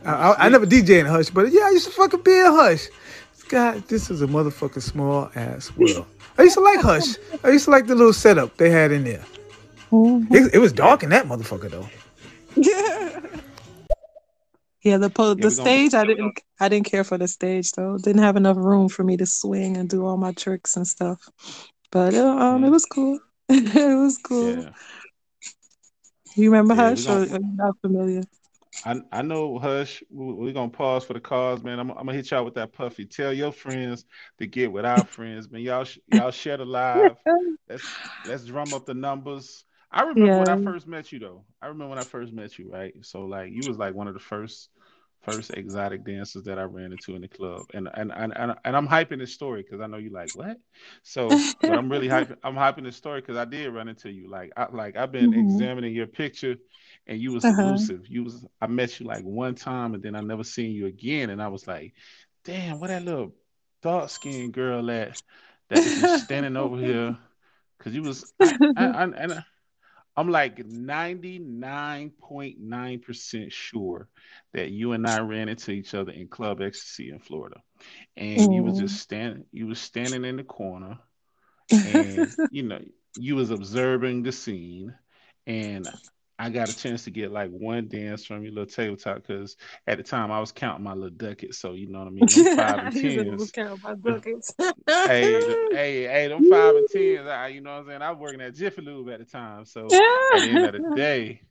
I, 0.05 0.13
I, 0.13 0.47
I 0.47 0.49
never 0.49 0.67
DJ 0.67 1.01
in 1.01 1.07
Hush, 1.07 1.31
but 1.31 1.51
yeah, 1.51 1.63
I 1.63 1.71
used 1.71 1.87
to 1.87 1.93
fucking 1.93 2.23
be 2.23 2.39
in 2.39 2.47
Hush. 2.47 2.87
God, 3.49 3.83
this 3.89 4.11
is 4.11 4.23
a 4.23 4.27
motherfucking 4.27 4.83
small 4.83 5.31
ass 5.35 5.75
world. 5.77 6.07
I 6.39 6.43
used 6.43 6.55
to 6.55 6.61
like 6.61 6.81
Hush. 6.81 7.17
I 7.43 7.51
used 7.51 7.65
to 7.65 7.71
like 7.71 7.87
the 7.87 7.95
little 7.95 8.13
setup 8.13 8.57
they 8.57 8.71
had 8.71 8.93
in 8.93 9.05
there. 9.05 9.25
Mm-hmm. 9.91 10.35
It, 10.35 10.55
it, 10.55 10.59
was 10.59 10.73
dark 10.73 11.03
in 11.03 11.11
that 11.11 11.27
motherfucker 11.27 11.71
though. 11.71 11.89
Yeah. 12.55 13.21
Yeah, 14.83 14.99
the 14.99 15.11
po- 15.11 15.35
the 15.35 15.51
stage 15.51 15.95
I 15.95 16.05
didn't 16.05 16.41
I 16.61 16.69
didn't 16.69 16.87
care 16.87 17.05
for 17.05 17.19
the 17.19 17.27
stage 17.27 17.73
though. 17.73 17.99
Didn't 17.99 18.23
have 18.23 18.37
enough 18.37 18.57
room 18.57 18.89
for 18.89 19.03
me 19.03 19.17
to 19.17 19.27
swing 19.27 19.77
and 19.77 19.89
do 19.89 20.07
all 20.07 20.17
my 20.17 20.33
tricks 20.33 20.77
and 20.77 20.87
stuff. 20.87 21.29
But 21.91 22.15
uh, 22.15 22.27
um, 22.27 22.65
it 22.65 22.71
was 22.71 22.85
cool. 22.85 23.19
it 23.49 23.99
was 23.99 24.19
cool. 24.19 24.65
Yeah. 24.65 24.71
You 26.37 26.51
remember 26.51 26.75
yeah, 26.75 26.91
Hush, 26.91 27.05
gonna, 27.07 27.35
or 27.35 27.41
not 27.41 27.75
familiar? 27.81 28.23
I 28.85 29.01
I 29.11 29.23
know 29.23 29.59
Hush. 29.59 30.03
We're 30.11 30.53
gonna 30.53 30.71
pause 30.71 31.05
for 31.05 31.15
the 31.15 31.21
cause, 31.21 31.65
man. 31.65 31.81
I'm, 31.81 31.91
I'm 31.91 31.97
gonna 31.97 32.15
hit 32.15 32.31
y'all 32.31 32.45
with 32.45 32.55
that 32.55 32.73
puffy. 32.73 33.05
Tell 33.05 33.33
your 33.33 33.51
friends 33.51 34.05
to 34.39 34.47
get 34.47 34.71
with 34.71 34.85
our 34.85 35.05
friends, 35.05 35.51
man. 35.51 35.63
Y'all 35.63 35.87
y'all 36.07 36.31
share 36.31 36.59
the 36.59 36.65
live. 36.65 37.17
Let's 37.69 37.85
let's 38.27 38.45
drum 38.45 38.73
up 38.73 38.87
the 38.87 38.95
numbers. 38.95 39.65
I 39.91 40.03
remember 40.03 40.27
yeah. 40.27 40.39
when 40.39 40.49
I 40.49 40.63
first 40.71 40.87
met 40.87 41.13
you 41.13 41.19
though. 41.19 41.45
I 41.63 41.67
remember 41.67 41.91
when 41.91 41.99
I 41.99 42.05
first 42.05 42.33
met 42.33 42.59
you, 42.59 42.71
right? 42.71 42.95
So 43.03 43.23
like 43.23 43.51
you 43.51 43.63
was 43.67 43.79
like 43.79 43.95
one 43.95 44.09
of 44.09 44.15
the 44.15 44.21
first 44.21 44.69
first 45.23 45.51
exotic 45.55 46.05
dancers 46.05 46.45
that 46.45 46.59
I 46.59 46.63
ran 46.63 46.93
into 46.93 47.15
in 47.15 47.23
the 47.23 47.29
club, 47.29 47.63
and 47.75 47.89
and 47.95 48.13
and 48.13 48.37
and, 48.37 48.55
and 48.65 48.77
I'm 48.77 48.87
hyping 48.87 49.19
this 49.19 49.33
story 49.33 49.63
because 49.63 49.81
I 49.81 49.87
know 49.87 49.97
you 49.97 50.11
like 50.11 50.35
what. 50.35 50.59
So 51.03 51.29
I'm 51.63 51.91
really 51.91 52.09
hyping. 52.09 52.37
I'm 52.45 52.55
hyping 52.55 52.85
this 52.85 52.97
story 52.97 53.21
because 53.21 53.37
I 53.37 53.45
did 53.45 53.73
run 53.73 53.89
into 53.89 54.11
you. 54.11 54.29
Like 54.31 54.53
I 54.57 54.67
like 54.71 54.97
I've 54.97 55.13
been 55.13 55.31
mm-hmm. 55.31 55.41
examining 55.41 55.95
your 55.95 56.07
picture, 56.07 56.57
and 57.07 57.19
you 57.19 57.33
was 57.33 57.45
uh-huh. 57.45 57.61
elusive. 57.63 58.07
You 58.09 58.25
was 58.25 58.47
I 58.61 58.67
met 58.67 59.01
you 59.01 59.07
like 59.07 59.25
one 59.25 59.55
time, 59.55 59.95
and 59.95 60.03
then 60.03 60.15
I 60.15 60.21
never 60.21 60.45
seen 60.45 60.73
you 60.73 60.87
again, 60.87 61.31
and 61.31 61.43
I 61.43 61.49
was 61.49 61.67
like, 61.67 61.95
damn, 62.45 62.79
what 62.79 62.89
that 62.89 63.05
little 63.05 63.35
dark 63.83 64.11
skinned 64.11 64.53
girl 64.53 64.91
at 64.91 65.23
that 65.71 65.79
is 65.79 66.23
standing 66.25 66.57
over 66.57 66.77
here? 66.77 67.17
Because 67.79 67.95
you 67.95 68.03
was 68.03 68.33
I, 68.41 68.57
I, 68.77 68.85
I, 68.85 69.05
and. 69.05 69.45
I'm 70.19 70.29
like 70.31 70.57
99.9% 70.57 73.53
sure 73.53 74.09
that 74.53 74.73
you 74.73 74.91
and 74.91 75.07
I 75.07 75.21
ran 75.21 75.49
into 75.49 75.71
each 75.71 75.95
other 75.95 76.11
in 76.11 76.27
Club 76.27 76.61
Ecstasy 76.61 77.11
in 77.11 77.21
Florida. 77.21 77.63
And 78.17 78.41
mm. 78.41 78.57
you 78.57 78.65
was 78.65 78.81
just 78.81 79.01
standing 79.01 79.45
you 79.53 79.69
was 79.69 79.79
standing 79.79 80.25
in 80.25 80.37
the 80.37 80.43
corner 80.43 80.99
and 81.71 82.35
you 82.51 82.65
know, 82.65 82.81
you 83.17 83.37
was 83.37 83.51
observing 83.51 84.25
the 84.25 84.33
scene 84.33 84.93
and 85.47 85.89
I 86.41 86.51
got 86.51 86.69
a 86.69 86.77
chance 86.77 87.03
to 87.05 87.11
get 87.11 87.33
like 87.33 87.51
one 87.51 87.89
dance 87.89 88.25
from 88.25 88.45
your 88.45 88.53
little 88.53 88.67
tabletop 88.67 89.17
because 89.27 89.57
at 89.89 89.99
the 89.99 90.05
time 90.05 90.31
I 90.31 90.39
was 90.39 90.53
counting 90.53 90.85
my 90.85 90.93
little 90.93 91.11
ducats. 91.11 91.59
So 91.59 91.73
you 91.73 91.89
know 91.89 91.99
what 91.99 92.09
I 92.09 92.11
mean? 92.11 92.27
Them 92.27 92.57
five 92.57 92.79
and 92.79 92.95
tens. 92.95 94.55
hey, 94.87 95.67
hey, 95.73 96.05
hey, 96.05 96.29
them 96.29 96.49
five 96.49 96.77
and 96.77 96.89
tens. 96.93 97.27
I, 97.27 97.49
you 97.49 97.61
know 97.61 97.73
what 97.73 97.81
I'm 97.81 97.87
saying? 97.89 98.03
I 98.03 98.11
was 98.13 98.21
working 98.21 98.41
at 98.41 98.55
Jiffy 98.55 98.83
Lube 98.83 99.11
at 99.11 99.19
the 99.19 99.25
time. 99.25 99.65
So 99.65 99.87
at 99.87 99.91
the 99.91 100.49
end 100.49 100.67
of 100.67 100.73
the 100.73 100.93
day, 100.95 101.43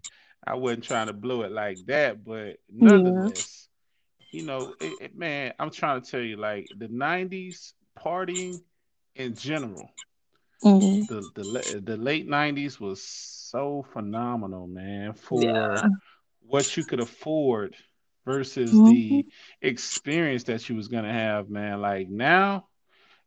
I 0.46 0.56
wasn't 0.56 0.86
trying 0.86 1.08
to 1.08 1.14
blow 1.14 1.42
it 1.42 1.52
like 1.52 1.80
that. 1.88 2.24
But 2.24 2.58
nonetheless, 2.72 3.68
yeah. 4.32 4.40
you 4.40 4.46
know, 4.46 4.74
it, 4.80 4.94
it, 5.02 5.18
man, 5.18 5.54
I'm 5.60 5.70
trying 5.70 6.02
to 6.02 6.10
tell 6.10 6.22
you, 6.22 6.38
like 6.38 6.70
the 6.78 6.88
'90s 6.88 7.74
partying 8.00 8.62
in 9.16 9.36
general. 9.36 9.90
Mm-hmm. 10.64 11.14
The, 11.14 11.30
the 11.36 11.82
the 11.82 11.98
late 11.98 12.28
'90s 12.28 12.80
was 12.80 13.37
so 13.50 13.86
phenomenal, 13.94 14.68
man, 14.68 15.14
for 15.14 15.42
yeah. 15.42 15.84
what 16.42 16.76
you 16.76 16.84
could 16.84 17.00
afford 17.00 17.76
versus 18.26 18.72
mm-hmm. 18.72 18.90
the 18.90 19.26
experience 19.62 20.44
that 20.46 20.68
you 20.68 20.76
was 20.76 20.88
gonna 20.88 21.14
have, 21.14 21.50
man. 21.50 21.82
Like 21.82 22.10
now, 22.10 22.68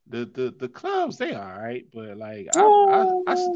the 0.06 0.26
the 0.26 0.54
the 0.58 0.68
clubs 0.68 1.16
they 1.16 1.34
are 1.34 1.54
all 1.54 1.62
right, 1.62 1.86
but 1.92 2.16
like 2.16 2.48
I 2.56 3.22
I, 3.26 3.34
I, 3.34 3.48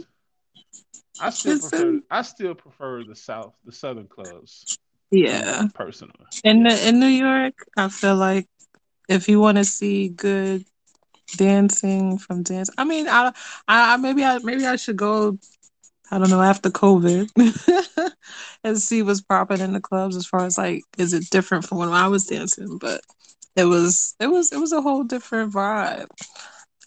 I 1.20 1.30
still 1.30 1.58
prefer 1.58 2.00
I 2.10 2.22
still 2.22 2.54
prefer 2.54 3.04
the 3.04 3.16
south 3.16 3.54
the 3.64 3.72
southern 3.72 4.08
clubs. 4.08 4.78
Yeah, 5.10 5.68
personally. 5.74 6.14
In 6.42 6.64
the, 6.64 6.88
in 6.88 6.98
New 6.98 7.06
York, 7.06 7.54
I 7.76 7.88
feel 7.88 8.16
like 8.16 8.48
if 9.08 9.28
you 9.28 9.38
want 9.38 9.58
to 9.58 9.64
see 9.64 10.08
good 10.08 10.64
dancing 11.36 12.18
from 12.18 12.42
dance, 12.42 12.70
I 12.76 12.84
mean, 12.84 13.06
I, 13.08 13.32
I 13.68 13.96
maybe 13.96 14.24
I 14.24 14.38
maybe 14.38 14.66
I 14.66 14.76
should 14.76 14.96
go. 14.96 15.38
I 16.10 16.18
don't 16.18 16.30
know 16.30 16.42
after 16.42 16.70
COVID 16.70 17.30
and 18.64 18.78
see 18.78 19.02
what's 19.02 19.22
popping 19.22 19.60
in 19.60 19.72
the 19.72 19.80
clubs 19.80 20.16
as 20.16 20.26
far 20.26 20.44
as 20.44 20.58
like 20.58 20.82
is 20.98 21.12
it 21.12 21.30
different 21.30 21.64
from 21.66 21.78
when 21.78 21.88
I 21.88 22.08
was 22.08 22.26
dancing, 22.26 22.78
but 22.78 23.00
it 23.56 23.64
was 23.64 24.14
it 24.20 24.26
was 24.26 24.52
it 24.52 24.58
was 24.58 24.72
a 24.72 24.82
whole 24.82 25.04
different 25.04 25.52
vibe. 25.52 26.08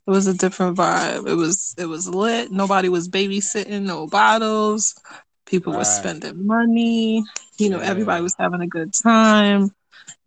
It 0.08 0.12
was 0.12 0.28
a 0.28 0.34
different 0.34 0.78
vibe. 0.78 1.28
It 1.28 1.36
was 1.36 1.76
it 1.78 1.86
was 1.86 2.08
lit. 2.08 2.52
Nobody 2.52 2.90
was 2.90 3.10
babysitting, 3.10 3.84
no 3.84 4.08
bottles. 4.08 4.96
People 5.46 5.74
right. 5.74 5.80
were 5.80 5.86
spending 5.86 6.46
money. 6.46 7.24
You 7.58 7.70
know, 7.70 7.80
yeah. 7.80 7.90
everybody 7.90 8.22
was 8.22 8.36
having 8.38 8.62
a 8.62 8.68
good 8.68 8.94
time. 8.94 9.72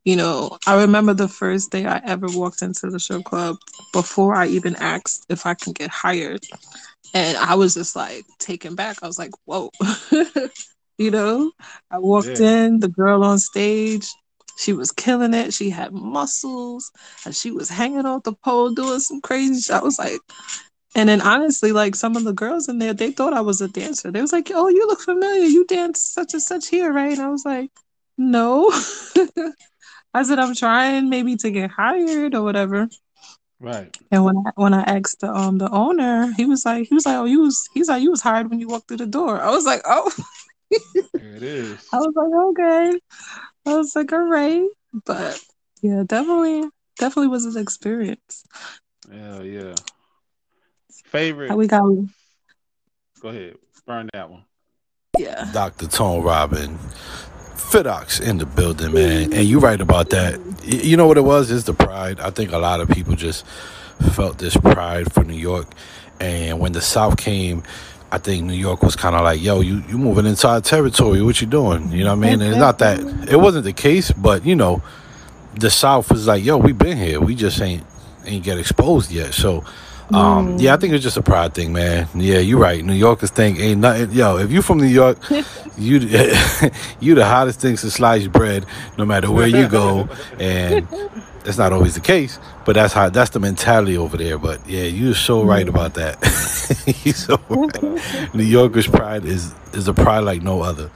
You 0.04 0.16
know, 0.16 0.56
I 0.66 0.80
remember 0.80 1.12
the 1.12 1.28
first 1.28 1.70
day 1.70 1.84
I 1.86 2.00
ever 2.04 2.26
walked 2.30 2.62
into 2.62 2.88
the 2.88 2.98
show 2.98 3.20
club 3.20 3.56
before 3.92 4.34
I 4.34 4.46
even 4.46 4.74
asked 4.76 5.26
if 5.28 5.44
I 5.44 5.54
can 5.54 5.72
get 5.74 5.90
hired. 5.90 6.44
And 7.12 7.36
I 7.36 7.54
was 7.54 7.74
just 7.74 7.96
like 7.96 8.24
taken 8.38 8.74
back. 8.74 8.98
I 9.02 9.06
was 9.06 9.18
like, 9.18 9.32
whoa. 9.44 9.70
you 10.98 11.10
know, 11.10 11.52
I 11.90 11.98
walked 11.98 12.40
yeah. 12.40 12.64
in, 12.64 12.80
the 12.80 12.88
girl 12.88 13.24
on 13.24 13.38
stage, 13.38 14.08
she 14.56 14.72
was 14.72 14.90
killing 14.90 15.34
it. 15.34 15.52
She 15.52 15.70
had 15.70 15.92
muscles 15.92 16.90
and 17.24 17.34
she 17.34 17.50
was 17.50 17.68
hanging 17.68 18.06
off 18.06 18.22
the 18.22 18.32
pole 18.32 18.72
doing 18.72 19.00
some 19.00 19.20
crazy 19.20 19.60
shit. 19.60 19.76
I 19.76 19.82
was 19.82 19.98
like, 19.98 20.20
and 20.94 21.08
then 21.08 21.20
honestly, 21.20 21.72
like 21.72 21.94
some 21.94 22.16
of 22.16 22.24
the 22.24 22.32
girls 22.32 22.68
in 22.68 22.78
there, 22.78 22.92
they 22.92 23.10
thought 23.10 23.32
I 23.32 23.42
was 23.42 23.60
a 23.60 23.68
dancer. 23.68 24.10
They 24.10 24.20
was 24.20 24.32
like, 24.32 24.50
"Oh, 24.52 24.68
you 24.68 24.86
look 24.88 25.00
familiar. 25.00 25.44
You 25.44 25.64
dance 25.66 26.00
such 26.02 26.34
and 26.34 26.42
such 26.42 26.68
here, 26.68 26.92
right?" 26.92 27.12
And 27.12 27.22
I 27.22 27.28
was 27.28 27.44
like, 27.44 27.70
"No." 28.18 28.72
I 30.12 30.22
said, 30.22 30.38
"I'm 30.38 30.54
trying 30.54 31.08
maybe 31.08 31.36
to 31.36 31.50
get 31.50 31.70
hired 31.70 32.34
or 32.34 32.42
whatever." 32.42 32.88
Right. 33.60 33.94
And 34.10 34.24
when 34.24 34.38
I, 34.38 34.50
when 34.54 34.74
I 34.74 34.82
asked 34.82 35.20
the 35.20 35.32
um 35.32 35.58
the 35.58 35.70
owner, 35.70 36.32
he 36.36 36.46
was 36.46 36.64
like, 36.64 36.88
he 36.88 36.94
was 36.94 37.06
like, 37.06 37.16
"Oh, 37.16 37.24
you 37.24 37.42
was 37.42 37.68
he's 37.74 37.88
like, 37.88 38.02
you 38.02 38.10
was 38.10 38.22
hired 38.22 38.50
when 38.50 38.58
you 38.58 38.68
walked 38.68 38.88
through 38.88 38.98
the 38.98 39.06
door." 39.06 39.40
I 39.40 39.50
was 39.50 39.64
like, 39.66 39.82
"Oh." 39.84 40.10
it 40.70 41.42
is. 41.42 41.86
I 41.92 41.98
was 41.98 42.12
like, 42.14 42.32
"Okay." 42.50 43.00
I 43.66 43.76
was 43.76 43.94
like, 43.94 44.12
"All 44.12 44.26
right," 44.26 44.68
but 45.04 45.38
yeah, 45.82 46.02
definitely, 46.06 46.68
definitely 46.98 47.28
was 47.28 47.44
an 47.44 47.60
experience. 47.60 48.44
Yeah, 49.10 49.42
yeah. 49.42 49.74
Favorite. 51.06 51.54
we 51.54 51.66
got. 51.66 51.82
Go 53.20 53.28
ahead, 53.28 53.56
burn 53.86 54.08
that 54.14 54.30
one. 54.30 54.44
Yeah. 55.18 55.50
Dr. 55.52 55.86
Tone 55.88 56.22
Robin. 56.22 56.78
Fidoxx 57.70 58.20
in 58.20 58.38
the 58.38 58.46
building, 58.46 58.92
man. 58.92 59.32
And 59.32 59.46
you're 59.46 59.60
right 59.60 59.80
about 59.80 60.10
that. 60.10 60.40
You 60.64 60.96
know 60.96 61.06
what 61.06 61.16
it 61.16 61.24
was? 61.24 61.50
Is 61.50 61.64
the 61.64 61.74
pride. 61.74 62.20
I 62.20 62.30
think 62.30 62.52
a 62.52 62.58
lot 62.58 62.80
of 62.80 62.88
people 62.88 63.14
just 63.14 63.46
felt 64.12 64.38
this 64.38 64.56
pride 64.56 65.12
for 65.12 65.24
New 65.24 65.36
York. 65.36 65.68
And 66.18 66.58
when 66.60 66.72
the 66.72 66.80
South 66.80 67.16
came, 67.16 67.62
I 68.12 68.18
think 68.18 68.44
New 68.44 68.54
York 68.54 68.82
was 68.82 68.96
kind 68.96 69.14
of 69.14 69.22
like, 69.22 69.40
yo, 69.40 69.60
you, 69.60 69.84
you 69.88 69.96
moving 69.96 70.26
inside 70.26 70.64
territory. 70.64 71.22
What 71.22 71.40
you 71.40 71.46
doing? 71.46 71.92
You 71.92 72.04
know 72.04 72.16
what 72.16 72.26
I 72.26 72.30
mean? 72.30 72.40
And 72.42 72.50
it's 72.50 72.58
not 72.58 72.78
that, 72.80 72.98
it 73.28 73.36
wasn't 73.36 73.64
the 73.64 73.72
case, 73.72 74.10
but, 74.10 74.44
you 74.44 74.56
know, 74.56 74.82
the 75.54 75.70
South 75.70 76.10
was 76.10 76.26
like, 76.26 76.44
yo, 76.44 76.58
we 76.58 76.72
been 76.72 76.98
here. 76.98 77.20
We 77.20 77.34
just 77.34 77.60
ain't 77.60 77.84
ain't 78.24 78.44
get 78.44 78.58
exposed 78.58 79.10
yet. 79.10 79.34
So 79.34 79.64
um, 80.14 80.56
mm. 80.56 80.60
Yeah, 80.60 80.74
I 80.74 80.76
think 80.76 80.92
it's 80.92 81.02
just 81.02 81.16
a 81.16 81.22
pride 81.22 81.54
thing, 81.54 81.72
man. 81.72 82.08
Yeah, 82.14 82.38
you're 82.38 82.58
right. 82.58 82.84
New 82.84 82.94
Yorkers 82.94 83.30
think 83.30 83.58
ain't 83.58 83.80
nothing. 83.80 84.12
Yo, 84.12 84.38
if 84.38 84.50
you 84.50 84.62
from 84.62 84.78
New 84.78 84.86
York, 84.86 85.18
you 85.78 85.98
you 87.00 87.14
the 87.14 87.24
hottest 87.24 87.60
thing 87.60 87.76
to 87.76 87.90
slice 87.90 88.26
bread, 88.26 88.66
no 88.98 89.04
matter 89.04 89.30
where 89.30 89.46
you 89.46 89.68
go, 89.68 90.08
and 90.38 90.86
that's 91.44 91.58
not 91.58 91.72
always 91.72 91.94
the 91.94 92.00
case. 92.00 92.38
But 92.64 92.74
that's 92.74 92.92
how 92.92 93.08
that's 93.08 93.30
the 93.30 93.40
mentality 93.40 93.96
over 93.96 94.16
there. 94.16 94.38
But 94.38 94.66
yeah, 94.68 94.84
you're 94.84 95.14
so 95.14 95.42
right 95.42 95.66
mm. 95.66 95.70
about 95.70 95.94
that. 95.94 96.18
you 97.04 97.12
so 97.12 97.40
right. 97.48 98.34
New 98.34 98.44
Yorkers' 98.44 98.86
pride 98.86 99.24
is 99.24 99.54
is 99.72 99.88
a 99.88 99.94
pride 99.94 100.20
like 100.20 100.42
no 100.42 100.62
other 100.62 100.90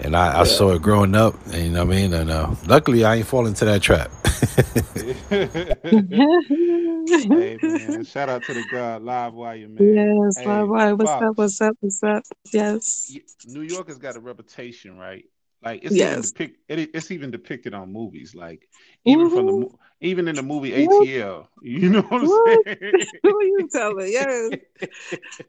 and 0.00 0.16
I, 0.16 0.32
yeah. 0.32 0.40
I, 0.40 0.44
saw 0.44 0.72
it 0.72 0.82
growing 0.82 1.14
up, 1.14 1.34
and 1.46 1.64
you 1.64 1.70
know 1.70 1.84
what 1.84 1.94
I 1.94 1.96
mean. 1.96 2.14
And 2.14 2.30
uh, 2.30 2.54
luckily, 2.66 3.04
I 3.04 3.16
ain't 3.16 3.26
falling 3.26 3.48
into 3.48 3.64
that 3.64 3.82
trap. 3.82 4.10
hey 5.30 7.58
man, 7.62 8.04
shout 8.04 8.28
out 8.28 8.42
to 8.44 8.54
the 8.54 8.64
God 8.70 9.02
Live 9.02 9.34
Wire 9.34 9.68
man. 9.68 10.22
Yes, 10.24 10.38
hey, 10.38 10.46
Live 10.46 10.68
Wire. 10.68 10.96
What's 10.96 11.10
up? 11.10 11.38
What's 11.38 11.60
up? 11.60 11.76
What's 11.80 12.02
up? 12.02 12.22
Yes. 12.52 13.16
New 13.46 13.62
York 13.62 13.88
has 13.88 13.98
got 13.98 14.16
a 14.16 14.20
reputation, 14.20 14.98
right? 14.98 15.24
Like 15.62 15.84
it's 15.84 15.94
yes. 15.94 16.12
even 16.12 16.22
depict, 16.22 16.58
it, 16.68 16.90
it's 16.94 17.10
even 17.10 17.30
depicted 17.30 17.74
on 17.74 17.92
movies. 17.92 18.34
Like 18.34 18.68
even 19.04 19.26
mm-hmm. 19.26 19.36
from 19.36 19.46
the 19.46 19.52
mm-hmm. 19.52 19.76
Even 20.00 20.28
in 20.28 20.36
the 20.36 20.42
movie 20.42 20.72
ATL, 20.72 21.46
you 21.62 21.88
know 21.88 22.02
what 22.02 22.22
I'm 22.22 22.64
saying? 22.64 22.92
Who 23.22 23.44
you 23.44 23.68
telling? 23.72 24.12
Yes. 24.12 24.52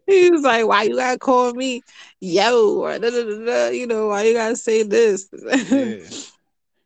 he 0.06 0.32
was 0.32 0.44
like, 0.44 0.66
"Why 0.66 0.84
you 0.84 0.96
gotta 0.96 1.20
call 1.20 1.54
me 1.54 1.82
yo?" 2.20 2.80
Or 2.80 2.98
da, 2.98 3.10
da, 3.10 3.24
da, 3.24 3.46
da, 3.46 3.68
you 3.70 3.88
know, 3.88 4.08
why 4.08 4.24
you 4.24 4.34
gotta 4.34 4.56
say 4.56 4.84
this? 4.84 5.28
Yeah. 5.34 5.98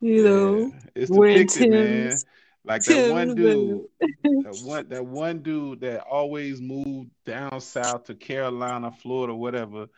you 0.00 0.24
know, 0.24 0.58
yeah. 0.58 0.80
it's 0.94 1.10
depicted, 1.10 1.70
man. 1.70 2.12
Like 2.64 2.84
that 2.84 3.10
one 3.10 3.34
dude, 3.34 3.86
that 4.00 4.62
one 4.64 4.88
that 4.88 5.04
one 5.04 5.38
dude 5.40 5.80
that 5.80 6.00
always 6.02 6.60
moved 6.60 7.10
down 7.24 7.60
south 7.60 8.04
to 8.04 8.14
Carolina, 8.14 8.92
Florida, 8.92 9.34
whatever, 9.34 9.88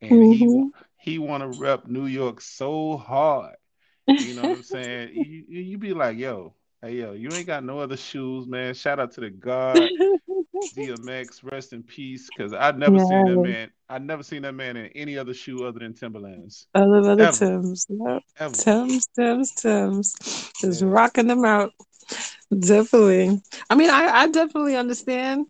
and 0.00 0.10
mm-hmm. 0.10 0.32
he 0.32 0.70
he 1.12 1.18
want 1.18 1.42
to 1.42 1.58
rep 1.60 1.86
New 1.86 2.06
York 2.06 2.40
so 2.40 2.96
hard. 2.96 3.54
You 4.06 4.34
know 4.34 4.42
what 4.42 4.58
I'm 4.58 4.62
saying? 4.62 5.10
you 5.14 5.44
you 5.62 5.78
be 5.78 5.92
like, 5.92 6.16
yo, 6.16 6.54
hey 6.82 6.94
yo, 6.94 7.12
you 7.12 7.28
ain't 7.32 7.46
got 7.46 7.64
no 7.64 7.78
other 7.78 7.96
shoes, 7.96 8.46
man. 8.46 8.74
Shout 8.74 8.98
out 9.00 9.12
to 9.12 9.20
the 9.20 9.30
God, 9.30 9.76
DMX, 10.74 11.42
rest 11.42 11.72
in 11.72 11.82
peace. 11.82 12.28
Cause 12.36 12.52
I've 12.52 12.78
never 12.78 12.96
yeah. 12.96 13.06
seen 13.06 13.24
that 13.26 13.40
man. 13.40 13.70
I've 13.88 14.02
never 14.02 14.22
seen 14.22 14.42
that 14.42 14.54
man 14.54 14.76
in 14.76 14.86
any 14.88 15.16
other 15.16 15.34
shoe 15.34 15.64
other 15.64 15.78
than 15.78 15.94
Timberlands. 15.94 16.66
Other 16.74 17.10
other 17.10 17.32
Tims, 17.32 17.86
yep. 17.88 18.22
Tims, 18.52 19.06
Tims, 19.14 19.52
Tims, 19.52 20.52
just 20.60 20.82
yeah. 20.82 20.88
rocking 20.88 21.26
them 21.26 21.44
out. 21.44 21.72
Definitely. 22.56 23.40
I 23.70 23.74
mean, 23.74 23.90
I 23.90 24.06
I 24.06 24.28
definitely 24.28 24.76
understand 24.76 25.46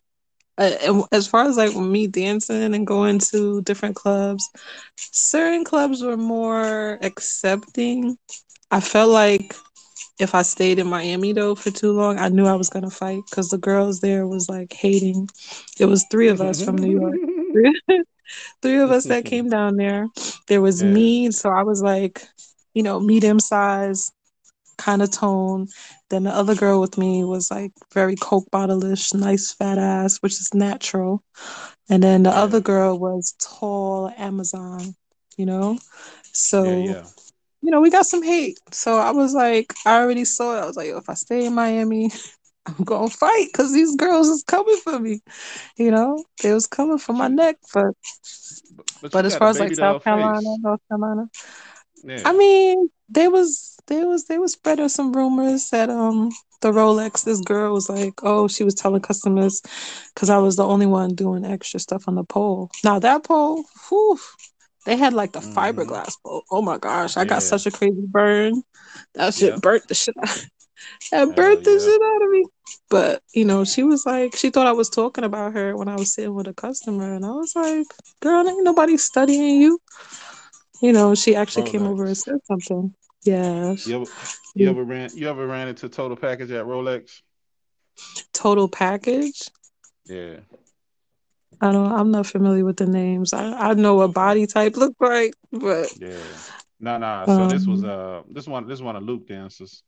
uh, 0.59 1.03
as 1.13 1.27
far 1.27 1.45
as 1.45 1.57
like 1.57 1.77
me 1.77 2.07
dancing 2.07 2.75
and 2.75 2.87
going 2.87 3.19
to 3.19 3.63
different 3.63 3.97
clubs, 3.97 4.49
certain 4.97 5.65
clubs 5.65 6.03
were 6.03 6.17
more 6.17 6.99
accepting. 7.03 8.17
I 8.71 8.81
felt 8.81 9.11
like 9.11 9.55
if 10.19 10.35
I 10.35 10.43
stayed 10.43 10.79
in 10.79 10.87
Miami 10.87 11.33
though 11.33 11.55
for 11.55 11.71
too 11.71 11.93
long, 11.93 12.19
I 12.19 12.29
knew 12.29 12.47
I 12.47 12.55
was 12.55 12.71
gonna 12.71 12.91
fight 12.91 13.23
because 13.29 13.51
the 13.51 13.59
girls 13.59 14.01
there 14.01 14.27
was 14.27 14.49
like 14.49 14.73
hating. 14.73 15.29
It 15.79 15.87
was 15.87 16.05
three 16.11 16.29
of 16.29 16.41
us 16.41 16.63
from 16.63 16.77
New 16.77 17.01
York, 17.01 17.17
three 18.63 18.79
of 18.79 18.91
us 18.91 19.05
that 19.05 19.25
came 19.33 19.49
down 19.49 19.77
there. 19.77 20.09
There 20.49 20.61
was 20.61 20.83
yeah. 20.83 20.91
me, 20.91 21.31
so 21.31 21.51
I 21.51 21.63
was 21.63 21.83
like, 21.83 22.27
you 22.75 22.83
know, 22.83 23.01
medium 23.01 23.41
size 23.41 24.11
kind 24.79 25.03
of 25.03 25.11
tone. 25.11 25.69
Then 26.11 26.25
the 26.25 26.31
other 26.31 26.55
girl 26.55 26.81
with 26.81 26.99
me 26.99 27.25
was 27.25 27.51
like 27.51 27.73
very 27.93 28.17
coke 28.17 28.51
bottle-ish, 28.51 29.15
nice 29.15 29.53
fat 29.53 29.79
ass, 29.79 30.19
which 30.19 30.35
is 30.35 30.55
natural. 30.55 31.23
And 31.89 32.03
then 32.03 32.23
the 32.25 32.31
yeah. 32.31 32.37
other 32.37 32.61
girl 32.61 32.99
was 32.99 33.35
tall 33.41 34.11
Amazon, 34.17 34.95
you 35.37 35.47
know? 35.47 35.79
So 36.33 36.65
yeah, 36.65 36.93
yeah. 36.93 37.07
You 37.67 37.73
know, 37.73 37.81
we 37.81 37.91
got 37.91 38.07
some 38.07 38.23
hate. 38.23 38.61
So 38.71 38.97
I 38.97 39.11
was 39.11 39.35
like, 39.35 39.75
I 39.85 39.99
already 39.99 40.25
saw 40.25 40.57
it. 40.57 40.63
I 40.63 40.67
was 40.67 40.77
like, 40.77 40.91
if 40.91 41.11
I 41.11 41.15
stay 41.15 41.47
in 41.47 41.55
Miami, 41.55 42.13
I'm 42.67 42.85
gonna 42.85 43.11
fight 43.11 43.49
because 43.53 43.73
these 43.73 43.97
girls 43.97 44.29
is 44.29 44.45
coming 44.45 44.77
for 44.85 45.01
me. 45.01 45.21
You 45.77 45.91
know, 45.91 46.25
they 46.45 46.53
was 46.53 46.69
coming 46.69 46.99
for 46.99 47.13
my 47.13 47.27
neck, 47.27 47.57
but 47.75 47.93
but, 49.03 49.11
but 49.11 49.27
as 49.27 49.35
far 49.35 49.49
as 49.49 49.59
like 49.59 49.75
South 49.75 50.05
Carolina, 50.05 50.39
face. 50.39 50.59
North 50.61 50.81
Carolina, 50.89 51.29
yeah. 52.05 52.23
I 52.25 52.33
mean, 52.35 52.89
they 53.09 53.27
was 53.27 53.77
they 53.89 54.05
was 54.05 54.27
they 54.27 54.39
was 54.39 54.53
spreading 54.53 54.89
some 54.89 55.13
rumors 55.13 55.71
that 55.71 55.91
um 55.91 56.31
the 56.61 56.71
Rolex 56.71 57.25
this 57.25 57.41
girl 57.41 57.75
was 57.75 57.89
like 57.89 58.15
oh 58.23 58.49
she 58.49 58.65
was 58.65 58.75
telling 58.75 59.03
customers 59.03 59.61
because 60.15 60.31
I 60.31 60.39
was 60.39 60.57
the 60.57 60.65
only 60.67 60.87
one 60.87 61.15
doing 61.17 61.45
extra 61.45 61.81
stuff 61.81 62.05
on 62.07 62.15
the 62.15 62.25
pole. 62.25 62.71
Now 62.85 63.01
that 63.01 63.25
pole, 63.25 63.65
whew, 63.89 64.19
they 64.87 64.97
had 64.97 65.13
like 65.13 65.33
the 65.33 65.41
mm. 65.41 65.53
fiberglass 65.53 66.15
pole. 66.23 66.45
Oh 66.51 66.63
my 66.63 66.79
gosh, 66.79 67.17
I 67.17 67.23
yeah. 67.23 67.29
got 67.29 67.43
such 67.43 67.67
a 67.67 67.71
crazy 67.71 68.07
burn. 68.07 68.63
That 69.15 69.35
shit 69.35 69.53
yeah. 69.55 69.59
burnt 69.59 69.87
the 69.89 69.95
shit 69.95 70.15
out. 70.17 70.47
that 71.11 71.37
burnt 71.37 71.65
the 71.65 71.79
shit 71.79 72.03
out 72.03 72.23
of 72.25 72.31
me. 72.31 72.47
But 72.89 73.23
you 73.35 73.45
know, 73.45 73.65
she 73.65 73.83
was 73.83 74.07
like, 74.07 74.37
she 74.37 74.51
thought 74.51 74.69
I 74.69 74.73
was 74.73 74.89
talking 74.89 75.25
about 75.25 75.53
her 75.55 75.77
when 75.77 75.89
I 75.89 75.97
was 75.97 76.15
sitting 76.15 76.35
with 76.35 76.47
a 76.47 76.55
customer, 76.55 77.15
and 77.15 77.27
I 77.27 77.31
was 77.31 77.55
like, 77.57 77.87
"Girl, 78.21 78.49
ain't 78.49 78.65
nobody 78.65 78.97
studying 78.97 79.61
you." 79.61 79.81
You 80.81 80.93
know, 80.93 81.15
she 81.15 81.35
actually 81.35 81.69
came 81.71 81.87
over 81.87 82.05
and 82.05 82.17
said 82.17 82.39
something. 82.47 82.95
Yeah. 83.25 83.75
You 83.85 84.03
ever, 84.03 84.11
you 84.55 84.71
ever 84.71 84.85
ran 84.85 85.11
you 85.15 85.29
ever 85.29 85.47
ran 85.47 85.69
into 85.69 85.89
total 85.89 86.17
package 86.17 86.53
at 86.53 86.65
Rolex? 86.65 87.23
Total 88.33 88.69
package? 88.69 89.51
Yeah. 90.05 90.37
I 91.61 91.73
don't 91.73 91.93
I'm 91.93 92.11
not 92.11 92.27
familiar 92.27 92.65
with 92.65 92.77
the 92.77 92.87
names. 92.87 93.33
I, 93.33 93.71
I 93.71 93.75
know 93.75 93.95
what 93.95 94.13
body 94.13 94.47
type 94.47 94.77
look 94.77 94.95
like, 95.01 95.35
but 95.53 95.91
Yeah. 96.01 96.19
No, 96.79 96.99
no. 96.99 97.23
So 97.27 97.43
um, 97.43 97.49
this 97.49 97.67
was 97.67 97.85
um, 97.85 97.91
uh 97.91 98.21
this 98.31 98.47
one 98.47 98.67
this 98.67 98.81
one 98.81 98.97
of 98.97 99.03
Loop 99.03 99.27
dancers. 99.29 99.83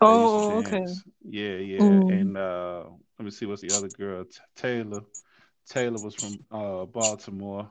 Oh, 0.00 0.58
okay. 0.58 0.84
Yeah, 1.22 1.56
yeah. 1.56 1.78
Mm. 1.78 2.20
And 2.20 2.36
uh, 2.36 2.84
let 3.18 3.24
me 3.24 3.30
see 3.30 3.46
what's 3.46 3.62
the 3.62 3.76
other 3.76 3.88
girl? 3.88 4.24
T- 4.24 4.40
Taylor. 4.56 5.02
Taylor 5.68 6.02
was 6.02 6.14
from 6.14 6.38
uh, 6.50 6.84
Baltimore. 6.84 7.70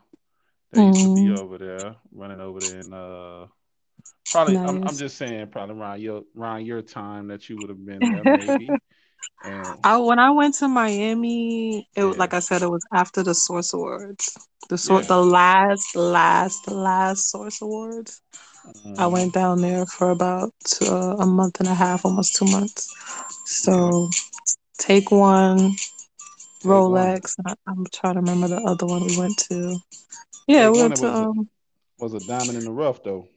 They 0.71 0.81
mm. 0.81 0.87
used 0.87 1.01
to 1.01 1.15
be 1.15 1.21
mm. 1.21 1.37
over 1.37 1.57
there, 1.57 1.95
running 2.11 2.39
over 2.39 2.59
there, 2.59 2.79
and 2.79 2.93
uh, 2.93 3.45
probably 4.31 4.55
nice. 4.55 4.69
I'm, 4.69 4.87
I'm, 4.87 4.95
just 4.95 5.17
saying, 5.17 5.47
probably 5.47 5.75
around 5.75 6.01
your 6.01 6.23
around 6.37 6.65
your 6.65 6.81
time 6.81 7.27
that 7.27 7.49
you 7.49 7.57
would 7.57 7.69
have 7.69 7.85
been 7.85 7.99
there, 7.99 8.37
maybe. 8.37 8.69
And, 9.43 9.79
I 9.83 9.97
when 9.97 10.19
I 10.19 10.31
went 10.31 10.55
to 10.55 10.67
Miami, 10.67 11.87
it 11.95 12.03
yeah. 12.03 12.03
like 12.05 12.33
I 12.33 12.39
said, 12.39 12.61
it 12.61 12.69
was 12.69 12.85
after 12.93 13.23
the 13.23 13.35
Source 13.35 13.73
Awards, 13.73 14.37
the 14.69 14.77
sort 14.77 15.03
yeah. 15.03 15.07
the 15.09 15.21
last, 15.21 15.95
last, 15.95 16.69
last 16.69 17.31
Source 17.31 17.61
Awards. 17.61 18.21
Mm. 18.85 18.97
I 18.97 19.07
went 19.07 19.33
down 19.33 19.61
there 19.61 19.85
for 19.85 20.09
about 20.11 20.53
uh, 20.81 21.17
a 21.17 21.25
month 21.25 21.59
and 21.59 21.67
a 21.67 21.73
half, 21.73 22.05
almost 22.05 22.35
two 22.35 22.45
months. 22.45 22.89
So, 23.45 24.09
take 24.79 25.11
one, 25.11 25.73
Rolex. 26.63 27.35
I, 27.45 27.55
am 27.67 27.85
trying 27.91 28.13
to 28.13 28.21
remember 28.21 28.47
the 28.47 28.61
other 28.61 28.85
one 28.85 29.05
we 29.05 29.17
went 29.17 29.37
to. 29.49 29.77
Yeah, 30.47 30.69
we 30.69 30.81
went 30.81 30.95
to. 30.97 31.03
Was, 31.03 31.13
um, 31.13 31.49
a, 31.99 32.03
was 32.03 32.13
a 32.13 32.27
diamond 32.27 32.57
in 32.57 32.63
the 32.65 32.71
rough 32.71 33.03
though. 33.03 33.27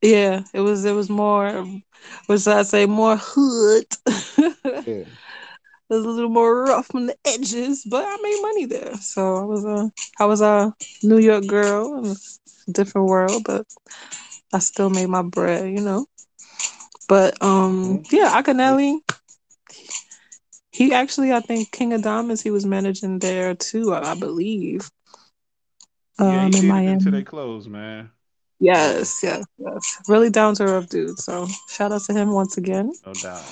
Yeah, 0.00 0.42
it 0.54 0.60
was. 0.60 0.84
It 0.84 0.92
was 0.92 1.10
more. 1.10 1.66
Was 2.28 2.46
I 2.46 2.62
say 2.62 2.86
more 2.86 3.16
hood? 3.16 3.86
yeah. 4.64 5.04
It 5.90 5.96
was 5.96 6.06
a 6.06 6.08
little 6.08 6.30
more 6.30 6.64
rough 6.64 6.94
on 6.94 7.04
the 7.04 7.16
edges, 7.26 7.84
but 7.84 8.02
I 8.02 8.16
made 8.22 8.38
money 8.40 8.64
there. 8.64 8.94
So 8.94 9.36
I 9.36 9.44
was 9.44 9.62
a 9.62 9.90
I 10.18 10.24
was 10.24 10.40
a 10.40 10.74
New 11.02 11.18
York 11.18 11.46
girl, 11.46 11.98
in 11.98 12.16
a 12.68 12.70
different 12.72 13.08
world, 13.08 13.42
but 13.44 13.66
I 14.54 14.60
still 14.60 14.88
made 14.88 15.10
my 15.10 15.20
bread, 15.20 15.68
you 15.68 15.82
know. 15.82 16.06
But 17.08 17.42
um, 17.42 17.98
mm-hmm. 17.98 18.16
yeah, 18.16 18.40
Akinyele, 18.40 19.00
he 20.70 20.94
actually, 20.94 21.32
I 21.32 21.40
think 21.40 21.70
King 21.72 21.92
of 21.92 22.02
Diamonds, 22.02 22.40
he 22.40 22.50
was 22.50 22.64
managing 22.64 23.18
there 23.18 23.54
too, 23.54 23.94
I, 23.94 24.14
believe. 24.14 24.90
Yeah, 26.18 26.44
um, 26.44 26.54
in 26.54 26.68
Miami. 26.68 26.92
Until 26.92 27.12
they 27.12 27.22
close, 27.22 27.68
man. 27.68 28.10
Yes, 28.60 29.20
yes, 29.22 29.44
yes. 29.58 29.98
Really 30.08 30.30
down 30.30 30.54
to 30.54 30.64
earth 30.64 30.88
dude. 30.88 31.18
So 31.18 31.48
shout 31.68 31.92
out 31.92 32.02
to 32.04 32.14
him 32.14 32.30
once 32.30 32.56
again. 32.56 32.92
No 33.04 33.12
doubt. 33.12 33.44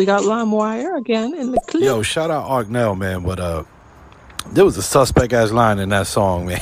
We 0.00 0.06
got 0.06 0.24
Live 0.24 0.48
Wire 0.48 0.96
again 0.96 1.34
in 1.34 1.52
the 1.52 1.60
clip. 1.68 1.82
Yo, 1.82 2.00
shout 2.00 2.30
out 2.30 2.48
Akinyele, 2.48 2.96
man. 2.96 3.22
But 3.22 3.38
uh 3.38 3.64
there 4.50 4.64
was 4.64 4.78
a 4.78 4.82
suspect 4.82 5.34
ass 5.34 5.50
line 5.52 5.78
in 5.78 5.90
that 5.90 6.06
song, 6.06 6.46
man. 6.46 6.58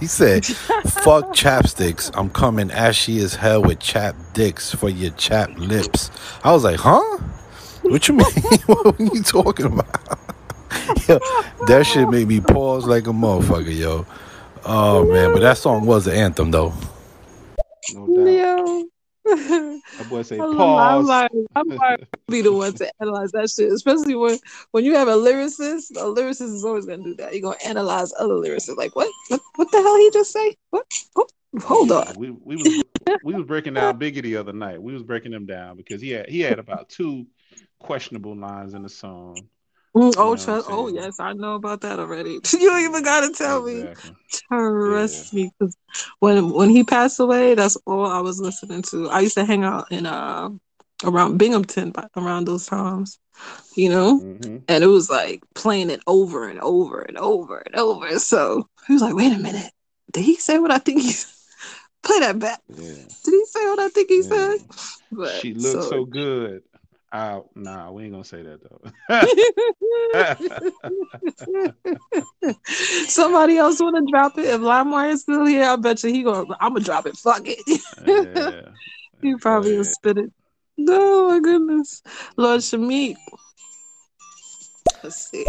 he 0.00 0.08
said, 0.08 0.44
Fuck 0.44 1.26
chapsticks. 1.32 2.10
I'm 2.14 2.28
coming 2.28 2.72
ashy 2.72 3.20
as 3.20 3.36
hell 3.36 3.62
with 3.62 3.78
chapped 3.78 4.34
dicks 4.34 4.74
for 4.74 4.88
your 4.88 5.12
chapped 5.12 5.60
lips. 5.60 6.10
I 6.42 6.50
was 6.50 6.64
like, 6.64 6.80
huh? 6.80 7.18
What 7.82 8.08
you 8.08 8.14
mean? 8.14 8.26
what 8.66 8.98
are 8.98 9.04
you 9.04 9.22
talking 9.22 9.66
about? 9.66 10.18
yo, 11.08 11.20
that 11.68 11.86
shit 11.86 12.08
made 12.08 12.26
me 12.26 12.40
pause 12.40 12.84
like 12.84 13.06
a 13.06 13.10
motherfucker, 13.10 13.78
yo. 13.78 14.06
Oh 14.64 15.06
man, 15.06 15.32
but 15.32 15.42
that 15.42 15.56
song 15.56 15.86
was 15.86 16.08
an 16.08 16.16
anthem 16.16 16.50
though. 16.50 16.72
No 17.94 18.26
doubt. 18.26 18.91
That 19.98 20.08
boy 20.08 20.22
say 20.22 20.38
pause. 20.38 21.00
I'm 21.00 21.06
like, 21.06 21.30
I'm 21.54 21.98
be 22.28 22.40
the 22.40 22.52
one 22.52 22.72
to 22.74 22.90
analyze 23.00 23.30
that 23.32 23.50
shit, 23.50 23.70
especially 23.70 24.14
when 24.14 24.38
when 24.72 24.84
you 24.84 24.94
have 24.94 25.08
a 25.08 25.14
lyricist. 25.14 25.90
A 25.92 26.04
lyricist 26.04 26.54
is 26.54 26.64
always 26.64 26.86
gonna 26.86 27.04
do 27.04 27.14
that. 27.16 27.32
You're 27.32 27.42
gonna 27.42 27.56
analyze 27.64 28.12
other 28.18 28.34
lyricists. 28.34 28.76
Like 28.76 28.96
what? 28.96 29.08
What, 29.28 29.40
what 29.56 29.70
the 29.70 29.82
hell 29.82 29.96
he 29.96 30.10
just 30.10 30.32
say? 30.32 30.56
What? 30.70 30.86
Oh, 31.16 31.26
hold 31.60 31.92
on. 31.92 32.14
We 32.16 32.30
we 32.30 32.56
was 32.56 32.82
we 33.22 33.34
was 33.34 33.44
breaking 33.44 33.74
down 33.74 33.98
Biggie 33.98 34.22
the 34.22 34.36
other 34.36 34.52
night. 34.52 34.82
We 34.82 34.92
was 34.92 35.02
breaking 35.02 35.32
him 35.32 35.46
down 35.46 35.76
because 35.76 36.00
he 36.00 36.10
had 36.10 36.28
he 36.28 36.40
had 36.40 36.58
about 36.58 36.88
two 36.88 37.26
questionable 37.78 38.36
lines 38.36 38.74
in 38.74 38.82
the 38.82 38.88
song. 38.88 39.48
Mm, 39.94 40.14
oh, 40.16 40.36
trust, 40.36 40.68
oh 40.70 40.88
yes, 40.88 41.20
I 41.20 41.34
know 41.34 41.54
about 41.54 41.82
that 41.82 41.98
already. 41.98 42.30
you 42.52 42.70
don't 42.70 42.82
even 42.82 43.02
gotta 43.02 43.30
tell 43.30 43.66
exactly. 43.66 44.10
me. 44.10 44.16
Trust 44.30 45.32
yeah. 45.32 45.44
me, 45.44 45.52
because 45.58 45.76
when 46.20 46.50
when 46.50 46.70
he 46.70 46.82
passed 46.82 47.20
away, 47.20 47.54
that's 47.54 47.76
all 47.86 48.06
I 48.06 48.20
was 48.20 48.40
listening 48.40 48.80
to. 48.84 49.10
I 49.10 49.20
used 49.20 49.34
to 49.34 49.44
hang 49.44 49.64
out 49.64 49.92
in 49.92 50.06
uh 50.06 50.48
around 51.04 51.36
Binghamton 51.36 51.92
around 52.16 52.46
those 52.46 52.64
times, 52.66 53.18
you 53.76 53.90
know, 53.90 54.20
mm-hmm. 54.20 54.58
and 54.66 54.84
it 54.84 54.86
was 54.86 55.10
like 55.10 55.42
playing 55.54 55.90
it 55.90 56.00
over 56.06 56.48
and 56.48 56.60
over 56.60 57.02
and 57.02 57.18
over 57.18 57.58
and 57.58 57.76
over. 57.76 58.18
So 58.18 58.66
he 58.86 58.94
was 58.94 59.02
like, 59.02 59.14
"Wait 59.14 59.32
a 59.32 59.38
minute, 59.38 59.72
did 60.10 60.24
he 60.24 60.36
say 60.36 60.58
what 60.58 60.70
I 60.70 60.78
think 60.78 61.02
he?" 61.02 61.12
Play 62.02 62.18
that 62.18 62.38
back. 62.40 62.60
Yeah. 62.68 62.94
Did 63.24 63.30
he 63.30 63.44
say 63.44 63.64
what 63.66 63.78
I 63.78 63.88
think 63.88 64.08
he 64.08 64.22
yeah. 64.22 64.28
said? 64.28 64.58
But, 65.12 65.40
she 65.40 65.54
looks 65.54 65.84
so, 65.84 65.90
so 65.90 66.04
good. 66.04 66.62
Oh, 67.14 67.50
nah, 67.54 67.90
we 67.90 68.04
ain't 68.04 68.12
gonna 68.12 68.24
say 68.24 68.42
that 68.42 68.60
though. 68.62 68.80
Somebody 73.08 73.58
else 73.58 73.80
wanna 73.80 74.00
drop 74.10 74.38
it. 74.38 74.46
If 74.46 74.62
Live 74.62 74.86
Wire 74.86 75.10
is 75.10 75.20
still 75.20 75.44
here, 75.44 75.64
I 75.64 75.76
bet 75.76 76.02
you 76.04 76.10
he 76.10 76.22
gonna 76.22 76.46
I'm 76.58 76.72
gonna 76.72 76.84
drop 76.84 77.06
it. 77.06 77.16
Fuck 77.16 77.42
it. 77.44 77.58
yeah. 78.06 78.70
he 79.22 79.36
probably 79.36 79.76
will 79.76 79.84
spit 79.84 80.16
it. 80.16 80.32
No, 80.78 81.28
my 81.28 81.40
goodness. 81.40 82.02
Lord 82.38 82.60
Shamik. 82.60 83.16
Let's 85.02 85.30
see. 85.30 85.44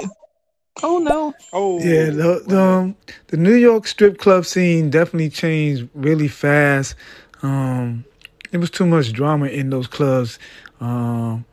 Oh 0.82 0.97
no. 0.97 1.34
Oh 1.53 1.80
yeah, 1.80 2.09
the, 2.09 2.43
the, 2.45 2.59
um, 2.59 2.95
the 3.28 3.38
New 3.38 3.53
York 3.53 3.88
strip 3.88 4.18
club 4.18 4.45
scene 4.45 4.89
definitely 4.89 5.30
changed 5.30 5.88
really 5.93 6.28
fast. 6.28 6.95
Um, 7.41 8.03
there 8.51 8.59
was 8.59 8.70
too 8.70 8.86
much 8.86 9.14
drama 9.14 9.47
in 9.47 9.70
those 9.70 9.88
clubs. 9.88 10.39
Um, 10.82 11.45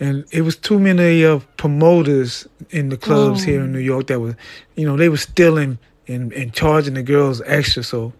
and 0.00 0.24
it 0.32 0.42
was 0.42 0.56
too 0.56 0.78
many 0.78 1.22
of 1.22 1.56
promoters 1.56 2.48
in 2.70 2.88
the 2.88 2.96
clubs 2.96 3.42
oh. 3.42 3.46
here 3.46 3.60
in 3.62 3.72
New 3.72 3.78
York 3.78 4.08
that 4.08 4.20
was, 4.20 4.34
you 4.76 4.86
know, 4.86 4.96
they 4.96 5.08
were 5.08 5.16
stealing 5.16 5.78
and, 6.08 6.32
and 6.32 6.52
charging 6.52 6.94
the 6.94 7.02
girls 7.02 7.40
extra. 7.46 7.82
So 7.82 8.12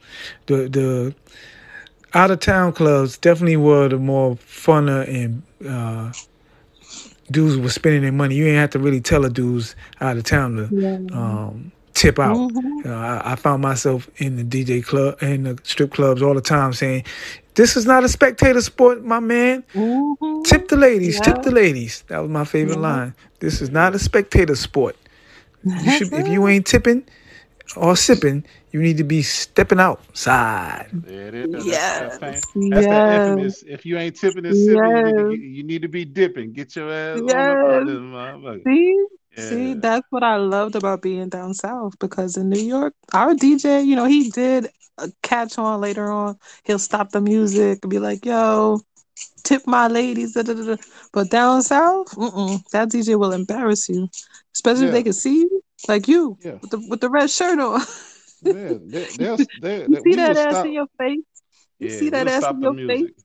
the 0.47 0.69
the 0.69 1.15
out 2.15 2.31
of 2.31 2.41
town 2.41 2.73
clubs 2.73 3.19
definitely 3.19 3.57
were 3.57 3.89
the 3.89 3.99
more 3.99 4.37
funner 4.37 5.07
and 5.09 5.43
uh, 5.69 6.13
dudes 7.31 7.57
were 7.57 7.69
spending 7.69 8.03
their 8.03 8.13
money. 8.13 8.37
You 8.37 8.47
ain't 8.47 8.57
have 8.57 8.71
to 8.71 8.79
really 8.79 9.01
tell 9.01 9.25
a 9.25 9.31
dudes 9.31 9.75
out 10.01 10.17
of 10.17 10.25
town 10.25 10.57
to 10.57 10.69
yeah. 10.71 10.99
um, 11.17 11.73
tip 11.95 12.19
out. 12.19 12.37
Mm-hmm. 12.37 12.89
Uh, 12.89 12.95
I, 12.95 13.33
I, 13.33 13.37
found 13.37 13.63
myself 13.63 14.09
in 14.17 14.37
the 14.37 14.45
DJ 14.45 14.85
club 14.85 15.17
and 15.21 15.47
the 15.47 15.59
strip 15.65 15.93
clubs 15.93 16.23
all 16.23 16.35
the 16.35 16.41
time 16.41 16.73
saying, 16.73 17.05
"This 17.55 17.77
is 17.77 17.87
not 17.87 18.05
a 18.05 18.09
spectator 18.09 18.61
sport, 18.61 19.05
my 19.05 19.21
man. 19.21 19.65
Mm-hmm. 19.75 20.43
Tip 20.43 20.69
the 20.69 20.77
ladies, 20.77 21.17
yeah. 21.17 21.33
tip 21.33 21.43
the 21.43 21.51
ladies." 21.51 22.05
That 22.09 22.19
was 22.19 22.31
my 22.31 22.45
favorite 22.45 22.77
yeah. 22.77 22.89
line. 22.89 23.15
This 23.41 23.61
is 23.61 23.71
not 23.71 23.95
a 23.95 23.99
spectator 23.99 24.57
sport. 24.57 24.97
You 25.65 25.91
should, 25.93 26.13
if 26.13 26.29
you 26.29 26.47
ain't 26.47 26.67
tipping 26.67 27.07
or 27.77 27.97
sipping, 27.97 28.45
you 28.73 28.81
need 28.83 28.97
to 28.99 29.05
be 29.05 29.23
stepping 29.23 29.81
outside. 29.81 30.89
Yeah, 31.09 31.31
that's, 31.31 31.65
yes. 31.65 32.19
that's, 32.19 32.45
yes. 32.55 32.85
that 32.85 33.21
infamous. 33.21 33.63
If 33.63 33.87
you 33.87 33.97
ain't 33.97 34.17
tipping 34.17 34.45
and 34.45 34.57
sipping, 34.57 34.77
yes. 34.77 35.07
you, 35.07 35.29
need 35.29 35.37
to, 35.37 35.43
you, 35.43 35.63
need 35.63 35.83
to, 35.83 35.89
be 35.89 36.05
dipping. 36.05 36.53
Get 36.53 36.77
your 36.77 36.93
ass 36.93 37.21
yes. 37.25 37.37
on 37.37 38.63
See? 38.67 39.07
Yeah. 39.37 39.43
See, 39.43 39.49
See, 39.49 39.75
that's 39.75 40.07
what 40.11 40.23
I 40.23 40.37
loved 40.37 40.77
about 40.77 41.03
being 41.03 41.29
down 41.29 41.55
south 41.55 41.99
because 41.99 42.37
in 42.37 42.51
New 42.51 42.61
York, 42.61 42.95
our 43.13 43.35
DJ, 43.35 43.85
you 43.85 43.97
know, 43.97 44.07
he 44.07 44.31
did 44.31 44.67
a 44.67 44.71
catch 45.23 45.59
on 45.59 45.81
later 45.81 46.11
on. 46.11 46.39
He'll 46.65 46.79
stop 46.79 47.11
the 47.11 47.21
music 47.21 47.81
and 47.83 47.91
be 47.91 47.99
like, 47.99 48.25
yo, 48.25 48.81
tip 49.43 49.67
my 49.67 49.89
ladies. 49.89 50.35
Da, 50.35 50.43
da, 50.43 50.55
da. 50.55 50.77
But 51.13 51.31
down 51.31 51.63
south, 51.63 52.11
that 52.73 52.89
DJ 52.89 53.19
will 53.19 53.33
embarrass 53.33 53.89
you, 53.89 54.09
especially 54.55 54.83
yeah. 54.83 54.89
if 54.89 54.95
they 54.95 55.03
can 55.03 55.13
see 55.13 55.41
you, 55.41 55.63
like 55.89 56.09
you, 56.09 56.39
yeah. 56.43 56.59
with, 56.61 56.71
the, 56.71 56.87
with 56.89 57.01
the 57.01 57.11
red 57.11 57.31
shirt 57.31 57.59
on. 57.59 57.81
yeah, 58.43 58.75
they, 58.85 59.05
they'll, 59.19 59.37
they, 59.61 59.87
you 59.87 60.03
see 60.03 60.15
that 60.17 60.37
ass 60.37 60.53
stop. 60.53 60.67
in 60.67 60.73
your 60.73 60.87
face? 60.99 61.21
You 61.79 61.89
yeah, 61.89 61.99
see 61.99 62.11
that 62.11 62.27
we'll 62.27 62.35
ass 62.35 62.51
in 62.51 62.63
your 62.63 62.73
music. 62.73 62.99
face? 62.99 63.25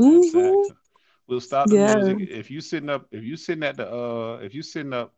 Mm-hmm. 0.00 0.74
We'll 1.28 1.40
stop 1.40 1.68
the 1.68 1.76
yeah. 1.76 1.94
music 1.94 2.28
if 2.30 2.50
you 2.50 2.60
sitting 2.60 2.88
up. 2.88 3.06
If 3.12 3.22
you 3.22 3.36
sitting 3.36 3.62
at 3.62 3.76
the 3.76 3.88
uh, 3.88 4.38
if 4.42 4.54
you 4.54 4.62
sitting 4.62 4.92
up 4.92 5.14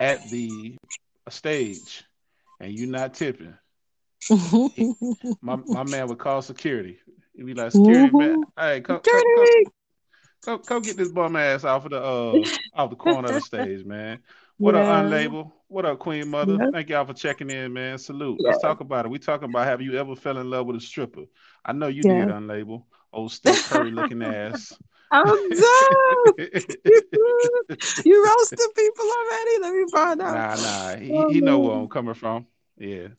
at 0.00 0.30
the 0.30 0.76
stage 1.28 2.04
and 2.60 2.72
you're 2.72 2.88
not 2.88 3.12
tipping, 3.12 3.54
he, 4.20 4.94
my 5.40 5.56
my 5.66 5.84
man 5.84 6.08
would 6.08 6.18
call 6.18 6.42
security. 6.42 6.98
He'd 7.36 7.46
be 7.46 7.54
like, 7.54 7.72
"Security 7.72 8.16
man, 8.16 8.44
hey, 8.58 8.80
come, 8.80 9.00
come, 9.00 9.22
come, 9.36 9.72
come, 10.42 10.58
come, 10.60 10.82
get 10.82 10.96
this 10.96 11.12
bum 11.12 11.36
ass 11.36 11.64
off 11.64 11.84
of 11.84 11.90
the 11.90 12.02
uh 12.02 12.44
off 12.74 12.90
the 12.90 12.96
corner 12.96 13.28
of 13.28 13.34
the 13.34 13.40
stage, 13.40 13.84
man." 13.84 14.18
What 14.58 14.74
yeah. 14.74 14.82
up, 14.82 15.04
unlabel? 15.04 15.52
What 15.68 15.84
up, 15.84 15.98
Queen 15.98 16.28
Mother? 16.28 16.56
Yeah. 16.58 16.70
Thank 16.72 16.88
y'all 16.88 17.04
for 17.04 17.12
checking 17.12 17.50
in, 17.50 17.72
man. 17.72 17.98
Salute. 17.98 18.38
Yeah. 18.40 18.50
Let's 18.50 18.62
talk 18.62 18.80
about 18.80 19.04
it. 19.04 19.10
We 19.10 19.18
talking 19.18 19.50
about 19.50 19.66
have 19.66 19.82
you 19.82 19.98
ever 19.98 20.16
fell 20.16 20.38
in 20.38 20.48
love 20.48 20.66
with 20.66 20.76
a 20.76 20.80
stripper? 20.80 21.24
I 21.64 21.72
know 21.72 21.88
you 21.88 22.02
did, 22.02 22.28
unlabel. 22.28 22.84
Old 23.12 23.32
Steph 23.32 23.68
Curry 23.68 23.90
looking 23.90 24.22
ass. 24.22 24.72
I'm 25.10 25.26
done. 25.26 25.48
you 28.04 28.24
roasted 28.26 28.74
people 28.76 29.04
already. 29.04 29.58
Let 29.60 29.74
me 29.74 29.84
find 29.92 30.22
out. 30.22 30.34
Nah, 30.34 30.62
nah. 30.62 30.96
He, 30.96 31.12
oh, 31.12 31.32
he 31.32 31.40
know 31.40 31.58
where 31.58 31.76
I'm 31.76 31.88
coming 31.88 32.14
from. 32.14 32.46
Yeah. 32.78 33.08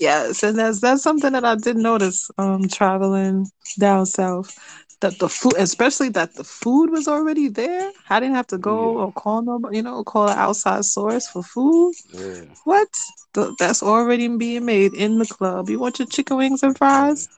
yes, 0.00 0.42
and 0.42 0.58
that's 0.58 0.80
that's 0.80 1.02
something 1.02 1.32
that 1.32 1.44
I 1.44 1.56
did 1.56 1.76
notice 1.76 2.30
um 2.38 2.68
traveling 2.68 3.46
down 3.78 4.06
south. 4.06 4.56
that 5.00 5.18
the 5.18 5.28
food, 5.28 5.54
especially 5.58 6.08
that 6.10 6.34
the 6.34 6.44
food 6.44 6.90
was 6.90 7.06
already 7.08 7.48
there. 7.48 7.92
I 8.08 8.20
didn't 8.20 8.36
have 8.36 8.46
to 8.48 8.58
go 8.58 8.92
yeah. 8.92 9.04
or 9.04 9.12
call 9.12 9.42
nobody, 9.42 9.76
you 9.76 9.82
know, 9.82 10.02
call 10.04 10.28
an 10.28 10.38
outside 10.38 10.84
source 10.86 11.28
for 11.28 11.42
food. 11.42 11.94
Yeah. 12.14 12.44
What? 12.64 12.88
The, 13.34 13.54
that's 13.58 13.82
already 13.82 14.28
being 14.28 14.64
made 14.64 14.94
in 14.94 15.18
the 15.18 15.26
club. 15.26 15.68
You 15.68 15.78
want 15.78 15.98
your 15.98 16.08
chicken 16.08 16.38
wings 16.38 16.62
and 16.62 16.76
fries? 16.78 17.28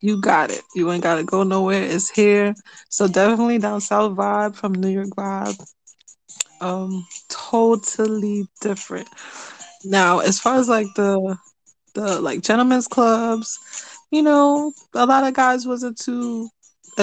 You 0.00 0.20
got 0.20 0.50
it. 0.50 0.62
You 0.74 0.90
ain't 0.90 1.02
got 1.02 1.16
to 1.16 1.24
go 1.24 1.42
nowhere. 1.44 1.82
It's 1.82 2.10
here. 2.10 2.54
So 2.88 3.06
definitely 3.06 3.58
down 3.58 3.80
south 3.80 4.16
vibe 4.16 4.56
from 4.56 4.72
New 4.72 4.88
York 4.88 5.10
vibe. 5.10 5.64
Um, 6.60 7.06
totally 7.28 8.46
different. 8.60 9.08
Now, 9.84 10.20
as 10.20 10.40
far 10.40 10.56
as 10.56 10.68
like 10.68 10.86
the 10.96 11.36
the 11.94 12.20
like 12.20 12.42
gentlemen's 12.42 12.88
clubs, 12.88 13.58
you 14.10 14.22
know, 14.22 14.72
a 14.94 15.06
lot 15.06 15.26
of 15.26 15.34
guys 15.34 15.66
wasn't 15.66 15.98
too 15.98 16.48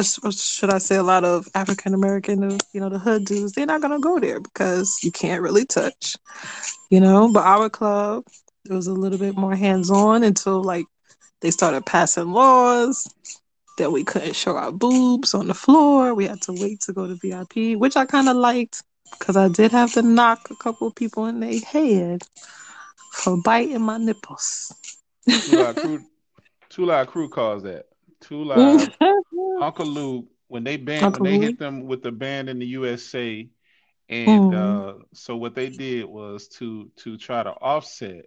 should 0.03 0.69
I 0.69 0.79
say, 0.79 0.97
a 0.97 1.03
lot 1.03 1.23
of 1.23 1.47
African 1.55 1.93
American, 1.93 2.57
you 2.73 2.81
know, 2.81 2.89
the 2.89 2.99
hood 2.99 3.25
dudes, 3.25 3.53
they're 3.53 3.65
not 3.65 3.81
gonna 3.81 3.99
go 3.99 4.19
there 4.19 4.39
because 4.39 4.99
you 5.03 5.11
can't 5.11 5.41
really 5.41 5.65
touch, 5.65 6.17
you 6.89 6.99
know. 6.99 7.31
But 7.31 7.45
our 7.45 7.69
club, 7.69 8.25
it 8.69 8.73
was 8.73 8.87
a 8.87 8.93
little 8.93 9.17
bit 9.17 9.37
more 9.37 9.55
hands 9.55 9.89
on 9.89 10.23
until 10.23 10.61
like 10.61 10.85
they 11.41 11.51
started 11.51 11.85
passing 11.85 12.31
laws 12.31 13.07
that 13.77 13.91
we 13.91 14.03
couldn't 14.03 14.35
show 14.35 14.57
our 14.57 14.71
boobs 14.71 15.33
on 15.33 15.47
the 15.47 15.53
floor. 15.53 16.13
We 16.13 16.27
had 16.27 16.41
to 16.43 16.53
wait 16.53 16.81
to 16.81 16.93
go 16.93 17.07
to 17.07 17.15
VIP, 17.15 17.77
which 17.79 17.95
I 17.95 18.05
kind 18.05 18.27
of 18.27 18.35
liked 18.35 18.83
because 19.17 19.37
I 19.37 19.47
did 19.47 19.71
have 19.71 19.93
to 19.93 20.01
knock 20.01 20.49
a 20.49 20.55
couple 20.55 20.87
of 20.87 20.95
people 20.95 21.25
in 21.25 21.39
their 21.39 21.59
head 21.59 22.23
for 23.11 23.37
biting 23.41 23.81
my 23.81 23.97
nipples. 23.97 24.73
Two 25.29 25.57
Live 25.57 25.75
Crew, 25.75 26.05
Two 26.69 26.85
Live 26.85 27.07
Crew 27.07 27.29
calls 27.29 27.63
that. 27.63 27.85
Two 28.21 28.43
Live 28.43 28.89
Uncle 29.61 29.85
Luke 29.85 30.25
when 30.47 30.63
they 30.63 30.77
banned 30.77 31.05
Uncle 31.05 31.23
when 31.23 31.39
they 31.39 31.45
hit 31.45 31.59
them 31.59 31.85
with 31.85 32.03
the 32.03 32.11
ban 32.11 32.47
in 32.47 32.59
the 32.59 32.65
USA, 32.67 33.47
and 34.09 34.53
mm. 34.53 34.53
uh, 34.53 35.03
so 35.13 35.35
what 35.35 35.55
they 35.55 35.69
did 35.69 36.05
was 36.05 36.47
to 36.49 36.91
to 36.97 37.17
try 37.17 37.43
to 37.43 37.51
offset 37.51 38.25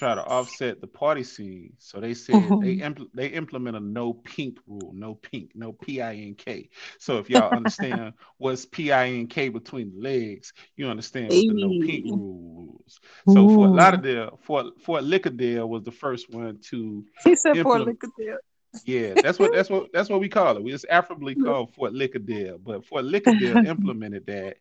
try 0.00 0.14
to 0.14 0.24
offset 0.24 0.80
the 0.80 0.86
party 0.86 1.22
scene. 1.22 1.74
So 1.78 2.00
they 2.00 2.14
said 2.14 2.36
mm-hmm. 2.36 2.64
they 2.64 2.76
impl- 2.78 3.10
they 3.12 3.26
implement 3.26 3.76
a 3.76 3.80
no 3.80 4.14
pink 4.14 4.58
rule, 4.66 4.92
no 4.94 5.14
pink, 5.14 5.50
no 5.54 5.72
P 5.72 6.00
I 6.00 6.14
N 6.14 6.34
K. 6.36 6.70
So 6.98 7.18
if 7.18 7.28
y'all 7.28 7.54
understand 7.54 8.14
what's 8.38 8.64
P 8.64 8.92
I 8.92 9.08
N 9.08 9.26
K 9.26 9.50
between 9.50 9.92
the 9.94 10.00
legs, 10.00 10.54
you 10.74 10.88
understand 10.88 11.28
what 11.28 11.34
the 11.34 11.52
no 11.52 11.86
pink 11.86 12.06
rules. 12.06 12.98
So 13.28 13.44
Ooh. 13.46 13.54
Fort 13.54 13.70
Lauderdale, 13.72 14.40
Fort 14.42 14.80
Fort 14.80 15.04
Lickadale 15.04 15.68
was 15.68 15.82
the 15.82 15.92
first 15.92 16.32
one 16.32 16.58
to. 16.70 17.04
He 17.22 17.36
said 17.36 17.58
implement- 17.58 18.00
Fort 18.00 18.12
Lickadale. 18.18 18.38
Yeah, 18.86 19.14
that's 19.22 19.38
what 19.38 19.52
that's 19.52 19.68
what 19.68 19.92
that's 19.92 20.08
what 20.08 20.20
we 20.20 20.30
call 20.30 20.56
it. 20.56 20.62
We 20.62 20.70
just 20.70 20.86
affably 20.88 21.34
call 21.34 21.66
Fort 21.66 21.92
Lickadale, 21.92 22.58
but 22.62 22.86
Fort 22.86 23.04
Lickadale 23.04 23.66
implemented 23.66 24.26
that, 24.28 24.58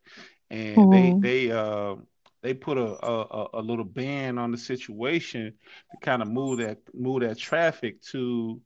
and 0.50 0.76
mm-hmm. 0.76 1.20
they 1.22 1.48
they 1.48 1.52
uh 1.52 1.96
they 2.42 2.54
put 2.54 2.78
a, 2.78 3.06
a 3.06 3.48
a 3.56 3.62
little 3.62 3.86
ban 3.86 4.38
on 4.38 4.52
the 4.52 4.58
situation 4.58 5.54
to 5.92 5.98
kind 6.02 6.22
of 6.22 6.28
move 6.28 6.60
that 6.60 6.78
move 6.94 7.22
that 7.22 7.38
traffic 7.38 8.02
to 8.02 8.62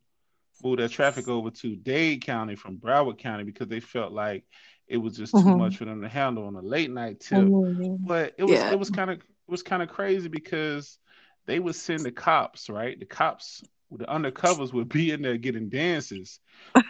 move 0.62 0.78
that 0.78 0.90
traffic 0.90 1.28
over 1.28 1.50
to 1.50 1.76
Dade 1.76 2.24
County 2.24 2.54
from 2.54 2.78
Broward 2.78 3.18
County 3.18 3.44
because 3.44 3.68
they 3.68 3.80
felt 3.80 4.12
like 4.12 4.44
it 4.86 4.98
was 4.98 5.16
just 5.16 5.34
mm-hmm. 5.34 5.50
too 5.50 5.56
much 5.56 5.76
for 5.76 5.84
them 5.84 6.02
to 6.02 6.08
handle 6.08 6.46
on 6.46 6.56
a 6.56 6.62
late 6.62 6.90
night 6.90 7.20
tip. 7.20 7.38
Mm-hmm. 7.38 8.06
But 8.06 8.34
it 8.38 8.44
was 8.44 8.52
yeah. 8.52 8.70
it 8.70 8.78
was 8.78 8.90
kind 8.90 9.10
of 9.10 9.18
it 9.18 9.50
was 9.50 9.62
kind 9.62 9.82
of 9.82 9.88
crazy 9.88 10.28
because 10.28 10.98
they 11.46 11.58
would 11.58 11.74
send 11.74 12.00
the 12.00 12.12
cops, 12.12 12.70
right? 12.70 12.98
The 12.98 13.06
cops 13.06 13.62
the 13.98 14.06
undercovers 14.06 14.72
would 14.72 14.88
be 14.88 15.10
in 15.10 15.22
there 15.22 15.36
getting 15.36 15.68
dances 15.68 16.40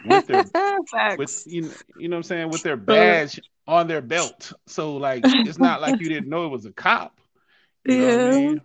with 0.07 0.27
their 0.27 0.45
with 1.19 1.43
you 1.47 1.63
know, 1.63 1.73
you 1.99 2.09
know 2.09 2.17
what 2.17 2.19
I'm 2.19 2.23
saying 2.23 2.51
with 2.51 2.63
their 2.63 2.77
badge 2.77 3.41
on 3.67 3.87
their 3.87 4.03
belt. 4.03 4.53
So 4.67 4.97
like 4.97 5.23
it's 5.25 5.59
not 5.59 5.81
like 5.81 6.01
you 6.01 6.09
didn't 6.09 6.29
know 6.29 6.47
it 6.47 6.51
was 6.51 6.67
a 6.67 6.73
cop. 6.73 7.21
yeah. 7.85 8.27
I 8.27 8.31
mean? 8.31 8.61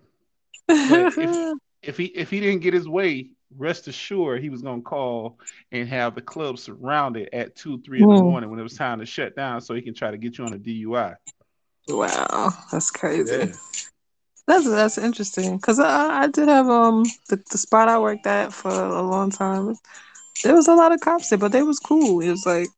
if, 0.68 1.58
if 1.84 1.98
he 1.98 2.06
if 2.06 2.30
he 2.30 2.40
didn't 2.40 2.62
get 2.62 2.74
his 2.74 2.88
way, 2.88 3.32
rest 3.58 3.88
assured 3.88 4.42
he 4.42 4.50
was 4.50 4.62
gonna 4.62 4.82
call 4.82 5.40
and 5.72 5.88
have 5.88 6.16
the 6.16 6.22
club 6.22 6.60
surrounded 6.60 7.30
at 7.34 7.56
two, 7.56 7.82
three 7.82 8.02
in 8.02 8.08
the 8.08 8.16
hmm. 8.16 8.24
morning 8.24 8.50
when 8.50 8.60
it 8.60 8.64
was 8.64 8.76
time 8.76 9.00
to 9.00 9.06
shut 9.06 9.36
down 9.36 9.62
so 9.62 9.74
he 9.74 9.82
can 9.82 9.94
try 9.94 10.12
to 10.12 10.18
get 10.18 10.38
you 10.38 10.46
on 10.46 10.54
a 10.54 10.60
DUI. 10.60 11.16
Wow, 11.88 12.54
that's 12.72 12.92
crazy. 12.92 13.36
Yeah. 13.36 13.54
That's 14.50 14.66
that's 14.68 14.98
interesting 14.98 15.58
because 15.58 15.80
I, 15.80 16.24
I 16.24 16.28
did 16.28 16.48
have 16.48 16.68
um 16.70 17.04
the, 17.28 17.40
the 17.52 17.58
spot 17.60 17.88
I 17.88 18.00
worked 18.00 18.26
at 18.26 18.52
for 18.52 18.72
a 18.72 19.04
long 19.04 19.30
time. 19.30 19.76
There 20.44 20.56
was 20.56 20.68
a 20.68 20.74
lot 20.74 20.92
of 20.92 21.02
cops 21.02 21.30
there, 21.30 21.38
but 21.38 21.52
they 21.52 21.62
was 21.62 21.78
cool. 21.78 22.20
It 22.20 22.32
was 22.32 22.48
like, 22.48 22.70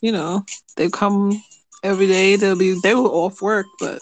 you 0.00 0.10
know, 0.10 0.44
they 0.74 0.88
come 0.88 1.40
every 1.84 2.08
day. 2.08 2.34
They'll 2.34 2.58
be 2.58 2.80
they 2.82 2.96
were 2.96 3.08
off 3.08 3.40
work, 3.40 3.66
but 3.78 4.00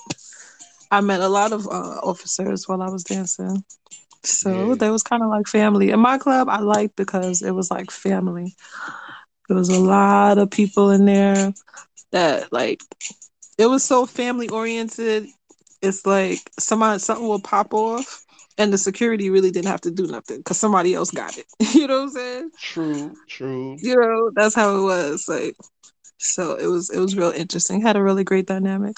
I 0.90 1.02
met 1.02 1.20
a 1.20 1.28
lot 1.28 1.52
of 1.52 1.66
uh, 1.66 2.00
officers 2.02 2.66
while 2.66 2.80
I 2.80 2.88
was 2.88 3.04
dancing. 3.04 3.62
So 4.24 4.70
yeah. 4.70 4.74
they 4.76 4.90
was 4.90 5.02
kind 5.02 5.22
of 5.22 5.28
like 5.28 5.48
family. 5.48 5.90
In 5.90 6.00
my 6.00 6.16
club, 6.16 6.48
I 6.48 6.60
liked 6.60 6.96
because 6.96 7.42
it 7.42 7.50
was 7.50 7.70
like 7.70 7.90
family. 7.90 8.54
There 9.48 9.56
was 9.58 9.68
a 9.68 9.78
lot 9.78 10.38
of 10.38 10.50
people 10.50 10.88
in 10.88 11.04
there 11.04 11.52
that 12.10 12.50
like 12.54 12.80
it 13.58 13.66
was 13.66 13.84
so 13.84 14.06
family 14.06 14.48
oriented 14.48 15.28
it's 15.82 16.06
like 16.06 16.50
somebody 16.58 16.98
something 16.98 17.26
will 17.26 17.40
pop 17.40 17.72
off 17.72 18.24
and 18.58 18.72
the 18.72 18.78
security 18.78 19.30
really 19.30 19.50
didn't 19.50 19.70
have 19.70 19.80
to 19.82 19.90
do 19.90 20.06
nothing 20.06 20.38
because 20.38 20.58
somebody 20.58 20.94
else 20.94 21.10
got 21.10 21.38
it. 21.38 21.46
you 21.74 21.86
know 21.86 22.00
what 22.00 22.02
I'm 22.04 22.10
saying? 22.10 22.50
True, 22.58 23.14
true. 23.28 23.76
You 23.80 23.96
know, 23.96 24.30
that's 24.34 24.54
how 24.54 24.76
it 24.76 24.82
was. 24.82 25.28
Like 25.28 25.56
so 26.18 26.56
it 26.56 26.66
was 26.66 26.90
it 26.90 26.98
was 26.98 27.16
real 27.16 27.30
interesting. 27.30 27.80
Had 27.80 27.96
a 27.96 28.02
really 28.02 28.24
great 28.24 28.46
dynamic. 28.46 28.96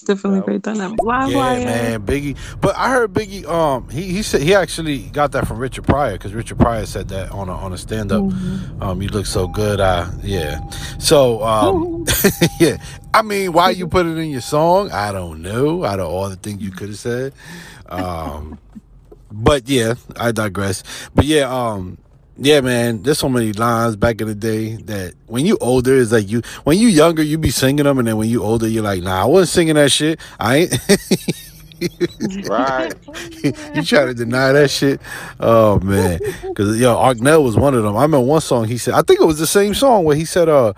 Definitely 0.00 0.40
great 0.40 0.62
dynamic. 0.62 1.02
Why, 1.02 1.28
yeah, 1.28 1.64
man, 1.64 2.06
Biggie. 2.06 2.36
But 2.60 2.76
I 2.76 2.90
heard 2.90 3.12
Biggie. 3.12 3.46
Um, 3.46 3.88
he 3.88 4.02
he 4.02 4.22
said 4.22 4.42
he 4.42 4.54
actually 4.54 4.98
got 5.10 5.32
that 5.32 5.46
from 5.46 5.58
Richard 5.58 5.84
Pryor 5.84 6.12
because 6.12 6.34
Richard 6.34 6.58
Pryor 6.58 6.86
said 6.86 7.08
that 7.08 7.30
on 7.30 7.48
a 7.48 7.52
on 7.52 7.72
a 7.72 7.78
stand 7.78 8.12
up. 8.12 8.22
Mm-hmm. 8.22 8.82
Um, 8.82 9.02
you 9.02 9.08
look 9.08 9.26
so 9.26 9.46
good. 9.48 9.80
Uh, 9.80 10.10
yeah. 10.22 10.60
So 10.98 11.42
um, 11.44 12.04
yeah. 12.60 12.78
I 13.12 13.22
mean, 13.22 13.52
why 13.52 13.70
you 13.70 13.86
put 13.86 14.06
it 14.06 14.18
in 14.18 14.30
your 14.30 14.40
song? 14.40 14.90
I 14.90 15.12
don't 15.12 15.42
know. 15.42 15.84
Out 15.84 16.00
of 16.00 16.08
all 16.08 16.28
the 16.28 16.36
things 16.36 16.62
you 16.62 16.70
could 16.70 16.88
have 16.88 16.98
said. 16.98 17.32
Um, 17.88 18.58
but 19.30 19.68
yeah, 19.68 19.94
I 20.16 20.32
digress. 20.32 20.82
But 21.14 21.24
yeah, 21.24 21.50
um, 21.50 21.98
yeah, 22.36 22.60
man, 22.60 23.02
there's 23.02 23.18
so 23.18 23.28
many 23.28 23.52
lines 23.52 23.96
back 23.96 24.20
in 24.20 24.26
the 24.26 24.34
day 24.34 24.76
that 24.76 25.14
when 25.26 25.46
you 25.46 25.56
older, 25.60 25.96
it's 25.96 26.10
like 26.10 26.28
you 26.28 26.42
when 26.64 26.78
you 26.78 26.88
younger, 26.88 27.22
you 27.22 27.38
be 27.38 27.50
singing 27.50 27.84
them, 27.84 27.98
and 27.98 28.08
then 28.08 28.16
when 28.16 28.28
you 28.28 28.42
older, 28.42 28.66
you're 28.66 28.82
like, 28.82 29.02
nah, 29.02 29.22
I 29.22 29.24
wasn't 29.26 29.50
singing 29.50 29.74
that 29.76 29.92
shit. 29.92 30.18
I 30.40 30.56
ain't. 30.56 30.78
right. 32.48 32.92
you 33.74 33.82
try 33.82 34.04
to 34.06 34.14
deny 34.14 34.52
that 34.52 34.70
shit. 34.70 35.00
Oh 35.38 35.78
man, 35.80 36.18
because 36.42 36.80
yo, 36.80 36.96
Akinyele 36.96 37.42
was 37.42 37.56
one 37.56 37.74
of 37.74 37.82
them. 37.82 37.96
I 37.96 38.02
remember 38.02 38.26
one 38.26 38.40
song 38.40 38.66
he 38.66 38.78
said. 38.78 38.94
I 38.94 39.02
think 39.02 39.20
it 39.20 39.26
was 39.26 39.38
the 39.38 39.46
same 39.46 39.74
song 39.74 40.04
where 40.04 40.16
he 40.16 40.24
said, 40.24 40.48
"Uh, 40.48 40.72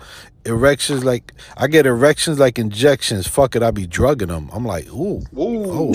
erections 0.45 1.03
like 1.03 1.33
I 1.57 1.67
get 1.67 1.85
erections 1.85 2.39
like 2.39 2.59
injections. 2.59 3.27
Fuck 3.27 3.55
it, 3.55 3.63
I 3.63 3.71
be 3.71 3.87
drugging 3.87 4.27
them." 4.27 4.49
I'm 4.53 4.65
like, 4.65 4.87
ooh, 4.89 5.23
ooh. 5.37 5.65
oh, 5.71 5.93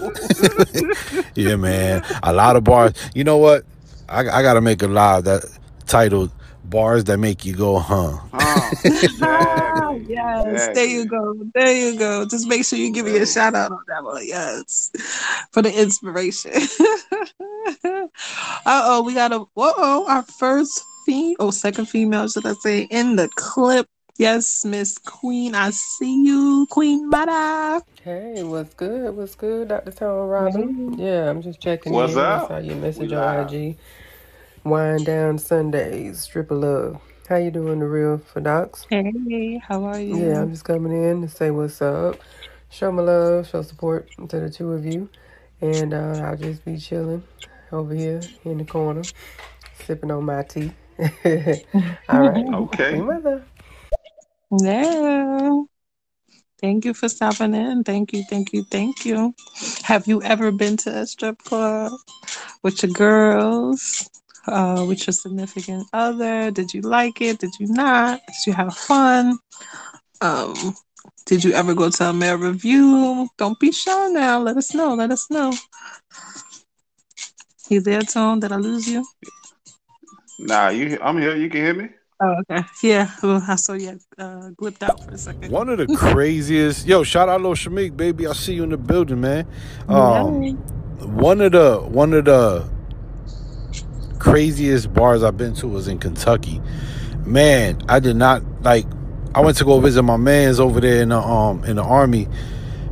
what? 0.00 1.32
yeah, 1.34 1.56
man, 1.56 2.02
a 2.22 2.32
lot 2.32 2.56
of 2.56 2.64
bars. 2.64 2.94
You 3.14 3.24
know 3.24 3.36
what? 3.36 3.64
I, 4.12 4.40
I 4.40 4.42
got 4.42 4.54
to 4.54 4.60
make 4.60 4.82
a 4.82 4.86
live 4.86 5.24
that 5.24 5.44
titled 5.86 6.30
"Bars 6.64 7.04
That 7.04 7.16
Make 7.18 7.46
You 7.46 7.56
Go 7.56 7.78
Huh." 7.78 8.18
Oh, 8.34 8.70
exactly. 8.84 10.04
yes, 10.08 10.46
exactly. 10.46 10.74
there 10.74 10.86
you 10.86 11.06
go, 11.06 11.34
there 11.54 11.72
you 11.72 11.98
go. 11.98 12.26
Just 12.26 12.46
make 12.46 12.66
sure 12.66 12.78
you 12.78 12.92
give 12.92 13.06
me 13.06 13.16
a 13.16 13.26
shout 13.26 13.54
out 13.54 13.72
on 13.72 13.82
that 13.88 14.04
one. 14.04 14.22
Yes, 14.26 14.90
for 15.50 15.62
the 15.62 15.72
inspiration. 15.72 16.52
uh 17.84 18.08
oh, 18.66 19.02
we 19.02 19.14
got 19.14 19.32
a. 19.32 19.46
oh, 19.56 20.06
our 20.06 20.22
first 20.22 20.84
female, 21.06 21.36
oh, 21.40 21.50
second 21.50 21.86
female, 21.86 22.28
should 22.28 22.44
I 22.44 22.52
say, 22.54 22.82
in 22.90 23.16
the 23.16 23.30
clip. 23.34 23.86
Yes, 24.18 24.62
Miss 24.66 24.98
Queen, 24.98 25.54
I 25.54 25.70
see 25.70 26.22
you, 26.22 26.66
Queen 26.70 27.08
Mada. 27.08 27.82
Hey, 28.04 28.42
what's 28.42 28.74
good? 28.74 29.16
What's 29.16 29.34
good, 29.34 29.68
Dr. 29.68 29.90
Tyrone 29.90 30.28
Robin? 30.28 30.98
Yeah, 30.98 31.30
I'm 31.30 31.40
just 31.40 31.60
checking 31.60 31.94
what's 31.94 32.12
in. 32.12 32.18
Up? 32.18 32.44
I 32.44 32.48
saw 32.48 32.58
your 32.58 32.76
message 32.76 33.10
on 33.12 33.18
live. 33.18 33.52
IG. 33.52 33.76
Wine 34.64 35.02
Down 35.02 35.38
Sundays, 35.38 36.20
strip 36.20 36.52
of 36.52 36.58
love. 36.58 37.00
How 37.28 37.34
you 37.36 37.50
doing, 37.50 37.80
the 37.80 37.86
real 37.86 38.18
Fidoxx? 38.18 38.86
Hey, 38.88 39.60
how 39.66 39.82
are 39.84 39.98
you? 39.98 40.16
Yeah, 40.16 40.40
I'm 40.40 40.50
just 40.50 40.64
coming 40.64 40.92
in 40.92 41.22
to 41.22 41.28
say 41.28 41.50
what's 41.50 41.82
up, 41.82 42.20
show 42.70 42.92
my 42.92 43.02
love, 43.02 43.48
show 43.48 43.62
support 43.62 44.08
to 44.28 44.38
the 44.38 44.48
two 44.48 44.72
of 44.72 44.86
you, 44.86 45.08
and 45.60 45.92
uh, 45.92 46.22
I'll 46.24 46.36
just 46.36 46.64
be 46.64 46.76
chilling 46.76 47.24
over 47.72 47.92
here 47.92 48.22
in 48.44 48.58
the 48.58 48.64
corner, 48.64 49.02
sipping 49.84 50.12
on 50.12 50.24
my 50.24 50.44
tea. 50.44 50.70
All 52.08 52.20
right. 52.22 52.44
Okay. 52.54 53.00
Mother. 53.00 53.44
Yeah. 54.60 55.62
Thank 56.60 56.84
you 56.84 56.94
for 56.94 57.08
stopping 57.08 57.54
in. 57.54 57.82
Thank 57.82 58.12
you, 58.12 58.22
thank 58.30 58.52
you, 58.52 58.62
thank 58.70 59.04
you. 59.04 59.34
Have 59.82 60.06
you 60.06 60.22
ever 60.22 60.52
been 60.52 60.76
to 60.78 61.00
a 61.00 61.06
strip 61.06 61.38
club 61.38 61.90
with 62.62 62.84
your 62.84 62.92
girls? 62.92 64.08
Uh, 64.46 64.84
with 64.86 65.06
your 65.06 65.12
significant 65.12 65.86
other? 65.92 66.50
Did 66.50 66.74
you 66.74 66.82
like 66.82 67.20
it? 67.20 67.38
Did 67.38 67.52
you 67.58 67.68
not? 67.68 68.20
Did 68.26 68.46
you 68.46 68.52
have 68.52 68.76
fun? 68.76 69.38
Um, 70.20 70.74
did 71.26 71.44
you 71.44 71.52
ever 71.52 71.74
go 71.74 71.90
to 71.90 72.10
a 72.10 72.12
male 72.12 72.38
review? 72.38 73.28
Don't 73.38 73.58
be 73.58 73.72
shy 73.72 74.08
now. 74.08 74.40
Let 74.40 74.56
us 74.56 74.74
know. 74.74 74.94
Let 74.94 75.10
us 75.10 75.30
know. 75.30 75.52
You 77.68 77.80
there, 77.80 78.02
Tone? 78.02 78.40
Did 78.40 78.52
I 78.52 78.56
lose 78.56 78.88
you? 78.88 79.04
Nah, 80.38 80.68
you. 80.68 80.98
I'm 81.00 81.18
here. 81.18 81.36
You 81.36 81.48
can 81.48 81.60
hear 81.60 81.74
me. 81.74 81.88
Oh, 82.20 82.36
okay. 82.40 82.64
Yeah. 82.82 83.10
Well, 83.22 83.42
I 83.46 83.56
saw 83.56 83.72
you 83.72 83.98
uh, 84.18 84.50
glipped 84.56 84.82
out 84.82 85.02
for 85.04 85.10
a 85.12 85.18
second. 85.18 85.50
One 85.50 85.68
of 85.68 85.78
the 85.78 85.86
craziest. 85.96 86.86
Yo, 86.86 87.02
shout 87.02 87.28
out 87.28 87.40
Lil 87.40 87.54
Shamik, 87.54 87.96
baby. 87.96 88.26
I 88.26 88.32
see 88.32 88.54
you 88.54 88.64
in 88.64 88.70
the 88.70 88.76
building, 88.76 89.20
man. 89.20 89.46
Um, 89.88 90.42
Yeah. 90.42 90.52
one 91.06 91.40
of 91.40 91.52
the 91.52 91.78
one 91.78 92.12
of 92.12 92.26
the 92.26 92.68
craziest 94.22 94.94
bars 94.94 95.24
I've 95.24 95.36
been 95.36 95.52
to 95.54 95.66
was 95.66 95.88
in 95.88 95.98
Kentucky. 95.98 96.60
Man, 97.26 97.82
I 97.88 97.98
did 97.98 98.14
not 98.16 98.42
like. 98.62 98.86
I 99.34 99.40
went 99.40 99.56
to 99.56 99.64
go 99.64 99.80
visit 99.80 100.02
my 100.02 100.16
man's 100.16 100.60
over 100.60 100.80
there 100.80 101.02
in 101.02 101.08
the 101.08 101.18
um 101.18 101.64
in 101.64 101.76
the 101.76 101.82
army. 101.82 102.28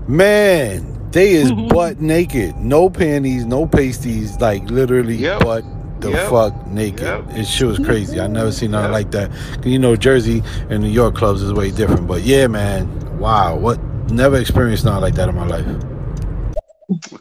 Man, 0.09 1.11
they 1.12 1.33
is 1.33 1.53
butt 1.68 2.01
naked, 2.01 2.57
no 2.57 2.91
panties, 2.91 3.47
no 3.47 3.66
pasties, 3.66 4.41
like 4.41 4.68
literally 4.70 5.16
Yep. 5.16 5.41
butt 5.41 5.64
the 6.01 6.11
Yep. 6.11 6.31
fuck 6.31 6.66
naked. 6.66 7.03
Yep. 7.03 7.24
It 7.37 7.45
shit 7.47 7.68
was 7.68 7.78
crazy. 7.78 8.20
I 8.20 8.26
never 8.26 8.51
seen 8.51 8.72
nothing 8.72 8.93
Yep. 8.93 8.93
like 8.93 9.11
that. 9.12 9.66
You 9.66 9.78
know, 9.78 9.95
Jersey 9.97 10.43
and 10.68 10.83
New 10.83 10.89
York 10.91 11.14
clubs 11.14 11.43
is 11.43 11.53
way 11.53 11.70
different. 11.70 12.09
But 12.09 12.22
yeah, 12.22 12.47
man, 12.49 12.89
wow, 13.18 13.55
what? 13.57 13.78
Never 14.11 14.37
experienced 14.39 14.85
nothing 14.85 15.03
like 15.03 15.14
that 15.14 15.28
in 15.28 15.37
my 15.37 15.47
life. 15.47 15.66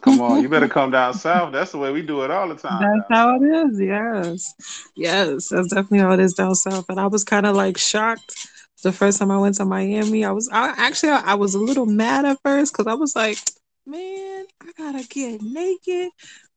Come 0.02 0.20
on, 0.20 0.42
you 0.42 0.48
better 0.48 0.68
come 0.68 0.90
down 0.90 1.14
south. 1.14 1.52
That's 1.52 1.72
the 1.72 1.78
way 1.78 1.92
we 1.92 2.02
do 2.02 2.22
it 2.24 2.30
all 2.30 2.48
the 2.48 2.56
time. 2.56 2.92
That's 2.94 3.06
how 3.10 3.36
it 3.36 3.42
is. 3.44 3.80
Yes. 3.80 4.54
Yes. 4.96 5.48
That's 5.48 5.68
definitely 5.68 6.00
how 6.00 6.12
it 6.12 6.20
is 6.20 6.34
down 6.34 6.54
south. 6.54 6.86
And 6.88 7.00
I 7.00 7.06
was 7.06 7.24
kind 7.24 7.46
of 7.46 7.56
like 7.56 7.78
shocked 7.78 8.34
the 8.82 8.92
first 8.92 9.18
time 9.18 9.30
I 9.30 9.38
went 9.38 9.56
to 9.56 9.64
Miami. 9.64 10.24
I 10.24 10.32
was 10.32 10.48
I, 10.52 10.74
actually 10.76 11.12
I 11.12 11.34
was 11.34 11.54
a 11.54 11.58
little 11.60 11.86
mad 11.86 12.24
at 12.24 12.38
first 12.44 12.72
because 12.72 12.86
I 12.86 12.94
was 12.94 13.14
like, 13.16 13.38
man, 13.86 14.46
I 14.62 14.72
gotta 14.76 15.04
get 15.08 15.42
naked. 15.42 16.10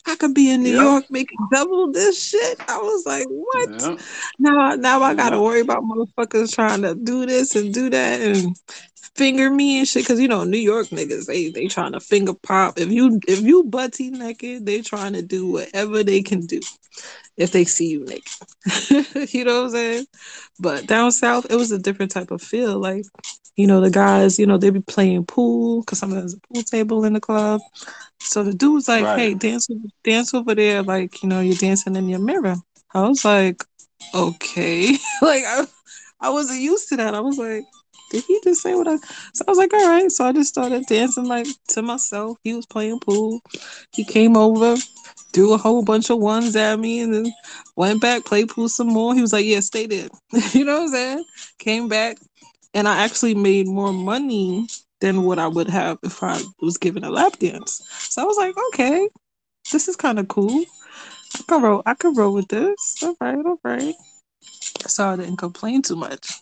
I 0.05 0.15
could 0.17 0.33
be 0.33 0.51
in 0.51 0.63
New 0.63 0.71
Yep. 0.71 0.81
York 0.81 1.05
making 1.09 1.47
double 1.51 1.91
this 1.91 2.21
shit. 2.23 2.59
I 2.67 2.77
was 2.77 3.05
like, 3.05 3.25
what? 3.29 3.69
Yep. 3.79 3.99
Now, 4.39 4.75
now 4.75 5.01
I 5.03 5.15
gotta 5.15 5.41
worry 5.41 5.61
about 5.61 5.83
motherfuckers 5.83 6.53
trying 6.53 6.81
to 6.83 6.95
do 6.95 7.25
this 7.25 7.55
and 7.55 7.73
do 7.73 7.89
that 7.89 8.21
and 8.21 8.55
finger 9.15 9.49
me 9.49 9.79
and 9.79 9.87
shit. 9.87 10.05
Cause 10.07 10.19
you 10.19 10.27
know, 10.27 10.43
New 10.43 10.57
York 10.57 10.87
niggas, 10.87 11.25
they 11.27 11.49
they 11.49 11.67
trying 11.67 11.93
to 11.93 11.99
finger 11.99 12.33
pop. 12.33 12.79
If 12.79 12.91
you 12.91 13.19
if 13.27 13.41
you 13.41 13.63
butty 13.63 14.09
naked, 14.11 14.65
they 14.65 14.81
trying 14.81 15.13
to 15.13 15.21
do 15.21 15.51
whatever 15.51 16.03
they 16.03 16.21
can 16.21 16.45
do 16.45 16.59
if 17.37 17.51
they 17.51 17.65
see 17.65 17.89
you 17.89 18.05
naked. 18.05 19.31
you 19.33 19.45
know 19.45 19.61
what 19.61 19.65
I'm 19.65 19.71
saying? 19.71 20.05
But 20.59 20.87
down 20.87 21.11
south, 21.11 21.47
it 21.49 21.55
was 21.55 21.71
a 21.71 21.79
different 21.79 22.11
type 22.11 22.31
of 22.31 22.41
feel. 22.41 22.79
Like, 22.79 23.05
you 23.55 23.67
know, 23.67 23.81
the 23.81 23.89
guys, 23.91 24.39
you 24.39 24.45
know, 24.45 24.57
they 24.57 24.69
be 24.69 24.81
playing 24.81 25.25
pool 25.25 25.81
because 25.81 25.99
sometimes 25.99 26.21
there's 26.21 26.33
a 26.35 26.53
pool 26.53 26.63
table 26.63 27.05
in 27.05 27.13
the 27.13 27.19
club. 27.21 27.61
So 28.19 28.43
the 28.43 28.53
dude 28.53 28.73
was 28.73 28.87
like, 28.87 29.03
Right. 29.03 29.19
"Hey, 29.19 29.33
dance, 29.33 29.67
dance 30.03 30.33
over 30.33 30.55
there, 30.55 30.81
like 30.83 31.21
you 31.23 31.29
know, 31.29 31.41
you're 31.41 31.55
dancing 31.55 31.95
in 31.95 32.09
your 32.09 32.19
mirror." 32.19 32.55
I 32.93 33.07
was 33.07 33.25
like, 33.25 33.63
"Okay," 34.13 34.91
like 35.21 35.43
I, 35.45 35.65
I 36.21 36.29
wasn't 36.29 36.61
used 36.61 36.89
to 36.89 36.97
that. 36.97 37.15
I 37.15 37.19
was 37.19 37.37
like, 37.37 37.65
"Did 38.13 38.23
he 38.25 38.39
just 38.43 38.61
say 38.61 38.75
what 38.75 38.87
I?" 38.87 38.97
So 39.33 39.43
I 39.47 39.51
was 39.51 39.57
like, 39.57 39.73
"All 39.73 39.89
right." 39.89 40.11
So 40.11 40.25
I 40.25 40.31
just 40.31 40.49
started 40.49 40.85
dancing 40.87 41.25
like 41.25 41.47
to 41.69 41.81
myself. 41.81 42.37
He 42.45 42.53
was 42.53 42.65
playing 42.67 43.01
pool. 43.01 43.41
He 43.93 44.05
came 44.05 44.37
over, 44.37 44.77
threw 45.33 45.53
a 45.53 45.57
whole 45.57 45.83
bunch 45.83 46.09
of 46.11 46.19
ones 46.19 46.55
at 46.55 46.79
me, 46.79 47.01
and 47.01 47.13
then 47.13 47.33
went 47.75 48.01
back, 48.01 48.25
played 48.25 48.49
pool 48.49 48.69
some 48.69 48.87
more. 48.87 49.15
He 49.15 49.21
was 49.21 49.33
like, 49.33 49.45
"Yeah, 49.45 49.61
stay 49.61 49.87
there." 49.87 50.09
you 50.53 50.63
know 50.63 50.75
what 50.75 50.83
I'm 50.83 50.89
saying? 50.89 51.25
Came 51.59 51.89
back, 51.89 52.19
and 52.73 52.87
I 52.87 53.03
actually 53.03 53.35
made 53.35 53.67
more 53.67 53.93
money 53.93 54.67
than 55.01 55.23
what 55.23 55.39
I 55.39 55.47
would 55.47 55.69
have 55.69 55.99
if 56.03 56.23
I 56.23 56.41
was 56.61 56.77
given 56.77 57.03
a 57.03 57.09
lap 57.11 57.39
dance. 57.39 57.83
So 58.09 58.21
I 58.21 58.25
was 58.25 58.37
like, 58.37 58.55
okay, 58.69 59.09
this 59.71 59.89
is 59.89 59.97
kind 59.97 60.19
of 60.19 60.29
cool. 60.29 60.63
I 61.35 61.43
can 61.47 61.61
roll. 61.61 61.83
I 61.85 61.93
can 61.95 62.15
roll 62.15 62.33
with 62.33 62.47
this. 62.47 63.03
All 63.03 63.15
right, 63.19 63.45
all 63.45 63.59
right. 63.65 63.95
So 64.87 65.09
I 65.09 65.15
didn't 65.17 65.37
complain 65.37 65.81
too 65.81 65.95
much. 65.97 66.41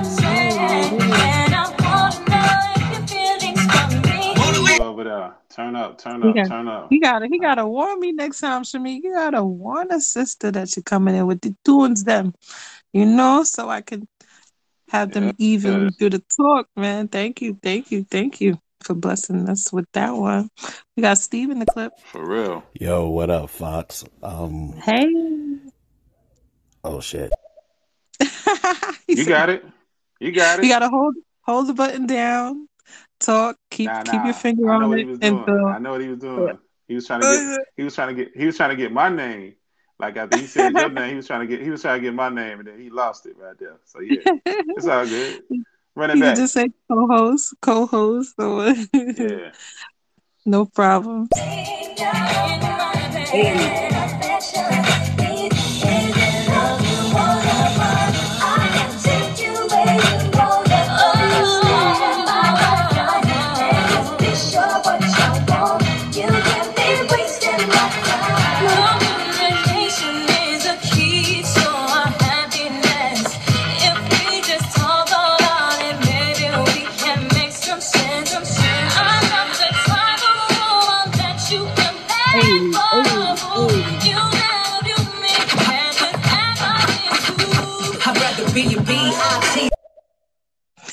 Turn 5.61 5.75
up. 5.75 5.97
Turn 5.99 6.23
up. 6.23 6.35
got, 6.35 6.47
Turn 6.47 6.67
up. 6.67 6.87
he 6.89 6.99
gotta 6.99 7.27
he 7.27 7.37
gotta 7.37 7.67
warn 7.67 7.99
me 7.99 8.11
next 8.13 8.39
time, 8.39 8.63
Shami. 8.63 8.99
You 9.03 9.13
gotta 9.13 9.43
warn 9.43 9.91
a 9.91 9.99
sister 10.01 10.49
that 10.51 10.75
you're 10.75 10.81
coming 10.83 11.15
in 11.15 11.27
with 11.27 11.41
the 11.41 11.55
doings 11.63 12.03
them. 12.03 12.33
You 12.93 13.05
know, 13.05 13.43
so 13.43 13.69
I 13.69 13.81
can 13.81 14.07
have 14.89 15.11
them 15.11 15.25
Yeah. 15.25 15.31
evenly 15.37 15.91
do 15.99 16.09
the 16.09 16.23
talk, 16.35 16.67
man. 16.75 17.07
Thank 17.09 17.41
you, 17.43 17.59
thank 17.61 17.91
you, 17.91 18.03
thank 18.09 18.41
you 18.41 18.57
for 18.83 18.95
blessing 18.95 19.47
us 19.47 19.71
with 19.71 19.85
that 19.93 20.11
one. 20.11 20.49
We 20.97 21.01
got 21.01 21.19
Steve 21.19 21.51
in 21.51 21.59
the 21.59 21.67
clip. 21.67 21.93
For 22.11 22.25
real. 22.27 22.63
Yo, 22.73 23.07
what 23.09 23.29
up, 23.29 23.51
Fox? 23.51 24.03
Um, 24.23 24.73
Hey. 24.83 25.05
oh 26.83 26.99
shit. 27.01 27.31
You 29.07 29.17
said- 29.17 29.27
got 29.27 29.49
it. 29.49 29.63
You 30.19 30.31
got 30.31 30.59
it. 30.59 30.63
You 30.65 30.69
gotta 30.71 30.89
hold 30.89 31.13
hold 31.45 31.67
the 31.67 31.73
button 31.73 32.07
down, 32.07 32.67
talk, 33.21 33.57
keep 33.69 33.87
Nah, 33.87 34.03
keep 34.03 34.23
your 34.23 34.33
finger 34.33 34.69
on 34.71 34.93
it, 34.93 35.07
and 35.21 35.45
doing. 35.45 35.65
I 35.67 35.79
know 35.79 35.91
what 35.91 36.01
he 36.01 36.07
was 36.07 36.19
doing. 36.19 36.59
He 36.87 36.95
was 36.95 37.05
trying 37.07 37.21
to 37.21 37.27
get. 37.27 37.43
He 37.77 37.83
was 37.83 37.95
trying 37.95 38.15
to 38.15 38.23
get. 38.25 38.35
He 38.35 38.45
was 38.45 38.57
trying 38.57 38.69
to 38.71 38.75
get 38.75 38.91
my 38.91 39.09
name. 39.09 39.55
Like 39.99 40.17
after 40.17 40.35
he 40.35 40.47
said 40.47 40.75
your 40.75 40.89
name, 40.89 41.09
he 41.11 41.15
was 41.17 41.27
trying 41.27 41.41
to 41.41 41.47
get. 41.47 41.61
He 41.63 41.69
was 41.69 41.81
trying 41.81 41.99
to 41.99 42.07
get 42.07 42.13
my 42.13 42.29
name, 42.29 42.59
and 42.59 42.67
then 42.67 42.79
he 42.79 42.89
lost 42.89 43.25
it 43.25 43.37
right 43.37 43.57
there. 43.57 43.77
So 43.85 44.01
yeah, 44.01 44.21
it's 44.75 44.87
all 44.87 45.05
good. 45.07 45.35
Run 45.95 46.11
it 46.11 46.15
You 46.15 46.21
back. 46.21 46.37
just 46.37 46.53
say 46.53 46.69
co-host, 46.89 47.55
co-host, 47.61 48.35
or 48.39 48.73
Yeah. 49.17 49.51
no 50.45 50.65
problem. 50.65 51.27
Communication 53.31 55.00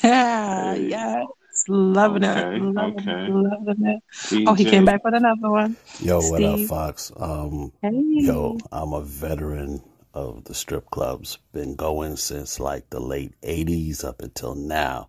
Yeah, 0.08 0.74
Hey. 0.74 0.88
yes, 0.88 1.26
loving 1.68 2.22
Okay, 2.22 2.58
it, 2.58 2.74
loving 2.78 3.08
okay. 3.08 3.24
it, 3.26 3.32
loving 3.32 3.86
it. 3.86 4.02
Oh, 4.46 4.54
he 4.54 4.64
came 4.66 4.84
back 4.84 5.04
with 5.04 5.14
another 5.14 5.50
one. 5.50 5.76
Yo, 5.98 6.22
what 6.22 6.42
up, 6.44 6.58
Steve. 6.58 6.60
Fox? 6.60 7.12
Um, 7.16 7.72
Hey. 7.82 7.94
yo, 8.16 8.58
I'm 8.72 8.92
a 8.92 9.02
veteran 9.02 9.82
of 10.14 10.44
the 10.44 10.54
strip 10.54 10.90
clubs. 10.90 11.38
Been 11.52 11.76
going 11.76 12.16
since 12.16 12.58
like 12.58 12.90
the 12.90 13.00
late 13.00 13.34
'80s 13.42 14.02
up 14.04 14.22
until 14.22 14.54
now. 14.54 15.08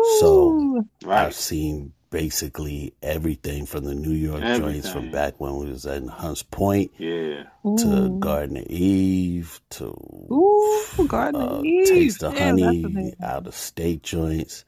So 0.00 0.62
Woo. 0.62 0.84
I've 1.12 1.34
seen 1.34 1.94
basically 2.10 2.94
everything 3.02 3.66
from 3.66 3.84
the 3.84 3.94
New 3.94 4.12
York 4.12 4.50
joints 4.50 4.88
from 4.88 5.10
back 5.10 5.40
when 5.40 5.56
we 5.56 5.70
was 5.70 5.86
in 5.86 6.08
Hunts 6.08 6.42
Point 6.44 6.92
Yeah. 6.98 7.44
to 7.76 8.10
Ooh. 8.10 8.20
Garden 8.20 8.58
Eve 8.70 9.60
to 9.70 10.32
Ooh, 10.32 10.88
Garden 11.08 11.42
uh, 11.42 11.64
Eve. 11.64 11.82
Taste 11.84 12.20
the 12.20 12.30
Damn, 12.30 12.58
Honey, 12.58 12.84
amazing. 12.84 13.14
out 13.22 13.46
of 13.46 13.54
state 13.54 14.02
joints. 14.02 14.64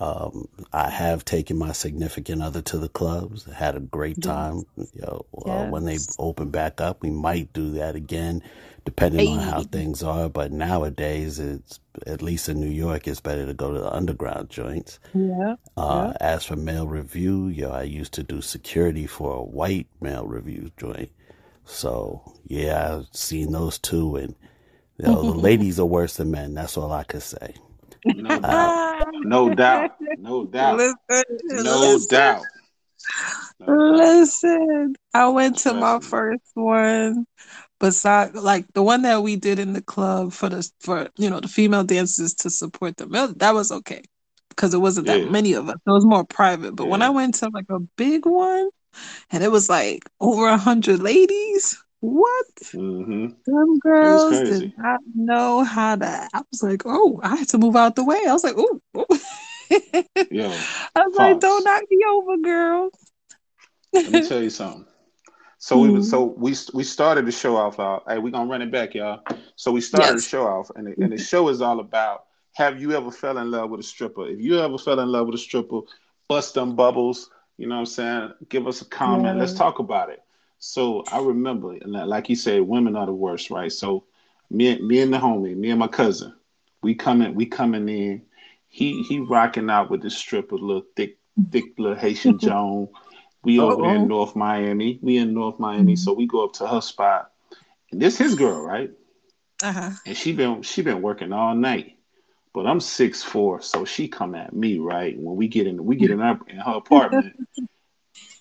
Um, 0.00 0.48
I 0.72 0.90
have 0.90 1.24
taken 1.24 1.58
my 1.58 1.72
significant 1.72 2.42
other 2.42 2.62
to 2.62 2.78
the 2.78 2.88
clubs. 2.88 3.44
Had 3.46 3.76
a 3.76 3.80
great 3.80 4.20
time. 4.22 4.64
You 4.76 5.02
know, 5.02 5.26
uh, 5.46 5.64
when 5.64 5.84
they 5.84 6.00
Yes. 6.00 6.16
open 6.18 6.50
back 6.50 6.80
up, 6.80 7.02
we 7.02 7.10
might 7.10 7.52
do 7.52 7.72
that 7.72 7.96
again, 7.96 8.42
depending 8.84 9.28
on 9.28 9.38
how 9.38 9.62
things 9.62 10.02
are. 10.02 10.28
But 10.28 10.52
nowadays, 10.52 11.38
it's 11.38 11.80
at 12.06 12.22
least 12.22 12.48
in 12.48 12.60
New 12.60 12.68
York, 12.70 13.06
it's 13.08 13.20
better 13.20 13.46
to 13.46 13.54
go 13.54 13.72
to 13.72 13.80
the 13.80 13.92
underground 13.92 14.50
joints. 14.50 14.98
Yeah. 15.14 15.56
Uh, 15.76 16.12
Yeah. 16.12 16.16
as 16.34 16.44
for 16.44 16.56
male 16.56 16.86
review, 16.88 17.48
yo, 17.48 17.70
I 17.70 17.82
used 17.82 18.12
to 18.14 18.22
do 18.22 18.40
security 18.40 19.06
for 19.06 19.36
a 19.36 19.42
white 19.42 19.88
male 20.00 20.26
review 20.26 20.70
joint. 20.76 21.10
So 21.64 22.22
yeah, 22.46 22.96
I've 22.96 23.06
seen 23.12 23.52
those 23.52 23.78
two, 23.78 24.16
and 24.16 24.34
you 24.98 25.06
know, 25.06 25.22
the 25.22 25.38
ladies 25.48 25.78
are 25.80 25.86
worse 25.86 26.16
than 26.16 26.30
men. 26.30 26.54
That's 26.54 26.76
all 26.76 26.92
I 26.92 27.04
could 27.04 27.22
say. 27.22 27.54
No 28.04 28.34
Uh, 28.36 28.40
doubt. 28.40 29.06
No 29.24 29.54
doubt. 29.54 29.90
No 30.18 30.44
doubt. 30.46 30.78
Listen, 30.78 31.24
No 31.64 31.80
listen, 31.80 32.08
doubt. 32.16 32.42
No 33.60 33.96
doubt. 33.96 34.96
I 35.14 35.28
went 35.28 35.58
to 35.58 35.74
my 35.74 36.00
first 36.00 36.42
one, 36.54 37.26
beside 37.80 38.34
like 38.34 38.66
the 38.74 38.82
one 38.82 39.02
that 39.02 39.22
we 39.22 39.36
did 39.36 39.58
in 39.58 39.72
the 39.72 39.82
club 39.82 40.32
for 40.32 40.48
the 40.48 40.70
for 40.80 41.08
you 41.16 41.30
know 41.30 41.40
the 41.40 41.48
female 41.48 41.84
dancers 41.84 42.34
to 42.34 42.50
support 42.50 42.96
the 42.98 43.06
male. 43.08 43.28
That 43.36 43.54
was 43.54 43.72
okay 43.72 44.02
because 44.50 44.74
it 44.74 44.78
wasn't 44.78 45.06
that 45.08 45.22
Yeah. 45.22 45.30
many 45.30 45.54
of 45.54 45.68
us. 45.68 45.76
It 45.86 45.90
was 45.90 46.04
more 46.06 46.24
private. 46.24 46.76
But 46.76 46.86
when 46.86 47.02
I 47.02 47.10
went 47.10 47.34
to 47.36 47.48
like 47.52 47.66
a 47.70 47.80
big 47.96 48.26
one, 48.26 48.70
and 49.30 49.42
it 49.44 49.50
was 49.50 49.68
like 49.68 50.04
over 50.20 50.46
a 50.48 50.58
hundred 50.58 51.00
ladies. 51.00 51.82
What? 52.00 52.46
Mm-hmm. 52.74 53.26
Them 53.46 53.78
girls 53.78 54.42
did 54.42 54.72
not 54.78 55.00
know 55.14 55.64
how 55.64 55.96
to. 55.96 56.28
I 56.32 56.42
was 56.50 56.62
like, 56.62 56.82
oh, 56.86 57.20
I 57.22 57.36
had 57.36 57.48
to 57.50 57.58
move 57.58 57.76
out 57.76 57.94
the 57.96 58.04
way. 58.04 58.20
I 58.26 58.32
was 58.32 58.44
like, 58.44 58.54
oh. 58.56 58.80
Yo, 60.30 60.50
I 60.94 61.00
was 61.06 61.14
like, 61.16 61.40
don't 61.40 61.64
knock 61.64 61.82
me 61.90 61.98
over, 62.08 62.36
girl. 62.38 62.90
Let 63.92 64.12
me 64.12 64.20
tell 64.28 64.42
you 64.42 64.50
something. 64.50 64.86
So 65.60 65.78
we 65.78 65.90
was 65.90 66.06
Mhm. 66.06 66.10
so 66.10 66.24
we 66.24 66.54
we 66.74 66.84
started 66.84 67.26
the 67.26 67.32
show 67.32 67.56
off. 67.56 67.78
Uh, 67.78 68.00
hey, 68.08 68.18
we 68.18 68.30
gonna 68.30 68.50
run 68.50 68.62
it 68.62 68.72
back, 68.72 68.94
y'all. 68.94 69.22
So 69.56 69.72
we 69.72 69.80
started 69.82 70.16
the 70.16 70.22
show 70.22 70.46
off, 70.46 70.70
and 70.74 70.88
the, 70.88 70.96
and 71.02 71.12
the 71.12 71.18
show 71.18 71.48
is 71.50 71.60
all 71.60 71.80
about: 71.80 72.24
Have 72.54 72.80
you 72.80 72.92
ever 72.92 73.10
fell 73.10 73.38
in 73.38 73.50
love 73.50 73.70
with 73.70 73.80
a 73.80 73.84
stripper? 73.84 74.26
If 74.26 74.40
you 74.40 74.58
ever 74.60 74.78
fell 74.78 75.00
in 75.00 75.08
love 75.12 75.26
with 75.26 75.36
a 75.36 75.38
stripper, 75.38 75.82
bust 76.28 76.54
them 76.54 76.76
bubbles. 76.76 77.30
You 77.58 77.68
know 77.68 77.74
what 77.76 77.80
I'm 77.80 77.86
saying? 77.86 78.32
Give 78.48 78.66
us 78.66 78.80
a 78.82 78.86
comment. 78.86 79.38
Let's 79.38 79.52
talk 79.54 79.78
about 79.80 80.10
it. 80.10 80.22
So 80.58 81.04
I 81.12 81.18
remember, 81.18 81.72
and 81.74 81.92
like 81.92 82.30
you 82.30 82.36
said, 82.36 82.62
women 82.62 82.96
are 82.96 83.06
the 83.06 83.12
worst, 83.12 83.50
right? 83.50 83.72
So 83.72 84.04
me, 84.50 84.80
me 84.80 85.00
and 85.00 85.12
the 85.12 85.18
homie, 85.18 85.56
me 85.56 85.70
and 85.70 85.78
my 85.78 85.88
cousin, 85.88 86.34
we 86.82 86.94
coming, 86.94 87.34
we 87.34 87.46
coming 87.46 87.88
in. 87.88 88.22
He 88.68 89.02
he 89.02 89.20
rocking 89.20 89.70
out 89.70 89.90
with 89.90 90.02
this 90.02 90.16
stripper, 90.16 90.56
little 90.56 90.84
thick, 90.96 91.18
thick 91.50 91.78
little 91.78 91.96
Haitian 91.96 92.38
Joan. 92.44 92.88
We 93.42 93.58
over 93.58 93.82
there 93.82 93.96
in 93.96 94.08
North 94.08 94.36
Miami. 94.36 94.98
We 95.02 95.16
in 95.16 95.32
North 95.32 95.58
Miami, 95.58 95.96
so 95.96 96.12
we 96.12 96.26
go 96.26 96.44
up 96.44 96.52
to 96.54 96.66
her 96.66 96.80
spot. 96.80 97.32
And 97.90 98.00
this 98.00 98.18
his 98.18 98.34
girl, 98.34 98.60
right? 98.60 98.90
Uh-huh. 99.62 99.90
And 100.06 100.16
she 100.16 100.32
been 100.32 100.62
she 100.62 100.82
been 100.82 101.02
working 101.02 101.32
all 101.32 101.54
night. 101.54 101.96
But 102.52 102.66
I'm 102.66 102.80
six 102.80 103.22
four, 103.22 103.62
so 103.62 103.84
she 103.84 104.08
come 104.08 104.34
at 104.34 104.52
me, 104.52 104.78
right? 104.78 105.16
When 105.18 105.36
we 105.36 105.48
get 105.48 105.66
in 105.66 105.84
we 105.84 105.96
get 105.96 106.10
in 106.10 106.18
her 106.18 106.38
in 106.46 106.56
her 106.56 106.74
apartment. 106.74 107.36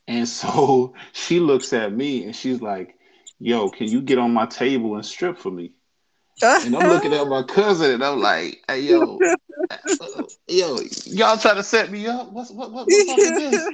And 0.07 0.27
so 0.27 0.95
she 1.11 1.39
looks 1.39 1.71
at 1.71 1.93
me 1.93 2.25
and 2.25 2.35
she's 2.35 2.63
like, 2.63 2.97
Yo, 3.39 3.69
can 3.69 3.87
you 3.87 4.01
get 4.01 4.17
on 4.17 4.33
my 4.33 4.47
table 4.47 4.95
and 4.95 5.05
strip 5.05 5.37
for 5.37 5.51
me? 5.51 5.71
And 6.41 6.75
I'm 6.75 6.87
looking 6.89 7.13
at 7.13 7.27
my 7.27 7.43
cousin 7.43 7.91
and 7.91 8.03
I'm 8.03 8.19
like, 8.19 8.63
hey 8.67 8.81
yo, 8.81 9.19
uh, 9.69 10.23
yo, 10.47 10.79
y'all 11.05 11.37
trying 11.37 11.55
to 11.55 11.63
set 11.63 11.91
me 11.91 12.07
up? 12.07 12.31
What's 12.31 12.51
what, 12.51 12.71
what 12.71 12.87
what's 12.89 13.09
up 13.09 13.19
with 13.19 13.35
this? 13.35 13.67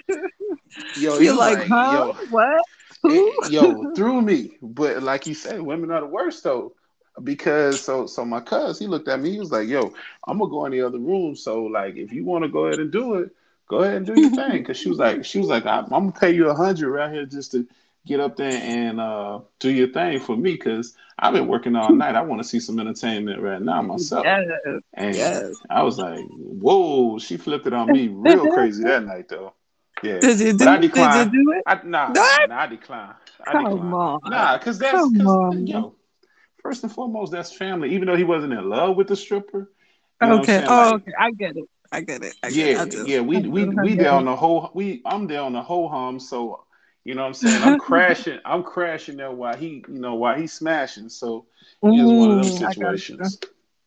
Yo, 0.95 1.19
he 1.19 1.31
You're 1.31 1.35
like, 1.35 1.59
like, 1.59 1.67
huh? 1.69 1.89
yo, 1.89 2.15
What? 2.29 2.61
Eh, 3.07 3.19
Who? 3.23 3.31
yo, 3.43 3.85
through 3.95 4.21
me. 4.21 4.57
But 4.61 5.03
like 5.03 5.27
you 5.27 5.33
said, 5.33 5.61
women 5.61 5.91
are 5.91 6.01
the 6.01 6.07
worst 6.07 6.43
though. 6.43 6.73
Because 7.23 7.81
so 7.83 8.07
so 8.07 8.25
my 8.25 8.41
cuz 8.41 8.79
he 8.79 8.87
looked 8.87 9.07
at 9.07 9.21
me, 9.21 9.31
he 9.31 9.39
was 9.39 9.51
like, 9.51 9.69
Yo, 9.69 9.93
I'm 10.27 10.37
gonna 10.39 10.49
go 10.49 10.65
in 10.65 10.71
the 10.73 10.81
other 10.81 10.99
room. 10.99 11.35
So 11.35 11.63
like 11.63 11.95
if 11.97 12.11
you 12.11 12.25
wanna 12.25 12.49
go 12.49 12.65
ahead 12.65 12.79
and 12.79 12.91
do 12.91 13.15
it, 13.15 13.29
go 13.67 13.77
ahead 13.83 13.97
and 13.97 14.05
do 14.05 14.15
your 14.15 14.29
thing. 14.31 14.63
Cause 14.65 14.77
she 14.77 14.89
was 14.89 14.99
like, 14.99 15.23
she 15.25 15.39
was 15.39 15.47
like, 15.47 15.65
I'm, 15.65 15.85
I'm 15.85 15.89
gonna 16.09 16.11
pay 16.11 16.31
you 16.31 16.49
a 16.49 16.55
hundred 16.55 16.91
right 16.91 17.11
here 17.13 17.25
just 17.25 17.51
to 17.53 17.67
get 18.05 18.19
up 18.19 18.35
there 18.37 18.61
and 18.61 18.99
uh 18.99 19.39
do 19.59 19.71
your 19.71 19.87
thing 19.89 20.19
for 20.19 20.35
me 20.35 20.53
because 20.53 20.95
I've 21.17 21.33
been 21.33 21.47
working 21.47 21.75
all 21.75 21.93
night. 21.93 22.15
I 22.15 22.21
want 22.23 22.41
to 22.41 22.47
see 22.47 22.59
some 22.59 22.79
entertainment 22.79 23.41
right 23.41 23.61
now 23.61 23.81
myself. 23.81 24.25
Yes. 24.25 24.81
And 24.93 25.15
Yes. 25.15 25.55
I 25.69 25.83
was 25.83 25.97
like, 25.99 26.25
whoa, 26.29 27.19
she 27.19 27.37
flipped 27.37 27.67
it 27.67 27.73
on 27.73 27.91
me 27.91 28.07
real 28.09 28.47
crazy 28.47 28.83
that 28.85 29.05
night 29.05 29.29
though. 29.29 29.53
Yeah. 30.01 30.21
Did 30.21 30.39
you 30.39 30.53
But 30.57 30.67
do 30.67 30.69
I 30.69 30.77
Did 30.91 31.15
you 31.15 31.25
do 31.25 31.53
it? 31.57 31.65
I 31.65 31.81
nah, 31.83 32.15
What? 32.15 32.39
nah, 32.43 32.59
I 32.61 32.67
decline. 32.67 33.15
I 33.45 33.55
Come 33.55 33.65
decline. 33.65 33.95
on. 33.95 34.21
Nah, 34.23 34.57
cause 34.59 34.77
that's 34.79 35.11
Come 35.11 35.21
cause 35.21 35.27
on. 35.27 35.65
yo, 35.65 35.95
first 36.61 36.83
and 36.83 36.91
foremost, 36.91 37.31
that's 37.31 37.51
family. 37.51 37.93
Even 37.95 38.07
though 38.07 38.15
he 38.17 38.23
wasn't 38.23 38.53
in 38.53 38.69
love 38.69 38.97
with 38.97 39.07
the 39.07 39.15
stripper, 39.15 39.71
you 40.21 40.29
know 40.29 40.41
Okay. 40.41 40.61
Oh, 40.67 40.93
Like, 40.93 40.95
okay. 40.95 41.11
I 41.19 41.31
get 41.31 41.57
it. 41.57 41.65
I 41.91 42.01
get 42.01 42.23
it. 42.23 42.35
I 42.43 42.51
get 42.51 42.71
it. 42.71 42.77
I 42.77 42.85
yeah, 42.85 42.85
just 42.85 43.05
yeah, 43.05 43.21
we 43.21 43.47
we 43.47 43.65
we 43.75 43.95
there 43.95 44.11
on 44.13 44.25
it. 44.25 44.27
the 44.27 44.35
whole 44.35 44.71
we 44.73 45.01
I'm 45.05 45.27
there 45.27 45.41
on 45.41 45.53
the 45.53 45.61
whole 45.63 45.89
hum, 45.89 46.19
so 46.19 46.63
you 47.03 47.15
know 47.15 47.21
what 47.21 47.27
I'm 47.27 47.33
saying? 47.33 47.63
I'm 47.63 47.75
crashing, 47.77 48.39
I'm 48.45 48.63
crashing 48.63 49.17
there 49.17 49.31
while 49.31 49.55
he, 49.55 49.83
you 49.87 49.99
know, 49.99 50.15
while 50.15 50.37
he's 50.37 50.53
smashing. 50.53 51.09
So 51.09 51.45
it's 51.93 52.13
one 52.13 52.31
of 52.31 52.37
those 52.37 52.57
Mm, 52.57 52.65
I 52.65 52.73
situations. 52.73 53.39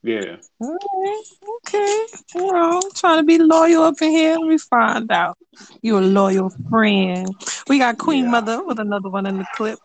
Yeah. 0.02 0.36
All 0.60 0.72
right. 0.72 1.22
Okay. 1.66 2.06
Well, 2.34 2.82
trying 2.94 3.18
to 3.18 3.24
be 3.24 3.38
loyal 3.38 3.84
up 3.84 4.00
in 4.00 4.10
here. 4.10 4.36
Let 4.38 4.48
me 4.48 4.58
find 4.58 5.10
out. 5.10 5.36
You're 5.82 6.00
a 6.00 6.04
loyal 6.04 6.50
friend. 6.70 7.28
We 7.68 7.78
got 7.78 7.98
Queen 7.98 8.24
Yeah. 8.24 8.30
Mother 8.30 8.64
with 8.64 8.78
another 8.78 9.08
one 9.08 9.26
in 9.26 9.38
the 9.38 9.46
clip. 9.54 9.78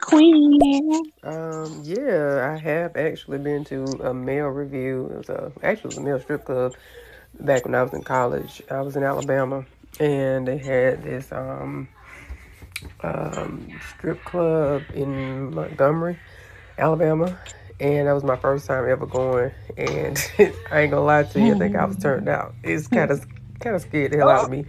Queen. 0.00 0.90
Um, 1.22 1.80
yeah, 1.84 2.50
I 2.52 2.58
have 2.58 2.96
actually 2.96 3.38
been 3.38 3.64
to 3.66 3.84
a 4.02 4.14
male 4.14 4.48
review. 4.48 5.10
It 5.12 5.16
was 5.18 5.28
a 5.28 5.52
actually 5.62 5.88
it 5.88 5.96
was 5.96 5.98
a 5.98 6.02
male 6.02 6.20
strip 6.20 6.44
club 6.44 6.74
back 7.40 7.64
when 7.64 7.74
I 7.74 7.82
was 7.82 7.92
in 7.92 8.02
college. 8.02 8.62
I 8.70 8.80
was 8.82 8.96
in 8.96 9.02
Alabama, 9.02 9.64
and 10.00 10.46
they 10.46 10.58
had 10.58 11.02
this 11.02 11.32
um, 11.32 11.88
um, 13.02 13.68
strip 13.96 14.22
club 14.24 14.82
in 14.94 15.54
Montgomery, 15.54 16.18
Alabama, 16.78 17.38
and 17.80 18.08
that 18.08 18.12
was 18.12 18.24
my 18.24 18.36
first 18.36 18.66
time 18.66 18.88
ever 18.88 19.06
going. 19.06 19.52
And 19.76 20.18
I 20.70 20.80
ain't 20.80 20.90
gonna 20.90 21.04
lie 21.04 21.22
to 21.24 21.40
you, 21.40 21.54
I 21.54 21.58
think 21.58 21.76
I 21.76 21.84
was 21.84 21.96
turned 21.96 22.28
out. 22.28 22.54
It's 22.62 22.88
kind 22.88 23.10
of 23.10 23.26
kind 23.60 23.76
of 23.76 23.82
scared 23.82 24.12
the 24.12 24.18
hell 24.18 24.28
out 24.28 24.44
of 24.44 24.50
me. 24.50 24.64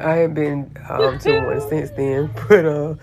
I 0.00 0.22
ain't 0.22 0.34
been 0.34 0.76
um, 0.88 1.18
to 1.20 1.40
one 1.40 1.60
since 1.68 1.90
then, 1.90 2.30
but 2.48 2.64
uh, 2.64 2.94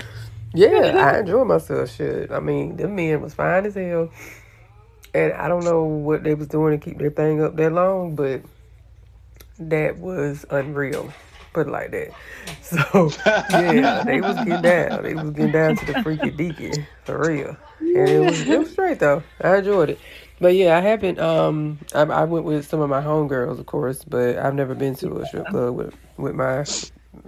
yeah, 0.53 1.13
I 1.13 1.19
enjoyed 1.19 1.47
myself. 1.47 1.91
Shit, 1.95 2.31
I 2.31 2.39
mean, 2.39 2.77
them 2.77 2.95
men 2.95 3.21
was 3.21 3.33
fine 3.33 3.65
as 3.65 3.75
hell, 3.75 4.09
and 5.13 5.33
I 5.33 5.47
don't 5.47 5.63
know 5.63 5.83
what 5.83 6.23
they 6.23 6.33
was 6.33 6.47
doing 6.47 6.79
to 6.79 6.83
keep 6.83 6.97
their 6.97 7.11
thing 7.11 7.41
up 7.41 7.55
that 7.57 7.71
long, 7.71 8.15
but 8.15 8.41
that 9.59 9.97
was 9.97 10.45
unreal. 10.49 11.11
Put 11.53 11.67
it 11.67 11.71
like 11.71 11.91
that. 11.91 12.11
So 12.61 13.11
yeah, 13.51 14.03
they 14.03 14.21
was 14.21 14.35
getting 14.37 14.61
down. 14.61 15.03
They 15.03 15.15
was 15.15 15.31
getting 15.31 15.51
down 15.51 15.75
to 15.77 15.85
the 15.85 16.03
freaky 16.03 16.29
deaky 16.31 16.85
for 17.03 17.19
real, 17.19 17.57
and 17.79 18.09
it 18.09 18.19
was 18.19 18.41
it 18.41 18.59
was 18.59 18.71
straight 18.71 18.99
though. 18.99 19.23
I 19.41 19.57
enjoyed 19.57 19.89
it. 19.89 19.99
But 20.39 20.55
yeah, 20.55 20.77
I 20.77 20.81
haven't. 20.81 21.19
Um, 21.19 21.79
I, 21.93 22.01
I 22.01 22.23
went 22.25 22.45
with 22.45 22.67
some 22.67 22.79
of 22.79 22.89
my 22.89 23.01
homegirls, 23.01 23.59
of 23.59 23.65
course, 23.65 24.03
but 24.03 24.37
I've 24.37 24.53
never 24.53 24.75
been 24.75 24.95
to 24.97 25.17
a 25.17 25.25
strip 25.25 25.47
club 25.47 25.75
with 25.75 25.95
with 26.17 26.35
my 26.35 26.63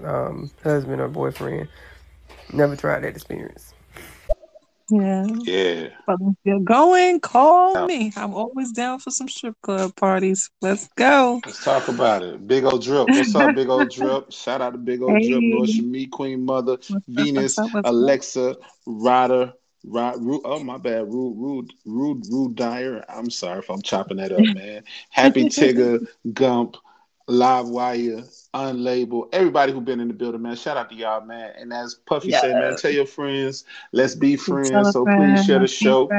um 0.07 0.51
husband 0.63 1.01
or 1.01 1.07
boyfriend. 1.07 1.67
Never 2.53 2.75
tried 2.75 3.01
that 3.01 3.09
experience. 3.09 3.70
Yeah. 4.91 5.25
Yeah. 5.43 5.87
But 6.05 6.17
if 6.21 6.35
you're 6.43 6.59
going, 6.59 7.21
call 7.21 7.87
me. 7.87 8.11
I'm 8.15 8.33
always 8.33 8.71
down 8.73 8.99
for 8.99 9.09
some 9.11 9.29
strip 9.29 9.55
club 9.61 9.95
parties. 9.95 10.49
Let's 10.61 10.89
go. 10.95 11.41
Let's 11.45 11.63
talk 11.63 11.87
about 11.87 12.23
it. 12.23 12.45
Big 12.45 12.65
old 12.65 12.83
drip. 12.83 13.07
What's 13.07 13.33
up, 13.35 13.55
big 13.55 13.69
old 13.69 13.91
drip? 13.91 14.31
Shout 14.33 14.61
out 14.61 14.73
to 14.73 14.77
big 14.77 15.01
old 15.01 15.21
drip, 15.21 15.41
Lord 15.41 15.69
Hey. 15.69 15.79
Shamik, 15.79 16.11
Queen 16.11 16.45
Mother, 16.45 16.73
What's 16.73 16.91
up? 16.91 17.03
Venus, 17.07 17.57
What's 17.57 17.59
up? 17.59 17.73
What's 17.73 17.87
up? 17.87 17.93
Alexa, 17.93 18.57
Ryder, 18.85 19.53
Rod, 19.83 20.21
Rude, 20.23 20.41
oh 20.45 20.63
my 20.63 20.77
bad, 20.77 21.11
Rude, 21.11 21.37
Rude, 21.37 21.73
Rude, 21.85 22.25
Rude 22.29 22.55
Dyer. 22.55 23.03
I'm 23.09 23.29
sorry 23.29 23.59
if 23.59 23.69
I'm 23.69 23.81
chopping 23.81 24.17
that 24.17 24.31
up, 24.31 24.39
man. 24.53 24.83
Happy 25.09 25.45
Tigger, 25.49 26.05
Gump, 26.33 26.77
Live 27.31 27.67
Wire, 27.67 28.23
Unlabeled, 28.53 29.29
everybody 29.33 29.71
who 29.71 29.81
been 29.81 29.99
in 29.99 30.07
the 30.07 30.13
building, 30.13 30.41
man. 30.41 30.55
Shout 30.55 30.77
out 30.77 30.89
to 30.89 30.95
y'all, 30.95 31.25
man. 31.25 31.53
And 31.57 31.73
as 31.73 31.95
Puffy 31.95 32.31
Yeah. 32.31 32.39
said, 32.39 32.57
man, 32.57 32.75
tell 32.75 32.91
your 32.91 33.05
friends, 33.05 33.63
let's 33.91 34.15
be 34.15 34.35
friends. 34.35 34.91
So 34.91 35.05
friend. 35.05 35.07
please 35.07 35.41
share 35.43 35.59
the 35.59 35.67
Tell 35.79 35.91
a 35.91 35.97
show. 36.07 36.17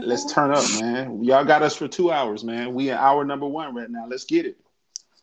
Let's 0.00 0.24
turn 0.32 0.50
up, 0.50 0.70
man. 0.70 1.22
Y'all 1.24 1.44
got 1.44 1.62
us 1.62 1.76
for 1.76 1.88
two 1.88 2.10
hours, 2.10 2.44
man. 2.44 2.74
We 2.74 2.90
in 2.90 2.96
hour 2.96 3.24
number 3.24 3.46
one 3.46 3.74
right 3.74 3.90
now. 3.90 4.06
Let's 4.08 4.24
get 4.24 4.46
it. 4.46 4.58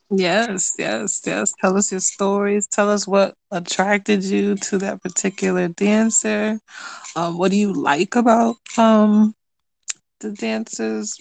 Yes, 0.10 0.76
yes, 0.78 1.22
yes. 1.26 1.54
Tell 1.60 1.78
us 1.78 1.92
your 1.92 2.00
stories. 2.00 2.68
Tell 2.68 2.90
us 2.90 3.08
what 3.08 3.36
attracted 3.52 4.24
you 4.24 4.56
to 4.56 4.78
that 4.80 5.02
particular 5.02 5.68
dancer. 5.68 6.60
Um, 7.16 7.38
what 7.38 7.52
do 7.52 7.58
you 7.58 7.74
like 7.74 8.16
about 8.16 8.56
um 8.78 9.34
the 10.20 10.32
dancers? 10.32 11.18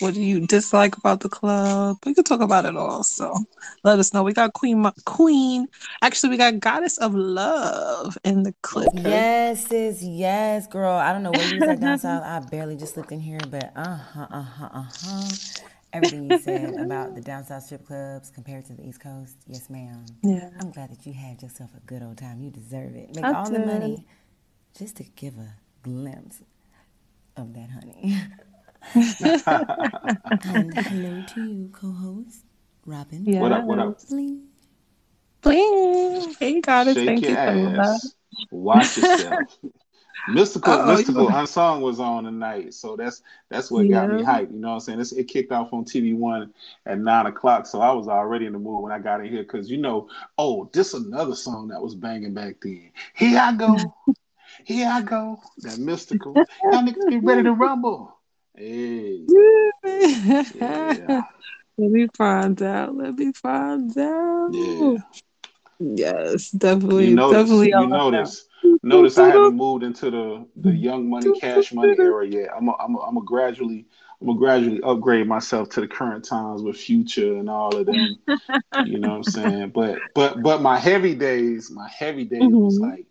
What 0.00 0.14
do 0.14 0.22
you 0.22 0.46
dislike 0.46 0.96
about 0.96 1.20
the 1.20 1.28
club? 1.28 1.98
We 2.04 2.14
could 2.14 2.26
talk 2.26 2.40
about 2.40 2.66
it 2.66 2.76
all. 2.76 3.02
So 3.02 3.34
let 3.84 3.98
us 3.98 4.12
know. 4.12 4.22
We 4.22 4.32
got 4.32 4.52
Queen 4.52 4.82
Ma- 4.82 4.92
Queen. 5.06 5.66
Actually, 6.02 6.30
we 6.30 6.36
got 6.36 6.60
Goddess 6.60 6.98
of 6.98 7.14
Love 7.14 8.18
in 8.24 8.42
the 8.42 8.54
clip. 8.62 8.92
Yes, 8.92 9.66
sis, 9.68 10.02
yes, 10.02 10.66
girl. 10.66 10.92
I 10.92 11.12
don't 11.12 11.22
know 11.22 11.32
where 11.32 11.44
you 11.46 11.56
was 11.56 11.68
at 11.68 11.80
down 11.80 11.98
south. 11.98 12.22
I 12.24 12.40
barely 12.40 12.76
just 12.76 12.94
slipped 12.94 13.12
in 13.12 13.20
here, 13.20 13.46
but 13.50 13.72
uh 13.76 13.96
huh, 13.96 14.26
uh 14.30 14.42
huh, 14.42 14.68
uh 14.72 14.82
huh. 14.82 15.36
Everything 15.92 16.24
you 16.24 16.34
said 16.34 16.74
about 16.78 17.14
the 17.14 17.20
down 17.20 17.44
south 17.44 17.64
strip 17.64 17.86
clubs 17.86 18.30
compared 18.30 18.64
to 18.66 18.74
the 18.74 18.86
East 18.86 19.00
Coast, 19.00 19.36
yes, 19.46 19.70
ma'am. 19.70 20.04
Yeah. 20.22 20.50
I'm 20.58 20.70
glad 20.70 20.90
that 20.90 21.06
you 21.06 21.12
had 21.12 21.42
yourself 21.42 21.70
a 21.76 21.80
good 21.86 22.02
old 22.02 22.18
time. 22.18 22.40
You 22.40 22.50
deserve 22.50 22.94
it. 22.96 23.14
Make 23.14 23.24
I 23.24 23.32
all 23.32 23.50
the 23.50 23.58
money 23.58 24.06
just 24.78 24.96
to 24.96 25.04
give 25.04 25.38
a 25.38 25.54
glimpse 25.82 26.42
of 27.36 27.54
that 27.54 27.70
honey. 27.70 28.16
and 28.94 30.74
hello 30.88 31.22
to 31.26 31.40
you, 31.40 31.68
co-host 31.72 32.44
Robin. 32.86 33.24
Yeah. 33.24 33.40
What 33.40 33.52
up? 33.52 33.64
What 33.64 33.78
up? 33.78 33.98
Bling. 34.08 34.42
Bling. 35.40 36.34
Hey, 36.38 36.60
Goddess. 36.60 36.94
Shake 36.94 37.06
Thank 37.06 37.22
your 37.22 37.30
you 37.30 37.36
for 37.36 37.52
the 37.52 37.70
love. 37.70 37.80
ass. 37.86 38.14
Watch 38.50 38.96
yourself. 38.96 39.58
Mystikal, 40.28 40.80
Uh-oh, 40.80 40.86
Mystikal 40.86 41.28
know. 41.28 41.28
unsung 41.28 41.82
was 41.82 42.00
on 42.00 42.24
tonight, 42.24 42.72
so 42.72 42.96
that's 42.96 43.22
that's 43.50 43.70
what 43.70 43.90
got 43.90 44.10
me 44.10 44.22
hyped. 44.22 44.52
You 44.52 44.58
know 44.58 44.68
what 44.68 44.74
I'm 44.74 44.80
saying? 44.80 45.00
It's, 45.00 45.12
it 45.12 45.24
kicked 45.24 45.52
off 45.52 45.72
on 45.74 45.84
TV 45.84 46.16
One 46.16 46.52
at 46.86 46.98
nine 46.98 47.26
o'clock, 47.26 47.66
so 47.66 47.82
I 47.82 47.92
was 47.92 48.08
already 48.08 48.46
in 48.46 48.54
the 48.54 48.58
mood 48.58 48.82
when 48.82 48.92
I 48.92 48.98
got 48.98 49.20
in 49.20 49.30
here 49.30 49.42
because 49.42 49.70
you 49.70 49.76
know, 49.76 50.08
oh, 50.38 50.70
this 50.72 50.94
another 50.94 51.34
song 51.34 51.68
that 51.68 51.82
was 51.82 51.94
banging 51.94 52.32
back 52.32 52.56
then. 52.62 52.90
Here 53.14 53.38
I 53.38 53.52
go, 53.54 53.76
here 54.64 54.88
I 54.90 55.02
go. 55.02 55.40
That 55.58 55.78
Mystikal. 55.78 56.40
Y'all 56.70 56.82
niggas 56.82 57.06
get 57.06 57.22
ready 57.22 57.42
to 57.42 57.52
rumble. 57.52 58.13
Hey, 58.56 59.30
yeah, 60.54 61.12
Let 61.78 61.90
me 61.90 62.08
find 62.16 62.60
out. 62.62 62.96
Let 62.96 63.14
me 63.16 63.32
find 63.32 63.96
out. 63.98 64.52
yeah. 64.52 64.98
Yes, 65.78 66.50
definitely, 66.50 66.94
You 66.96 67.10
notice, 67.10 67.62
definitely. 67.62 67.72
I 67.74 67.84
you 67.84 67.86
that. 68.10 68.32
notice, 68.32 68.48
notice 68.82 69.18
I 69.18 69.28
haven't 69.28 69.56
moved 69.56 69.82
into 69.84 70.10
the 70.10 70.46
the 70.56 70.74
young 70.74 71.08
money, 71.08 71.32
cash 71.32 71.72
money 71.72 71.98
era 72.00 72.26
yet. 72.26 72.50
I'm 72.56 72.68
a, 72.68 72.72
I'm 72.78 72.94
a, 72.96 72.98
I'm 73.00 73.16
a 73.16 73.22
gradually, 73.24 73.86
I'm 74.20 74.26
gonna 74.28 74.38
gradually 74.38 74.80
upgrade 74.82 75.26
myself 75.26 75.70
to 75.70 75.80
the 75.80 75.88
current 75.88 76.24
times 76.24 76.62
with 76.62 76.76
Future 76.76 77.34
and 77.36 77.48
all 77.50 77.76
of 77.76 77.86
them. 77.86 78.18
You 78.80 78.98
know 78.98 79.10
what 79.10 79.16
I'm 79.16 79.24
saying? 79.24 79.70
But 79.70 80.12
but 80.14 80.42
but 80.42 80.62
my 80.62 80.78
heavy 80.78 81.14
days, 81.14 81.70
my 81.70 81.88
heavy 81.88 82.24
days 82.24 82.56
was 82.58 82.78
Mhm. 82.78 82.80
like 82.80 83.06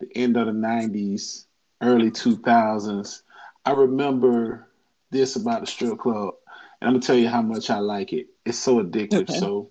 the 0.00 0.08
end 0.16 0.36
of 0.36 0.46
the 0.46 0.52
'90s, 0.54 1.46
early 1.82 2.10
2000s. 2.10 3.22
I 3.64 3.72
remember 3.72 4.67
this 5.10 5.36
about 5.36 5.60
the 5.60 5.66
strip 5.66 5.98
club, 5.98 6.34
and 6.80 6.88
I'm 6.88 6.94
gonna 6.94 7.00
tell 7.00 7.16
you 7.16 7.28
how 7.28 7.42
much 7.42 7.70
I 7.70 7.78
like 7.78 8.12
it. 8.12 8.26
It's 8.44 8.58
so 8.58 8.82
addictive. 8.82 9.22
Okay. 9.22 9.38
So 9.38 9.70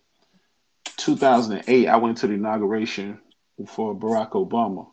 2008, 0.97 1.87
I 1.87 1.97
went 1.97 2.17
to 2.19 2.27
the 2.27 2.33
inauguration 2.33 3.19
for 3.67 3.95
Barack 3.95 4.31
Obama, 4.31 4.87
Oh, 4.87 4.91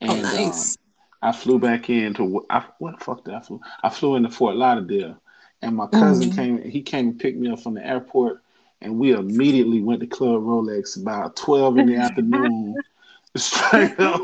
and 0.00 0.22
nice. 0.22 0.76
um, 1.22 1.30
I 1.30 1.32
flew 1.32 1.58
back 1.58 1.88
into 1.88 2.44
I, 2.50 2.64
what 2.78 2.98
the 2.98 3.04
fuck 3.04 3.24
did 3.24 3.34
I 3.34 3.40
flew? 3.40 3.60
I 3.82 3.90
flew 3.90 4.16
into 4.16 4.30
Fort 4.30 4.56
Lauderdale, 4.56 5.20
and 5.62 5.76
my 5.76 5.86
cousin 5.86 6.30
Mhm. 6.30 6.34
came. 6.34 6.62
He 6.62 6.82
came 6.82 7.08
and 7.10 7.18
picked 7.20 7.38
me 7.38 7.50
up 7.50 7.60
from 7.60 7.74
the 7.74 7.86
airport, 7.86 8.42
and 8.80 8.98
we 8.98 9.12
immediately 9.12 9.80
went 9.80 10.00
to 10.00 10.06
Club 10.06 10.42
Rolex 10.42 11.00
about 11.00 11.36
12 11.36 11.78
in 11.78 11.86
the 11.86 11.96
afternoon. 12.06 12.82
Straight 13.36 13.98
up, 13.98 14.20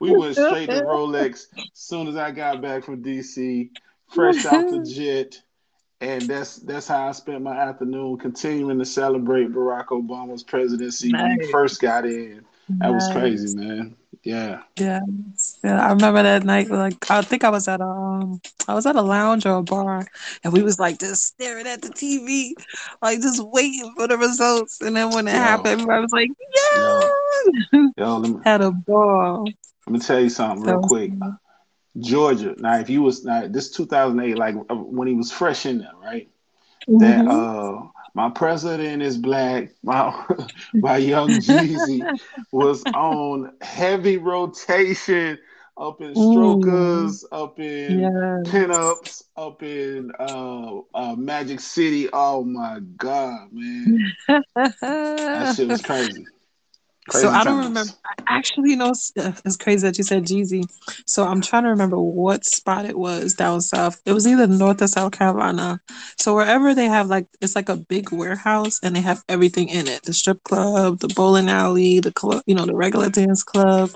we 0.00 0.10
went 0.10 0.36
straight 0.36 0.68
to 0.68 0.76
Rolex. 0.82 1.32
As 1.32 1.48
soon 1.72 2.08
as 2.08 2.16
I 2.16 2.30
got 2.30 2.60
back 2.60 2.84
from 2.84 3.02
DC, 3.02 3.70
fresh 4.10 4.44
off 4.44 4.70
the 4.70 4.78
jet, 4.94 5.40
and 6.00 6.22
that's 6.22 6.56
that's 6.56 6.88
how 6.88 7.08
I 7.08 7.12
spent 7.12 7.42
my 7.42 7.56
afternoon, 7.56 8.18
continuing 8.18 8.78
to 8.78 8.84
celebrate 8.84 9.52
Barack 9.52 9.86
Obama's 9.86 10.42
presidency 10.42 11.12
when 11.12 11.40
he 11.40 11.50
first 11.50 11.80
got 11.80 12.04
in. 12.04 12.44
That 12.80 12.94
was 12.94 13.08
crazy, 13.12 13.56
man. 13.56 13.96
Yeah. 14.22 14.62
Yeah, 14.78 15.00
yeah. 15.62 15.86
I 15.86 15.92
remember 15.92 16.22
that 16.22 16.44
night. 16.44 16.70
Like, 16.70 17.10
I 17.10 17.20
think 17.22 17.44
I 17.44 17.50
was 17.50 17.68
at 17.68 17.80
a, 17.80 17.84
um, 17.84 18.40
I 18.68 18.74
was 18.74 18.86
at 18.86 18.96
a 18.96 19.02
lounge 19.02 19.44
or 19.44 19.56
a 19.56 19.62
bar, 19.62 20.06
and 20.42 20.52
we 20.52 20.62
was 20.62 20.78
like 20.78 20.98
just 20.98 21.26
staring 21.26 21.66
at 21.66 21.82
the 21.82 21.88
TV, 21.88 22.52
like 23.02 23.20
just 23.20 23.42
waiting 23.42 23.92
for 23.96 24.08
the 24.08 24.16
results. 24.16 24.80
And 24.80 24.96
then 24.96 25.10
when 25.10 25.28
it 25.28 25.32
Yo, 25.32 25.38
happened, 25.38 25.68
everybody 25.68 26.00
was 26.02 26.12
like, 26.12 26.30
"Yeah!" 26.54 27.90
yo. 27.96 28.16
Let 28.18 28.30
me, 28.30 28.40
Had 28.44 28.60
a 28.62 28.70
ball. 28.70 29.44
let 29.86 29.92
me 29.92 29.98
tell 29.98 30.20
you 30.20 30.30
something 30.30 30.64
That 30.64 30.72
real 30.76 30.80
quick. 30.80 31.12
Georgia. 31.98 32.54
Now, 32.58 32.78
if 32.78 32.88
you 32.90 33.02
was 33.02 33.24
now 33.24 33.46
this 33.48 33.70
2008, 33.70 34.36
like 34.36 34.54
uh, 34.70 34.74
when 34.74 35.08
he 35.08 35.14
was 35.14 35.30
fresh 35.32 35.66
in 35.66 35.78
there, 35.78 35.94
right? 36.00 36.28
That 36.98 37.26
Mhm. 37.26 37.28
uh, 37.28 37.88
my 38.14 38.30
president 38.30 39.02
is 39.02 39.16
black. 39.16 39.70
My 39.82 40.26
my 40.82 40.96
young 40.96 41.38
Jeezy 41.38 42.10
was 42.50 42.86
on 42.92 43.52
heavy 43.60 44.16
rotation 44.18 45.38
up 45.76 46.00
in 46.00 46.14
strokers, 46.16 47.24
up 47.32 47.58
in 47.60 48.12
Yes. 48.12 48.44
pinups, 48.44 49.22
up 49.36 49.62
in 49.62 50.10
uh, 50.18 50.78
uh, 50.94 51.14
Magic 51.16 51.60
City. 51.60 52.08
Oh 52.12 52.44
my 52.44 52.80
god, 52.96 53.48
man, 53.52 54.14
that 55.32 55.48
shit 55.48 55.68
was 55.68 55.82
crazy. 55.82 56.26
Crazy 57.10 57.26
So 57.26 57.32
I 57.32 57.44
don't 57.44 57.56
times. 57.56 57.68
remember. 57.68 57.92
Actually, 58.28 58.70
you 58.70 58.76
know, 58.76 58.90
it's, 58.90 59.56
crazy 59.56 59.86
that 59.86 59.98
you 59.98 60.04
said 60.04 60.24
Jeezy. 60.24 60.64
So 61.06 61.24
I'm 61.26 61.40
trying 61.40 61.64
to 61.64 61.70
remember 61.70 61.98
what 61.98 62.44
spot 62.44 62.84
it 62.84 62.96
was 62.96 63.34
down 63.34 63.60
south. 63.60 64.00
It 64.06 64.12
was 64.12 64.26
either 64.26 64.46
North 64.46 64.80
or 64.82 64.86
South 64.86 65.12
Carolina. 65.12 65.80
So 66.16 66.34
wherever 66.34 66.74
they 66.74 66.86
have 66.86 67.08
like, 67.08 67.26
it's 67.40 67.56
like 67.56 67.68
a 67.68 67.76
big 67.76 68.12
warehouse 68.12 68.78
and 68.82 68.94
they 68.94 69.00
have 69.00 69.24
everything 69.28 69.68
in 69.68 69.88
it: 69.88 70.04
the 70.04 70.12
strip 70.12 70.42
club, 70.44 71.00
the 71.00 71.08
bowling 71.08 71.48
alley, 71.48 72.00
the 72.00 72.12
club, 72.12 72.42
you 72.46 72.54
know, 72.54 72.66
the 72.66 72.76
regular 72.76 73.08
dance 73.10 73.42
club. 73.42 73.90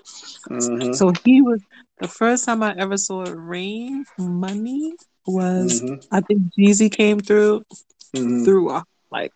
Mhm. 0.50 0.96
So 0.96 1.12
he 1.24 1.40
was 1.42 1.60
the 2.00 2.08
first 2.08 2.44
time 2.44 2.62
I 2.62 2.74
ever 2.76 2.96
saw 2.96 3.22
it 3.22 3.34
rain 3.36 4.04
money 4.18 4.94
was 5.26 5.80
Mhm. 5.82 6.02
I 6.10 6.20
think 6.20 6.42
Jeezy 6.58 6.90
came 6.90 7.20
through 7.20 7.64
Mhm. 8.14 8.44
through 8.44 8.70
a, 8.70 8.84
like, 9.10 9.32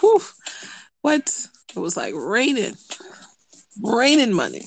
whew, 0.00 0.20
what? 1.02 1.46
It 1.74 1.78
was 1.78 1.96
like 1.96 2.14
raining, 2.14 2.74
raining 3.82 4.32
money. 4.32 4.66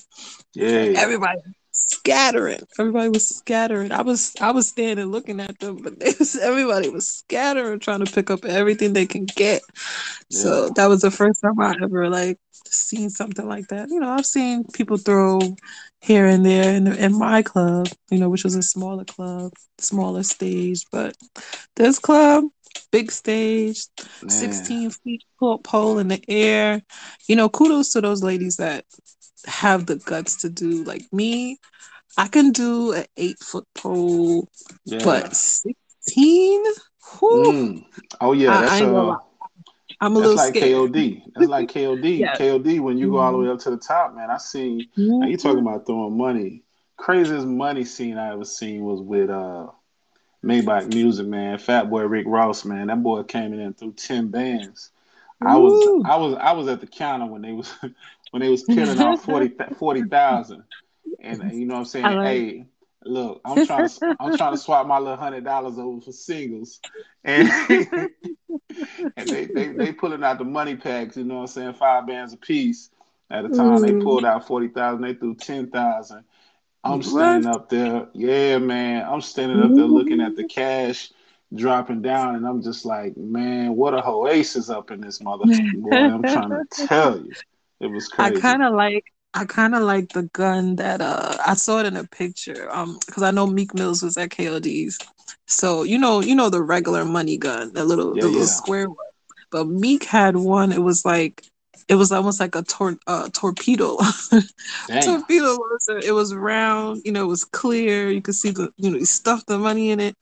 Yeah. 0.54 0.94
Everybody 0.96 1.40
scattering. 1.72 2.60
Everybody 2.80 3.10
was 3.10 3.28
scattering. 3.28 3.92
I 3.92 4.02
was 4.02 4.34
I 4.40 4.52
was 4.52 4.68
standing 4.68 5.08
looking 5.08 5.40
at 5.40 5.60
them, 5.60 5.78
but 5.82 6.00
they 6.00 6.14
was, 6.18 6.36
everybody 6.36 6.90
was 6.90 7.08
scattering, 7.08 7.80
trying 7.80 8.06
to 8.06 8.12
pick 8.12 8.30
up 8.30 8.46
everything 8.46 8.94
they 8.94 9.06
can 9.06 9.26
get. 9.26 9.62
So 10.30 10.70
that 10.70 10.88
was 10.88 11.02
the 11.02 11.12
first 11.12 11.42
time 11.42 11.60
I 11.60 11.76
ever 11.82 12.10
like 12.10 12.40
seen 12.66 13.10
something 13.10 13.48
like 13.48 13.68
that. 13.68 13.90
You 13.90 14.00
know, 14.00 14.10
I've 14.10 14.26
seen 14.26 14.64
people 14.74 14.98
throw 14.98 15.40
here 16.02 16.26
and 16.26 16.46
there 16.46 16.74
in 16.74 16.88
in 16.88 17.18
my 17.18 17.42
club, 17.42 17.88
you 18.10 18.18
know, 18.20 18.30
which 18.30 18.44
was 18.44 18.56
a 18.56 18.64
smaller 18.64 19.06
club, 19.06 19.52
smaller 19.78 20.24
stage, 20.24 20.86
but 20.92 21.16
this 21.76 22.00
club. 22.00 22.46
Big 22.94 23.12
stage, 23.12 23.88
Man. 24.22 24.30
16 24.30 24.92
feet 24.92 25.24
pole 25.66 26.00
in 26.00 26.10
the 26.10 26.24
air. 26.30 26.82
You 27.28 27.36
know, 27.36 27.50
kudos 27.50 27.94
to 27.94 28.02
those 28.02 28.24
ladies 28.24 28.58
that 28.58 28.86
have 29.48 29.88
the 29.88 29.98
guts 29.98 30.38
to 30.44 30.50
do 30.50 30.84
like 30.86 31.04
me. 31.14 31.60
I 32.18 32.28
can 32.28 32.52
do 32.52 32.94
an 32.94 33.06
eight 33.18 33.40
foot 33.40 33.66
pole, 33.76 34.50
Yeah. 34.86 35.04
but 35.04 35.36
16? 35.36 36.64
Mm. 37.32 37.86
Oh 38.22 38.34
yeah, 38.34 38.58
I, 38.58 38.60
I 38.60 38.62
that's 38.62 38.80
gonna 38.80 38.94
uh 38.98 39.04
lie. 39.04 39.18
I'm 40.02 40.16
a 40.16 40.20
little 40.20 40.38
like 40.38 40.56
scared. 40.56 40.64
KOD. 40.74 41.24
That's 41.36 41.48
like 41.50 41.70
KOD. 41.70 42.04
Yeah. 42.20 42.38
KOD 42.38 42.80
when 42.80 42.98
you 42.98 43.10
go 43.12 43.18
all 43.18 43.32
the 43.34 43.40
way 43.40 43.50
up 43.50 43.60
to 43.60 43.72
the 43.72 43.78
top, 43.78 44.16
man. 44.16 44.30
I 44.32 44.38
seen 44.38 44.88
now 45.20 45.28
you 45.28 45.38
talking 45.38 45.60
Mhm. 45.60 45.68
about 45.68 45.86
throwing 45.86 46.18
money. 46.18 46.64
Craziest 46.98 47.48
money 47.48 47.86
scene 47.86 48.18
I 48.18 48.34
ever 48.34 48.46
seen 48.46 48.84
was 48.84 49.02
with 49.02 49.30
uh 49.30 49.68
Maybach 50.44 50.88
Music, 50.88 51.26
man. 51.28 51.58
Fat 51.58 51.90
Boy 51.90 52.04
Rick 52.04 52.26
Ross, 52.28 52.66
man. 52.66 52.88
That 52.88 53.02
boy 53.04 53.24
came 53.24 53.54
in 53.54 53.60
and 53.60 53.78
threw 53.78 53.94
ten 53.94 54.30
bands. 54.30 54.92
I 55.42 55.58
was 55.58 55.90
I 56.04 56.18
was 56.18 56.36
I 56.36 56.54
was 56.54 56.68
at 56.68 56.82
the 56.82 56.88
counter 56.88 57.26
when 57.28 57.42
they 57.42 57.54
was 57.54 57.74
when 58.32 58.42
they 58.42 58.50
was 58.50 58.64
killing 58.64 59.00
off 59.00 59.24
40 59.24 59.54
40,000. 59.78 60.64
And 61.20 61.42
uh, 61.44 61.48
you 61.48 61.66
know 61.66 61.76
what 61.76 61.80
I'm 61.82 61.86
saying? 61.86 62.12
Like 62.12 62.22
Hey, 62.22 62.68
look, 63.06 63.42
I'm 63.46 63.62
trying 63.62 63.88
to 63.88 64.02
I'm 64.20 64.32
trying 64.32 64.54
to 64.54 64.58
swap 64.58 64.88
my 64.88 65.00
little 65.00 65.18
hundred 65.18 65.44
dollars 65.44 65.78
over 65.80 66.02
for 66.02 66.12
singles. 66.12 66.82
And 67.24 67.50
and 69.18 69.32
they, 69.32 69.46
they 69.46 69.68
they 69.70 69.94
pulling 69.94 70.24
out 70.24 70.38
the 70.40 70.46
money 70.46 70.76
packs, 70.76 71.18
you 71.18 71.24
know 71.24 71.36
what 71.36 71.42
I'm 71.42 71.48
saying? 71.48 71.74
Five 71.74 72.08
bands 72.08 72.34
a 72.34 72.38
piece. 72.38 72.90
At 73.32 73.44
the 73.44 73.50
time 73.50 73.82
they 73.82 73.94
Mm. 73.94 74.04
pulled 74.04 74.26
out 74.26 74.48
forty 74.48 74.68
thousand, 74.68 75.02
they 75.04 75.14
threw 75.14 75.36
ten 75.36 75.70
thousand. 75.70 76.24
I'm 76.84 77.02
What? 77.04 77.04
standing 77.04 77.48
up 77.48 77.70
there, 77.70 78.08
yeah, 78.14 78.58
man. 78.58 79.06
I'm 79.08 79.22
standing 79.22 79.60
up 79.62 79.76
there 79.76 79.86
looking 79.86 80.22
at 80.22 80.36
the 80.36 80.44
cash 80.44 81.12
dropping 81.56 82.02
down, 82.02 82.36
and 82.36 82.46
I'm 82.46 82.62
just 82.62 82.86
like, 82.86 83.16
man, 83.18 83.76
what 83.76 83.94
a 83.94 84.06
oasis 84.06 84.70
up 84.70 84.92
in 84.92 85.00
this 85.02 85.20
motherfucker. 85.20 85.72
boy. 85.72 86.10
I'm 86.10 86.26
trying 86.26 86.52
to 86.52 86.62
tell 86.70 87.18
you. 87.20 87.36
It 87.80 87.88
was 87.88 88.08
crazy. 88.10 88.20
I 88.20 88.32
kind 88.32 88.64
of 88.64 88.74
like 88.74 89.06
I 89.34 89.46
kind 89.46 89.76
of 89.76 89.82
like 89.84 90.12
the 90.14 90.24
gun 90.34 90.76
that 90.78 91.02
uh 91.02 91.38
I 91.46 91.54
saw 91.56 91.80
it 91.80 91.86
in 91.88 91.98
a 91.98 92.04
picture. 92.06 92.70
Um, 92.72 93.00
because 93.06 93.24
I 93.24 93.32
know 93.32 93.48
Meek 93.48 93.74
Mills 93.74 94.04
was 94.04 94.18
at 94.18 94.32
KOD's, 94.32 95.00
so 95.48 95.84
you 95.84 95.98
know, 95.98 96.20
you 96.22 96.36
know 96.36 96.50
the 96.50 96.62
regular 96.62 97.06
money 97.06 97.38
gun, 97.38 97.74
the 97.74 97.84
little 97.86 98.16
Yeah, 98.16 98.24
the 98.24 98.28
little 98.30 98.48
yeah. 98.48 98.48
square 98.48 98.88
one. 98.90 98.98
But 99.52 99.68
Meek 99.68 100.04
had 100.06 100.38
one. 100.38 100.72
It 100.72 100.82
was 100.84 101.06
like 101.06 101.44
it 101.88 101.96
was 101.96 102.12
almost 102.12 102.40
like 102.40 102.56
a 102.56 102.62
tor- 102.64 102.98
uh, 103.08 103.30
torpedo. 103.34 103.98
Torpedo 105.04 105.56
was 105.58 105.90
it 106.04 106.14
was 106.14 106.34
round. 106.34 107.02
You 107.06 107.12
know, 107.12 107.24
it 107.24 107.28
was 107.28 107.44
clear. 107.44 108.10
You 108.10 108.22
could 108.22 108.36
see 108.36 108.52
the 108.52 108.72
you 108.78 108.92
know 108.92 108.98
he 108.98 109.06
stuffed 109.06 109.48
the 109.48 109.58
money 109.58 109.92
in 109.92 110.00
it. 110.00 110.16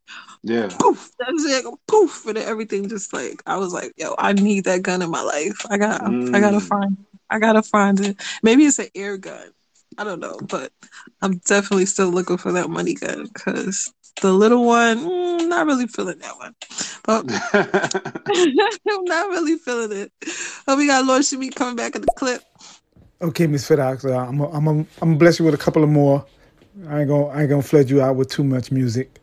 Yeah. 0.44 0.70
Poof, 0.80 1.12
that's 1.20 1.46
it. 1.46 1.66
Poof, 1.88 2.26
and 2.26 2.38
everything 2.38 2.90
just 2.90 3.14
like 3.14 3.42
I 3.46 3.58
was 3.58 3.74
like, 3.74 3.94
yo, 3.98 4.16
I 4.18 4.34
need 4.34 4.66
that 4.66 4.82
gun 4.82 5.02
in 5.02 5.10
my 5.12 5.22
life. 5.22 5.66
I 5.70 5.78
got, 5.78 6.02
I 6.02 6.40
gotta 6.40 6.58
Mm. 6.58 6.68
find, 6.68 6.98
I 7.30 7.40
gotta 7.40 7.62
find 7.64 8.00
it. 8.00 8.18
Maybe 8.44 8.66
it's 8.66 8.80
an 8.80 8.88
air 8.96 9.18
gun. 9.18 9.52
I 9.98 10.04
don't 10.04 10.20
know, 10.20 10.40
but 10.50 10.72
I'm 11.22 11.38
definitely 11.40 11.86
still 11.86 12.10
looking 12.10 12.38
for 12.38 12.54
that 12.54 12.70
money 12.70 12.94
gun 12.96 13.28
because 13.32 13.94
the 14.22 14.32
little 14.32 14.66
one, 14.66 15.00
mm, 15.00 15.48
not 15.48 15.66
really 15.66 15.88
feeling 15.88 16.20
that 16.20 16.38
one. 16.38 16.56
But 17.04 17.26
I'm 18.90 19.04
not 19.06 19.30
really 19.30 19.58
feeling 19.58 19.92
it. 19.92 20.12
Oh, 20.68 20.78
we 20.78 20.88
got 20.88 21.06
Lord 21.06 21.24
Shimi 21.24 21.54
coming 21.54 21.76
back 21.76 21.96
in 21.96 22.02
the 22.02 22.14
clip. 22.18 22.42
Okay, 23.22 23.48
Miss 23.48 23.68
Fidoxx, 23.68 24.06
uh, 24.06 24.18
I'm 24.18 24.42
I'm 24.42 24.68
I'm 24.68 24.88
gonna 25.00 25.16
bless 25.16 25.40
you 25.40 25.46
with 25.46 25.54
a 25.54 25.58
couple 25.58 25.84
of 25.84 25.90
more. 25.90 26.26
I 26.88 27.02
ain't 27.02 27.10
gonna 27.10 27.28
I 27.28 27.42
ain't 27.42 27.50
gonna 27.50 27.62
flood 27.62 27.90
you 27.90 28.02
out 28.02 28.16
with 28.16 28.30
too 28.30 28.44
much 28.44 28.72
music. 28.72 29.20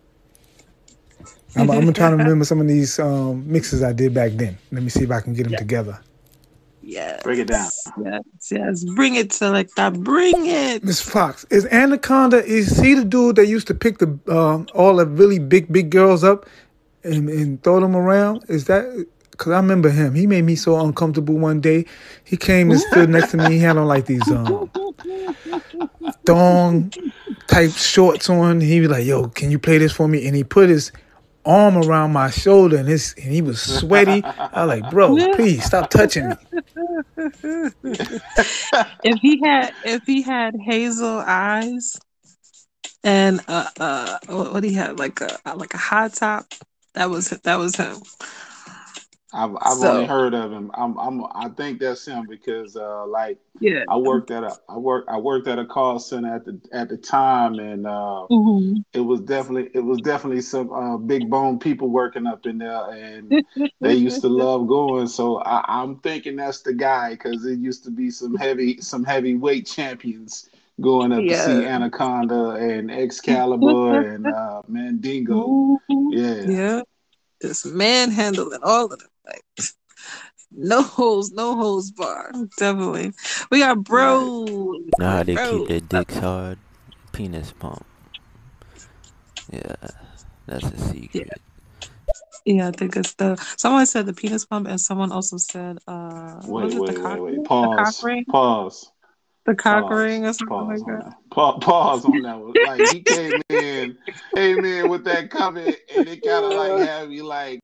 I'm, 1.56 1.70
I'm 1.70 1.92
trying 1.92 2.12
to 2.12 2.16
remember 2.22 2.44
some 2.44 2.60
of 2.60 2.68
these 2.68 2.98
um, 2.98 3.50
mixes 3.50 3.82
I 3.82 3.92
did 3.92 4.14
back 4.14 4.32
then. 4.32 4.58
Let 4.70 4.82
me 4.82 4.90
see 4.90 5.04
if 5.04 5.10
I 5.10 5.20
can 5.20 5.34
get 5.34 5.44
them 5.48 5.56
together. 5.56 5.98
Yes. 6.88 7.22
Break 7.22 7.40
it 7.40 7.48
down. 7.48 7.68
Yes, 8.02 8.22
yes. 8.50 8.84
Bring 8.84 9.14
it 9.14 9.30
to 9.32 9.50
like 9.50 9.68
that. 9.74 9.92
Bring 9.92 10.46
it. 10.46 10.82
Miss 10.82 11.02
Fox, 11.02 11.44
is 11.50 11.66
Anaconda? 11.66 12.42
Is 12.42 12.80
he 12.80 12.94
the 12.94 13.04
dude 13.04 13.36
that 13.36 13.46
used 13.46 13.66
to 13.66 13.74
pick 13.74 13.98
the 13.98 14.18
um, 14.26 14.66
all 14.74 14.96
the 14.96 15.04
really 15.04 15.38
big 15.38 15.70
big 15.70 15.90
girls 15.90 16.24
up 16.24 16.46
and, 17.04 17.28
and 17.28 17.62
throw 17.62 17.78
them 17.80 17.94
around? 17.94 18.46
Is 18.48 18.64
that? 18.64 19.06
Cause 19.36 19.52
I 19.52 19.56
remember 19.56 19.90
him. 19.90 20.14
He 20.14 20.26
made 20.26 20.44
me 20.44 20.56
so 20.56 20.80
uncomfortable 20.80 21.34
one 21.36 21.60
day. 21.60 21.84
He 22.24 22.38
came 22.38 22.70
and 22.70 22.80
stood 22.80 23.10
next 23.10 23.32
to 23.32 23.36
me. 23.36 23.52
He 23.52 23.58
had 23.58 23.76
on 23.76 23.86
like 23.86 24.06
these 24.06 24.26
um, 24.30 24.70
thong 26.24 26.90
type 27.48 27.72
shorts 27.72 28.30
on. 28.30 28.62
He 28.62 28.80
was 28.80 28.88
like, 28.88 29.04
"Yo, 29.04 29.28
can 29.28 29.50
you 29.50 29.58
play 29.58 29.76
this 29.76 29.92
for 29.92 30.08
me?" 30.08 30.26
And 30.26 30.34
he 30.34 30.42
put 30.42 30.70
his 30.70 30.90
arm 31.44 31.76
around 31.76 32.12
my 32.12 32.30
shoulder, 32.30 32.76
and 32.76 32.88
his 32.88 33.14
and 33.16 33.32
he 33.32 33.42
was 33.42 33.60
sweaty. 33.60 34.22
I 34.24 34.64
was 34.66 34.80
like, 34.80 34.90
"Bro, 34.90 35.16
please 35.34 35.64
stop 35.64 35.90
touching 35.90 36.28
me." 36.30 36.36
if 39.04 39.18
he 39.20 39.40
had 39.44 39.72
if 39.84 40.02
he 40.06 40.22
had 40.22 40.54
hazel 40.64 41.22
eyes 41.26 41.98
and 43.04 43.40
uh 43.48 43.68
uh 43.78 44.18
what 44.28 44.52
what 44.54 44.64
he 44.64 44.72
had 44.72 44.98
like 44.98 45.20
a 45.20 45.38
like 45.56 45.74
a 45.74 45.78
high 45.78 46.08
top 46.08 46.46
that 46.94 47.10
was 47.10 47.30
that 47.30 47.58
was 47.58 47.76
him 47.76 47.96
I've 49.32 49.54
I've 49.60 49.78
So- 49.78 49.90
only 49.92 50.06
heard 50.06 50.34
of 50.34 50.52
him. 50.52 50.70
I'm 50.74 50.98
I'm 50.98 51.24
I 51.34 51.48
think 51.56 51.80
that's 51.80 52.06
him 52.06 52.26
because 52.26 52.76
uh 52.76 53.06
like 53.06 53.38
yeah 53.60 53.84
I 53.88 53.96
worked 53.96 54.30
at 54.30 54.42
a 54.44 54.56
I 54.68 54.78
work 54.78 55.04
I 55.08 55.18
worked 55.18 55.48
at 55.48 55.58
a 55.58 55.66
call 55.66 55.98
center 55.98 56.34
at 56.34 56.44
the 56.44 56.58
at 56.72 56.88
the 56.88 56.96
time 56.96 57.58
and 57.58 57.86
uh 57.86 58.26
Mhm. 58.30 58.84
it 58.94 59.00
was 59.00 59.20
definitely 59.20 59.70
it 59.74 59.84
was 59.84 59.98
definitely 60.00 60.40
some 60.40 60.72
uh 60.72 60.96
big 60.96 61.28
bone 61.28 61.58
people 61.58 61.88
working 61.88 62.26
up 62.26 62.46
in 62.46 62.58
there 62.58 62.90
and 62.90 63.44
they 63.80 63.94
used 63.94 64.22
to 64.22 64.28
love 64.28 64.66
going 64.66 65.06
so 65.06 65.38
I, 65.42 65.62
I'm 65.68 65.96
thinking 65.96 66.36
that's 66.36 66.62
the 66.62 66.72
guy 66.72 67.10
because 67.10 67.44
it 67.44 67.58
used 67.58 67.84
to 67.84 67.90
be 67.90 68.10
some 68.10 68.34
heavy 68.34 68.80
some 68.80 69.04
heavyweight 69.04 69.66
champions 69.66 70.48
going 70.80 71.12
up 71.12 71.22
to 71.24 71.36
see 71.36 71.66
Anaconda 71.66 72.50
and 72.52 72.90
Excalibur 72.90 74.00
and 74.08 74.26
uh 74.26 74.62
Mandingo. 74.68 75.78
Yeah. 76.10 76.44
yeah 76.48 76.82
just 77.42 77.66
manhandling 77.66 78.60
all 78.64 78.84
of 78.86 78.98
them 78.98 79.08
like 79.28 79.44
no 80.50 80.82
holes 80.82 81.30
no 81.32 81.54
holes 81.56 81.90
bar 81.90 82.32
definitely 82.56 83.12
we 83.50 83.60
got 83.60 83.82
bro 83.84 84.74
Know 84.98 85.08
how 85.08 85.22
they 85.22 85.34
bro 85.34 85.58
keep 85.58 85.68
their 85.68 85.80
dicks 85.80 86.16
hard? 86.16 86.58
Penis 87.12 87.52
pump. 87.52 87.84
Yeah, 89.52 89.74
that's 90.46 90.64
a 90.64 90.78
secret. 90.78 91.40
yeah 92.44 92.68
i 92.68 92.70
think 92.70 92.96
it's 92.96 93.14
the 93.14 93.36
someone 93.56 93.86
said 93.86 94.06
the 94.06 94.12
penis 94.12 94.44
pump 94.46 94.66
and 94.68 94.80
someone 94.80 95.12
also 95.12 95.36
said 95.36 95.78
uh 95.86 96.40
what 96.46 96.64
was 96.64 96.74
Wait, 96.74 96.80
the 96.80 96.92
wait, 96.92 97.02
cock 97.02 97.12
wait, 97.12 97.20
ring? 97.20 97.34
wait. 97.36 97.44
the 97.44 97.48
Pause. 97.48 97.76
cock 97.76 98.02
ring 98.04 98.24
Pause. 98.28 98.92
the 99.46 99.54
cock 99.54 99.88
Pause. 99.88 99.98
ring 99.98 100.26
or 100.26 100.32
something 100.32 100.48
Pause 100.48 100.68
like 100.68 100.80
on 100.82 100.98
that 100.98 101.04
that. 101.04 101.14
Pa- 101.30 101.58
pause 101.58 102.04
on 102.04 102.22
that 102.22 102.38
one. 102.38 102.56
Like 102.62 102.84
he 102.86 103.02
came 103.02 103.42
in, 103.48 103.96
came 104.34 104.64
in 104.64 104.88
with 104.88 105.04
that 105.04 105.30
comment, 105.30 105.76
and 105.94 106.08
it 106.08 106.22
kind 106.22 106.44
of 106.44 106.52
like 106.52 106.86
had 106.88 107.08
me 107.08 107.22
like, 107.22 107.60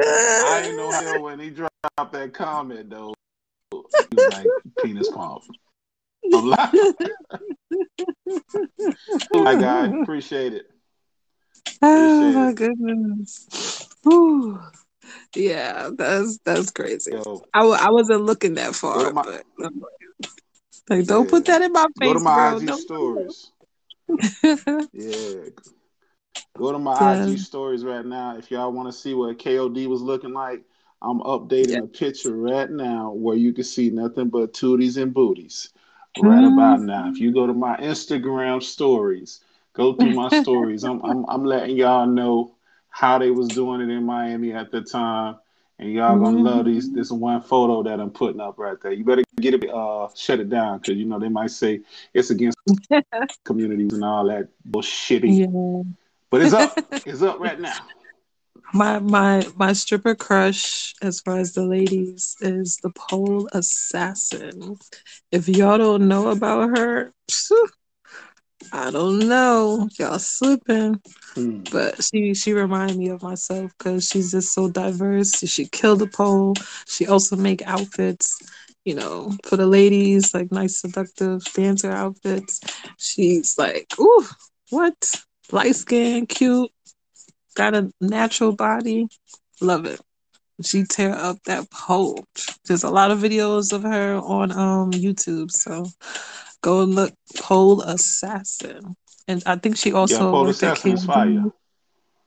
I 0.00 0.62
ain't 0.66 0.76
know 0.76 0.92
hell 0.92 1.22
when 1.22 1.38
he 1.38 1.50
dropped 1.50 2.12
that 2.12 2.34
comment 2.34 2.90
though. 2.90 3.14
He 4.10 4.16
was 4.16 4.28
like 4.28 4.48
penis 4.76 5.08
pump. 5.08 5.42
I'm 6.32 6.46
like, 6.46 6.72
my 9.32 9.54
guy, 9.54 9.86
appreciate 10.02 10.54
it. 10.54 10.70
Oh 11.82 12.32
my 12.32 12.50
it. 12.50 12.54
goodness. 12.56 13.48
Whew. 14.02 14.60
Yeah, 15.34 15.90
that's 15.94 16.38
that's 16.44 16.70
crazy. 16.70 17.12
Yo, 17.12 17.44
I, 17.54 17.60
w- 17.60 17.78
I 17.80 17.90
wasn't 17.90 18.24
looking 18.24 18.54
that 18.54 18.74
far, 18.74 19.12
my 19.12 19.22
but 19.22 19.44
like, 19.58 19.72
like, 20.88 21.06
don't 21.06 21.28
put 21.28 21.44
that 21.46 21.62
in 21.62 21.72
my 21.72 21.86
face. 21.98 22.08
Go 22.08 22.12
to 22.12 22.18
face, 22.18 22.24
my 22.24 22.34
bro. 22.34 22.56
IG 22.58 22.66
Don't 22.66 22.78
stories. 22.78 23.50
Yeah. 24.92 25.50
Go 26.56 26.72
to 26.72 26.78
my 26.78 27.14
yeah. 27.14 27.32
IG 27.32 27.38
stories 27.38 27.84
right 27.84 28.04
now. 28.04 28.36
If 28.36 28.50
y'all 28.50 28.72
want 28.72 28.88
to 28.88 28.92
see 28.92 29.14
what 29.14 29.38
KOD 29.38 29.86
was 29.86 30.02
looking 30.02 30.32
like, 30.32 30.62
I'm 31.02 31.20
updating 31.20 31.78
Yeah. 31.78 31.82
a 31.82 31.86
picture 31.86 32.34
right 32.34 32.70
now 32.70 33.12
where 33.12 33.36
you 33.36 33.52
can 33.52 33.64
see 33.64 33.90
nothing 33.90 34.28
but 34.28 34.54
tooties 34.54 35.00
and 35.00 35.12
booties 35.12 35.70
right 36.16 36.44
about 36.44 36.80
now. 36.80 37.08
If 37.10 37.20
you 37.20 37.32
go 37.32 37.46
to 37.46 37.52
my 37.52 37.76
Instagram 37.76 38.62
stories, 38.62 39.40
go 39.74 39.94
through 39.94 40.12
my 40.12 40.28
stories. 40.30 40.84
I'm 40.84 41.00
I'm 41.04 41.24
I'm 41.28 41.44
letting 41.44 41.76
y'all 41.76 42.06
know 42.06 42.54
how 42.88 43.18
they 43.18 43.30
was 43.30 43.50
doing 43.50 43.82
it 43.82 43.90
in 43.92 44.04
Miami 44.04 44.52
at 44.52 44.70
the 44.70 44.80
time. 44.80 45.36
And 45.78 45.92
y'all 45.92 46.18
gonna 46.18 46.38
love 46.38 46.64
these 46.64 46.90
this 46.90 47.10
one 47.10 47.42
photo 47.42 47.82
that 47.82 48.00
I'm 48.00 48.10
putting 48.10 48.40
up 48.40 48.58
right 48.58 48.80
there. 48.80 48.92
You 48.92 49.04
better 49.04 49.22
get 49.40 49.54
it 49.54 49.68
uh 49.70 50.08
shut 50.14 50.40
it 50.40 50.48
down 50.48 50.78
because 50.78 50.96
you 50.96 51.04
know 51.04 51.18
they 51.18 51.28
might 51.28 51.50
say 51.50 51.82
it's 52.14 52.30
against 52.30 52.56
communities 53.44 53.92
and 53.92 54.04
all 54.04 54.26
that 54.26 54.48
bullshitty. 54.70 55.38
Yeah. 55.38 55.82
But 56.30 56.42
it's 56.42 56.52
up. 56.52 56.76
It's 57.06 57.22
up 57.22 57.38
right 57.38 57.58
now. 57.60 57.76
My 58.72 58.98
my 58.98 59.46
my 59.56 59.72
stripper 59.72 60.14
crush, 60.14 60.94
as 61.00 61.20
far 61.20 61.38
as 61.38 61.52
the 61.52 61.64
ladies, 61.64 62.36
is 62.40 62.78
the 62.82 62.90
pole 62.90 63.48
assassin. 63.52 64.76
If 65.30 65.48
y'all 65.48 65.78
don't 65.78 66.08
know 66.08 66.28
about 66.28 66.76
her, 66.76 67.12
phew, 67.30 67.68
I 68.72 68.90
don't 68.90 69.28
know. 69.28 69.88
Y'all 69.98 70.18
slipping. 70.18 71.00
Hmm. 71.34 71.60
But 71.70 72.02
she 72.02 72.34
she 72.34 72.52
reminded 72.52 72.96
me 72.98 73.08
of 73.08 73.22
myself 73.22 73.72
because 73.78 74.08
she's 74.08 74.32
just 74.32 74.52
so 74.52 74.68
diverse. 74.70 75.38
She 75.40 75.66
killed 75.66 76.00
the 76.00 76.06
pole. 76.06 76.54
She 76.88 77.06
also 77.06 77.36
make 77.36 77.62
outfits, 77.66 78.38
you 78.84 78.94
know, 78.94 79.36
for 79.44 79.56
the 79.56 79.66
ladies, 79.66 80.34
like 80.34 80.50
nice 80.50 80.80
seductive 80.80 81.44
dancer 81.54 81.90
outfits. 81.90 82.60
She's 82.98 83.56
like, 83.58 83.92
ooh, 84.00 84.26
what? 84.70 85.14
Light 85.52 85.74
skin, 85.76 86.26
cute, 86.26 86.70
got 87.54 87.74
a 87.74 87.90
natural 88.00 88.52
body. 88.52 89.08
Love 89.60 89.86
it. 89.86 90.00
She 90.62 90.84
tear 90.84 91.14
up 91.14 91.38
that 91.46 91.70
pole. 91.70 92.24
There's 92.66 92.84
a 92.84 92.90
lot 92.90 93.10
of 93.10 93.18
videos 93.18 93.72
of 93.72 93.82
her 93.82 94.16
on 94.16 94.52
um 94.52 94.90
YouTube, 94.92 95.50
so 95.50 95.86
go 96.62 96.82
and 96.82 96.94
look 96.94 97.12
pole 97.38 97.80
assassin. 97.82 98.96
And 99.28 99.42
I 99.46 99.56
think 99.56 99.76
she 99.76 99.92
Yeah, 100.04 100.22
also 100.22 100.24
Pole 100.24 100.46
worked 100.46 100.62
at 100.62 100.74
Assassin 100.74 100.92
is 100.92 101.04
fire. 101.04 101.44
KD. 101.44 101.52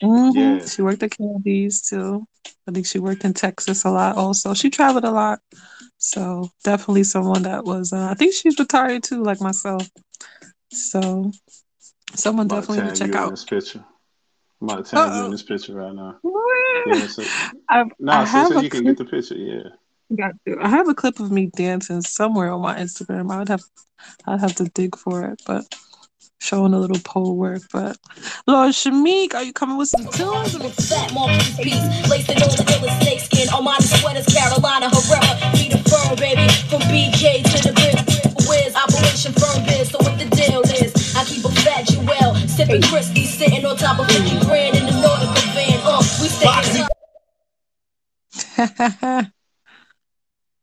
hmm 0.01 0.31
Yeah. 0.31 0.67
She 0.67 0.81
worked 0.81 1.03
at 1.03 1.11
Candies 1.11 1.81
too. 1.87 2.25
I 2.67 2.71
think 2.71 2.85
she 2.85 2.99
worked 2.99 3.23
in 3.25 3.33
Texas 3.33 3.83
a 3.85 3.89
lot 3.91 4.17
also. 4.17 4.53
She 4.53 4.69
traveled 4.69 5.05
a 5.05 5.11
lot. 5.11 5.39
So 5.97 6.49
definitely 6.63 7.03
someone 7.03 7.43
that 7.43 7.65
was 7.65 7.93
uh, 7.93 8.07
I 8.09 8.13
think 8.15 8.33
she's 8.33 8.59
retired 8.59 9.03
too, 9.03 9.23
like 9.23 9.41
myself. 9.41 9.87
So 10.71 11.31
someone 12.15 12.45
I'm 12.51 12.57
about 12.57 12.67
definitely 12.67 12.95
to 12.95 13.05
check 13.07 13.15
out. 13.15 13.29
this 13.31 13.45
picture. 13.45 13.83
I'm 14.61 14.69
about 14.69 14.85
to 14.85 14.91
tag 14.91 15.15
you 15.15 15.25
in 15.25 15.31
this 15.31 15.43
picture 15.43 15.73
right 15.73 15.93
now. 15.93 16.17
Yeah, 16.87 17.07
so, 17.07 17.23
I 17.69 17.85
no, 17.99 18.11
I 18.11 18.25
so, 18.25 18.31
have 18.31 18.47
so 18.49 18.59
a 18.59 18.63
you 18.63 18.69
can 18.69 18.83
clip 18.83 18.97
get 18.97 19.05
the 19.05 19.09
picture. 19.09 19.35
Yeah. 19.35 19.69
got 20.15 20.33
to. 20.45 20.57
I 20.61 20.67
have 20.69 20.89
a 20.89 20.95
clip 20.95 21.19
of 21.19 21.31
me 21.31 21.47
dancing 21.47 22.01
somewhere 22.01 22.51
on 22.51 22.61
my 22.61 22.77
Instagram. 22.77 23.31
I 23.31 23.39
would 23.39 23.49
have 23.49 23.63
I'd 24.25 24.39
have 24.39 24.55
to 24.55 24.65
dig 24.65 24.97
for 24.97 25.25
it, 25.25 25.41
but 25.45 25.65
showing 26.39 26.73
a 26.73 26.79
little 26.79 26.99
pole 27.03 27.35
work. 27.35 27.61
But 27.71 27.97
Lord 28.47 28.71
Shamik, 28.71 29.33
are 29.33 29.43
you 29.43 29.53
coming 29.53 29.77
with 29.77 29.89
some 29.89 30.05
tunes? 30.07 30.55
Fat 30.89 31.13
Marquis 31.13 31.63
piece, 31.63 32.09
laced 32.09 32.29
in 32.31 32.41
all 32.41 32.49
the 32.49 32.63
illest 32.63 33.01
snakeskin. 33.01 33.47
Armani 33.49 33.99
sweaters, 33.99 34.25
Carolina 34.27 34.89
Herrera, 34.89 35.51
be 35.53 35.69
the 35.69 35.77
firm, 35.89 36.15
baby. 36.15 36.47
From 36.69 36.81
BK 36.81 37.48
Sipping 42.59 42.81
Christie, 42.81 43.23
sitting 43.23 43.63
on 43.65 43.77
top 43.77 43.99
of 43.99 44.11
50 44.11 44.45
grand 44.45 44.75
in 44.75 44.85
the 44.85 44.91
Nautica 44.91 45.53
van. 45.55 45.79
Uh, 45.81 46.03
we 46.19 46.27
stay 46.27 46.83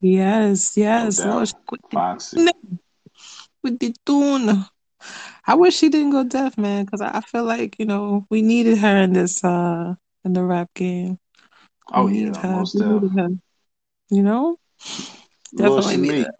yes, 0.02 0.76
yes. 0.76 1.24
No 1.24 1.36
Lord, 1.36 1.50
with 3.62 3.78
the 3.78 3.94
tune. 4.04 4.66
I 5.46 5.54
wish 5.54 5.76
she 5.76 5.88
didn't 5.88 6.10
go 6.10 6.22
deaf, 6.22 6.58
man, 6.58 6.84
because 6.84 7.00
I 7.00 7.16
I 7.16 7.22
feel 7.22 7.44
like 7.44 7.76
you 7.78 7.86
know 7.86 8.26
we 8.28 8.42
needed 8.42 8.76
her 8.76 8.98
in 8.98 9.14
this 9.14 9.42
uh 9.42 9.94
in 10.22 10.34
the 10.34 10.44
rap 10.44 10.68
game. 10.74 11.12
We 11.12 11.18
Oh 11.94 12.08
yeah, 12.08 12.38
her. 12.42 12.56
most 12.58 12.74
We 12.74 12.82
her. 12.82 13.30
You 14.10 14.22
know, 14.22 14.58
definitely 15.56 15.96
need 15.96 16.10
Shamik. 16.10 16.30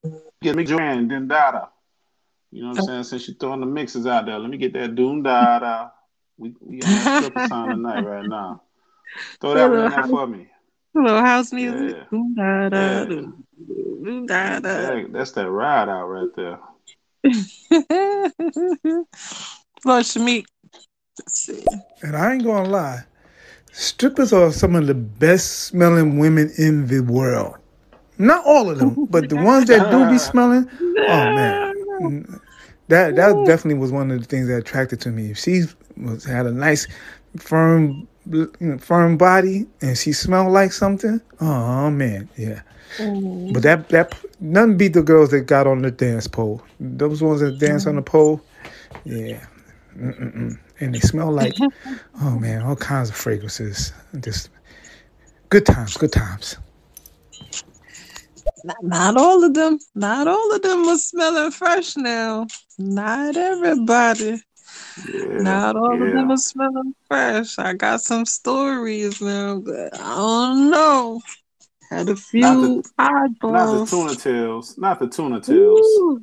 her. 0.00 0.10
Get 0.40 0.56
me 0.56 0.64
Joanne 0.64 1.06
Dindada. 1.06 1.68
You 2.50 2.62
know 2.62 2.68
what 2.70 2.78
I'm 2.78 2.84
oh. 2.84 2.86
saying? 2.86 3.02
Since 3.04 3.28
you're 3.28 3.36
throwing 3.36 3.60
the 3.60 3.66
mixes 3.66 4.06
out 4.06 4.26
there, 4.26 4.38
let 4.38 4.50
me 4.50 4.56
get 4.56 4.72
that 4.74 4.94
Doom 4.94 5.22
Dada. 5.22 5.92
We 6.36 6.54
we 6.60 6.80
on 6.82 6.90
that 6.90 7.22
stripper 7.24 7.48
song 7.48 7.70
tonight 7.70 8.00
right 8.00 8.26
now. 8.26 8.62
Throw 9.40 9.54
that 9.54 9.70
one 9.70 9.70
little 9.70 9.84
in 9.84 9.90
there 9.90 10.00
house, 10.00 10.10
for 10.10 10.26
me. 10.26 10.48
little 10.94 11.20
house 11.20 11.52
music. 11.52 11.96
Yeah. 11.96 12.04
Boom, 12.10 12.34
da, 12.34 12.68
da, 12.68 13.04
doom, 13.04 13.44
boom, 13.58 14.26
da, 14.26 14.60
da. 14.60 15.02
That's 15.10 15.32
that 15.32 15.50
ride 15.50 15.88
out 15.88 16.06
right 16.06 16.28
there. 16.36 16.58
Lord 19.84 20.04
Shamik. 20.04 20.44
Let's 21.18 21.40
see. 21.40 21.64
And 22.02 22.16
I 22.16 22.34
ain't 22.34 22.44
gonna 22.44 22.68
lie, 22.68 23.04
strippers 23.72 24.32
are 24.32 24.52
some 24.52 24.76
of 24.76 24.86
the 24.86 24.94
best 24.94 25.64
smelling 25.64 26.18
women 26.18 26.52
in 26.58 26.86
the 26.86 27.00
world. 27.00 27.56
Not 28.18 28.44
all 28.44 28.70
of 28.70 28.78
them, 28.78 29.06
but 29.10 29.28
the 29.28 29.36
ones 29.42 29.66
that 29.66 29.90
do 29.90 30.08
be 30.10 30.18
smelling, 30.18 30.68
oh 30.80 31.34
man, 31.34 31.74
that 32.88 33.16
that 33.16 33.44
definitely 33.46 33.78
was 33.78 33.92
one 33.92 34.10
of 34.10 34.20
the 34.20 34.26
things 34.26 34.48
that 34.48 34.58
attracted 34.58 35.00
to 35.02 35.10
me. 35.10 35.30
If 35.30 35.38
she 35.38 35.64
was 35.96 36.24
had 36.24 36.46
a 36.46 36.52
nice, 36.52 36.86
firm, 37.36 38.08
you 38.26 38.50
know, 38.60 38.78
firm 38.78 39.16
body 39.16 39.66
and 39.80 39.96
she 39.96 40.12
smelled 40.12 40.52
like 40.52 40.72
something, 40.72 41.20
oh 41.40 41.90
man, 41.90 42.28
yeah. 42.36 42.62
Mm-hmm. 42.96 43.52
But 43.52 43.62
that 43.64 43.88
that 43.90 44.18
nothing 44.40 44.76
beat 44.76 44.94
the 44.94 45.02
girls 45.02 45.30
that 45.30 45.42
got 45.42 45.66
on 45.66 45.82
the 45.82 45.90
dance 45.90 46.26
pole. 46.26 46.62
Those 46.80 47.22
ones 47.22 47.40
that 47.40 47.58
dance 47.58 47.86
on 47.86 47.96
the 47.96 48.02
mm-hmm. 48.02 48.10
pole, 48.10 48.40
yeah. 49.04 49.44
Mm-mm-mm. 49.96 50.58
And 50.80 50.94
they 50.94 51.00
smell 51.00 51.32
like, 51.32 51.54
oh 52.22 52.38
man, 52.38 52.62
all 52.62 52.76
kinds 52.76 53.10
of 53.10 53.16
fragrances. 53.16 53.92
Just 54.20 54.48
good 55.50 55.66
times, 55.66 55.96
good 55.96 56.12
times. 56.12 56.56
Not, 58.64 58.76
not 58.82 59.16
all 59.16 59.44
of 59.44 59.54
them. 59.54 59.78
Not 59.94 60.26
all 60.26 60.54
of 60.54 60.62
them 60.62 60.86
was 60.86 61.06
smelling 61.06 61.50
fresh 61.50 61.96
now. 61.96 62.46
Not 62.78 63.36
everybody. 63.36 64.42
Yeah, 65.12 65.38
Not 65.38 65.76
all 65.76 65.94
of 65.94 66.00
them 66.00 66.28
yeah. 66.28 66.34
are 66.34 66.36
smelling 66.36 66.94
fresh. 67.06 67.58
I 67.58 67.74
got 67.74 68.00
some 68.00 68.26
stories 68.26 69.20
now, 69.20 69.60
but 69.60 69.98
I 69.98 70.14
don't 70.16 70.70
know. 70.70 71.20
Had 71.90 72.08
a 72.08 72.10
Not 72.10 72.16
the 72.16 72.16
few 72.16 72.40
not 72.40 73.32
the 73.40 73.86
tuna 73.88 74.14
tails. 74.14 74.76
Not 74.76 74.98
the 75.00 75.08
tuna 75.08 75.40
tails. 75.40 75.80
Ooh, 75.80 76.22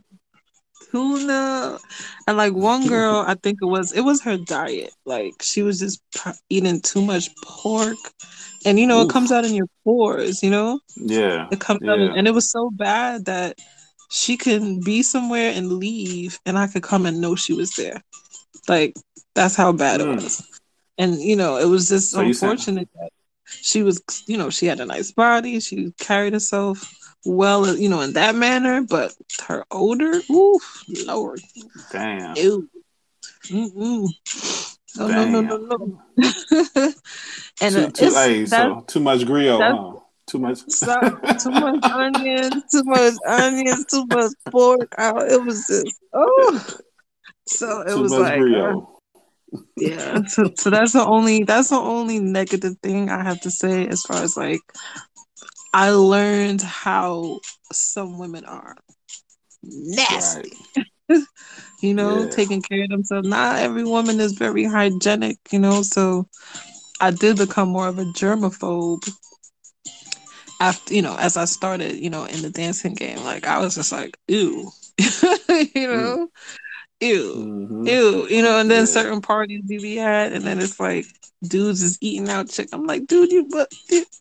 tuna. 0.96 1.80
And 2.28 2.38
like 2.38 2.54
one 2.54 2.88
girl, 2.88 3.24
I 3.28 3.36
think 3.36 3.60
it 3.62 3.66
was 3.66 3.94
it 3.94 4.02
was 4.02 4.24
her 4.24 4.38
diet. 4.38 4.94
Like 5.06 5.34
she 5.42 5.64
was 5.64 5.80
just 5.80 6.02
eating 6.50 6.82
too 6.82 7.02
much 7.02 7.30
pork, 7.44 7.98
and 8.66 8.80
you 8.80 8.88
know 8.88 9.02
it 9.02 9.10
comes 9.10 9.32
out 9.32 9.46
in 9.46 9.54
your 9.56 9.68
pores. 9.84 10.44
You 10.44 10.52
know 10.52 10.80
Yeah. 10.96 11.48
it 11.52 11.60
comes 11.60 11.82
out, 11.90 12.00
and 12.16 12.28
it 12.28 12.34
was 12.34 12.50
so 12.52 12.72
bad 12.72 13.26
that 13.26 13.58
she 14.10 14.38
can 14.38 14.82
be 14.82 15.04
somewhere 15.04 15.52
and 15.56 15.74
leave, 15.74 16.40
and 16.46 16.58
I 16.58 16.68
could 16.68 16.84
come 16.84 17.06
and 17.06 17.22
know 17.22 17.36
she 17.36 17.54
was 17.54 17.76
there. 17.76 18.02
Like 18.68 18.96
that's 19.36 19.56
how 19.56 19.74
bad 19.74 20.02
it 20.02 20.08
Mm. 20.08 20.16
was. 20.16 20.44
And 20.98 21.22
you 21.22 21.36
know 21.36 21.58
it 21.58 21.68
was 21.68 21.90
just 21.90 22.12
So 22.12 22.20
unfortunate 22.22 22.90
that 22.96 23.10
she 23.62 23.84
was, 23.84 24.02
you 24.28 24.38
know, 24.38 24.50
she 24.50 24.66
had 24.68 24.80
a 24.80 24.86
nice 24.86 25.12
body, 25.12 25.60
she 25.60 25.94
carried 26.00 26.34
herself 26.34 26.94
well, 27.26 27.76
you 27.76 27.90
know, 27.90 28.02
in 28.02 28.14
that 28.14 28.36
manner, 28.36 28.82
but 28.82 29.14
her 29.48 29.66
odor, 29.72 30.22
oof, 30.32 30.84
Lord, 31.06 31.42
damn. 31.92 32.36
ew. 32.38 32.70
Mm-mm. 33.46 34.08
No, 34.98 35.08
no, 35.08 35.26
no, 35.26 35.42
no, 35.42 35.58
no. 35.58 36.00
and 37.62 37.76
Too 37.76 37.82
uh, 37.82 37.92
too 37.92 38.14
hey, 38.14 38.46
so 38.46 38.84
too 38.88 39.00
much 39.00 39.22
griot, 39.22 39.60
huh? 39.60 40.00
Too 40.28 40.40
much 40.40 40.68
so, 40.70 40.96
too 41.40 41.52
much 41.52 41.84
onions, 41.84 42.64
too 42.72 42.84
much 42.84 43.14
onions, 43.28 43.86
too 43.86 44.06
much 44.08 44.32
pork. 44.50 44.94
Oh, 44.98 45.20
it 45.20 45.44
was 45.44 45.68
just 45.68 45.96
oh. 46.14 46.66
So 47.48 47.82
it 47.82 47.94
too 47.94 48.02
was 48.02 48.12
like, 48.12 48.42
uh, 48.42 48.76
yeah. 49.78 50.24
So, 50.28 50.52
so 50.58 50.70
that's 50.70 50.94
the 50.94 51.06
only 51.06 51.44
that's 51.44 51.70
the 51.70 51.76
only 51.76 52.20
negative 52.20 52.78
thing 52.82 53.10
I 53.10 53.24
have 53.24 53.42
to 53.42 53.52
say 53.52 53.88
as 53.88 54.02
far 54.02 54.24
as 54.24 54.36
like 54.36 54.62
I 55.76 55.92
learned 55.92 56.64
how 56.64 57.42
some 57.74 58.20
women 58.20 58.46
are 58.46 58.78
nasty. 59.64 60.52
Right. 61.10 61.10
you 61.82 61.94
know, 61.94 62.28
Yeah. 62.28 62.30
taking 62.30 62.62
care 62.62 62.84
of 62.84 62.90
themselves. 62.90 63.28
Not 63.28 63.60
every 63.60 63.84
woman 63.86 64.20
is 64.20 64.34
very 64.34 64.66
hygienic, 64.66 65.40
you 65.52 65.60
know, 65.60 65.84
so 65.84 66.28
I 67.02 67.12
did 67.12 67.38
become 67.38 67.70
more 67.70 67.88
of 67.88 68.00
a 68.00 68.06
germaphobe 68.06 69.08
after 70.62 70.94
you 70.94 71.02
know, 71.02 71.16
as 71.18 71.38
I 71.38 71.46
started, 71.46 71.98
you 71.98 72.10
know, 72.10 72.26
in 72.26 72.42
the 72.42 72.50
dancing 72.50 72.96
game. 72.96 73.24
Like 73.24 73.46
I 73.48 73.60
was 73.60 73.76
just 73.76 73.92
like, 73.92 74.18
ew. 74.28 74.72
you 75.76 75.90
Mm. 75.92 76.30
Ew. 77.06 77.34
Mm-hmm. 77.36 77.88
Ew. 77.88 78.28
You 78.30 78.42
know, 78.42 78.60
and 78.60 78.70
then 78.70 78.82
Yeah. 78.82 78.86
certain 78.86 79.22
parties 79.22 79.64
we 79.68 79.78
be 79.80 80.00
at 80.00 80.34
and 80.34 80.44
then 80.44 80.60
it's 80.60 80.80
like 80.80 81.06
dudes 81.44 81.82
is 81.84 81.98
eating 82.02 82.30
out 82.30 82.50
chick. 82.50 82.70
I'm 82.74 82.86
like, 82.86 83.06
dude, 83.08 83.32
you 83.32 83.46
what 83.50 83.72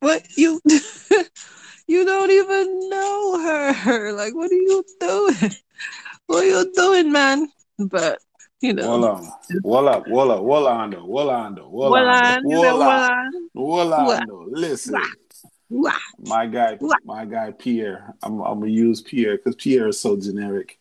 what 0.00 0.22
you 0.36 0.60
you 1.86 2.04
don't 2.04 2.30
even 2.30 2.88
know 2.90 3.40
her. 3.42 4.12
Like 4.12 4.34
what 4.34 4.50
are 4.50 4.54
you 4.54 4.84
doing? 5.00 5.52
What 6.26 6.44
are 6.44 6.46
you 6.46 6.72
doing, 6.74 7.12
man? 7.12 7.48
But 7.78 8.18
you 8.60 8.72
know, 8.72 8.90
Walla, 8.92 9.20
walla, 9.62 10.02
walla, 10.08 10.36
wallando, 10.40 11.06
wallando, 11.06 11.70
wallando, 11.70 12.40
you 12.50 12.60
said 12.62 12.72
walla, 12.72 13.10
Wolan. 13.54 14.26
wallando. 14.26 14.46
Listen, 14.50 15.02
my 16.18 16.46
guy, 16.46 16.78
my 17.04 17.26
guy 17.26 17.50
Pierre. 17.50 18.14
I'm, 18.22 18.40
I'm 18.40 18.60
gonna 18.60 18.70
use 18.70 19.02
Pierre 19.02 19.36
because 19.36 19.54
Pierre 19.56 19.88
is 19.88 20.00
so 20.00 20.16
generic. 20.16 20.78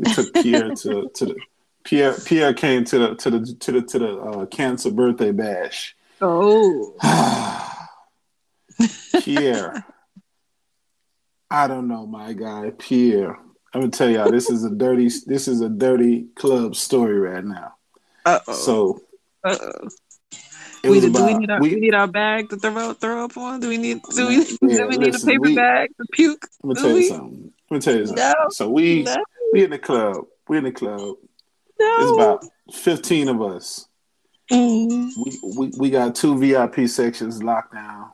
We 0.00 0.12
took 0.14 0.32
Pierre 0.34 0.74
to 0.74 1.10
to 1.14 1.26
the 1.26 1.36
Pierre. 1.84 2.14
Pierre 2.24 2.54
came 2.54 2.84
to 2.86 2.98
the 2.98 3.14
to 3.16 3.30
the 3.30 3.54
to 3.60 3.72
the 3.72 3.82
to 3.82 3.98
the 3.98 4.16
uh, 4.16 4.46
cancer 4.46 4.90
birthday 4.90 5.30
bash. 5.30 5.94
Oh. 6.22 6.96
Pierre, 9.22 9.84
I 11.50 11.66
don't 11.66 11.86
know, 11.86 12.06
my 12.06 12.32
guy 12.32 12.72
Pierre. 12.78 13.38
I'm 13.74 13.82
gonna 13.82 13.90
tell 13.90 14.08
y'all 14.08 14.30
this 14.30 14.48
is 14.48 14.64
a 14.64 14.70
dirty 14.70 15.10
this 15.26 15.46
is 15.48 15.60
a 15.60 15.68
dirty 15.68 16.28
club 16.34 16.74
story 16.74 17.18
right 17.18 17.44
now. 17.44 17.74
Uh 18.24 18.40
oh. 18.48 18.52
So 18.52 19.00
Uh 19.44 19.58
oh. 19.60 19.88
We, 20.82 20.88
was 20.88 21.12
do 21.12 21.26
we 21.26 21.34
need 21.34 21.50
our 21.50 21.60
we, 21.60 21.74
we 21.74 21.80
need 21.80 21.94
our 21.94 22.06
bag 22.06 22.48
to 22.50 22.56
throw 22.56 22.94
throw 22.94 23.26
up 23.26 23.36
on? 23.36 23.60
Do 23.60 23.68
we 23.68 23.76
need 23.76 24.00
do 24.14 24.28
we 24.28 24.36
yeah, 24.62 24.78
do 24.78 24.88
we 24.88 24.96
need 24.96 25.14
a 25.14 25.18
paper 25.18 25.40
we 25.42 25.54
bag 25.54 25.90
to 25.98 26.06
puke? 26.12 26.46
I'm 26.64 26.70
gonna 26.70 26.80
tell 26.80 26.88
you 26.88 26.94
we? 26.96 27.08
something. 27.08 27.52
Let 27.70 27.76
me 27.76 27.80
tell 27.80 27.96
you 27.96 28.06
something. 28.06 28.24
No, 28.24 28.34
So 28.50 28.70
we 28.70 29.02
no, 29.02 29.16
we 29.52 29.64
in 29.64 29.70
the 29.70 29.78
club. 29.78 30.26
We 30.48 30.58
in 30.58 30.64
the 30.64 30.72
club. 30.72 31.16
It's 31.78 32.12
about 32.12 32.44
15 32.72 33.28
of 33.28 33.42
us. 33.42 33.86
Mm. 34.50 35.10
We 35.16 35.38
we, 35.56 35.72
we 35.78 35.90
got 35.90 36.14
two 36.14 36.36
VIP 36.38 36.88
sections 36.88 37.42
locked 37.42 37.72
down. 37.72 38.10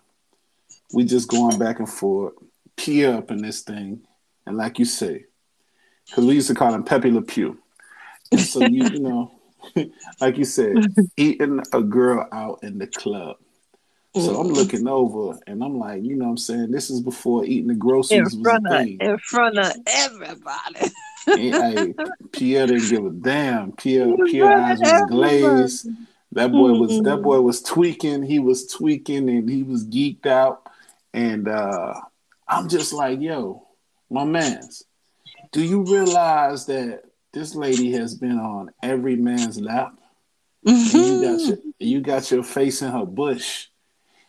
We 0.92 1.04
just 1.04 1.28
going 1.28 1.58
back 1.58 1.78
and 1.78 1.88
forth, 1.88 2.34
pee 2.76 3.06
up 3.06 3.30
in 3.30 3.38
this 3.38 3.62
thing, 3.62 4.02
and 4.46 4.56
like 4.56 4.78
you 4.78 4.84
say, 4.84 5.24
because 6.06 6.26
we 6.26 6.34
used 6.34 6.48
to 6.48 6.54
call 6.54 6.74
him 6.74 6.84
Pepe 6.84 7.10
Le 7.10 7.22
Pew. 7.22 7.58
And 8.30 8.40
so 8.40 8.66
you 8.66 8.84
you 8.84 9.00
know, 9.00 9.32
like 10.20 10.36
you 10.36 10.44
said, 10.44 10.76
eating 11.16 11.62
a 11.72 11.80
girl 11.80 12.28
out 12.30 12.60
in 12.62 12.78
the 12.78 12.86
club. 12.86 13.36
So 14.20 14.40
I'm 14.40 14.48
looking 14.52 14.88
over 14.88 15.38
and 15.46 15.62
I'm 15.62 15.78
like, 15.78 16.02
you 16.02 16.16
know 16.16 16.24
what 16.26 16.30
I'm 16.32 16.36
saying? 16.38 16.70
This 16.70 16.90
is 16.90 17.00
before 17.00 17.44
eating 17.44 17.66
the 17.68 17.74
In 17.74 17.78
groceries 17.78 18.24
was 18.24 18.34
a 18.36 18.42
front 18.42 18.66
of 18.66 18.72
thing. 18.72 18.98
in 19.00 19.18
front 19.18 19.58
of 19.58 19.72
everybody. 19.86 20.90
And, 21.26 21.38
hey, 21.62 21.94
Pierre 22.32 22.66
didn't 22.66 22.88
give 22.88 23.04
a 23.04 23.10
damn. 23.10 23.72
Pierre 23.72 24.16
Pierre 24.26 24.52
eyes 24.54 24.80
was 24.80 25.10
glazed. 25.10 25.88
That 26.32 26.52
boy 26.52 26.72
was 26.72 26.90
that 27.02 27.18
Mm. 27.18 27.22
boy 27.22 27.40
was 27.40 27.62
tweaking. 27.62 28.22
He 28.22 28.38
was 28.38 28.66
tweaking 28.66 29.28
and 29.28 29.48
he 29.48 29.62
was 29.62 29.86
geeked 29.86 30.26
out. 30.26 30.62
And 31.14 31.48
uh 31.48 31.94
I'm 32.48 32.68
just 32.68 32.92
like, 32.92 33.20
yo, 33.20 33.66
my 34.10 34.24
man's, 34.24 34.84
do 35.52 35.62
you 35.62 35.82
realize 35.82 36.66
that 36.66 37.02
this 37.32 37.54
lady 37.54 37.92
has 37.92 38.14
been 38.14 38.38
on 38.38 38.70
every 38.82 39.16
man's 39.16 39.60
lap? 39.60 39.98
And 40.64 40.74
you 40.94 41.20
got 41.20 41.38
Mhm. 41.40 41.48
your 41.48 41.58
you 41.78 42.00
got 42.00 42.30
your 42.30 42.42
face 42.42 42.82
in 42.82 42.90
her 42.92 43.04
bush. 43.06 43.66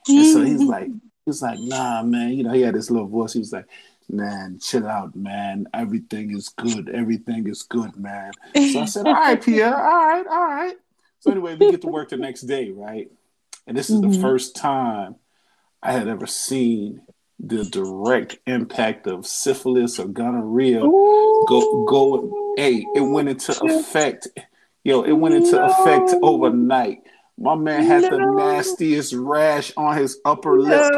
And 0.09 0.25
so 0.25 0.41
he's 0.41 0.61
Mhm. 0.63 0.69
like, 0.69 0.91
he's 1.25 1.41
like, 1.41 1.59
nah, 1.59 2.03
man. 2.03 2.33
You 2.33 2.43
know, 2.43 2.53
he 2.53 2.61
had 2.61 2.75
this 2.75 2.89
little 2.89 3.07
voice. 3.07 3.33
He 3.33 3.39
was 3.39 3.51
like, 3.51 3.65
man, 4.09 4.59
chill 4.59 4.87
out, 4.87 5.15
man. 5.15 5.67
Everything 5.73 6.31
is 6.35 6.49
good. 6.49 6.89
Everything 6.89 7.47
is 7.47 7.63
good, 7.63 7.95
man. 7.97 8.31
So 8.71 8.79
I 8.81 8.85
said, 8.85 9.05
all 9.05 9.13
right, 9.13 9.41
Pierre, 9.41 9.75
all 9.75 10.07
right, 10.07 10.27
all 10.27 10.45
right. 10.45 10.77
So 11.19 11.31
anyway, 11.31 11.55
we 11.55 11.69
get 11.69 11.81
to 11.81 11.87
work 11.87 12.09
the 12.09 12.17
next 12.17 12.41
day, 12.41 12.71
right? 12.71 13.11
And 13.65 13.75
this 13.77 13.89
is 13.89 14.01
the 14.01 14.07
Mhm. 14.07 14.21
first 14.21 14.55
time 14.55 15.15
I 15.83 15.91
had 15.91 16.07
ever 16.07 16.25
seen 16.27 17.01
the 17.39 17.65
direct 17.65 18.37
impact 18.47 19.07
of 19.07 19.27
syphilis 19.27 19.99
or 19.99 20.07
gonorrhea 20.07 20.79
go 20.79 21.85
go. 21.85 22.53
Hey, 22.55 22.85
it 22.95 23.01
went 23.01 23.29
into 23.29 23.51
effect. 23.63 24.27
Yo, 24.83 25.01
it 25.01 25.11
went 25.11 25.35
into 25.35 25.61
effect 25.63 26.13
overnight. 26.23 27.03
My 27.37 27.55
man 27.55 27.83
had 27.83 28.03
the 28.03 28.17
nastiest 28.17 29.13
rash 29.13 29.71
on 29.77 29.95
his 29.95 30.19
upper 30.25 30.59
lip, 30.59 30.91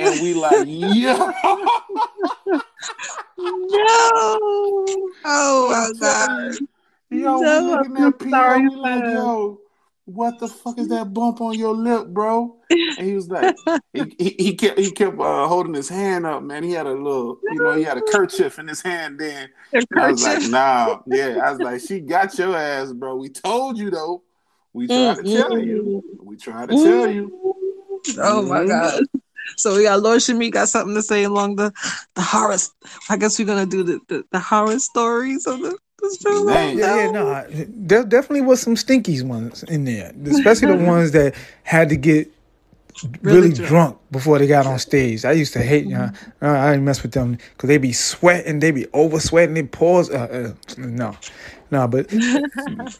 and 0.00 0.20
we 0.20 0.34
like, 0.34 0.66
yo. 0.66 1.30
No. 3.40 4.38
Oh 5.24 5.68
my 5.70 5.92
god. 6.00 6.54
Yo, 7.10 7.40
No, 7.40 7.64
we 7.64 7.70
looking 7.70 8.04
at 8.04 8.18
P.O. 8.18 8.58
We 8.58 8.76
like, 8.76 9.04
yo, 9.04 9.60
what 10.04 10.38
the 10.38 10.48
fuck 10.48 10.78
is 10.78 10.88
that 10.88 11.14
bump 11.14 11.40
on 11.40 11.54
your 11.54 11.74
lip, 11.74 12.08
bro? 12.08 12.56
And 12.70 13.06
he 13.06 13.14
was 13.14 13.28
like, 13.28 13.54
he, 13.92 14.14
he, 14.18 14.36
he 14.38 14.54
kept 14.54 14.78
he 14.78 14.90
kept 14.90 15.18
uh, 15.18 15.46
holding 15.46 15.74
his 15.74 15.88
hand 15.88 16.26
up, 16.26 16.42
man. 16.42 16.64
He 16.64 16.72
had 16.72 16.86
a 16.86 16.92
little, 16.92 17.38
you 17.44 17.62
know, 17.62 17.72
he 17.72 17.84
had 17.84 17.96
a 17.98 18.02
kerchief 18.02 18.58
in 18.58 18.68
his 18.68 18.82
hand. 18.82 19.18
Then 19.18 19.48
I 19.96 20.10
was 20.10 20.22
like, 20.22 20.50
nah, 20.50 21.00
yeah. 21.06 21.38
I 21.42 21.50
was 21.52 21.60
like, 21.60 21.80
she 21.80 22.00
got 22.00 22.36
your 22.38 22.56
ass, 22.56 22.92
bro. 22.92 23.16
We 23.16 23.28
told 23.28 23.78
you 23.78 23.90
though. 23.90 24.22
We 24.78 24.86
tried 24.86 25.16
to 25.16 25.22
tell 25.24 25.58
you. 25.58 26.04
We 26.22 26.36
try 26.36 26.66
to 26.66 26.72
tell 26.72 27.10
you. 27.10 27.32
Oh 28.18 28.42
my 28.42 28.60
Mhm. 28.60 28.68
god. 28.68 29.02
So 29.56 29.76
we 29.76 29.82
got 29.84 30.00
Lord 30.02 30.20
Shamik 30.20 30.52
got 30.52 30.68
something 30.68 30.94
to 30.94 31.02
say 31.02 31.24
along 31.24 31.56
the 31.56 31.72
the 32.14 32.22
horror. 32.22 32.56
I 33.10 33.16
guess 33.16 33.38
we're 33.38 33.46
gonna 33.46 33.66
do 33.66 33.82
the 33.82 34.00
the, 34.08 34.24
the 34.30 34.38
horror 34.38 34.78
stories 34.78 35.46
of 35.46 35.60
the, 35.60 35.76
the 36.00 36.18
show. 36.22 36.44
Man. 36.44 36.78
Yeah, 36.78 36.96
yeah, 36.96 37.10
no. 37.10 37.46
There 37.68 38.04
definitely 38.04 38.42
was 38.42 38.60
some 38.60 38.76
stinkies 38.76 39.22
ones 39.24 39.62
in 39.64 39.84
there, 39.84 40.12
especially 40.26 40.68
the 40.76 40.84
ones 40.94 41.10
that 41.12 41.34
had 41.64 41.88
to 41.88 41.96
get 41.96 42.30
really, 43.22 43.40
Really 43.40 43.52
drunk. 43.54 43.68
drunk. 43.68 43.98
before 44.10 44.38
they 44.38 44.46
got 44.46 44.66
on 44.66 44.78
stage. 44.78 45.24
I 45.24 45.32
used 45.32 45.52
to 45.54 45.62
hate, 45.62 45.84
you 45.86 45.96
know, 45.96 46.10
uh, 46.42 46.48
I 46.48 46.72
didn't 46.72 46.84
mess 46.84 47.02
with 47.02 47.12
them 47.12 47.38
because 47.54 47.68
they 47.68 47.78
be 47.78 47.92
sweating, 47.92 48.58
they 48.60 48.70
be 48.72 48.86
over 48.92 49.18
sweating, 49.20 49.54
they 49.54 49.62
pause. 49.64 50.10
Uh, 50.10 50.54
uh, 50.54 50.74
no, 50.78 51.16
no, 51.70 51.86
but 51.88 52.06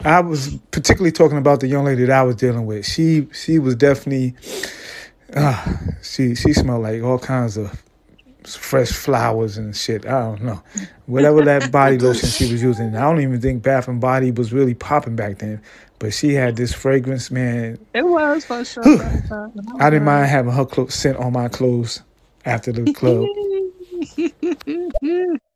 I 0.05 0.21
was 0.21 0.57
particularly 0.71 1.13
talking 1.13 1.39
about 1.39 1.61
the 1.61 1.69
young 1.69 1.85
lady 1.85 2.05
that 2.05 2.19
I 2.19 2.23
was 2.23 2.37
dealing 2.37 2.67
with. 2.67 2.87
She, 2.87 3.29
she 3.33 3.59
was 3.59 3.75
definitely, 3.75 4.35
uh, 5.35 5.77
she, 6.03 6.35
she 6.35 6.53
smelled 6.53 6.83
like 6.83 7.03
all 7.03 7.19
kinds 7.19 7.57
of 7.57 7.83
fresh 8.45 8.91
flowers 8.91 9.59
and 9.59 9.77
shit. 9.77 10.07
I 10.07 10.21
don't 10.21 10.43
know. 10.43 10.63
Whatever 11.07 11.43
that 11.45 11.71
body 11.71 11.99
lotion 11.99 12.29
she 12.29 12.51
was 12.51 12.63
using. 12.63 12.97
I 12.97 13.03
don't 13.03 13.21
even 13.21 13.41
think 13.41 13.63
Bath 13.63 13.89
and 13.89 14.01
Body 14.01 14.31
was 14.31 14.53
really 14.53 14.75
popping 14.75 15.17
back 15.17 15.39
then. 15.39 15.61
But 15.99 16.15
she 16.15 16.35
had 16.35 16.57
this 16.57 16.73
fragrance, 16.73 17.31
man. 17.31 17.79
It 17.93 18.07
was 18.07 18.45
for 18.45 18.65
sure. 18.65 18.85
I 19.81 19.91
didn't 19.91 20.05
mind 20.05 20.27
having 20.27 20.53
her 20.53 20.65
clo- 20.65 20.87
scent 20.87 21.17
on 21.17 21.33
my 21.33 21.49
clothes 21.49 22.03
after 22.45 22.73
the 22.73 22.93
club. 22.93 23.27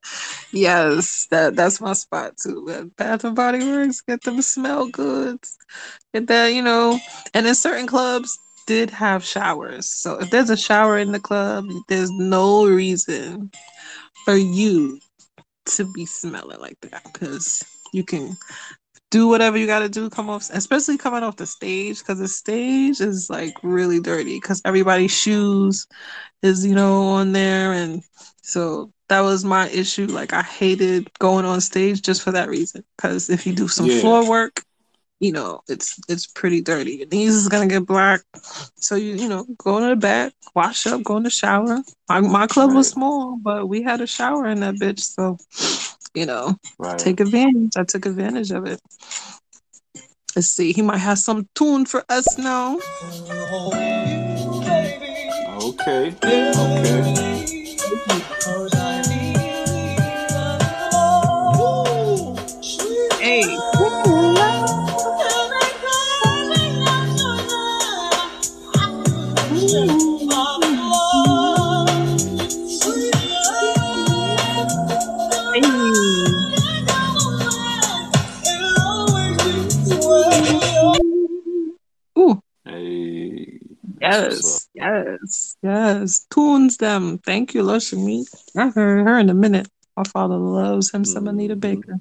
yes, 0.52 1.26
that 1.30 1.56
that's 1.56 1.80
my 1.80 1.92
spot 1.92 2.36
too. 2.42 2.90
Bath 2.96 3.24
and 3.24 3.36
Body 3.36 3.60
Works, 3.60 4.00
get 4.00 4.22
them 4.22 4.42
smell 4.42 4.88
good. 4.88 5.38
Get 6.14 6.26
that, 6.28 6.48
you 6.48 6.62
know. 6.62 6.98
And 7.34 7.46
in 7.46 7.54
certain 7.54 7.86
clubs 7.86 8.38
did 8.66 8.90
have 8.90 9.24
showers. 9.24 9.88
So 9.88 10.20
if 10.20 10.30
there's 10.30 10.50
a 10.50 10.56
shower 10.56 10.98
in 10.98 11.12
the 11.12 11.20
club, 11.20 11.66
there's 11.88 12.10
no 12.10 12.66
reason 12.66 13.50
for 14.24 14.36
you 14.36 15.00
to 15.66 15.90
be 15.92 16.06
smelling 16.06 16.60
like 16.60 16.78
that 16.82 17.02
because 17.12 17.64
you 17.92 18.04
can 18.04 18.36
do 19.10 19.28
whatever 19.28 19.58
you 19.58 19.66
got 19.66 19.80
to 19.80 19.88
do 19.88 20.08
come 20.10 20.30
off 20.30 20.48
especially 20.52 20.96
coming 20.96 21.22
off 21.22 21.36
the 21.36 21.46
stage 21.46 21.98
because 21.98 22.18
the 22.18 22.26
stage 22.28 23.00
is 23.00 23.28
like 23.30 23.54
really 23.62 24.00
dirty 24.00 24.36
because 24.36 24.60
everybody's 24.64 25.12
shoes 25.12 25.86
is 26.42 26.66
you 26.66 26.74
know 26.74 27.02
on 27.08 27.32
there 27.32 27.72
and 27.72 28.02
so 28.42 28.90
that 29.12 29.20
was 29.20 29.44
my 29.44 29.68
issue. 29.68 30.06
Like 30.06 30.32
i 30.32 30.42
hated 30.42 31.10
going 31.18 31.44
on 31.44 31.60
stage 31.60 32.00
just 32.02 32.22
for 32.22 32.32
that 32.32 32.48
reason. 32.48 32.82
Because 32.96 33.28
if 33.28 33.46
you 33.46 33.52
do 33.54 33.68
some 33.68 33.86
Yeah. 33.86 34.00
floor 34.00 34.28
work 34.28 34.64
you 35.20 35.30
know 35.32 35.60
it's 35.68 36.00
it's 36.08 36.26
pretty 36.26 36.60
dirty. 36.62 36.92
Your 36.96 37.08
knees 37.08 37.34
is 37.34 37.48
gonna 37.48 37.68
get 37.68 37.86
black 37.86 38.22
so 38.76 38.96
you 38.96 39.14
you 39.14 39.28
know 39.28 39.44
go 39.58 39.78
in 39.78 39.88
the 39.88 39.96
back 39.96 40.32
wash 40.54 40.86
up 40.86 41.02
go 41.04 41.16
in 41.18 41.22
the 41.24 41.30
shower. 41.30 41.82
My, 42.08 42.20
my 42.20 42.46
club 42.46 42.72
was 42.72 42.88
small 42.88 43.36
but 43.40 43.68
we 43.68 43.82
had 43.82 44.00
a 44.00 44.06
shower 44.06 44.46
in 44.46 44.60
that 44.60 44.76
bitch 44.76 45.00
so 45.00 45.38
you 46.14 46.26
know 46.26 46.56
Right. 46.78 46.98
take 46.98 47.20
advantage. 47.20 47.76
I 47.76 47.84
took 47.84 48.06
advantage 48.06 48.50
of 48.50 48.66
it. 48.66 48.80
Let's 50.34 50.48
see. 50.48 50.72
He 50.72 50.80
might 50.82 50.98
have 50.98 51.18
some 51.18 51.46
tune 51.54 51.84
for 51.84 52.02
us 52.08 52.38
now. 52.38 52.78
Okay. 55.60 56.12
Okay. 56.16 56.16
hey 58.00 58.81
Hey. 63.32 63.62
Yes, 84.00 84.68
yes, 84.74 85.56
yes. 85.62 86.26
Tunes 86.28 86.76
them. 86.76 87.16
Thank 87.24 87.54
you, 87.54 87.62
Lushmi. 87.62 88.26
I 88.54 88.68
heard 88.68 89.06
her 89.06 89.18
in 89.18 89.30
a 89.30 89.34
minute. 89.34 89.68
My 89.96 90.04
father 90.04 90.36
loves 90.36 90.90
him 90.92 91.04
some 91.04 91.28
Anita 91.28 91.56
Baker. 91.56 92.00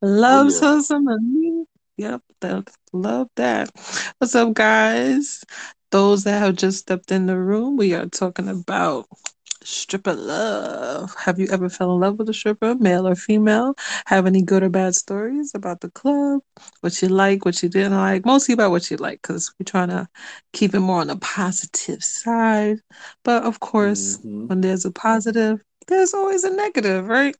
Loves 0.00 0.60
yeah. 0.60 0.74
her 0.74 0.82
some 0.82 1.06
Anita. 1.08 1.64
Yep, 1.98 2.22
that, 2.40 2.70
love 2.92 3.28
that. 3.36 3.70
What's 4.18 4.34
up, 4.34 4.54
guys? 4.54 5.44
Those 5.90 6.24
that 6.24 6.38
have 6.38 6.56
just 6.56 6.78
stepped 6.78 7.12
in 7.12 7.26
the 7.26 7.38
room, 7.38 7.76
we 7.76 7.94
are 7.94 8.06
talking 8.06 8.48
about 8.48 9.06
stripper 9.62 10.14
love. 10.14 11.14
Have 11.16 11.38
you 11.38 11.48
ever 11.52 11.68
fell 11.68 11.94
in 11.94 12.00
love 12.00 12.18
with 12.18 12.28
a 12.28 12.34
stripper, 12.34 12.74
male 12.74 13.06
or 13.06 13.14
female? 13.14 13.74
Have 14.06 14.26
any 14.26 14.42
good 14.42 14.62
or 14.64 14.70
bad 14.70 14.94
stories 14.96 15.52
about 15.54 15.80
the 15.80 15.90
club? 15.90 16.40
What 16.80 17.00
you 17.02 17.08
like, 17.08 17.44
what 17.44 17.62
you 17.62 17.68
didn't 17.68 17.96
like? 17.96 18.24
Mostly 18.24 18.54
about 18.54 18.72
what 18.72 18.90
you 18.90 18.96
like, 18.96 19.22
because 19.22 19.54
we're 19.60 19.64
trying 19.64 19.88
to 19.90 20.08
keep 20.52 20.74
it 20.74 20.80
more 20.80 21.00
on 21.02 21.08
the 21.08 21.16
positive 21.16 22.02
side. 22.02 22.78
But 23.22 23.44
of 23.44 23.60
course, 23.60 24.18
Mm-hmm. 24.18 24.48
when 24.48 24.60
there's 24.62 24.84
a 24.84 24.90
positive, 24.90 25.62
there's 25.86 26.14
always 26.14 26.44
a 26.44 26.50
negative, 26.50 27.06
right? 27.06 27.36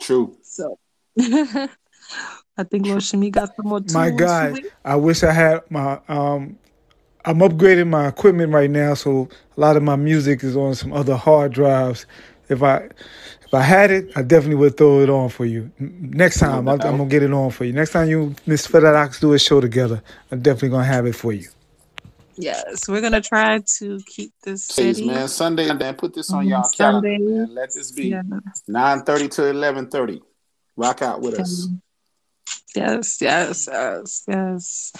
True. 0.00 0.36
So 0.42 0.78
I 1.18 2.64
think 2.64 2.86
Lord 2.86 3.00
Shimi 3.00 3.30
got 3.30 3.54
some 3.56 3.66
more 3.66 3.80
tools. 3.80 3.94
My 3.94 4.10
for 4.10 4.16
God, 4.16 4.52
me. 4.54 4.64
I 4.84 4.96
wish 4.96 5.22
I 5.22 5.32
had 5.32 5.70
my 5.70 6.00
um 6.08 6.58
I'm 7.24 7.38
upgrading 7.38 7.88
my 7.88 8.08
equipment 8.08 8.52
right 8.52 8.70
now, 8.70 8.94
so 8.94 9.28
a 9.56 9.60
lot 9.60 9.76
of 9.76 9.82
my 9.82 9.96
music 9.96 10.42
is 10.42 10.56
on 10.56 10.74
some 10.74 10.92
other 10.92 11.16
hard 11.16 11.52
drives. 11.52 12.06
If 12.48 12.62
I 12.62 12.88
if 13.44 13.54
I 13.54 13.62
had 13.62 13.90
it, 13.90 14.10
I 14.16 14.22
definitely 14.22 14.56
would 14.56 14.76
throw 14.76 15.00
it 15.00 15.10
on 15.10 15.28
for 15.28 15.44
you. 15.44 15.70
Next 15.78 16.38
time, 16.40 16.68
I'm, 16.68 16.80
I'm 16.80 16.96
gonna 16.96 17.06
get 17.06 17.22
it 17.22 17.32
on 17.32 17.50
for 17.50 17.64
you. 17.64 17.72
Next 17.72 17.92
time 17.92 18.08
you 18.08 18.34
Miss 18.46 18.66
Fidoxx 18.66 19.20
do 19.20 19.32
a 19.32 19.38
show 19.38 19.60
together, 19.60 20.02
I'm 20.30 20.40
definitely 20.40 20.70
gonna 20.70 20.84
have 20.84 21.06
it 21.06 21.14
for 21.14 21.32
you. 21.32 21.48
Yes, 22.40 22.88
we're 22.88 23.00
gonna 23.02 23.20
try 23.20 23.60
to 23.78 24.00
keep 24.06 24.32
this 24.42 24.66
Please, 24.68 24.96
steady. 24.96 25.06
man. 25.08 25.28
Sunday, 25.28 25.72
man. 25.72 25.94
Put 25.94 26.14
this 26.14 26.32
on 26.32 26.46
Mhm, 26.46 26.50
y'all 26.50 26.68
calendar, 26.70 27.08
Sunday. 27.08 27.18
man. 27.18 27.54
Let 27.54 27.74
this 27.74 27.92
be 27.92 28.08
Yeah. 28.08 28.22
nine 28.66 29.02
thirty 29.04 29.28
to 29.28 29.46
eleven 29.46 29.88
thirty. 29.90 30.22
Rock 30.76 31.02
out 31.02 31.20
with 31.20 31.34
us. 31.34 31.68
Yes, 32.74 33.20
yes, 33.20 33.68
yes, 33.70 34.24
yes. 34.26 34.92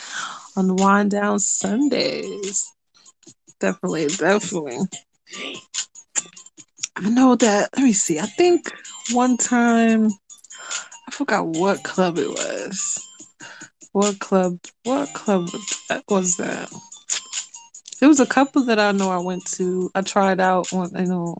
On 0.56 0.76
Wine 0.76 1.08
Down 1.08 1.38
Sundays. 1.38 2.70
Definitely, 3.58 4.08
definitely. 4.08 4.78
I 6.96 7.08
know 7.08 7.36
that. 7.36 7.70
Let 7.76 7.84
me 7.84 7.92
see. 7.94 8.18
I 8.18 8.26
think 8.26 8.70
one 9.12 9.36
time, 9.38 10.10
I 11.08 11.10
forgot 11.12 11.46
what 11.46 11.82
club 11.84 12.18
it 12.18 12.28
was. 12.28 13.06
What 13.92 14.18
club? 14.18 14.58
What 14.84 15.12
club 15.14 15.48
was 16.08 16.36
that? 16.36 16.70
There 18.00 18.08
was 18.08 18.20
a 18.20 18.26
couple 18.26 18.64
that 18.64 18.78
I 18.78 18.92
know 18.92 19.10
I 19.10 19.18
went 19.18 19.44
to. 19.52 19.90
I 19.94 20.00
tried 20.02 20.40
out 20.40 20.72
on, 20.72 20.90
you 20.96 21.06
know, 21.06 21.36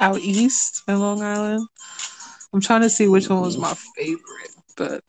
out 0.00 0.18
east 0.20 0.82
in 0.86 1.00
Long 1.00 1.22
Island. 1.22 1.66
I'm 2.52 2.60
trying 2.60 2.82
to 2.82 2.90
see 2.90 3.08
which 3.08 3.28
one 3.28 3.40
was 3.40 3.58
my 3.58 3.74
favorite, 3.96 4.54
but 4.76 5.02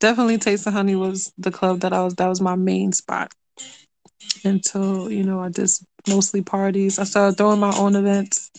definitely 0.00 0.38
Taste 0.38 0.66
of 0.66 0.74
Honey 0.74 0.96
was 0.96 1.32
the 1.38 1.50
club 1.50 1.80
that 1.80 1.92
I 1.92 2.04
was. 2.04 2.14
That 2.16 2.28
was 2.28 2.40
my 2.40 2.56
main 2.56 2.92
spot 2.92 3.32
until 4.44 5.10
you 5.10 5.22
know 5.22 5.40
I 5.40 5.48
just 5.48 5.84
mostly 6.08 6.42
parties. 6.42 6.98
I 6.98 7.04
started 7.04 7.38
throwing 7.38 7.60
my 7.60 7.74
own 7.78 7.96
events, 7.96 8.50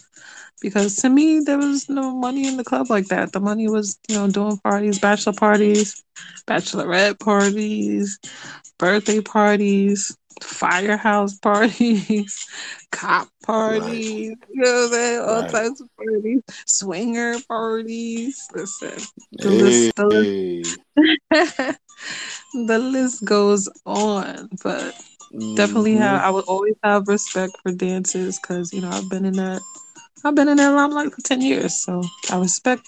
because 0.62 0.96
to 0.98 1.10
me 1.10 1.40
there 1.40 1.58
was 1.58 1.90
no 1.90 2.16
money 2.16 2.48
in 2.48 2.58
the 2.58 2.64
club 2.64 2.90
like 2.90 3.08
that. 3.08 3.32
The 3.32 3.40
money 3.40 3.68
was, 3.68 4.00
you 4.08 4.16
know, 4.16 4.30
doing 4.30 4.58
parties, 4.58 5.00
bachelor 5.00 5.34
parties, 5.34 6.04
bachelorette 6.48 7.20
parties, 7.20 8.20
birthday 8.78 9.22
parties, 9.22 10.18
firehouse 10.44 11.38
parties, 11.38 12.48
cop 12.92 13.28
parties, 13.46 14.36
you 14.50 14.62
know 14.62 14.72
what 14.72 14.86
I'm 14.86 14.92
saying? 14.92 15.20
All 15.22 15.44
Right. 15.44 15.50
types 15.50 15.82
of 15.82 15.90
parties, 15.98 16.42
swinger 16.66 17.36
parties. 17.48 18.48
Listen, 18.56 18.98
the 19.42 19.52
list, 19.52 19.94
the 19.96 20.06
list, 20.06 20.34
Hey. 20.36 20.64
the 22.54 22.80
list 22.80 23.26
goes 23.26 23.70
on, 23.86 24.50
but 24.64 24.96
definitely 25.56 25.94
mm-hmm. 25.94 26.02
have 26.02 26.22
I 26.22 26.30
would 26.30 26.46
always 26.46 26.76
have 26.84 27.08
respect 27.08 27.54
for 27.62 27.72
dances 27.72 28.40
because 28.40 28.74
you 28.74 28.82
know 28.82 28.90
I've 28.90 29.10
been 29.10 29.26
in 29.26 29.34
that 29.34 29.62
I've 30.26 30.36
been 30.36 30.50
in 30.50 30.58
that 30.58 30.70
limelight 30.72 31.14
for 31.14 31.22
ten 31.22 31.42
years, 31.42 31.76
so 31.76 32.04
I 32.30 32.40
respect 32.40 32.84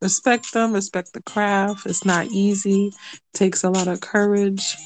respect 0.00 0.52
them, 0.52 0.72
respect 0.72 1.12
the 1.12 1.22
craft. 1.22 1.86
It's 1.86 2.04
not 2.04 2.26
easy, 2.28 2.88
it 2.88 3.20
takes 3.34 3.64
a 3.64 3.70
lot 3.70 3.88
of 3.88 4.00
courage, 4.00 4.76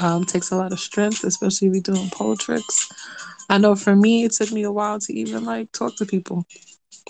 um, 0.00 0.24
takes 0.24 0.50
a 0.50 0.56
lot 0.56 0.72
of 0.72 0.80
strength, 0.80 1.24
especially 1.24 1.68
if 1.68 1.74
you're 1.74 1.82
doing 1.82 2.10
pole 2.10 2.36
tricks. 2.36 2.88
I 3.48 3.58
know 3.58 3.74
for 3.76 3.94
me, 3.96 4.24
it 4.24 4.32
took 4.32 4.52
me 4.52 4.62
a 4.64 4.72
while 4.72 4.98
to 5.00 5.12
even 5.12 5.44
like 5.44 5.72
talk 5.72 5.96
to 5.96 6.06
people. 6.06 6.44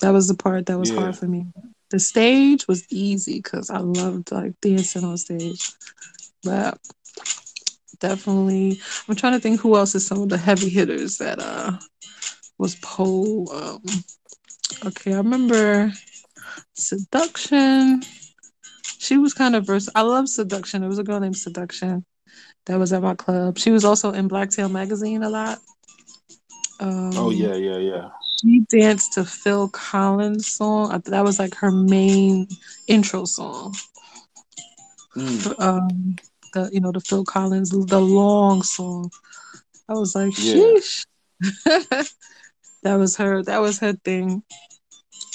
That 0.02 0.12
was 0.12 0.28
the 0.28 0.34
part 0.34 0.66
that 0.66 0.78
was 0.78 0.90
Yeah. 0.90 0.96
hard 0.96 1.16
for 1.16 1.26
me. 1.28 1.46
The 1.90 2.00
stage 2.00 2.66
was 2.68 2.86
easy 2.92 3.38
because 3.38 3.70
I 3.70 3.78
loved 3.78 4.32
like 4.32 4.54
dancing 4.60 5.04
on 5.04 5.16
stage, 5.18 5.72
but 6.44 6.78
definitely 8.00 8.80
I'm 9.08 9.16
trying 9.16 9.34
to 9.34 9.40
think 9.40 9.60
who 9.60 9.76
else 9.76 9.94
is 9.94 10.06
some 10.06 10.22
of 10.22 10.28
the 10.28 10.38
heavy 10.38 10.68
hitters 10.68 11.18
that 11.18 11.38
uh 11.40 11.72
was 12.58 12.76
pole. 12.76 13.50
Um, 13.52 13.82
okay, 14.86 15.14
I 15.14 15.18
remember 15.18 15.92
Seduction. 16.74 18.02
She 18.98 19.16
was 19.18 19.34
kind 19.34 19.56
of 19.56 19.66
versatile. 19.66 20.00
I 20.00 20.02
love 20.08 20.28
Seduction. 20.28 20.80
There 20.82 20.88
was 20.90 20.98
a 20.98 21.04
girl 21.04 21.20
named 21.20 21.36
Seduction 21.38 22.04
that 22.66 22.78
was 22.78 22.92
at 22.92 23.02
my 23.02 23.14
club. 23.14 23.58
She 23.58 23.70
was 23.70 23.84
also 23.84 24.12
in 24.12 24.28
Blacktail 24.28 24.68
magazine 24.68 25.22
a 25.22 25.30
lot. 25.30 25.58
Um, 26.78 27.10
Oh 27.14 27.30
yeah, 27.30 27.54
yeah, 27.54 27.78
yeah. 27.78 28.08
she 28.40 28.60
danced 28.70 29.14
to 29.14 29.24
Phil 29.24 29.68
Collins 29.68 30.46
song. 30.46 31.02
That 31.06 31.24
was 31.24 31.38
like 31.38 31.54
her 31.56 31.70
main 31.70 32.48
intro 32.86 33.24
song. 33.24 33.74
Mm. 35.16 35.60
Um, 35.60 36.16
the 36.54 36.70
you 36.72 36.80
know 36.80 36.92
the 36.92 37.00
Phil 37.00 37.24
Collins, 37.24 37.70
the 37.70 38.00
long 38.00 38.62
song. 38.62 39.10
I 39.88 39.94
was 39.94 40.14
like, 40.14 40.32
Yeah. 40.38 40.54
sheesh. 40.54 41.06
that 42.82 42.94
was 42.94 43.16
her. 43.16 43.42
That 43.42 43.60
was 43.60 43.78
her 43.80 43.92
thing. 43.92 44.42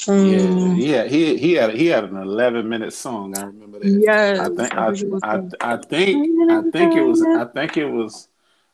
Yeah, 0.08 0.38
Um, 0.48 0.76
he 0.76 0.90
had 0.90 1.12
he 1.12 1.38
he 1.38 1.54
had 1.54 1.74
he 1.76 1.88
had 1.88 2.04
an 2.06 2.18
eleven 2.18 2.70
minute 2.70 2.94
song. 2.94 3.36
I 3.38 3.46
remember 3.46 3.80
that. 3.80 3.92
yes, 4.00 4.40
I 4.40 4.50
think 4.50 4.74
I 4.74 4.88
I 4.88 4.92
think 4.92 5.54
I. 5.62 5.74
I 5.74 5.78
think 5.78 6.28
I 6.50 6.62
think 6.72 6.96
it 6.96 7.02
was 7.02 7.22
I 7.22 7.46
think 7.46 7.78
it 7.78 7.86
was 7.86 8.28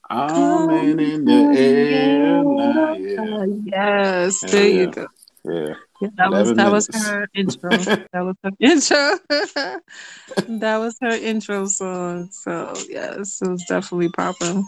I'm 0.10 0.70
in 1.00 1.26
the 1.26 1.50
air 1.54 2.44
now. 2.44 2.96
Yeah, 2.96 3.46
Yes, 3.66 4.44
yeah, 4.44 4.50
there 4.52 4.68
you 4.68 4.88
go. 4.88 5.08
yeah. 5.46 5.74
Yeah, 6.02 6.10
that 6.18 6.32
was 6.32 6.54
that 6.54 6.72
was 6.72 6.90
her 6.94 7.28
intro. 7.36 7.70
That 8.14 8.22
was 8.22 8.36
her 8.44 8.52
intro. 8.60 9.18
that 10.60 10.78
was 10.78 10.96
her 11.02 11.12
intro 11.12 11.66
song. 11.68 12.30
So 12.32 12.74
yes, 12.90 13.42
it 13.42 13.50
was 13.50 13.64
definitely 13.68 14.10
popping. 14.10 14.66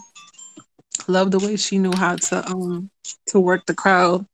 Love 1.08 1.30
the 1.30 1.38
way 1.38 1.56
she 1.56 1.78
knew 1.78 1.92
how 1.94 2.16
to 2.16 2.46
um 2.46 2.90
to 3.26 3.40
work 3.40 3.66
the 3.66 3.74
crowd. 3.74 4.26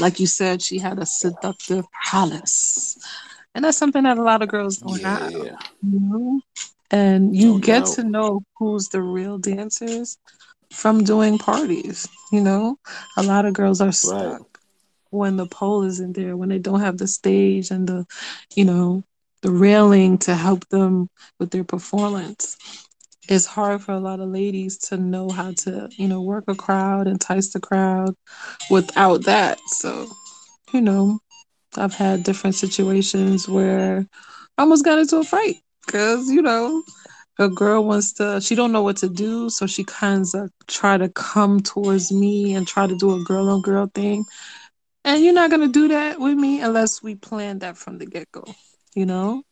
Like 0.00 0.18
you 0.20 0.26
said, 0.26 0.62
she 0.62 0.78
had 0.78 0.98
a 0.98 1.06
seductive 1.06 1.86
palace. 2.04 2.98
And 3.54 3.64
that's 3.64 3.78
something 3.78 4.02
that 4.04 4.18
a 4.18 4.22
lot 4.22 4.42
of 4.42 4.48
girls 4.48 4.78
don't 4.78 5.02
have. 5.02 5.32
You 5.82 6.00
know? 6.00 6.40
And 6.90 7.36
you 7.36 7.54
no 7.54 7.58
get 7.58 7.84
doubt. 7.84 7.96
to 7.96 8.04
know 8.04 8.42
who's 8.58 8.88
the 8.88 9.02
real 9.02 9.38
dancers 9.38 10.18
from 10.72 11.04
doing 11.04 11.38
parties. 11.38 12.08
You 12.32 12.40
know, 12.42 12.76
a 13.16 13.22
lot 13.22 13.44
of 13.46 13.54
girls 13.54 13.80
are 13.80 13.92
Right. 14.02 14.32
stuck 14.32 14.42
when 15.10 15.36
the 15.36 15.46
pole 15.46 15.82
isn't 15.84 16.14
there, 16.16 16.36
when 16.36 16.48
they 16.48 16.58
don't 16.58 16.80
have 16.80 16.98
the 16.98 17.06
stage 17.08 17.70
and 17.70 17.88
the, 17.88 18.06
you 18.54 18.64
know, 18.64 19.02
the 19.42 19.50
railing 19.50 20.18
to 20.18 20.34
help 20.34 20.68
them 20.68 21.08
with 21.38 21.50
their 21.50 21.64
performance. 21.64 22.56
It's 23.28 23.46
hard 23.46 23.82
for 23.82 23.92
a 23.92 24.00
lot 24.00 24.20
of 24.20 24.28
ladies 24.30 24.78
to 24.88 24.96
know 24.96 25.28
how 25.30 25.52
to, 25.52 25.88
you 25.96 26.08
know, 26.08 26.22
work 26.22 26.44
a 26.48 26.54
crowd, 26.54 27.06
entice 27.06 27.52
the 27.52 27.60
crowd 27.60 28.14
without 28.70 29.24
that. 29.24 29.60
So, 29.68 30.08
you 30.72 30.80
know, 30.80 31.18
I've 31.76 31.94
had 31.94 32.24
different 32.24 32.56
situations 32.56 33.48
where 33.48 34.06
I 34.56 34.62
almost 34.62 34.84
got 34.84 34.98
into 34.98 35.18
a 35.18 35.24
fight 35.24 35.56
because, 35.86 36.30
you 36.30 36.42
know, 36.42 36.82
a 37.38 37.48
girl 37.48 37.84
wants 37.84 38.14
to 38.14 38.40
she 38.40 38.54
don't 38.54 38.72
know 38.72 38.82
what 38.82 38.96
to 38.98 39.08
do 39.08 39.48
so 39.50 39.66
she 39.66 39.84
kind 39.84 40.24
of 40.34 40.50
try 40.66 40.96
to 40.96 41.08
come 41.10 41.60
towards 41.60 42.10
me 42.12 42.54
and 42.54 42.66
try 42.66 42.86
to 42.86 42.96
do 42.96 43.14
a 43.14 43.24
girl 43.24 43.48
on 43.50 43.62
girl 43.62 43.90
thing. 43.94 44.24
And 45.04 45.22
you're 45.24 45.34
not 45.34 45.50
going 45.50 45.62
to 45.62 45.72
do 45.72 45.88
that 45.88 46.20
with 46.20 46.36
me 46.36 46.60
unless 46.60 47.02
we 47.02 47.14
plan 47.14 47.60
that 47.60 47.76
from 47.78 47.98
the 47.98 48.06
get-go 48.06 48.44
you 48.94 49.06
know? 49.06 49.42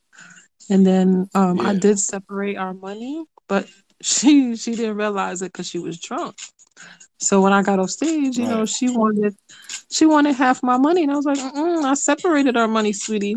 And 0.69 0.87
then 0.87 1.29
um 1.35 1.61
i 1.61 1.75
did 1.75 1.99
separate 1.99 2.57
our 2.57 2.75
money 2.75 3.25
but 3.49 3.69
she 4.01 4.57
she 4.57 4.75
didn't 4.75 4.97
realize 4.97 5.43
it 5.43 5.53
because 5.53 5.69
she 5.69 5.79
was 5.79 5.99
drunk 5.99 6.37
so 7.19 7.41
when 7.41 7.53
i 7.53 7.63
got 7.63 7.79
off 7.79 7.91
stage 7.91 8.37
you 8.37 8.47
know 8.47 8.65
she 8.67 8.91
wanted 8.91 9.35
she 9.91 10.07
wanted 10.07 10.35
half 10.35 10.63
my 10.63 10.77
money 10.77 11.03
and 11.03 11.13
i 11.13 11.17
was 11.17 11.25
like 11.25 11.39
Mm-mm, 11.39 11.85
i 11.85 11.95
separated 11.95 12.57
our 12.57 12.69
money 12.69 12.93
sweetie 12.93 13.37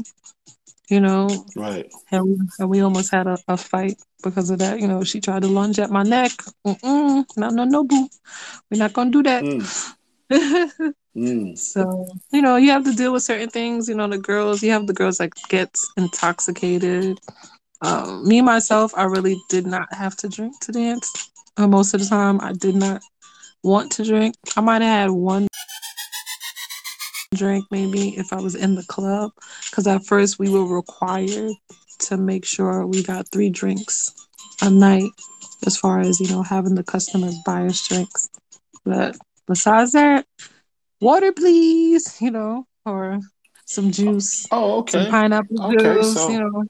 you 0.89 0.99
know 0.99 1.29
right. 1.55 1.91
and 2.11 2.25
we, 2.25 2.37
and 2.59 2.69
we 2.69 2.81
almost 2.81 3.11
had 3.11 3.27
a, 3.27 3.37
a 3.47 3.57
fight 3.57 3.97
because 4.23 4.49
of 4.49 4.59
that. 4.59 4.79
You 4.79 4.87
know, 4.87 5.03
she 5.03 5.21
tried 5.21 5.43
to 5.43 5.47
lunge 5.47 5.79
at 5.79 5.91
my 5.91 6.03
neck. 6.03 6.31
Mm-mm, 6.65 7.25
no, 7.37 7.49
no, 7.49 7.63
no, 7.63 7.83
boo. 7.83 8.07
We're 8.69 8.79
not 8.79 8.93
gonna 8.93 9.11
do 9.11 9.23
that. 9.23 9.43
Mm, 9.43 9.95
mm. 11.15 11.57
so 11.57 12.07
you 12.31 12.41
know, 12.41 12.55
you 12.57 12.71
have 12.71 12.83
to 12.85 12.93
deal 12.93 13.13
with 13.13 13.23
certain 13.23 13.49
things. 13.49 13.87
You 13.87 13.95
know, 13.95 14.07
the 14.07 14.17
girls. 14.17 14.61
You 14.63 14.71
have 14.71 14.87
the 14.87 14.93
girls 14.93 15.17
that 15.17 15.31
gets 15.49 15.91
intoxicated. 15.97 17.19
Um, 17.81 18.27
me 18.27 18.41
myself, 18.41 18.93
I 18.95 19.03
really 19.03 19.39
did 19.49 19.65
not 19.65 19.91
have 19.93 20.15
to 20.17 20.29
drink 20.29 20.59
to 20.61 20.71
dance. 20.71 21.31
Uh, 21.57 21.67
most 21.67 21.93
of 21.93 22.01
the 22.01 22.07
time, 22.07 22.39
I 22.41 22.53
did 22.53 22.75
not 22.75 23.01
want 23.63 23.91
to 23.93 24.03
drink. 24.03 24.35
I 24.57 24.61
might 24.61 24.81
have 24.81 25.09
had 25.09 25.11
one 25.11 25.47
drink 27.35 27.65
maybe 27.71 28.17
if 28.17 28.33
I 28.33 28.41
was 28.41 28.55
in 28.55 28.75
the 28.75 28.83
club 28.83 29.31
because 29.69 29.85
at 29.87 30.05
first 30.05 30.39
we 30.39 30.49
were 30.49 30.65
required 30.65 31.51
to 31.99 32.17
make 32.17 32.43
sure 32.43 32.87
we 32.87 33.03
got 33.03 33.31
three 33.31 33.49
drinks 33.49 34.13
a 34.61 34.69
night 34.69 35.11
as 35.65 35.77
far 35.77 35.99
as 35.99 36.19
you 36.19 36.27
know 36.27 36.41
having 36.41 36.73
the 36.73 36.83
customers 36.83 37.37
buy 37.45 37.65
us 37.67 37.87
drinks 37.87 38.29
but 38.83 39.15
besides 39.47 39.91
that 39.91 40.25
water 41.01 41.31
please 41.31 42.19
you 42.19 42.31
know 42.31 42.65
or 42.85 43.19
some 43.65 43.91
juice 43.91 44.47
Oh, 44.51 44.85
some 44.87 45.01
okay, 45.01 45.11
pineapple 45.11 45.61
okay. 45.65 45.77
juice 45.77 46.15
you 46.29 46.39
know 46.39 46.63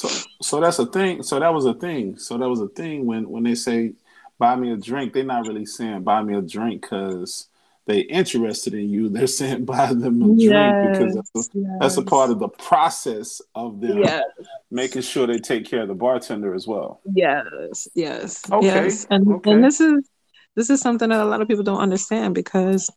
so 0.00 0.08
so 0.40 0.60
that's 0.60 0.78
a 0.78 0.86
thing. 0.86 1.22
So 1.22 1.38
that 1.40 1.52
was 1.52 1.66
a 1.66 1.74
thing. 1.74 2.16
So 2.18 2.38
that 2.38 2.48
was 2.48 2.60
a 2.60 2.68
thing 2.68 3.06
when 3.06 3.28
when 3.28 3.42
they 3.44 3.54
say 3.54 3.92
buy 4.38 4.56
me 4.56 4.72
a 4.72 4.76
drink, 4.76 5.12
they're 5.12 5.24
not 5.24 5.46
really 5.46 5.66
saying 5.66 6.02
buy 6.04 6.22
me 6.22 6.34
a 6.36 6.42
drink 6.42 6.82
because 6.82 7.48
they 7.86 8.00
interested 8.00 8.74
in 8.74 8.88
you. 8.88 9.08
They're 9.14 9.26
saying 9.26 9.64
buy 9.64 9.92
them 9.92 10.22
a 10.22 10.32
drink 10.32 10.80
because 10.80 11.14
that's 11.14 11.30
yes 11.34 11.36
a, 11.36 11.42
that's 11.78 11.96
a 11.96 12.02
part 12.02 12.30
of 12.30 12.38
the 12.38 12.48
process 12.48 13.42
of 13.54 13.80
them 13.80 14.00
yes 14.00 14.24
making 14.70 15.02
sure 15.02 15.26
they 15.26 15.38
take 15.38 15.66
care 15.66 15.82
of 15.82 15.88
the 15.88 15.94
bartender 15.94 16.54
as 16.54 16.66
well. 16.66 17.00
yes 17.14 17.88
yes 17.94 18.42
Okay, 18.52 18.86
yes 18.86 19.06
and 19.10 19.40
and 19.46 19.64
this 19.64 19.80
is 19.80 20.08
this 20.56 20.70
is 20.70 20.80
something 20.80 21.08
that 21.08 21.20
a 21.20 21.24
lot 21.24 21.40
of 21.40 21.48
people 21.48 21.64
don't 21.64 21.80
understand 21.80 22.34
because 22.34 22.90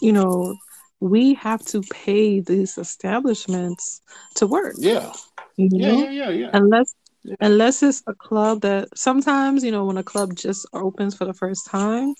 you 0.00 0.12
know 0.12 0.56
we 1.00 1.34
have 1.34 1.64
to 1.66 1.82
pay 1.82 2.40
these 2.40 2.78
establishments 2.78 4.00
to 4.34 4.46
work 4.46 4.76
Yeah, 4.78 5.12
you 5.56 5.68
yeah, 5.72 5.88
know? 5.88 6.08
yeah, 6.08 6.10
yeah, 6.10 6.30
yeah. 6.30 6.50
unless 6.52 6.94
yeah. 7.24 7.36
unless 7.40 7.82
it's 7.82 8.02
a 8.06 8.14
club 8.14 8.60
that 8.62 8.88
sometimes 8.96 9.64
you 9.64 9.70
know 9.72 9.84
when 9.84 9.96
a 9.96 10.02
club 10.02 10.34
just 10.36 10.66
opens 10.72 11.14
for 11.16 11.24
the 11.24 11.34
first 11.34 11.66
time 11.66 12.14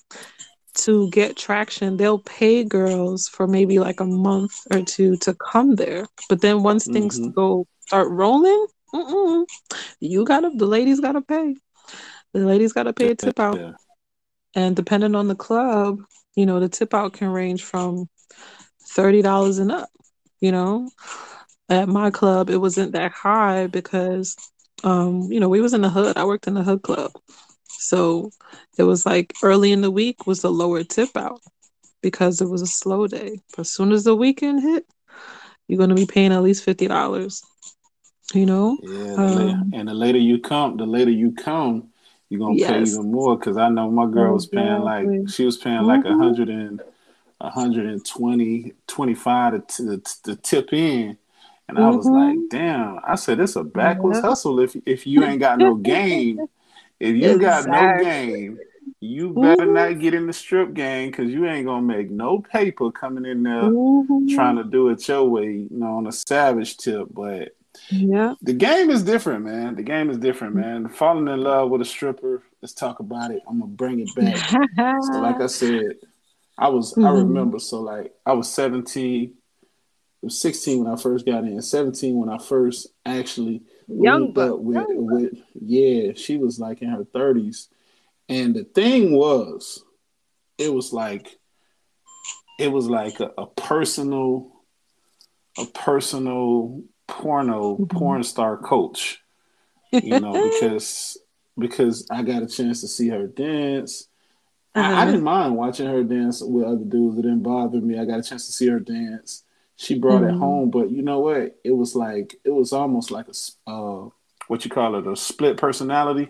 to 0.74 1.08
get 1.10 1.36
traction 1.36 1.96
they'll 1.96 2.18
pay 2.18 2.62
girls 2.64 3.28
for 3.28 3.46
maybe 3.46 3.78
like 3.78 4.00
a 4.00 4.04
month 4.04 4.52
or 4.70 4.82
two 4.82 5.16
to 5.18 5.34
come 5.34 5.76
there. 5.76 6.06
But 6.28 6.40
then 6.42 6.62
once 6.62 6.86
things 6.88 7.18
hmm 7.18 7.30
go 7.34 7.66
start 7.80 8.08
rolling 8.10 8.66
mm-mm, 8.94 9.46
you 10.00 10.24
gotta 10.24 10.50
the 10.54 10.66
ladies 10.66 11.00
gotta 11.00 11.22
pay. 11.22 11.54
The 12.34 12.40
ladies 12.40 12.72
gotta 12.72 12.92
pay 12.92 13.10
a 13.10 13.14
tip 13.14 13.40
out. 13.40 13.58
Yeah, 13.58 13.72
and 14.54 14.76
depending 14.76 15.14
on 15.14 15.28
the 15.28 15.34
club 15.36 16.00
you 16.34 16.46
know 16.46 16.60
the 16.60 16.68
tip 16.68 16.94
out 16.94 17.12
can 17.14 17.28
range 17.28 17.62
from 17.62 18.08
$30 18.88 19.58
and 19.58 19.72
up 19.72 19.88
you 20.40 20.52
know 20.52 20.88
at 21.68 21.88
my 21.88 22.10
club 22.10 22.50
it 22.50 22.58
wasn't 22.58 22.92
that 22.92 23.12
high 23.12 23.66
because 23.66 24.36
um 24.84 25.22
you 25.30 25.40
know 25.40 25.48
we 25.48 25.60
was 25.60 25.72
in 25.74 25.80
the 25.80 25.90
hood 25.90 26.16
i 26.16 26.24
worked 26.24 26.46
in 26.46 26.54
the 26.54 26.62
hood 26.62 26.82
club 26.82 27.10
so 27.68 28.30
it 28.78 28.84
was 28.84 29.06
like 29.06 29.34
early 29.42 29.72
in 29.72 29.80
the 29.80 29.90
week 29.90 30.26
was 30.26 30.42
the 30.42 30.50
lower 30.50 30.82
tip 30.84 31.16
out 31.16 31.40
because 32.02 32.40
it 32.40 32.48
was 32.48 32.62
a 32.62 32.66
slow 32.66 33.06
day. 33.06 33.40
But 33.50 33.60
as 33.60 33.70
soon 33.70 33.92
as 33.92 34.04
the 34.04 34.14
weekend 34.14 34.62
hit, 34.62 34.86
you're 35.68 35.78
gonna 35.78 35.94
be 35.94 36.06
paying 36.06 36.32
at 36.32 36.42
least 36.42 36.64
fifty 36.64 36.86
dollars. 36.88 37.42
You 38.34 38.46
know? 38.46 38.78
Yeah, 38.82 39.16
the 39.16 39.28
later, 39.28 39.50
Um, 39.58 39.70
and 39.72 39.88
the 39.88 39.94
later 39.94 40.18
you 40.18 40.38
come, 40.40 40.76
the 40.76 40.86
later 40.86 41.10
you 41.10 41.32
come, 41.32 41.88
you're 42.28 42.40
gonna 42.40 42.56
pay 42.56 42.82
even 42.82 43.10
more. 43.12 43.38
Cause 43.38 43.56
I 43.56 43.68
know 43.68 43.90
my 43.90 44.06
girl 44.06 44.34
was 44.34 44.46
paying 44.46 44.82
like 44.82 45.06
she 45.30 45.44
was 45.44 45.56
paying 45.56 45.82
like 45.82 46.04
a 46.04 46.08
Mhm. 46.08 46.18
hundred 46.18 46.48
and 46.48 46.80
a 47.40 47.50
hundred 47.50 47.86
and 47.86 48.04
twenty, 48.04 48.72
twenty-five 48.86 49.66
to, 49.66 49.98
to, 49.98 50.22
to 50.24 50.36
tip 50.36 50.72
in. 50.72 51.18
And 51.68 51.78
I 51.78 51.90
was 51.90 52.10
like, 52.10 52.36
Mhm. 52.36 52.48
damn. 52.48 53.00
I 53.04 53.16
said 53.16 53.40
it's 53.40 53.56
a 53.56 53.64
backwards 53.64 54.18
Yep. 54.18 54.24
hustle 54.24 54.60
if 54.60 54.76
if 54.86 55.06
you 55.06 55.24
ain't 55.24 55.40
got 55.40 55.58
no 55.58 55.74
game. 55.74 56.38
If 56.98 57.14
you 57.16 57.38
got 57.38 57.66
no 57.66 57.90
game, 57.90 58.58
you 59.00 59.34
better 59.34 59.66
Mhm. 59.66 59.74
not 59.74 59.98
get 60.00 60.14
in 60.14 60.26
the 60.26 60.32
strip 60.32 60.72
game 60.72 61.10
because 61.10 61.30
you 61.30 61.44
ain't 61.46 61.66
gonna 61.66 61.82
make 61.82 62.10
no 62.10 62.38
paper 62.40 62.90
coming 62.90 63.26
in 63.26 63.42
there 63.42 63.70
Mhm. 63.70 64.34
trying 64.34 64.56
to 64.56 64.64
do 64.64 64.88
it 64.88 65.06
your 65.06 65.24
way, 65.28 65.52
you 65.52 65.68
know, 65.70 65.96
on 65.98 66.06
a 66.06 66.12
savage 66.12 66.78
tip. 66.78 67.08
But 67.10 67.54
Yeah. 67.90 68.34
the 68.40 68.54
game 68.54 68.88
is 68.90 69.02
different, 69.04 69.44
man. 69.44 69.74
The 69.76 69.82
game 69.82 70.08
is 70.08 70.18
different, 70.18 70.54
man. 70.54 70.88
Falling 70.88 71.28
in 71.28 71.42
love 71.42 71.70
with 71.70 71.82
a 71.82 71.84
stripper. 71.84 72.42
Let's 72.62 72.72
talk 72.74 73.00
about 73.00 73.30
it. 73.30 73.42
I'm 73.46 73.60
gonna 73.60 73.70
bring 73.72 74.00
it 74.00 74.14
back. 74.14 74.36
So, 74.98 75.18
like 75.20 75.40
I 75.40 75.46
said, 75.48 75.96
I 76.56 76.68
was 76.68 76.96
I 77.02 77.10
Mhm. 77.10 77.16
remember. 77.28 77.58
So, 77.58 77.82
like 77.82 78.14
I 78.24 78.32
was 78.32 78.48
17. 78.48 79.34
Was 80.26 80.40
16 80.40 80.82
when 80.84 80.92
I 80.92 80.96
first 80.96 81.24
got 81.26 81.44
in. 81.44 81.62
17 81.62 82.16
when 82.16 82.28
I 82.28 82.38
first 82.38 82.88
actually 83.04 83.62
Young 83.88 84.36
up 84.38 84.58
with 84.58 84.76
Young 84.76 85.06
with 85.06 85.32
yeah. 85.60 86.12
She 86.14 86.36
was 86.36 86.58
like 86.60 86.82
in 86.82 86.88
her 86.90 87.04
30s, 87.04 87.68
and 88.28 88.54
the 88.54 88.64
thing 88.64 89.12
was, 89.12 89.84
it 90.58 90.72
was 90.74 90.92
like 90.92 91.38
it 92.58 92.72
was 92.72 92.88
like 92.88 93.20
a, 93.20 93.30
a 93.38 93.46
personal 93.46 94.52
a 95.58 95.66
personal 95.66 96.82
porno 97.06 97.76
Mm-hmm. 97.76 97.96
porn 97.98 98.22
star 98.24 98.56
coach 98.56 99.22
you 99.92 100.18
know 100.20 100.38
because 100.50 101.16
because 101.58 102.06
i 102.10 102.22
got 102.22 102.42
a 102.42 102.46
chance 102.46 102.80
to 102.80 102.88
see 102.88 103.08
her 103.08 103.26
dance 103.28 104.08
I, 104.74 104.80
I 104.80 104.82
Uh-huh. 104.82 105.04
didn't 105.06 105.22
mind 105.22 105.56
watching 105.56 105.86
her 105.86 106.02
dance 106.02 106.42
with 106.42 106.64
other 106.64 106.84
dudes 106.84 107.18
it 107.18 107.22
didn't 107.22 107.42
bother 107.44 107.80
me 107.80 107.98
i 107.98 108.04
got 108.04 108.18
a 108.18 108.22
chance 108.22 108.46
to 108.46 108.52
see 108.52 108.66
her 108.68 108.80
dance 108.80 109.44
she 109.76 109.98
brought 109.98 110.22
it 110.24 110.34
Mhm. 110.34 110.38
home 110.38 110.70
but 110.70 110.90
you 110.90 111.02
know 111.02 111.20
what 111.20 111.58
it 111.64 111.70
was 111.70 111.94
like 111.94 112.36
it 112.44 112.50
was 112.50 112.72
almost 112.72 113.10
like 113.10 113.26
a 113.28 113.70
uh 113.70 114.08
what 114.48 114.64
you 114.64 114.70
call 114.70 114.94
it 114.96 115.06
a 115.06 115.16
split 115.16 115.56
personality 115.56 116.28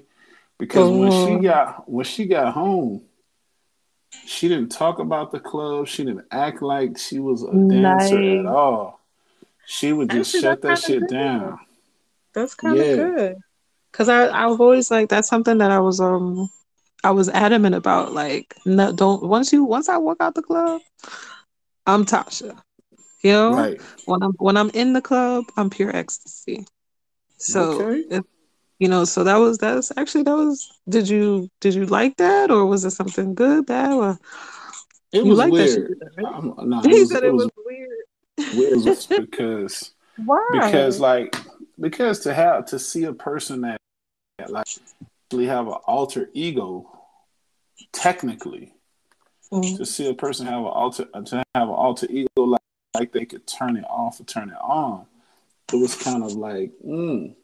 because 0.58 0.90
when 0.90 1.10
she 1.10 1.36
Oh. 1.36 1.38
got 1.38 1.88
when 1.88 2.04
she 2.04 2.26
got 2.26 2.52
home 2.54 3.02
she 4.24 4.48
didn't 4.48 4.70
talk 4.70 4.98
about 4.98 5.30
the 5.30 5.38
club. 5.38 5.86
She 5.86 6.04
didn't 6.04 6.26
act 6.32 6.60
like 6.60 6.98
she 6.98 7.20
was 7.20 7.42
a 7.44 7.56
dancer 7.70 8.18
at 8.18 8.44
all. 8.44 9.00
She 9.66 9.92
would 9.92 10.10
just 10.10 10.30
Actually, 10.34 10.40
shut 10.40 10.62
that 10.62 10.78
shit 10.78 11.00
good. 11.00 11.08
down. 11.08 11.58
That's 12.34 12.54
kind 12.54 12.80
of 12.80 12.86
Yeah. 12.86 12.94
good. 12.96 13.36
Cause 13.92 14.08
I 14.08 14.28
I've 14.28 14.60
always 14.60 14.90
like 14.90 15.08
that's 15.08 15.28
something 15.28 15.58
that 15.58 15.70
I 15.70 15.78
was 15.78 16.00
um 16.00 16.50
I 17.04 17.12
was 17.12 17.28
adamant 17.28 17.74
about. 17.76 18.12
Like 18.14 18.56
no, 18.66 18.92
don't 18.92 19.22
once 19.22 19.52
you 19.52 19.64
once 19.64 19.88
I 19.88 19.96
walk 19.96 20.16
out 20.20 20.34
the 20.34 20.42
club, 20.42 20.82
I'm 21.86 22.04
Tasha. 22.04 22.60
You 23.26 23.32
know, 23.32 23.56
Right. 23.56 23.80
when 24.04 24.22
I'm 24.22 24.32
when 24.38 24.56
I'm 24.56 24.70
in 24.70 24.92
the 24.92 25.02
club, 25.02 25.46
I'm 25.56 25.68
pure 25.68 25.90
ecstasy. 25.94 26.64
So 27.38 27.80
Okay. 27.80 28.04
if 28.08 28.24
you 28.78 28.86
know, 28.88 29.04
so 29.04 29.24
that 29.24 29.36
was 29.36 29.58
that's 29.58 29.90
actually 29.96 30.22
that 30.24 30.36
was. 30.36 30.70
Did 30.88 31.08
you 31.08 31.50
did 31.60 31.74
you 31.74 31.86
like 31.86 32.16
that 32.18 32.52
or 32.52 32.66
was 32.66 32.84
it 32.84 32.92
something 32.92 33.34
good, 33.34 33.66
bad, 33.66 33.90
or 33.92 34.16
It 35.12 35.24
was 35.24 35.38
like 35.38 35.52
that 35.54 35.68
she 35.70 35.80
weird. 35.80 35.98
that, 35.98 36.10
right? 36.22 36.66
Nah, 36.68 36.82
it 36.84 36.86
he 36.86 37.00
was- 37.00 37.08
said 37.08 37.24
it 37.24 37.28
it 37.28 37.32
was 37.34 37.50
was 37.56 37.66
weird. 37.66 38.04
weird 38.54 38.98
because 39.16 39.92
Why? 40.24 40.46
because 40.52 41.00
like 41.00 41.34
because 41.80 42.20
to 42.20 42.32
have 42.32 42.66
to 42.66 42.78
see 42.78 43.04
a 43.04 43.12
person 43.12 43.62
that, 43.62 43.80
that 44.38 44.50
like 44.52 44.66
actually 45.26 45.46
have 45.46 45.66
an 45.66 45.78
alter 45.86 46.30
ego 46.32 46.86
technically 47.92 48.72
Mm. 49.52 49.76
to 49.76 49.86
see 49.86 50.08
a 50.10 50.14
person 50.14 50.44
have 50.46 50.60
an 50.60 50.66
alter 50.82 51.04
to 51.24 51.36
have 51.54 51.68
an 51.68 51.74
alter 51.74 52.06
ego 52.10 52.28
like, 52.36 52.60
like 53.00 53.12
they 53.12 53.24
could 53.24 53.46
turn 53.46 53.76
it 53.76 53.84
off 53.88 54.20
or 54.20 54.24
turn 54.24 54.48
it 54.50 54.56
on 54.62 55.06
it 55.72 55.76
was 55.76 55.94
kind 55.96 56.22
of 56.24 56.32
like 56.32 56.70
mm, 56.86 57.34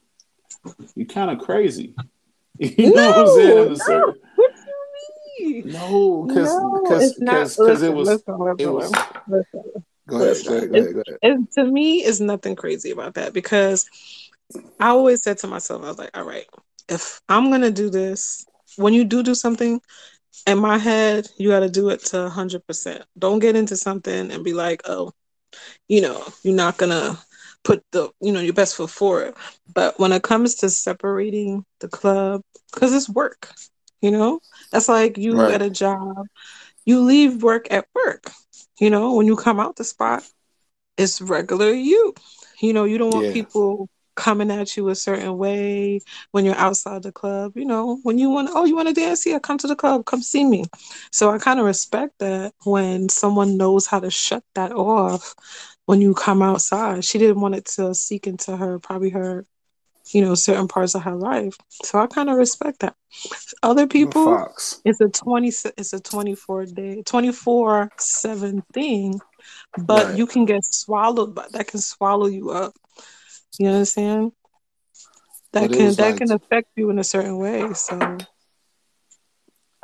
you 0.95 1.07
kind 1.07 1.31
of 1.31 1.39
crazy 1.39 1.95
you 2.59 2.93
know 2.95 3.07
what 3.09 3.19
i'm 3.19 3.27
saying 3.27 3.69
No, 3.69 3.75
certain- 3.75 4.15
What 4.37 4.53
do 4.55 5.47
you 5.47 5.65
mean? 5.65 5.73
no 5.73 6.25
because 6.27 6.55
No, 6.55 6.81
because 6.83 7.03
it's 7.03 7.19
because 7.19 7.57
because 7.57 7.83
it 7.83 7.93
was 7.95 8.09
listen, 8.09 8.39
listen, 8.39 8.57
it 8.59 8.67
was 8.73 8.93
listen. 9.29 9.85
go 10.07 10.17
ahead 10.17 10.37
go 10.47 10.55
ahead 10.55 10.71
go 10.71 10.77
ahead, 10.77 10.95
go 10.95 11.03
ahead. 11.07 11.19
It, 11.23 11.53
to 11.53 11.65
me, 11.65 11.99
it's 12.01 12.21
nothing 12.21 12.57
crazy 12.57 12.91
about 12.91 13.15
that 13.15 13.33
because 13.33 13.89
I 14.81 14.89
always 14.89 15.23
said 15.23 15.39
to 15.39 15.47
myself, 15.47 15.83
I 15.83 15.89
was 15.89 15.99
like, 15.99 16.17
all 16.17 16.25
right, 16.25 16.47
if 16.89 17.21
I'm 17.29 17.51
gonna 17.51 17.71
do 17.71 17.91
this, 17.91 18.45
when 18.77 18.93
you 18.95 19.05
do 19.05 19.23
do 19.23 19.35
something, 19.35 19.81
in 20.47 20.59
my 20.59 20.79
head, 20.79 21.29
you 21.39 21.51
got 21.51 21.61
to 21.61 21.69
do 21.71 21.91
it 21.91 22.01
to 22.07 22.17
100%. 22.17 23.03
Don't 23.19 23.39
get 23.39 23.55
into 23.57 23.77
something 23.77 24.31
and 24.33 24.43
be 24.43 24.53
like, 24.53 24.83
oh, 24.87 25.13
you 25.89 26.01
know, 26.01 26.23
you're 26.43 26.55
not 26.55 26.77
gonna 26.79 27.19
put 27.65 27.83
the, 27.93 28.11
you 28.21 28.33
know, 28.33 28.41
your 28.41 28.55
best 28.55 28.77
foot 28.77 28.91
forward. 28.91 29.35
But 29.73 29.99
when 29.99 30.13
it 30.13 30.23
comes 30.23 30.55
to 30.57 30.71
separating 30.71 31.65
the 31.81 31.89
club, 31.89 32.43
because 32.73 32.93
it's 32.95 33.09
work, 33.09 33.53
you 34.01 34.11
know, 34.11 34.41
that's 34.73 34.89
like 34.89 35.17
you 35.19 35.49
Right. 35.49 35.51
at 35.51 35.63
a 35.63 35.71
job, 35.71 36.27
you 36.85 37.01
leave 37.01 37.43
work 37.43 37.67
at 37.71 37.87
work. 37.95 38.31
You 38.81 38.91
know, 38.91 39.15
when 39.15 39.27
you 39.27 39.37
come 39.37 39.61
out 39.61 39.77
the 39.77 39.85
spot, 39.85 40.25
it's 40.97 41.21
regular 41.21 41.71
you. 41.73 42.15
You 42.61 42.73
know, 42.73 42.85
you 42.85 42.99
don't 42.99 43.11
want 43.11 43.29
Yeah. 43.29 43.29
people 43.29 43.89
coming 44.17 44.51
at 44.51 44.77
you 44.77 44.89
a 44.89 44.95
certain 44.95 45.37
way 45.39 46.01
when 46.33 46.45
you're 46.45 46.57
outside 46.57 47.03
the 47.03 47.13
club. 47.13 47.53
You 47.57 47.65
know, 47.67 47.99
when 48.03 48.19
you 48.19 48.31
want, 48.31 48.51
oh, 48.53 48.65
you 48.65 48.77
want 48.77 48.89
to 48.89 48.95
dance 48.95 49.23
here? 49.23 49.41
Come 49.41 49.59
to 49.59 49.67
the 49.67 49.77
club. 49.77 50.05
Come 50.07 50.23
see 50.23 50.45
me. 50.45 50.65
So 51.13 51.31
I 51.31 51.39
kind 51.39 51.61
of 51.61 51.67
respect 51.67 52.19
that 52.21 52.55
when 52.65 53.09
someone 53.09 53.57
knows 53.57 53.87
how 53.87 54.01
to 54.01 54.11
shut 54.11 54.45
that 54.55 54.73
off 54.73 55.35
when 55.87 56.01
you 56.01 56.15
come 56.15 56.43
outside. 56.43 57.05
She 57.05 57.19
didn't 57.19 57.41
want 57.41 57.55
it 57.55 57.67
to 57.77 57.95
seek 57.95 58.27
into 58.27 58.57
her, 58.57 58.79
probably 58.79 59.11
her, 59.11 59.45
you 60.13 60.23
know, 60.23 60.35
certain 60.35 60.69
parts 60.69 60.95
of 60.95 61.03
her 61.03 61.15
life. 61.17 61.57
So 61.71 61.99
I 61.99 62.07
kind 62.07 62.31
of 62.31 62.37
respect 62.37 62.81
that. 62.81 62.95
Other 63.63 63.87
people, 63.87 64.25
Fox. 64.25 64.81
it's 64.85 65.01
a 65.01 65.09
20, 65.09 65.49
it's 65.49 65.93
a 65.93 66.01
24 66.01 66.67
day, 66.67 67.03
24 67.03 67.91
seven 67.99 68.63
thing, 68.73 69.21
but 69.77 70.09
Right. 70.09 70.17
you 70.17 70.27
can 70.27 70.45
get 70.45 70.65
swallowed, 70.65 71.35
but 71.35 71.53
that 71.53 71.69
can 71.69 71.81
swallow 71.81 72.27
you 72.27 72.51
up. 72.51 72.75
You 73.59 73.69
understand? 73.69 74.33
That 75.53 75.69
But 75.69 75.77
can 75.77 75.95
that 75.95 75.99
like- 75.99 76.17
can 76.17 76.33
affect 76.33 76.69
you 76.77 76.91
in 76.91 76.99
a 76.99 77.05
certain 77.05 77.39
way. 77.39 77.73
So 77.75 77.99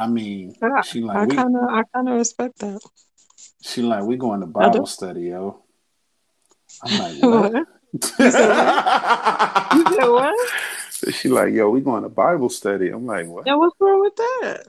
i 0.01 0.07
mean 0.07 0.55
I, 0.63 0.83
she 0.83 1.03
I 1.03 1.07
like 1.07 1.29
we 1.29 1.35
kind 1.37 1.57
of 1.57 1.63
I 1.69 1.83
kind 1.93 2.09
of 2.09 2.15
respect 2.17 2.59
that. 2.61 2.81
she 3.61 3.83
like 3.83 4.05
we 4.05 4.17
going 4.17 4.41
to 4.41 4.47
bible 4.47 4.87
study 4.87 5.23
yo 5.35 5.63
i'm 6.85 6.99
like 6.99 7.17
what 7.23 7.53
What? 7.53 7.67
You 7.93 8.31
said 8.31 8.49
what? 8.49 9.75
You 9.75 9.85
said 9.97 10.09
what? 10.09 10.51
she 11.15 11.29
like 11.29 11.53
yo 11.53 11.69
we 11.71 11.81
going 11.81 12.05
to 12.05 12.09
bible 12.09 12.49
study 12.49 12.91
i'm 12.91 13.07
like 13.07 13.27
what 13.27 13.45
Yeah, 13.47 13.57
what's 13.57 13.75
wrong 13.81 14.01
with 14.01 14.17
that? 14.17 14.67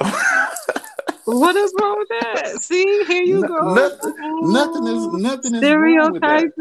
What 1.38 1.56
is 1.56 1.72
wrong 1.80 1.98
with 1.98 2.08
that? 2.08 2.62
See, 2.62 3.04
here 3.06 3.22
you 3.22 3.40
No- 3.40 3.48
go. 3.48 3.74
nothing, 3.74 4.14
nothing 4.52 4.86
is 4.86 5.04
uh-huh. 5.04 5.16
nothing 5.18 5.54
is 5.54 5.62
wrong 5.62 6.12
with 6.12 6.22
that. 6.22 6.52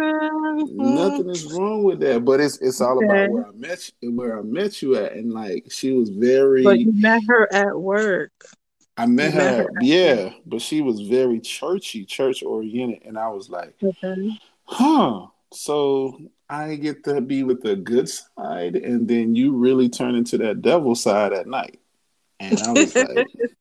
Nothing 0.75 1.29
is 1.29 1.45
wrong 1.53 1.83
with 1.83 1.99
that, 2.01 2.25
but 2.25 2.39
it's 2.39 2.57
it's 2.59 2.81
all 2.81 2.97
Okay. 2.97 3.05
about 3.05 3.31
where 3.31 3.47
I 3.47 3.51
met 3.53 3.91
you, 4.01 4.11
where 4.15 4.39
I 4.39 4.41
met 4.41 4.81
you 4.81 4.95
at, 4.95 5.13
and 5.13 5.31
like 5.33 5.65
she 5.71 5.91
was 5.93 6.09
very. 6.09 6.63
But 6.63 6.79
you 6.79 6.91
met 6.93 7.21
her 7.27 7.51
at 7.53 7.79
work. 7.79 8.31
I 8.97 9.05
met 9.05 9.33
her, 9.33 9.39
met 9.39 9.57
her 9.57 9.77
at- 9.77 9.83
yeah, 9.83 10.33
but 10.45 10.61
she 10.61 10.81
was 10.81 11.01
very 11.01 11.39
churchy, 11.39 12.05
church 12.05 12.43
oriented, 12.43 13.03
and 13.05 13.17
I 13.17 13.29
was 13.29 13.49
like, 13.49 13.75
Okay. 13.81 14.37
huh. 14.65 15.27
So 15.53 16.19
I 16.49 16.75
get 16.75 17.03
to 17.05 17.21
be 17.21 17.43
with 17.43 17.61
the 17.63 17.75
good 17.75 18.09
side, 18.09 18.75
and 18.75 19.07
then 19.07 19.35
you 19.35 19.53
really 19.55 19.89
turn 19.89 20.15
into 20.15 20.37
that 20.39 20.61
devil 20.61 20.95
side 20.95 21.31
at 21.33 21.47
night, 21.47 21.79
and 22.39 22.59
I 22.61 22.71
was 22.73 22.93
like, 22.95 23.27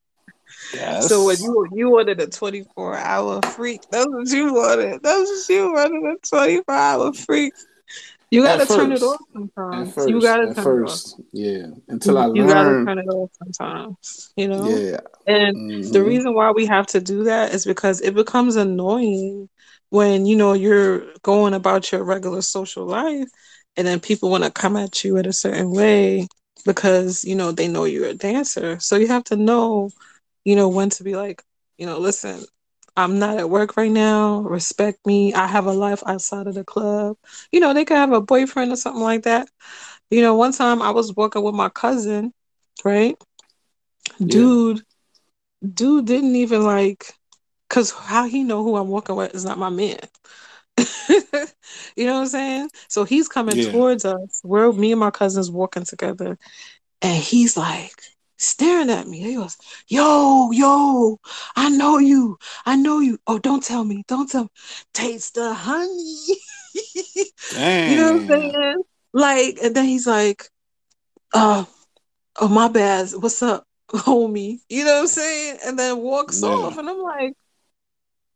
yes. 0.75 1.09
So 1.09 1.25
when 1.25 1.43
you 1.43 1.69
you 1.75 1.91
wanted 1.91 2.21
a 2.21 2.27
twenty 2.27 2.65
four 2.75 2.97
hour 2.97 3.43
freak, 3.43 3.81
that's 3.91 4.07
what 4.09 4.29
you 4.29 4.53
wanted. 4.53 5.01
That's 5.03 5.29
what 5.49 5.55
you 5.55 5.73
wanted 5.73 6.05
a 6.05 6.29
twenty 6.29 6.63
four 6.63 6.75
hour 6.75 7.13
freak. 7.13 7.53
You 8.31 8.43
gotta 8.43 8.67
turn 8.67 8.93
it 8.93 9.03
off 9.03 9.21
sometimes. 9.33 9.95
first, 9.95 10.09
you 10.11 10.21
gotta 10.21 10.55
turn 10.55 10.65
first, 10.65 11.21
yeah. 11.33 11.67
Until 11.89 12.19
I 12.19 12.27
it 12.27 12.29
off. 12.31 12.37
You 12.37 12.47
gotta 12.47 12.85
turn 12.85 12.99
it 12.99 13.07
off 13.07 13.31
sometimes. 13.43 14.33
You 14.37 14.49
know. 14.49 14.65
yeah. 14.69 15.01
And 15.27 15.57
the 15.93 15.99
Mhm. 15.99 16.07
reason 16.07 16.35
why 16.35 16.51
we 16.53 16.67
have 16.67 16.87
to 16.89 17.01
do 17.01 17.25
that 17.25 17.55
is 17.55 17.65
because 17.65 18.01
it 18.01 18.15
becomes 18.15 18.57
annoying 18.57 19.49
when 19.91 20.27
you 20.27 20.37
know 20.37 20.53
you're 20.53 21.05
going 21.23 21.55
about 21.55 21.91
your 21.91 22.05
regular 22.05 22.43
social 22.43 22.85
life 22.87 23.29
and 23.77 23.87
then 23.87 24.01
people 24.01 24.31
want 24.31 24.45
to 24.45 24.51
come 24.51 24.77
at 24.77 25.05
you 25.05 25.17
in 25.17 25.27
a 25.27 25.33
certain 25.33 25.71
way 25.71 26.27
because 26.65 27.25
you 27.25 27.35
know 27.35 27.53
they 27.53 27.69
know 27.69 27.85
you're 27.85 28.07
a 28.09 28.15
dancer. 28.15 28.79
So 28.81 28.97
you 28.97 29.07
have 29.09 29.25
to 29.25 29.37
know, 29.37 29.91
you 30.45 30.57
know, 30.57 30.69
when 30.69 30.91
to 30.91 31.05
be 31.05 31.17
like, 31.17 31.43
you 31.79 31.87
know, 31.87 31.99
listen, 31.99 32.41
I'm 32.97 33.19
not 33.19 33.39
at 33.39 33.51
work 33.51 33.77
right 33.77 33.91
now. 33.91 34.41
Respect 34.41 35.07
me. 35.07 35.33
I 35.35 35.47
have 35.47 35.67
a 35.67 35.73
life 35.73 36.03
outside 36.07 36.47
of 36.47 36.55
the 36.55 36.65
club. 36.65 37.17
You 37.53 37.61
know, 37.61 37.73
they 37.75 37.85
could 37.85 37.97
have 37.97 38.13
a 38.13 38.21
boyfriend 38.21 38.73
or 38.73 38.77
something 38.77 39.03
like 39.03 39.23
that. 39.25 39.49
You 40.11 40.23
know, 40.23 40.35
one 40.37 40.53
time 40.53 40.83
I 40.83 40.91
was 40.91 41.15
walking 41.15 41.43
with 41.43 41.55
my 41.55 41.69
cousin, 41.69 42.33
right? 42.85 43.17
Dude, 44.25 44.83
dude 45.75 46.07
didn't 46.07 46.37
even 46.37 46.65
like, 46.65 47.13
cause 47.69 47.91
how 47.91 48.27
he 48.27 48.45
know 48.45 48.63
who 48.63 48.77
I'm 48.77 48.89
walking 48.89 49.17
with 49.17 49.35
is 49.35 49.45
not 49.45 49.59
my 49.59 49.71
man. 49.71 49.99
you 51.97 52.07
know 52.07 52.15
what 52.15 52.21
I'm 52.23 52.27
saying? 52.27 52.71
So 52.89 53.05
he's 53.05 53.29
coming 53.29 53.59
Yeah. 53.59 53.71
towards 53.71 54.05
us. 54.05 54.41
We're 54.45 54.73
me 54.73 54.93
and 54.93 55.01
my 55.01 55.11
cousins 55.11 55.51
walking 55.51 55.85
together, 55.85 56.39
and 57.03 57.17
he's 57.23 57.57
like 57.57 57.95
staring 58.39 58.91
at 58.91 59.07
me. 59.09 59.21
He 59.21 59.35
goes, 59.37 59.57
"Yo, 59.89 60.51
yo, 60.53 61.19
I 61.57 61.71
know 61.71 61.99
you. 61.99 62.39
I 62.67 62.77
know 62.77 63.01
you. 63.01 63.19
Oh, 63.27 63.39
don't 63.39 63.63
tell 63.65 63.85
me. 63.85 64.05
Don't 64.09 64.31
tell 64.31 64.45
me. 64.45 64.51
Taste 64.95 65.35
the 65.35 65.55
honey." 65.55 66.37
You 67.85 67.97
know 67.97 68.05
what 68.13 68.23
I'm 68.23 68.29
saying? 68.29 68.83
Like, 69.13 69.59
and 69.63 69.75
then 69.77 69.87
he's 69.87 70.07
like, 70.07 70.45
"Oh, 71.35 71.69
oh, 72.41 72.49
my 72.49 72.69
bad. 72.69 73.09
What's 73.19 73.43
up, 73.43 73.67
homie?" 73.91 74.61
You 74.69 74.85
know 74.85 74.95
what 74.97 75.01
I'm 75.03 75.07
saying? 75.09 75.59
And 75.67 75.79
then 75.79 75.99
walks 75.99 76.43
Yeah. 76.43 76.49
off, 76.67 76.79
and 76.79 76.89
I'm 76.89 76.99
like 77.01 77.35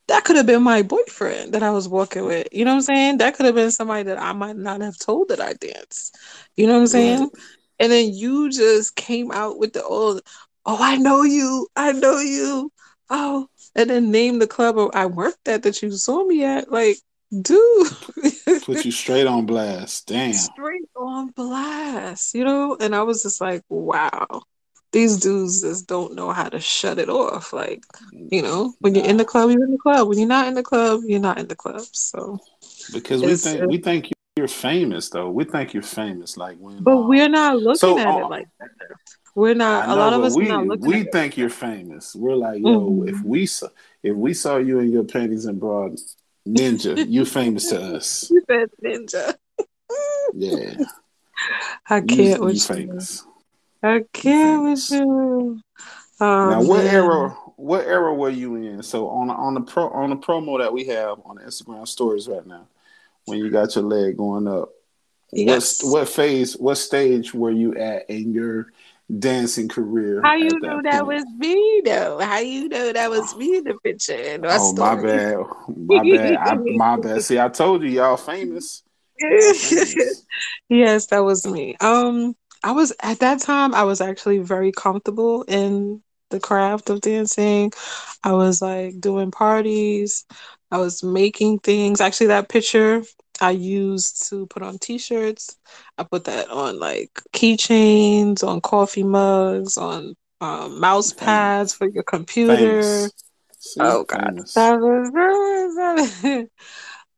that 0.09 0.25
could 0.25 0.37
have 0.37 0.47
been 0.47 0.63
my 0.63 0.83
boyfriend 0.83 1.55
that 1.55 1.63
I 1.63 1.71
was 1.71 1.89
walking 1.89 2.25
with. 2.27 2.49
You 2.53 2.65
know 2.65 2.73
what 2.73 2.77
I'm 2.77 2.83
saying? 2.83 3.19
That 3.19 3.35
could 3.37 3.47
have 3.47 3.55
been 3.55 3.71
somebody 3.71 4.05
that 4.05 4.21
I 4.21 4.33
might 4.33 4.57
not 4.57 4.81
have 4.81 4.99
told 4.99 5.29
that 5.29 5.41
I 5.41 5.55
danced. 5.55 6.17
You 6.57 6.67
know 6.67 6.75
what 6.75 6.81
I'm 6.81 6.87
saying? 6.89 7.31
Right. 7.31 7.62
And 7.83 7.91
then 7.91 8.15
you 8.15 8.49
just 8.49 8.95
came 8.95 9.33
out 9.33 9.59
with 9.59 9.73
the 9.73 9.83
old, 9.83 10.21
oh, 10.65 10.79
I 10.81 10.99
know 10.99 11.25
you, 11.25 11.67
I 11.75 11.91
know 11.91 12.21
you, 12.21 12.71
oh, 13.11 13.49
and 13.75 13.91
then 13.91 14.13
name 14.13 14.39
the 14.39 14.47
club 14.47 14.77
I 14.95 15.07
worked 15.07 15.49
at 15.49 15.65
that 15.65 15.83
you 15.83 15.91
saw 15.91 16.25
me 16.25 16.45
at. 16.45 16.71
Like, 16.71 16.99
dude, 17.41 17.89
Put 18.63 18.85
you 18.85 18.93
straight 18.93 19.27
on 19.27 19.47
blast. 19.47 20.07
Damn. 20.07 20.33
straight 20.33 20.89
on 20.95 21.31
blast, 21.31 22.37
you 22.37 22.45
know? 22.45 22.77
And 22.79 22.95
I 22.95 23.03
was 23.03 23.25
just 23.25 23.41
like, 23.41 23.65
wow. 23.69 24.43
These 24.93 25.17
dudes 25.17 25.63
just 25.63 25.89
don't 25.89 26.15
know 26.15 26.31
how 26.31 26.51
to 26.51 26.61
shut 26.61 27.01
it 27.01 27.09
off. 27.09 27.53
Like, 27.53 27.83
you 28.13 28.43
know, 28.43 28.75
when 28.79 28.95
you're 28.95 29.07
in 29.07 29.17
the 29.17 29.25
club, 29.25 29.51
you're 29.51 29.65
in 29.65 29.73
the 29.73 29.79
club. 29.79 30.07
When 30.07 30.19
you're 30.19 30.29
not 30.29 30.47
in 30.47 30.55
the 30.55 30.63
club, 30.63 31.01
you're 31.05 31.19
not 31.19 31.39
in 31.39 31.49
the 31.49 31.57
club. 31.57 31.83
So, 31.93 32.39
Because 32.93 33.23
we 33.23 33.35
think 33.35 33.67
we 33.69 33.79
think 33.79 34.13
you're 34.37 34.49
famous 34.49 35.11
though. 35.11 35.31
We 35.31 35.45
think 35.45 35.75
you're 35.75 35.83
famous. 35.83 36.37
Like 36.37 36.57
when 36.59 36.83
but 36.83 37.03
we're 37.03 37.29
not 37.29 37.57
looking 37.59 37.77
So, 37.77 37.99
at 37.99 38.07
uh, 38.07 38.19
it 38.27 38.31
like 38.31 38.49
that. 38.61 38.69
We're 39.35 39.55
not. 39.55 39.89
A 39.89 39.95
lot 39.95 40.13
of 40.13 40.23
us 40.25 40.37
we 40.37 40.49
not 40.49 40.67
looking 40.67 40.87
we 40.87 41.01
at 41.01 41.07
it. 41.07 41.13
think 41.13 41.37
you're 41.37 41.49
famous. 41.51 42.15
We're 42.15 42.37
like, 42.37 42.61
yo, 42.63 42.81
Mhm. 42.91 43.09
if 43.11 43.23
we 43.25 43.47
saw 43.47 43.69
if 44.03 44.15
we 44.17 44.35
saw 44.35 44.57
you 44.57 44.79
in 44.81 44.91
your 44.91 45.05
panties 45.05 45.45
and 45.47 45.61
broad 45.61 45.97
ninja, 46.47 47.05
you're 47.09 47.25
famous 47.27 47.69
to 47.71 47.81
us. 47.97 48.31
You 48.31 48.43
said 48.49 48.71
ninja. 48.83 49.35
Yeah. 50.35 50.75
I 51.91 52.01
can't 52.01 52.39
you 52.39 52.45
with 52.45 52.55
you. 52.55 52.61
famous. 52.61 53.25
I 53.83 54.05
can't 54.13 54.63
with 54.65 54.91
you. 54.91 55.61
Oh, 56.21 56.51
now 56.51 56.63
what 56.63 56.85
man. 56.85 56.95
era 56.95 57.29
what 57.57 57.85
era 57.85 58.15
were 58.15 58.31
you 58.31 58.55
in? 58.57 58.83
So 58.83 59.09
on 59.09 59.27
the 59.29 59.35
on 59.35 59.55
the 59.55 59.61
pro 59.61 59.89
on 59.91 60.11
the 60.11 60.17
promo 60.17 60.59
that 60.59 60.73
we 60.73 60.85
have 60.87 61.21
on 61.27 61.37
the 61.37 61.43
Instagram 61.43 61.87
stories 61.89 62.29
right 62.29 62.47
now, 62.47 62.67
when 63.27 63.39
you 63.39 63.51
got 63.51 63.75
your 63.75 63.85
leg 63.85 64.17
going 64.17 64.49
up, 64.49 64.71
Yes. 65.33 65.83
what 65.83 65.91
what 65.93 66.09
phase, 66.09 66.57
what 66.57 66.77
stage 66.77 67.33
were 67.33 67.51
you 67.51 67.75
at 67.75 68.09
in 68.11 68.33
your 68.33 68.73
dancing 69.19 69.69
career? 69.69 70.23
How 70.23 70.35
you 70.35 70.61
know 70.61 70.77
that 70.77 70.83
that 70.85 71.07
was 71.07 71.25
me 71.39 71.83
though? 71.85 72.19
How 72.19 72.39
you 72.39 72.69
know 72.69 72.93
that 72.93 73.11
was 73.11 73.37
me 73.37 73.57
in 73.57 73.65
the 73.65 73.75
picture 73.83 74.15
in 74.15 74.45
Oh 74.45 74.75
my 74.75 74.95
bad, 75.01 75.37
my 75.77 76.05
bad, 76.05 76.37
I, 76.37 76.55
my 76.55 76.97
bad. 76.97 77.23
See, 77.23 77.39
I 77.39 77.49
told 77.49 77.83
you, 77.83 77.89
y'all 77.89 78.17
famous. 78.17 78.83
Y'all 79.19 79.55
famous. 79.55 80.25
yes, 80.69 81.07
that 81.07 81.21
was 81.25 81.47
me. 81.47 81.77
Um, 81.81 82.35
I 82.63 82.73
was 82.73 82.93
at 83.03 83.21
that 83.21 83.41
time. 83.41 83.75
I 83.75 83.85
was 83.85 84.01
actually 84.01 84.39
very 84.39 84.73
comfortable 84.73 85.43
in 85.49 86.03
the 86.31 86.41
craft 86.41 86.91
of 86.91 87.01
dancing. 87.01 87.73
I 88.25 88.33
was 88.33 88.63
like 88.63 89.01
doing 89.01 89.31
parties. 89.31 90.25
I 90.73 90.79
was 90.79 91.05
making 91.05 91.61
things. 91.61 92.01
Actually, 92.01 92.29
that 92.29 92.49
picture 92.49 93.03
I 93.41 93.51
used 93.53 94.29
to 94.31 94.47
put 94.47 94.63
on 94.63 94.79
T-shirts. 94.79 95.59
I 95.99 96.05
put 96.05 96.25
that 96.25 96.49
on 96.51 96.79
like 96.81 97.11
keychains, 97.35 98.43
on 98.47 98.61
coffee 98.63 99.05
mugs, 99.05 99.77
on 99.77 100.17
um, 100.41 100.81
mouse 100.81 101.13
pads 101.13 101.75
for 101.75 101.89
your 101.89 102.03
computer. 102.05 103.11
Oh 103.79 104.05
god, 104.05 104.39
that 104.55 104.81
was, 104.81 105.13
that 105.77 105.95
was 106.25 106.49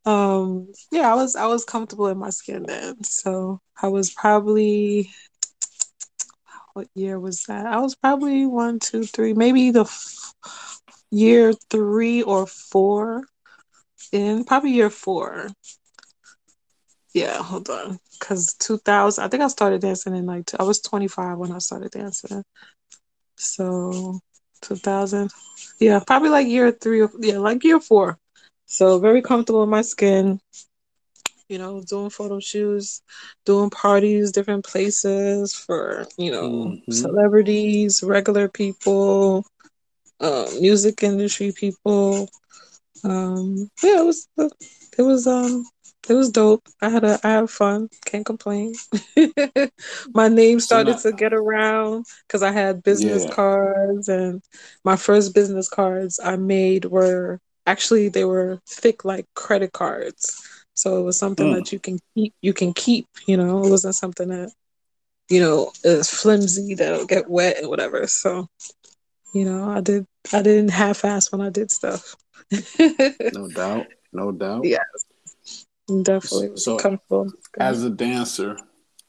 um 0.06 0.68
yeah, 0.92 1.10
I 1.10 1.14
was 1.14 1.36
I 1.36 1.46
was 1.46 1.64
comfortable 1.64 2.08
in 2.08 2.18
my 2.18 2.30
skin 2.30 2.64
then. 2.64 3.04
So 3.04 3.60
I 3.80 3.88
was 3.88 4.10
probably 4.10 5.10
what 6.74 6.88
year 6.94 7.20
was 7.20 7.44
that? 7.44 7.66
I 7.66 7.78
was 7.80 7.94
probably 7.94 8.46
one, 8.46 8.80
two, 8.80 9.04
three, 9.04 9.32
maybe 9.32 9.70
the 9.70 9.82
f- 9.82 10.34
year 11.10 11.52
three 11.70 12.22
or 12.22 12.46
four 12.46 13.24
in 14.14 14.44
probably 14.44 14.70
year 14.70 14.90
four. 14.90 15.48
Yeah, 17.14 17.42
hold 17.42 17.68
on, 17.70 17.98
because 18.18 18.54
two 18.54 18.78
thousand. 18.78 19.24
I 19.24 19.28
think 19.28 19.42
I 19.42 19.48
started 19.48 19.80
dancing 19.82 20.14
in 20.16 20.26
like 20.26 20.50
I 20.58 20.64
was 20.64 20.80
twenty 20.80 21.08
five 21.08 21.38
when 21.38 21.52
I 21.52 21.58
started 21.58 21.90
dancing. 21.92 22.42
So 23.36 24.18
two 24.62 24.76
thousand. 24.76 25.30
Yeah, 25.80 26.00
probably 26.06 26.30
like 26.30 26.46
year 26.48 26.72
three 26.72 27.02
or 27.02 27.10
yeah, 27.20 27.38
like 27.38 27.64
year 27.64 27.80
four. 27.80 28.18
So 28.66 28.98
very 28.98 29.22
comfortable 29.22 29.62
in 29.64 29.70
my 29.70 29.82
skin. 29.82 30.40
You 31.48 31.58
know, 31.58 31.82
doing 31.82 32.10
photo 32.10 32.40
shoots, 32.40 33.02
doing 33.44 33.70
parties, 33.70 34.32
different 34.32 34.64
places 34.64 35.54
for 35.54 36.06
you 36.16 36.30
know 36.30 36.76
Mhm. 36.88 36.90
celebrities, 36.92 38.02
regular 38.02 38.48
people, 38.48 39.44
um, 40.20 40.46
music 40.60 41.02
industry 41.02 41.52
people. 41.52 42.28
Um, 43.04 43.68
yeah, 43.82 44.00
it 44.00 44.06
was 44.06 44.28
it 44.98 45.02
was 45.02 45.26
um 45.26 45.64
it 46.08 46.14
was 46.14 46.30
dope. 46.30 46.62
I 46.82 46.88
had 46.90 47.04
a 47.04 47.18
I 47.24 47.30
had 47.32 47.50
fun. 47.50 47.88
Can't 48.06 48.26
complain. 48.26 48.74
my 50.14 50.28
name 50.28 50.60
So 50.60 50.66
started 50.66 50.86
now, 50.86 50.98
to 50.98 51.12
get 51.12 51.32
around 51.34 52.06
because 52.26 52.42
I 52.42 52.52
had 52.52 52.82
business 52.82 53.24
yeah. 53.24 53.30
cards, 53.30 54.08
and 54.08 54.42
my 54.84 54.96
first 54.96 55.34
business 55.34 55.68
cards 55.68 56.20
I 56.22 56.36
made 56.36 56.86
were 56.86 57.40
actually 57.66 58.08
they 58.08 58.24
were 58.24 58.60
thick 58.68 59.04
like 59.04 59.26
credit 59.34 59.72
cards. 59.72 60.40
So 60.74 60.98
it 61.00 61.04
was 61.04 61.18
something 61.18 61.50
Mm. 61.50 61.56
that 61.56 61.72
you 61.72 61.78
can 61.78 61.98
keep. 62.14 62.34
You 62.42 62.52
can 62.54 62.72
keep. 62.74 63.06
You 63.26 63.36
know, 63.36 63.64
it 63.64 63.70
wasn't 63.70 63.94
something 63.96 64.28
that 64.28 64.50
you 65.30 65.40
know 65.40 65.72
is 65.84 66.10
flimsy 66.10 66.74
that'll 66.74 67.06
get 67.06 67.28
wet 67.30 67.58
and 67.58 67.68
whatever. 67.68 68.06
So 68.06 68.48
you 69.34 69.44
know, 69.44 69.68
I 69.68 69.80
did. 69.80 70.06
I 70.32 70.40
didn't 70.40 70.70
half-ass 70.70 71.30
when 71.30 71.40
I 71.42 71.50
did 71.50 71.70
stuff. 71.70 72.16
No 73.34 73.48
doubt. 73.48 73.86
No 74.12 74.30
doubt. 74.32 74.64
yes, 74.64 74.80
definitely 76.02 76.56
So 76.56 76.76
comfortable. 76.78 77.32
as 77.58 77.82
a 77.82 77.90
dancer, 77.90 78.56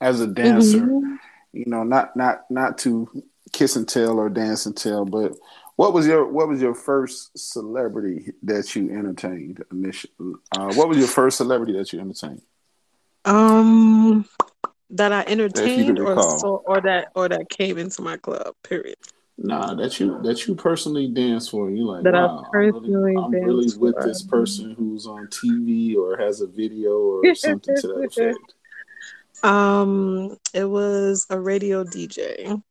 as 0.02 0.20
a 0.20 0.28
dancer, 0.28 0.80
Mhm. 0.80 1.18
you 1.54 1.66
know, 1.68 1.84
not 1.84 2.16
not 2.16 2.50
not 2.50 2.78
to 2.80 3.08
kiss 3.54 3.76
and 3.76 3.88
tell 3.88 4.20
or 4.20 4.30
dance 4.30 4.66
and 4.66 4.76
tell, 4.76 5.06
but 5.06 5.34
what 5.76 5.94
was 5.94 6.08
your 6.08 6.26
what 6.28 6.48
was 6.48 6.62
your 6.62 6.74
first 6.74 7.38
celebrity 7.38 8.34
that 8.44 8.76
you 8.76 8.90
entertained 8.90 9.64
initially? 9.72 10.34
Uh, 10.58 10.74
what 10.74 10.90
was 10.90 10.98
your 10.98 11.08
first 11.08 11.38
celebrity 11.38 11.74
that 11.74 11.94
you 11.94 12.00
entertained? 12.00 12.42
Um, 13.26 14.26
that 14.92 15.12
I 15.12 15.24
entertained, 15.28 16.00
or 16.00 16.10
recall. 16.16 16.40
so, 16.40 16.64
or 16.66 16.82
that, 16.82 17.12
or 17.16 17.28
that 17.30 17.50
came 17.50 17.78
into 17.78 18.02
my 18.02 18.18
club. 18.18 18.54
Period. 18.64 18.98
Nah, 19.38 19.74
that 19.76 20.00
you 20.00 20.18
that 20.24 20.48
you 20.48 20.56
personally 20.56 21.10
dance 21.10 21.50
for. 21.50 21.70
You 21.70 21.86
like, 21.86 22.04
That 22.04 22.16
I 22.16 22.26
wow, 22.26 22.46
I'm 22.54 22.62
really 22.62 22.72
personally 22.72 23.16
I'm 23.18 23.32
really 23.32 23.78
with 23.78 23.96
for. 23.96 24.08
this 24.08 24.24
person 24.24 24.72
who's 24.78 25.06
on 25.08 25.28
TV 25.28 25.96
or 25.98 26.18
has 26.18 26.40
a 26.42 26.48
video 26.48 26.92
or 26.98 27.36
something 27.36 27.76
to 27.76 27.88
that 27.88 28.04
effect. 28.06 28.54
um, 29.44 30.38
it 30.54 30.64
was 30.64 31.26
a 31.30 31.40
radio 31.40 31.84
DJ. 31.84 32.62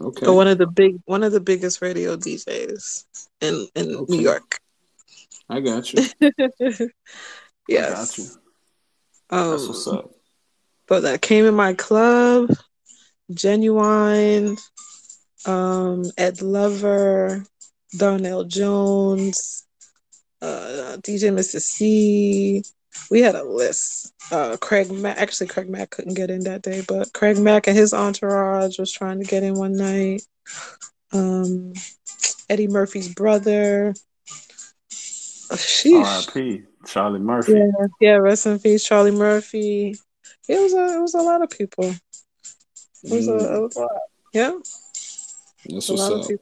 Okay. 0.00 0.24
So 0.24 0.32
one 0.32 0.48
of 0.48 0.56
the 0.56 0.66
big, 0.66 0.96
one 1.04 1.22
of 1.22 1.32
the 1.32 1.40
biggest 1.40 1.82
radio 1.82 2.16
DJs 2.16 3.04
in 3.42 3.66
in 3.74 4.06
New 4.08 4.20
York. 4.20 4.58
I 5.50 5.60
got 5.60 5.92
you. 5.92 6.02
yes. 6.20 6.80
I 7.70 7.90
got 7.90 8.18
you. 8.18 8.24
That's 9.30 9.68
what's 9.68 9.86
Um, 9.88 9.98
up. 9.98 10.10
but 10.88 11.00
that 11.00 11.20
came 11.20 11.44
in 11.44 11.54
my 11.54 11.74
club. 11.74 12.50
Genuine, 13.32 14.56
um, 15.46 16.04
Ed 16.18 16.42
Lover, 16.42 17.44
Darnell 17.96 18.44
Jones, 18.44 19.66
uh, 20.42 20.96
DJ 21.00 21.32
Mr. 21.32 21.60
C. 21.60 22.62
We 23.10 23.20
had 23.22 23.34
a 23.34 23.44
list. 23.44 24.12
Uh, 24.32 24.56
Craig 24.60 24.90
Mack, 24.90 25.16
actually, 25.18 25.46
Craig 25.48 25.68
Mack 25.68 25.90
couldn't 25.90 26.14
get 26.14 26.30
in 26.30 26.40
that 26.44 26.62
day, 26.62 26.82
but 26.86 27.12
Craig 27.12 27.38
Mack 27.38 27.66
and 27.66 27.76
his 27.76 27.92
entourage 27.94 28.78
was 28.78 28.92
trying 28.92 29.18
to 29.20 29.24
get 29.24 29.42
in 29.42 29.54
one 29.54 29.76
night. 29.76 30.22
Um, 31.12 31.72
Eddie 32.48 32.68
Murphy's 32.68 33.12
brother. 33.14 33.94
Sheesh. 34.92 36.04
R.I.P. 36.04 36.62
Charlie 36.86 37.20
Murphy. 37.20 37.52
Yeah, 37.52 37.86
yeah. 38.00 38.16
Rest 38.16 38.46
in 38.46 38.58
peace, 38.58 38.84
Charlie 38.84 39.10
Murphy. 39.10 39.96
It 40.48 40.60
was 40.60 40.72
a, 40.74 40.96
it 40.96 41.00
was 41.00 41.14
a 41.14 41.22
lot 41.22 41.42
of 41.42 41.50
people. 41.50 41.84
It 43.04 43.12
was, 43.12 43.28
a, 43.28 43.32
Mm. 43.32 43.56
it 43.56 43.60
was 43.60 43.76
a 43.76 43.80
lot. 43.80 43.90
Yeah, 44.32 44.52
That's 45.74 45.88
a 45.88 45.92
what's 45.94 46.30
up. 46.30 46.40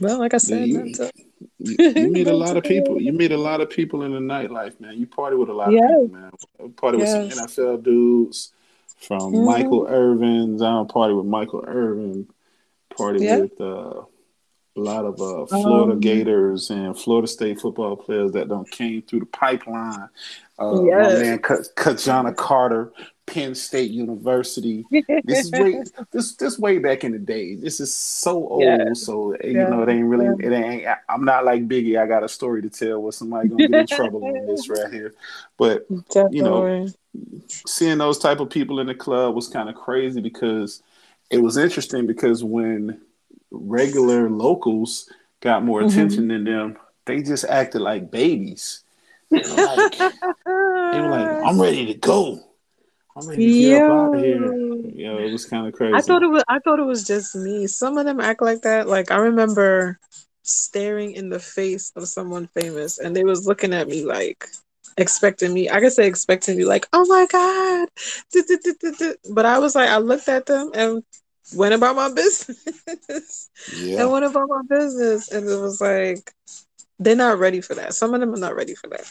Well, 0.00 0.18
like 0.18 0.34
I 0.34 0.36
Yeah, 0.36 0.38
said, 0.38 0.68
you, 0.68 0.78
not 0.84 0.94
to, 0.94 1.12
you, 1.58 1.76
you 1.96 2.08
meet 2.12 2.26
a 2.26 2.36
lot 2.36 2.56
of 2.56 2.64
people. 2.64 3.00
You 3.00 3.12
meet 3.12 3.32
a 3.32 3.36
lot 3.38 3.60
of 3.60 3.70
people 3.70 4.02
in 4.02 4.12
the 4.12 4.18
nightlife, 4.18 4.78
man. 4.80 4.98
You 4.98 5.06
party 5.06 5.36
with 5.36 5.48
a 5.48 5.52
lot 5.54 5.68
of 5.68 5.74
people, 5.74 6.08
man. 6.08 6.30
I 6.62 6.68
party 6.68 6.98
with 6.98 7.08
some. 7.08 7.46
NFL 7.48 7.82
dudes 7.82 8.52
from 8.98 9.44
Michael 9.44 9.84
Mhm. 9.84 9.90
Irvin's. 9.90 10.62
I 10.62 10.70
don't 10.70 10.90
party 10.90 11.14
with 11.14 11.26
Michael 11.26 11.64
Irvin. 11.66 12.28
Party 12.96 13.24
Yeah. 13.24 13.40
with 13.40 13.60
uh, 13.60 14.02
a 14.02 14.80
lot 14.80 15.04
of 15.04 15.20
uh, 15.20 15.46
Florida 15.46 15.92
Um, 15.92 16.00
Gators 16.00 16.70
and 16.70 16.98
Florida 16.98 17.28
State 17.28 17.60
football 17.60 17.96
players 17.96 18.32
that 18.32 18.48
don't 18.48 18.70
came 18.70 19.02
through 19.02 19.20
the 19.20 19.26
pipeline. 19.26 20.08
Uh, 20.58 20.72
my 20.72 20.86
yes. 20.86 21.20
man 21.20 21.38
Ka- 21.38 21.62
Ki-Jana 21.76 22.32
Carter, 22.34 22.92
Penn 23.26 23.54
State 23.54 23.90
University. 23.90 24.86
This 25.24 25.44
is 25.44 25.52
way 25.52 25.82
this 26.12 26.36
this 26.36 26.58
way 26.58 26.78
back 26.78 27.04
in 27.04 27.12
the 27.12 27.18
day. 27.18 27.56
This 27.56 27.80
is 27.80 27.94
so 27.94 28.48
yeah, 28.54 28.76
old, 28.86 28.96
so 28.96 29.32
eh, 29.32 29.48
you 29.48 29.54
yeah, 29.54 29.70
know 29.70 29.82
it 29.82 29.88
ain't 29.88 30.06
really 30.06 30.26
yeah. 30.26 30.34
it 30.38 30.52
ain't. 30.52 30.86
I'm 31.08 31.24
not 31.24 31.44
like 31.44 31.68
Biggie. 31.68 32.00
I 32.00 32.06
got 32.06 32.24
a 32.24 32.28
story 32.28 32.62
to 32.62 32.70
tell 32.70 33.02
where 33.02 33.12
somebody 33.12 33.48
gonna 33.48 33.64
get 33.64 33.78
in 33.78 33.86
trouble 33.86 34.24
on 34.24 34.46
this 34.46 34.68
right 34.70 34.92
here. 34.92 35.14
But 35.56 35.90
you 36.28 36.42
know, 36.42 36.72
seeing 37.66 37.98
those 37.98 38.18
type 38.18 38.40
of 38.40 38.50
people 38.50 38.80
in 38.80 38.86
the 38.86 38.94
club 38.94 39.34
was 39.34 39.48
kind 39.48 39.68
of 39.68 39.74
crazy 39.74 40.20
because 40.20 40.82
it 41.30 41.38
was 41.38 41.56
interesting 41.56 42.06
because 42.06 42.44
when 42.44 43.00
regular 43.50 44.30
locals 44.30 45.10
got 45.40 45.64
more 45.64 45.80
Mhm. 45.80 45.82
attention 45.82 46.28
than 46.28 46.44
them, 46.44 46.76
they 47.06 47.22
just 47.22 47.44
acted 47.44 47.80
like 47.80 48.10
babies. 48.10 48.82
They 49.30 49.50
were 49.50 49.58
like, 49.58 49.96
they 50.90 51.00
were 51.00 51.08
like, 51.08 51.36
I'm 51.42 51.60
ready 51.60 51.86
to 51.86 51.94
go. 51.94 52.45
I'm 53.16 53.26
ready 53.26 53.46
to 53.46 53.60
get 53.60 53.82
up 53.82 53.90
out 53.90 54.14
of 54.14 54.20
here. 54.20 54.52
Yo. 54.94 55.18
It 55.18 55.32
was 55.32 55.46
kind 55.46 55.66
of 55.66 55.72
crazy. 55.72 55.94
I 55.94 56.02
thought 56.02 56.22
it 56.22 56.28
was 56.28 56.44
I 56.48 56.58
thought 56.58 56.78
it 56.78 56.86
was 56.86 57.06
just 57.06 57.34
me. 57.34 57.66
Some 57.66 57.96
of 57.96 58.04
them 58.04 58.20
act 58.20 58.42
like 58.42 58.62
that. 58.62 58.88
Like 58.88 59.10
I 59.10 59.16
remember 59.16 59.98
staring 60.42 61.12
in 61.12 61.30
the 61.30 61.40
face 61.40 61.92
of 61.96 62.06
someone 62.08 62.46
famous 62.48 62.98
and 62.98 63.16
they 63.16 63.24
was 63.24 63.46
looking 63.46 63.72
at 63.72 63.88
me 63.88 64.04
like 64.04 64.46
expecting 64.98 65.54
me. 65.54 65.68
I 65.68 65.80
guess 65.80 65.96
they 65.96 66.06
expecting 66.06 66.56
me 66.56 66.64
like, 66.64 66.86
oh 66.92 67.06
my 67.06 67.26
God. 67.30 67.88
But 69.32 69.46
I 69.46 69.58
was 69.58 69.74
like, 69.74 69.88
I 69.88 69.98
looked 69.98 70.28
at 70.28 70.46
them 70.46 70.70
and 70.74 71.02
went 71.54 71.74
about 71.74 71.96
my 71.96 72.08
business. 72.14 73.50
Yeah. 73.74 74.02
and 74.02 74.12
went 74.12 74.24
about 74.26 74.48
my 74.48 74.62
business. 74.68 75.32
And 75.32 75.48
it 75.48 75.60
was 75.60 75.80
like 75.80 76.32
they're 76.98 77.16
not 77.16 77.38
ready 77.38 77.60
for 77.60 77.74
that. 77.74 77.94
Some 77.94 78.14
of 78.14 78.20
them 78.20 78.34
are 78.34 78.38
not 78.38 78.56
ready 78.56 78.74
for 78.74 78.88
that. 78.88 79.10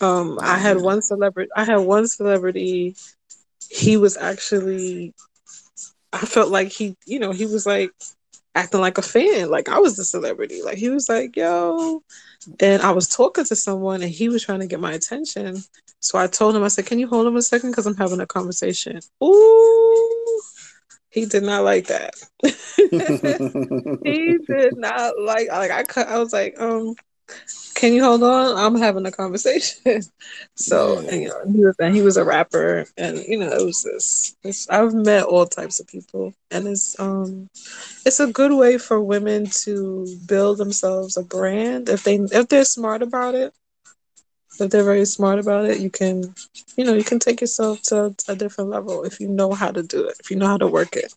Um 0.00 0.38
I 0.42 0.58
had 0.58 0.80
one 0.80 1.02
celebrity 1.02 1.50
I 1.56 1.64
had 1.64 1.78
one 1.78 2.06
celebrity 2.08 2.96
he 3.68 3.96
was 3.96 4.16
actually 4.16 5.14
I 6.12 6.18
felt 6.20 6.50
like 6.50 6.72
he, 6.72 6.96
you 7.06 7.18
know, 7.18 7.32
he 7.32 7.46
was 7.46 7.66
like 7.66 7.90
acting 8.54 8.80
like 8.80 8.98
a 8.98 9.02
fan. 9.02 9.50
Like 9.50 9.68
I 9.68 9.78
was 9.78 9.96
the 9.96 10.04
celebrity. 10.04 10.62
Like 10.62 10.78
he 10.78 10.90
was 10.90 11.08
like, 11.08 11.36
yo. 11.36 12.02
And 12.60 12.82
I 12.82 12.92
was 12.92 13.08
talking 13.08 13.44
to 13.44 13.56
someone 13.56 14.02
and 14.02 14.10
he 14.10 14.28
was 14.28 14.44
trying 14.44 14.60
to 14.60 14.66
get 14.66 14.80
my 14.80 14.92
attention. 14.92 15.62
So 16.00 16.18
I 16.18 16.26
told 16.28 16.56
him, 16.56 16.62
I 16.62 16.68
said, 16.68 16.86
Can 16.86 16.98
you 16.98 17.08
hold 17.08 17.26
him 17.26 17.36
a 17.36 17.42
second? 17.42 17.70
Because 17.70 17.86
I'm 17.86 17.96
having 17.96 18.20
a 18.20 18.26
conversation. 18.26 19.00
Ooh. 19.22 20.40
He 21.10 21.26
did 21.26 21.42
not 21.42 21.64
like 21.64 21.86
that. 21.88 22.14
he 24.04 24.38
did 24.46 24.76
not 24.76 25.14
like 25.18 25.48
like 25.48 25.70
I 25.70 25.82
cut 25.82 26.08
I 26.08 26.18
was 26.18 26.32
like, 26.32 26.58
um, 26.60 26.94
can 27.78 27.94
you 27.94 28.04
hold 28.04 28.22
on? 28.24 28.58
I'm 28.58 28.80
having 28.80 29.06
a 29.06 29.12
conversation. 29.12 30.02
so 30.56 31.00
Yeah. 31.04 31.10
and, 31.10 31.22
you 31.22 31.28
know, 31.28 31.42
he 31.52 31.64
was 31.64 31.76
and 31.80 31.94
he 31.96 32.02
was 32.02 32.16
a 32.18 32.24
rapper 32.24 32.86
and 32.98 33.18
you 33.28 33.38
know, 33.38 33.50
it 33.52 33.64
was 33.64 33.82
this, 33.84 34.66
I've 34.70 34.94
met 34.94 35.24
all 35.24 35.46
types 35.46 35.80
of 35.80 35.88
people 35.88 36.34
and 36.50 36.68
it's 36.68 36.98
um 37.00 37.48
it's 38.06 38.20
a 38.20 38.26
good 38.32 38.52
way 38.52 38.78
for 38.78 39.00
women 39.00 39.46
to 39.64 40.06
build 40.26 40.58
themselves 40.58 41.16
a 41.16 41.22
brand 41.22 41.88
if 41.88 42.04
they 42.04 42.16
if 42.16 42.48
they're 42.48 42.64
smart 42.64 43.02
about 43.02 43.34
it. 43.34 43.52
If 44.60 44.70
they're 44.70 44.84
very 44.84 45.04
smart 45.06 45.38
about 45.38 45.66
it, 45.66 45.80
you 45.80 45.90
can 45.90 46.34
you 46.76 46.84
know, 46.84 46.94
you 46.94 47.04
can 47.04 47.18
take 47.18 47.40
yourself 47.40 47.82
to 47.84 48.14
a 48.28 48.36
different 48.36 48.70
level 48.70 49.04
if 49.04 49.20
you 49.20 49.28
know 49.28 49.52
how 49.52 49.70
to 49.70 49.82
do 49.82 50.06
it, 50.08 50.16
if 50.20 50.30
you 50.30 50.36
know 50.36 50.46
how 50.46 50.58
to 50.58 50.66
work 50.68 50.96
it. 50.96 51.12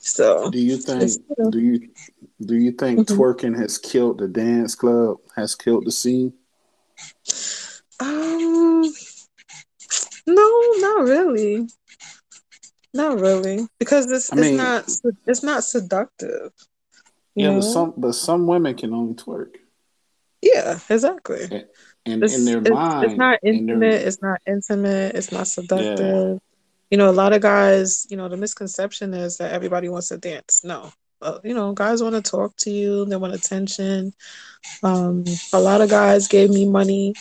So 0.00 0.50
Do 0.50 0.58
you 0.58 0.76
think 0.76 1.22
you 1.28 1.36
know, 1.38 1.50
do 1.50 1.58
you 1.60 1.88
do 2.40 2.56
you 2.56 2.72
think 2.72 3.00
mhm. 3.00 3.16
twerking 3.16 3.58
has 3.58 3.78
killed 3.78 4.18
the 4.18 4.28
dance 4.28 4.74
club? 4.74 5.18
Has 5.36 5.54
killed 5.54 5.86
the 5.86 5.92
scene? 5.92 6.32
Um, 8.00 8.82
no, 10.26 10.62
not 10.78 11.04
really. 11.04 11.68
Not 12.94 13.20
really, 13.20 13.68
because 13.78 14.10
it's 14.10 14.32
I 14.32 14.36
it's 14.38 14.50
not 14.56 14.88
it's 15.26 15.42
not 15.42 15.62
seductive. 15.62 16.52
Yeah, 17.34 17.54
but 17.54 17.62
some 17.62 17.94
but 17.96 18.12
some 18.14 18.46
women 18.46 18.74
can 18.74 18.94
only 18.94 19.14
twerk, 19.14 19.56
Yeah, 20.42 20.78
exactly. 20.88 21.44
and 22.06 22.22
in 22.22 22.22
It's 22.22 22.44
their 22.44 22.58
it's 22.58 22.70
mind, 22.70 23.04
it's 23.04 23.18
not 23.18 23.38
in 23.42 23.66
their 23.66 23.76
intimate. 23.76 24.06
It's 24.06 24.22
not 24.22 24.40
intimate. 24.46 25.14
It's 25.14 25.30
not 25.30 25.40
yeah, 25.40 25.44
seductive. 25.44 26.40
You 26.90 26.98
know, 26.98 27.10
a 27.10 27.12
lot 27.12 27.34
of 27.34 27.42
guys. 27.42 28.06
You 28.10 28.16
know, 28.16 28.28
the 28.28 28.36
misconception 28.36 29.12
is 29.14 29.36
that 29.36 29.52
everybody 29.52 29.88
wants 29.88 30.08
to 30.08 30.16
dance. 30.16 30.64
No, 30.64 30.90
you 31.44 31.54
know, 31.54 31.72
guys 31.72 32.02
want 32.02 32.14
to 32.14 32.22
talk 32.22 32.56
to 32.58 32.70
you. 32.70 33.04
They 33.04 33.16
want 33.16 33.34
attention. 33.34 34.12
Um, 34.82 35.24
a 35.52 35.60
lot 35.60 35.80
of 35.80 35.90
guys 35.90 36.28
gave 36.28 36.50
me 36.50 36.68
money 36.68 37.14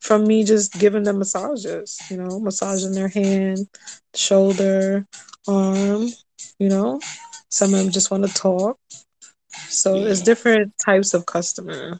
from 0.00 0.26
me 0.26 0.44
just 0.44 0.78
giving 0.78 1.02
them 1.02 1.18
massages, 1.18 1.98
you 2.10 2.16
know, 2.16 2.40
massaging 2.40 2.92
their 2.92 3.08
hand, 3.08 3.68
shoulder, 4.14 5.06
arm, 5.46 6.08
you 6.58 6.68
know. 6.68 7.00
Some 7.48 7.74
of 7.74 7.80
them 7.80 7.90
just 7.90 8.10
want 8.10 8.26
to 8.26 8.34
talk. 8.34 8.78
So 9.68 9.96
it's 9.96 10.22
different 10.22 10.72
types 10.84 11.14
of 11.14 11.26
customers. 11.26 11.98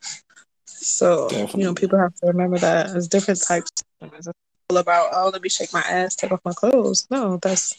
So, 0.64 1.28
you 1.54 1.64
know, 1.64 1.74
people 1.74 1.98
have 1.98 2.14
to 2.16 2.26
remember 2.26 2.58
that 2.58 2.92
there's 2.92 3.08
different 3.08 3.42
types 3.42 3.70
of 3.70 4.08
customers. 4.08 4.26
It's 4.28 4.38
all 4.70 4.78
about, 4.78 5.10
oh, 5.12 5.30
let 5.32 5.42
me 5.42 5.48
shake 5.48 5.72
my 5.72 5.80
ass, 5.82 6.14
take 6.14 6.32
off 6.32 6.40
my 6.44 6.52
clothes. 6.52 7.06
No, 7.10 7.38
that's 7.42 7.74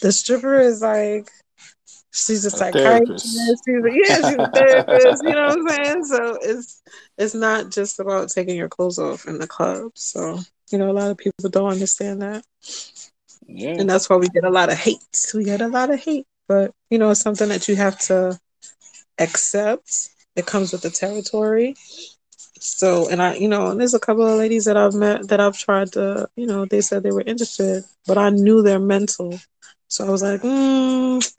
the 0.00 0.12
stripper 0.12 0.58
is 0.60 0.82
like 0.82 1.30
she's 2.12 2.44
a 2.44 2.50
A 2.52 2.60
psychiatrist. 2.60 3.26
therapist. 3.38 3.62
She's 3.66 3.84
a, 3.84 3.90
yeah, 3.92 4.16
she's 4.22 4.38
a 4.42 4.48
therapist. 4.54 5.22
You 5.24 5.34
know 5.34 5.48
what 5.48 5.58
I'm 5.58 5.68
saying? 5.68 6.04
So 6.04 6.38
it's 6.42 6.82
it's 7.18 7.34
not 7.34 7.70
just 7.70 8.00
about 8.00 8.30
taking 8.30 8.56
your 8.56 8.68
clothes 8.68 8.98
off 8.98 9.26
in 9.26 9.38
the 9.38 9.46
club. 9.46 9.92
So 9.94 10.40
you 10.70 10.78
know, 10.78 10.90
a 10.90 10.92
lot 10.92 11.10
of 11.10 11.18
people 11.18 11.48
don't 11.50 11.72
understand 11.72 12.22
that, 12.22 12.44
Yeah, 13.46 13.74
and 13.76 13.88
that's 13.88 14.08
why 14.10 14.16
we 14.16 14.28
get 14.28 14.44
a 14.44 14.50
lot 14.50 14.70
of 14.70 14.78
hate. 14.78 14.98
We 15.34 15.44
get 15.44 15.60
a 15.60 15.68
lot 15.68 15.90
of 15.90 16.00
hate, 16.00 16.26
but 16.48 16.72
you 16.90 16.98
know, 16.98 17.10
it's 17.10 17.20
something 17.20 17.48
that 17.48 17.68
you 17.68 17.76
have 17.76 17.98
to 18.00 18.38
accept. 19.18 20.10
It 20.36 20.46
comes 20.46 20.72
with 20.72 20.82
the 20.82 20.90
territory. 20.90 21.76
So, 22.60 23.08
and 23.10 23.22
I, 23.22 23.34
you 23.36 23.48
know, 23.48 23.68
and 23.68 23.80
there's 23.80 23.94
a 23.94 24.00
couple 24.00 24.26
of 24.26 24.38
ladies 24.38 24.64
that 24.66 24.76
I've 24.76 24.94
met 24.94 25.28
that 25.28 25.40
I've 25.40 25.58
tried 25.58 25.92
to, 25.92 26.28
you 26.36 26.46
know, 26.46 26.66
they 26.66 26.80
said 26.80 27.02
they 27.02 27.12
were 27.12 27.22
interested, 27.22 27.84
but 28.06 28.18
I 28.18 28.30
knew 28.30 28.62
their 28.62 28.80
mental. 28.80 29.38
So 29.88 30.06
I 30.06 30.10
was 30.10 30.22
like, 30.22 30.42
mm, 30.42 31.34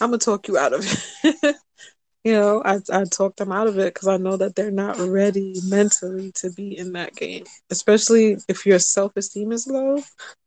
I'm 0.00 0.10
gonna 0.10 0.18
talk 0.18 0.48
you 0.48 0.58
out 0.58 0.72
of 0.72 0.80
it. 1.24 1.56
you 2.24 2.32
know, 2.32 2.62
I 2.64 2.78
I 2.92 3.04
talked 3.04 3.38
them 3.38 3.52
out 3.52 3.66
of 3.66 3.78
it 3.78 3.94
because 3.94 4.08
I 4.08 4.16
know 4.16 4.36
that 4.36 4.54
they're 4.54 4.70
not 4.70 4.98
ready 4.98 5.54
mentally 5.64 6.32
to 6.36 6.50
be 6.50 6.76
in 6.76 6.92
that 6.92 7.14
game. 7.14 7.44
Especially 7.70 8.38
if 8.48 8.66
your 8.66 8.78
self 8.78 9.16
esteem 9.16 9.52
is 9.52 9.66
low, 9.66 10.02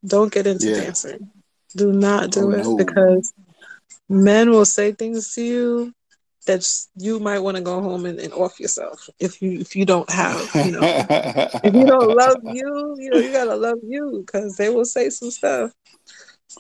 don't 0.06 0.32
get 0.32 0.48
into 0.48 0.68
yeah. 0.68 0.82
dancing. 0.82 1.30
Do 1.76 1.92
not 1.94 2.32
Oh 2.38 2.42
do 2.42 2.52
it 2.52 2.64
no. 2.64 2.78
because 2.78 3.34
men 4.10 4.52
will 4.52 4.66
say 4.66 4.92
things 4.92 5.34
to 5.36 5.44
you 5.44 5.94
that 6.48 6.68
you 6.96 7.20
might 7.20 7.40
want 7.40 7.58
to 7.58 7.64
go 7.64 7.82
home 7.82 8.06
and, 8.06 8.20
and 8.20 8.34
off 8.34 8.60
yourself 8.60 9.08
if 9.20 9.42
you 9.42 9.60
if 9.60 9.76
you 9.76 9.86
don't 9.86 10.10
have 10.10 10.40
you 10.66 10.72
know 10.72 10.80
if 10.82 11.74
you 11.76 11.86
don't 11.86 12.16
love 12.16 12.38
you 12.44 12.96
you 12.98 13.10
know 13.10 13.18
you 13.20 13.32
gotta 13.32 13.56
love 13.56 13.78
you 13.84 14.24
because 14.26 14.56
they 14.56 14.70
will 14.70 14.86
say 14.86 15.10
some 15.10 15.30
stuff 15.30 15.72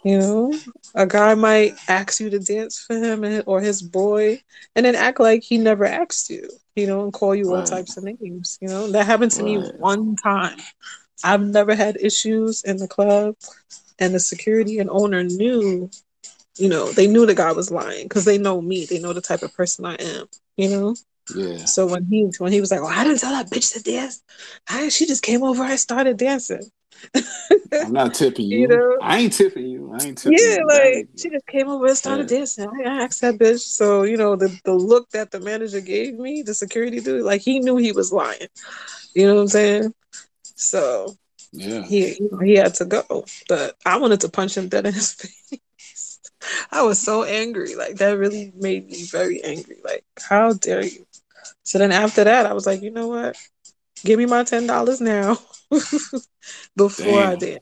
you 0.03 0.17
know 0.17 0.53
a 0.95 1.05
guy 1.05 1.33
might 1.35 1.73
ask 1.87 2.19
you 2.19 2.29
to 2.29 2.39
dance 2.39 2.79
for 2.79 2.95
him 2.95 3.23
and, 3.23 3.43
or 3.45 3.61
his 3.61 3.81
boy 3.81 4.41
and 4.75 4.85
then 4.85 4.95
act 4.95 5.19
like 5.19 5.43
he 5.43 5.57
never 5.57 5.85
asked 5.85 6.29
you 6.29 6.49
you 6.75 6.87
know 6.87 7.03
and 7.03 7.13
call 7.13 7.35
you 7.35 7.49
all 7.51 7.63
types 7.63 7.97
of 7.97 8.03
names 8.03 8.57
you 8.61 8.67
know. 8.67 8.91
That 8.91 9.05
happened 9.05 9.31
to 9.33 9.43
me 9.43 9.57
one 9.57 10.15
time. 10.15 10.57
I've 11.23 11.41
never 11.41 11.75
had 11.75 11.97
issues 12.01 12.63
in 12.63 12.77
the 12.77 12.87
club 12.87 13.35
and 13.99 14.13
the 14.13 14.19
security 14.19 14.79
and 14.79 14.89
owner 14.89 15.23
knew 15.23 15.89
you 16.57 16.69
know 16.69 16.91
they 16.91 17.07
knew 17.07 17.25
the 17.25 17.35
guy 17.35 17.51
was 17.51 17.71
lying 17.71 18.05
because 18.05 18.25
they 18.25 18.37
know 18.37 18.61
me. 18.61 18.85
They 18.85 18.99
know 18.99 19.13
the 19.13 19.21
type 19.21 19.43
of 19.43 19.53
person 19.53 19.85
i 19.85 19.95
am 19.95 20.27
you 20.57 20.69
know 20.69 20.95
Yeah. 21.35 21.65
So 21.65 21.85
when 21.87 22.05
he 22.05 22.31
when 22.39 22.51
he 22.51 22.61
was 22.61 22.71
like, 22.71 22.81
"Oh, 22.81 22.87
I 22.87 23.03
didn't 23.03 23.19
tell 23.19 23.31
that 23.31 23.49
bitch 23.49 23.73
to 23.73 23.83
dance," 23.83 24.21
I, 24.69 24.89
she 24.89 25.05
just 25.05 25.23
came 25.23 25.43
over. 25.43 25.63
I 25.63 25.75
started 25.75 26.17
dancing. 26.17 26.63
I'm 27.81 27.93
not 27.93 28.13
tipping 28.13 28.45
you. 28.45 28.59
You 28.59 28.67
know? 28.67 28.97
I 29.01 29.19
ain't 29.19 29.33
tipping 29.33 29.65
you. 29.67 29.91
I 29.93 30.05
ain't 30.05 30.17
tipping 30.17 30.37
Yeah, 30.37 30.57
you. 30.57 30.67
like 30.67 31.07
she 31.17 31.29
just 31.29 31.47
came 31.47 31.67
over 31.69 31.85
and 31.85 31.97
started 31.97 32.29
Yeah. 32.29 32.37
dancing. 32.37 32.69
I, 32.69 32.83
I 32.89 33.03
asked 33.03 33.21
that 33.21 33.35
bitch. 33.35 33.59
So 33.61 34.03
you 34.03 34.17
know 34.17 34.35
the 34.35 34.57
the 34.63 34.73
look 34.73 35.09
that 35.11 35.31
the 35.31 35.39
manager 35.39 35.81
gave 35.81 36.15
me, 36.15 36.41
the 36.41 36.53
security 36.53 36.99
dude, 36.99 37.23
like 37.23 37.41
he 37.41 37.59
knew 37.59 37.77
he 37.77 37.91
was 37.91 38.11
lying. 38.11 38.47
You 39.15 39.27
know 39.27 39.35
what 39.35 39.41
I'm 39.41 39.47
saying? 39.47 39.93
So 40.55 41.15
Yeah. 41.51 41.83
he 41.83 42.15
you 42.19 42.29
know, 42.31 42.39
he 42.39 42.55
had 42.55 42.73
to 42.75 42.85
go, 42.85 43.25
but 43.47 43.75
I 43.85 43.97
wanted 43.97 44.21
to 44.21 44.29
punch 44.29 44.57
him 44.57 44.69
dead 44.69 44.85
in 44.85 44.93
his 44.93 45.13
face. 45.49 46.19
I 46.71 46.83
was 46.83 46.99
so 47.01 47.23
angry. 47.23 47.75
Like 47.75 47.95
that 47.97 48.17
really 48.17 48.51
made 48.55 48.87
me 48.89 49.03
very 49.05 49.43
angry. 49.43 49.77
Like 49.83 50.03
how 50.19 50.53
dare 50.53 50.83
you? 50.85 51.05
So 51.69 51.77
then 51.77 51.91
after 51.91 52.23
that, 52.23 52.47
I 52.47 52.53
was 52.53 52.65
like, 52.65 52.81
you 52.81 52.89
know 52.89 53.09
what? 53.09 53.37
Give 54.03 54.17
me 54.17 54.25
my 54.25 54.43
ten 54.43 54.65
dollars 54.65 54.99
now 54.99 55.37
before 56.75 57.21
I 57.21 57.35
did. 57.35 57.61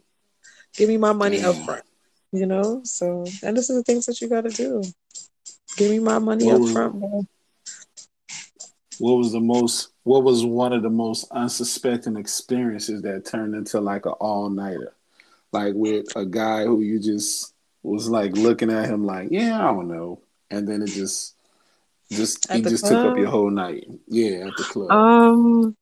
Give 0.77 0.87
me 0.87 0.95
my 0.95 1.11
money 1.11 1.41
Damn. 1.41 1.49
up 1.49 1.65
front. 1.65 1.83
You 2.31 2.45
know? 2.45 2.79
So 2.85 3.25
and 3.43 3.57
this 3.57 3.69
is 3.69 3.75
the 3.75 3.83
things 3.83 4.05
that 4.05 4.21
you 4.21 4.29
gotta 4.29 4.47
do. 4.49 4.81
Give 5.75 5.91
me 5.91 5.99
my 5.99 6.19
money 6.19 6.45
What 6.45 6.61
up 6.61 6.69
front, 6.69 6.97
bro. 6.97 7.25
What 8.99 9.17
was 9.17 9.33
the 9.33 9.41
most? 9.41 9.89
What 10.03 10.23
was 10.23 10.45
one 10.45 10.71
of 10.71 10.83
the 10.83 10.89
most 10.89 11.29
unsuspecting 11.31 12.15
experiences 12.15 13.01
that 13.01 13.25
turned 13.25 13.55
into 13.55 13.81
like 13.81 14.05
an 14.05 14.13
all 14.21 14.49
nighter, 14.49 14.93
like 15.51 15.73
with 15.75 16.15
a 16.15 16.25
guy 16.25 16.63
who 16.63 16.79
you 16.79 16.97
just 17.01 17.53
was 17.83 18.09
like 18.09 18.37
looking 18.37 18.71
at 18.71 18.85
him 18.85 19.05
like, 19.05 19.27
yeah, 19.31 19.59
I 19.59 19.73
don't 19.73 19.89
know, 19.89 20.21
and 20.49 20.65
then 20.65 20.81
it 20.81 20.91
just, 20.91 21.35
just 22.09 22.49
At 22.49 22.57
he 22.57 22.63
just 22.63 22.85
took 22.85 22.97
up 22.97 23.17
your 23.17 23.29
whole 23.29 23.49
night. 23.49 23.87
Yeah, 24.07 24.47
at 24.47 24.57
the 24.57 24.63
club. 24.63 24.91
Um 24.91 25.75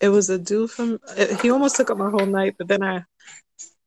it 0.00 0.08
was 0.08 0.30
a 0.30 0.38
dude 0.38 0.70
from 0.70 0.98
he 1.40 1.50
almost 1.50 1.76
took 1.76 1.90
up 1.90 1.98
my 1.98 2.10
whole 2.10 2.26
night, 2.26 2.56
but 2.58 2.68
then 2.68 2.82
I 2.82 3.04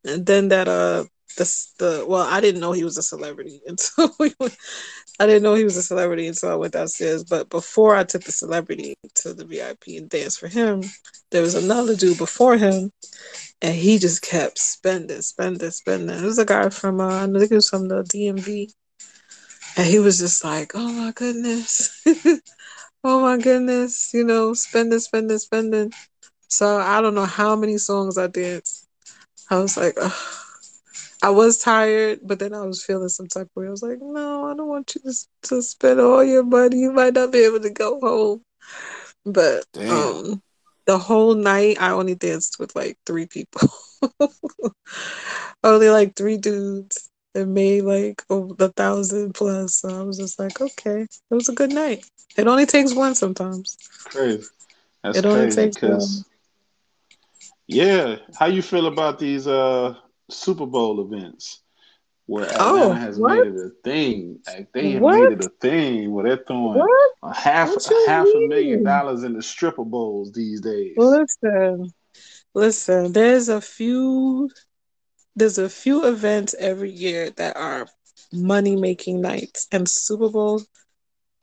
and 0.03 0.25
then 0.25 0.49
that 0.49 0.67
uh 0.67 1.05
the 1.37 1.65
the 1.79 2.05
well 2.07 2.27
I 2.27 2.41
didn't 2.41 2.61
know 2.61 2.71
he 2.71 2.83
was 2.83 2.97
a 2.97 3.03
celebrity 3.03 3.61
until 3.67 4.13
we 4.19 4.33
went, 4.39 4.55
I 5.19 5.25
didn't 5.25 5.43
know 5.43 5.55
he 5.55 5.63
was 5.63 5.77
a 5.77 5.83
celebrity 5.83 6.27
until 6.27 6.49
I 6.49 6.55
went 6.55 6.73
downstairs. 6.73 7.23
But 7.23 7.49
before 7.49 7.95
I 7.95 8.03
took 8.03 8.23
the 8.23 8.31
celebrity 8.31 8.95
to 9.15 9.33
the 9.33 9.45
VIP 9.45 9.97
and 9.97 10.09
danced 10.09 10.39
for 10.39 10.47
him, 10.47 10.83
there 11.31 11.41
was 11.41 11.55
another 11.55 11.95
dude 11.95 12.17
before 12.17 12.57
him, 12.57 12.91
and 13.61 13.75
he 13.75 13.97
just 13.97 14.21
kept 14.21 14.57
spending, 14.57 15.21
spending, 15.21 15.71
spending. 15.71 16.17
It 16.17 16.23
was 16.23 16.39
a 16.39 16.45
guy 16.45 16.69
from 16.69 16.99
uh, 16.99 17.23
I 17.23 17.27
think 17.27 17.49
he 17.49 17.55
was 17.55 17.69
from 17.69 17.87
the 17.87 18.03
DMV, 18.03 18.73
and 19.77 19.87
he 19.87 19.99
was 19.99 20.19
just 20.19 20.43
like, 20.43 20.71
"Oh 20.75 20.91
my 20.91 21.11
goodness, 21.13 22.01
oh 23.03 23.21
my 23.21 23.37
goodness," 23.37 24.11
you 24.13 24.23
know, 24.23 24.53
spending, 24.53 24.99
spending, 24.99 25.37
spending. 25.39 25.91
So 26.49 26.77
I 26.79 27.01
don't 27.01 27.15
know 27.15 27.25
how 27.25 27.55
many 27.55 27.77
songs 27.77 28.17
I 28.17 28.27
danced. 28.27 28.87
I 29.49 29.59
was 29.59 29.77
like. 29.77 29.95
I 31.23 31.29
was 31.29 31.59
tired, 31.59 32.19
but 32.23 32.39
then 32.39 32.53
I 32.53 32.61
was 32.65 32.83
feeling 32.83 33.09
some 33.09 33.27
type 33.27 33.47
of 33.47 33.61
way. 33.61 33.67
I 33.67 33.71
was 33.71 33.83
like, 33.83 33.99
no, 34.01 34.45
I 34.51 34.55
don't 34.55 34.67
want 34.67 34.95
you 34.95 35.01
to, 35.11 35.17
to 35.49 35.61
spend 35.61 35.99
all 35.99 36.23
your 36.23 36.43
money. 36.43 36.79
You 36.79 36.91
might 36.91 37.13
not 37.13 37.31
be 37.31 37.39
able 37.45 37.59
to 37.61 37.69
go 37.69 37.99
home. 37.99 38.41
But 39.25 39.65
um, 39.89 40.41
the 40.87 40.97
whole 40.97 41.35
night, 41.35 41.77
I 41.81 41.91
only 41.91 42.15
danced 42.15 42.59
with 42.59 42.75
like 42.75 42.97
three 43.05 43.27
people. 43.27 43.69
only 45.63 45.89
like 45.89 46.15
three 46.15 46.37
dudes 46.37 47.10
that 47.33 47.47
made 47.47 47.83
like 47.83 48.23
the 48.29 48.71
thousand 48.75 49.33
plus. 49.33 49.75
So 49.77 49.89
I 49.99 50.03
was 50.03 50.17
just 50.17 50.39
like, 50.39 50.59
okay, 50.61 51.01
it 51.01 51.33
was 51.33 51.49
a 51.49 51.53
good 51.53 51.71
night. 51.71 52.05
It 52.37 52.47
only 52.47 52.65
takes 52.65 52.93
one 52.93 53.15
sometimes. 53.15 53.77
Crazy. 54.05 54.43
That's 55.03 55.21
It 55.21 55.25
only 55.25 55.47
crazy 55.47 55.67
takes 55.67 55.77
because 55.77 56.25
yeah, 57.67 58.17
how 58.37 58.45
you 58.47 58.61
feel 58.61 58.87
about 58.87 59.19
these 59.19 59.47
uh 59.47 59.95
Super 60.29 60.65
Bowl 60.65 61.01
events 61.01 61.61
where 62.25 62.49
Atlanta 62.51 62.95
Oh, 62.95 62.95
has 62.95 63.19
what? 63.19 63.19
made 63.19 63.45
it 63.45 63.55
a 63.55 63.69
thing? 63.83 64.39
Like 64.47 64.71
they 64.73 64.91
have 64.91 65.03
What? 65.03 65.15
made 65.15 65.31
it 65.31 65.41
a 65.41 65.49
thing 65.61 66.11
where 66.11 66.25
they're 66.25 66.43
throwing 66.45 66.87
What? 66.87 67.11
a 67.23 67.33
half 67.33 67.75
a 67.77 67.93
half 67.93 68.33
a 68.35 68.39
million 68.41 68.83
dollars 68.83 69.23
in 69.23 69.33
the 69.33 69.41
stripper 69.41 69.83
bowls 69.85 70.31
these 70.31 70.61
days. 70.61 71.17
Listen, 71.19 71.91
listen, 72.53 73.11
there's 73.13 73.49
a 73.49 73.61
few 73.61 74.49
there's 75.35 75.57
a 75.57 75.69
few 75.69 76.05
events 76.07 76.55
every 76.59 76.91
year 76.91 77.29
that 77.31 77.55
are 77.57 77.87
money 78.33 78.75
making 78.75 79.21
nights 79.21 79.67
and 79.71 79.87
Super 79.89 80.29
Bowl 80.29 80.61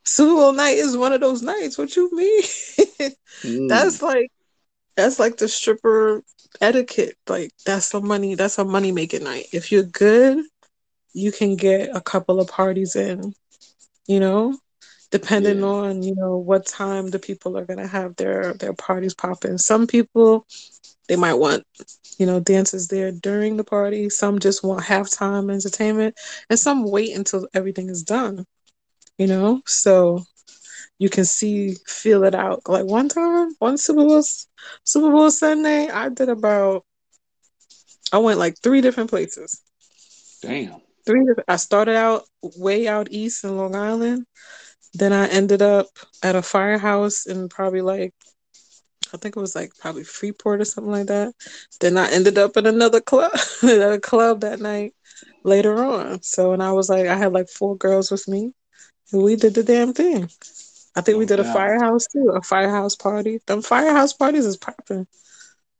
Super 0.05 0.33
Bowl 0.35 0.53
night 0.53 0.77
is 0.77 0.97
one 0.97 1.13
of 1.13 1.21
those 1.21 1.41
nights. 1.41 1.77
What 1.77 1.95
you 1.95 2.09
mean? 2.13 2.43
Mm. 3.43 3.67
That's 3.69 4.01
like 4.01 4.31
that's 4.95 5.19
like 5.19 5.37
the 5.37 5.47
stripper 5.47 6.23
etiquette. 6.61 7.15
Like 7.27 7.51
that's 7.65 7.93
a 7.93 8.01
money 8.01 8.35
that's 8.35 8.57
a 8.59 8.65
money 8.65 8.91
making 8.91 9.23
night. 9.23 9.47
If 9.53 9.71
you're 9.71 9.83
good, 9.83 10.45
you 11.13 11.31
can 11.31 11.55
get 11.55 11.95
a 11.95 12.01
couple 12.01 12.39
of 12.39 12.47
parties 12.47 12.95
in, 12.95 13.33
you 14.07 14.19
know, 14.19 14.57
depending 15.11 15.59
Yeah. 15.59 15.65
on, 15.65 16.03
you 16.03 16.15
know, 16.15 16.37
what 16.37 16.65
time 16.65 17.09
the 17.09 17.19
people 17.19 17.57
are 17.57 17.65
gonna 17.65 17.87
have 17.87 18.15
their 18.17 18.53
their 18.53 18.73
parties 18.73 19.13
popping. 19.15 19.57
Some 19.57 19.87
people 19.87 20.45
they 21.09 21.17
might 21.17 21.33
want, 21.33 21.65
you 22.17 22.25
know, 22.25 22.39
dances 22.39 22.87
there 22.87 23.11
during 23.11 23.57
the 23.57 23.63
party. 23.65 24.09
Some 24.09 24.39
just 24.39 24.63
want 24.63 24.85
halftime 24.85 25.51
entertainment, 25.51 26.15
and 26.49 26.57
some 26.57 26.89
wait 26.89 27.17
until 27.17 27.47
everything 27.53 27.89
is 27.89 28.03
done. 28.03 28.45
You 29.17 29.27
know, 29.27 29.61
so 29.65 30.23
you 30.99 31.09
can 31.09 31.25
see, 31.25 31.75
feel 31.85 32.23
it 32.23 32.35
out. 32.35 32.61
Like 32.69 32.85
one 32.85 33.09
time, 33.09 33.53
one 33.59 33.77
Super 33.77 34.05
Bowl, 34.05 34.23
Super 34.85 35.11
Bowl 35.11 35.31
Sunday, 35.31 35.89
I 35.89 36.09
did 36.09 36.29
about, 36.29 36.85
I 38.13 38.19
went 38.19 38.39
like 38.39 38.55
three 38.61 38.81
different 38.81 39.09
places. 39.09 39.61
Damn. 40.41 40.81
Three. 41.05 41.25
different- 41.25 41.49
I 41.49 41.55
started 41.55 41.95
out 41.95 42.23
way 42.41 42.87
out 42.87 43.07
east 43.11 43.43
in 43.43 43.57
Long 43.57 43.75
Island. 43.75 44.25
Then 44.93 45.11
I 45.11 45.27
ended 45.27 45.61
up 45.61 45.87
at 46.23 46.35
a 46.35 46.41
firehouse 46.41 47.25
in 47.25 47.49
probably 47.49 47.81
like, 47.81 48.13
I 49.13 49.17
think 49.17 49.35
it 49.35 49.39
was 49.39 49.55
like 49.55 49.71
probably 49.79 50.03
Freeport 50.03 50.61
or 50.61 50.65
something 50.65 50.91
like 50.91 51.07
that. 51.07 51.33
Then 51.79 51.97
I 51.97 52.09
ended 52.11 52.37
up 52.37 52.57
in 52.57 52.65
another 52.65 53.01
club, 53.01 53.31
at 53.63 53.91
a 53.93 53.99
club 53.99 54.41
that 54.41 54.59
night 54.59 54.93
later 55.43 55.83
on. 55.83 56.21
So, 56.23 56.53
and 56.53 56.61
I 56.63 56.71
was 56.73 56.89
like, 56.89 57.07
I 57.07 57.15
had 57.15 57.33
like 57.33 57.49
four 57.49 57.75
girls 57.77 58.11
with 58.11 58.27
me, 58.27 58.53
and 59.11 59.23
we 59.23 59.35
did 59.35 59.55
the 59.55 59.63
damn 59.63 59.93
thing. 59.93 60.29
I 60.95 61.01
think 61.01 61.17
we 61.17 61.25
No 61.25 61.27
did 61.27 61.39
a 61.39 61.43
firehouse 61.45 62.05
too, 62.07 62.31
a 62.35 62.41
firehouse 62.41 62.95
party. 62.95 63.39
Them 63.47 63.61
firehouse 63.61 64.13
parties 64.13 64.45
is 64.45 64.57
popping. 64.57 65.07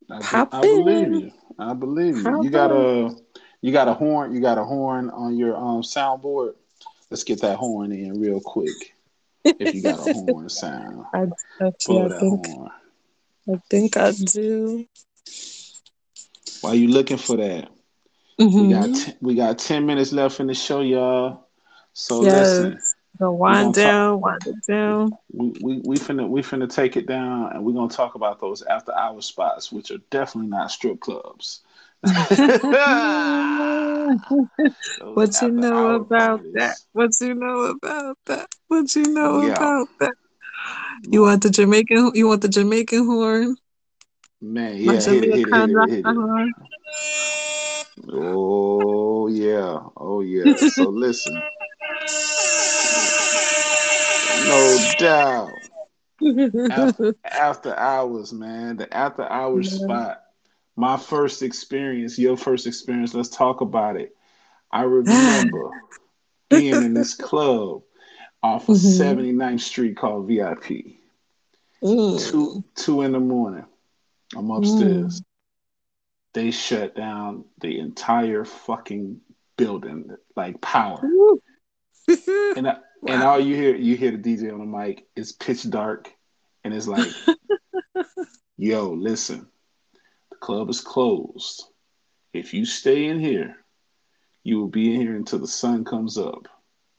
I, 0.09 0.21
Pop 0.21 0.51
I 0.51 0.65
believe 0.65 1.11
you. 1.11 1.31
I 1.57 1.73
believe 1.73 2.17
you. 2.17 2.31
Pop 2.31 2.39
You 2.39 2.49
got 2.49 2.71
a 2.71 3.15
you 3.61 3.71
got 3.71 3.87
a 3.87 3.93
horn. 3.93 4.33
You 4.33 4.41
got 4.41 4.57
a 4.57 4.63
horn 4.63 5.09
on 5.09 5.37
your 5.37 5.55
um 5.55 5.81
soundboard. 5.81 6.53
Let's 7.09 7.23
get 7.23 7.41
that 7.41 7.57
horn 7.57 7.91
in 7.91 8.19
real 8.19 8.39
quick. 8.41 8.93
If 9.59 9.73
you 9.73 9.81
got 9.81 9.99
a 9.99 10.07
horn 10.07 10.49
sound, 10.49 11.05
I 11.13 11.27
I 11.61 11.69
that 12.07 12.19
think, 12.19 12.47
horn. 12.47 12.69
I 13.49 13.57
think 13.69 13.97
I 13.97 14.11
do. 14.11 14.85
While 16.61 16.75
you 16.75 16.87
looking 16.87 17.17
for 17.17 17.37
that, 17.37 17.69
we 18.55 18.67
got 18.67 18.93
Mhm. 18.93 18.93
t- 18.93 19.13
we 19.21 19.35
got 19.35 19.57
ten 19.59 19.85
minutes 19.85 20.11
left 20.13 20.39
in 20.39 20.47
the 20.47 20.53
show, 20.53 20.81
y'all. 20.81 21.47
So 21.93 22.21
Yes. 22.21 22.21
listen, 22.21 22.81
we 23.45 23.55
wind 23.55 23.57
gonna 23.57 23.75
talk. 23.75 23.95
down, 23.95 24.21
wind 24.21 24.61
down. 24.67 25.17
We, 25.33 25.53
we 25.59 25.79
we 25.83 25.97
finna 25.99 26.27
we 26.27 26.41
finna 26.41 26.69
take 26.69 26.97
it 26.97 27.07
down, 27.07 27.51
and 27.53 27.63
we're 27.65 27.73
gonna 27.73 27.89
talk 27.89 28.15
about 28.15 28.39
those 28.41 28.61
after 28.63 28.93
hour 28.93 29.21
spots, 29.21 29.71
which 29.71 29.91
are 29.91 29.99
definitely 30.09 30.49
not 30.49 30.71
strip 30.71 30.99
clubs. 30.99 31.61
what 35.13 35.41
you 35.41 35.51
know 35.51 35.95
about 35.95 36.41
that? 36.53 36.77
What 36.93 37.11
you 37.21 37.33
know 37.35 37.63
about 37.65 38.17
that? 38.25 38.47
What 38.67 38.95
you 38.95 39.07
know 39.07 39.41
Yeah. 39.41 39.53
about 39.53 39.87
that? 39.99 40.13
You 41.09 41.21
want 41.21 41.43
the 41.43 41.49
Jamaican? 41.49 42.11
You 42.15 42.27
want 42.27 42.41
the 42.41 42.49
Jamaican 42.49 43.05
horn? 43.05 43.55
Man, 44.41 44.75
yeah, 44.77 45.01
hit 45.05 45.23
it, 45.23 45.33
hit 45.33 45.47
it, 45.49 45.55
hit 45.55 45.69
it, 45.69 45.79
hit 45.87 46.05
it. 46.07 46.07
Rasta 46.07 46.13
horn. 46.13 46.53
Oh 48.11 49.27
yeah, 49.27 49.79
oh 49.97 50.21
yeah. 50.21 50.65
So 50.65 50.89
listen, 50.89 51.41
no 54.47 54.77
doubt. 54.97 55.61
After, 56.69 57.03
after 57.23 57.75
hours, 57.75 58.31
man, 58.33 58.77
the 58.77 58.93
after 58.93 59.23
hours 59.23 59.69
Yeah. 59.69 59.71
spot. 59.71 60.23
My 60.75 60.97
first 60.97 61.41
experience, 61.41 62.17
your 62.17 62.37
first 62.37 62.65
experience. 62.67 63.13
Let's 63.13 63.29
talk 63.29 63.61
about 63.61 63.97
it. 63.97 64.15
I 64.71 64.83
remember 64.83 65.71
being 66.49 66.81
in 66.81 66.93
this 66.93 67.15
club 67.15 67.83
off 68.41 68.69
of 68.69 68.77
Mhm. 68.77 68.97
79th 68.97 69.61
Street 69.61 69.97
called 69.97 70.27
VIP. 70.27 70.99
Mm. 71.81 72.19
Two 72.19 72.63
two 72.75 73.01
in 73.01 73.11
the 73.11 73.19
morning. 73.19 73.65
I'm 74.35 74.51
upstairs. 74.51 75.21
They 76.33 76.51
shut 76.51 76.95
down 76.95 77.45
the 77.59 77.79
entire 77.79 78.45
fucking 78.45 79.21
building, 79.57 80.15
like 80.35 80.61
power. 80.61 81.01
and 82.57 82.67
I 82.67 82.79
and 83.07 83.23
all 83.23 83.39
you 83.39 83.55
hear 83.55 83.75
you 83.75 83.95
hear 83.95 84.11
the 84.11 84.17
DJ 84.17 84.51
on 84.51 84.59
the 84.59 84.65
mic. 84.65 85.07
It's 85.15 85.31
pitch 85.31 85.69
dark, 85.69 86.13
and 86.63 86.73
it's 86.73 86.87
like, 86.87 87.13
"Yo, 88.57 88.89
listen, 88.91 89.47
the 90.29 90.37
club 90.37 90.69
is 90.69 90.81
closed. 90.81 91.65
If 92.33 92.53
you 92.53 92.65
stay 92.65 93.05
in 93.05 93.19
here, 93.19 93.57
you 94.43 94.59
will 94.59 94.67
be 94.67 94.93
in 94.93 95.01
here 95.01 95.15
until 95.15 95.39
the 95.39 95.47
sun 95.47 95.83
comes 95.85 96.17
up. 96.17 96.47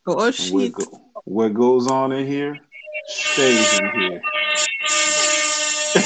Oh 0.07 0.31
what, 0.51 0.73
go, 0.73 1.01
what 1.25 1.55
goes 1.55 1.87
on 1.87 2.13
in 2.13 2.27
here 2.27 2.61
stays 3.07 3.73
in 3.75 3.91
here." 4.01 4.23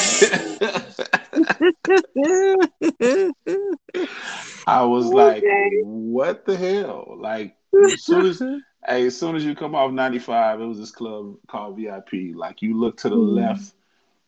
I 4.66 4.82
was 4.82 5.12
like, 5.12 5.38
Okay. 5.38 5.70
"What 5.82 6.44
the 6.46 6.56
hell?" 6.56 7.16
Like, 7.18 7.56
as 7.92 8.04
soon 8.04 8.26
as 8.26 8.42
hey, 8.86 9.06
as 9.06 9.18
soon 9.18 9.36
as 9.36 9.44
you 9.44 9.54
come 9.54 9.74
off 9.74 9.92
ninety 9.92 10.18
five, 10.18 10.60
it 10.60 10.66
was 10.66 10.78
this 10.78 10.90
club 10.90 11.36
called 11.48 11.76
VIP. 11.76 12.34
Like, 12.34 12.62
you 12.62 12.78
look 12.78 12.96
to 12.98 13.10
the 13.10 13.16
Mm. 13.16 13.34
left 13.34 13.72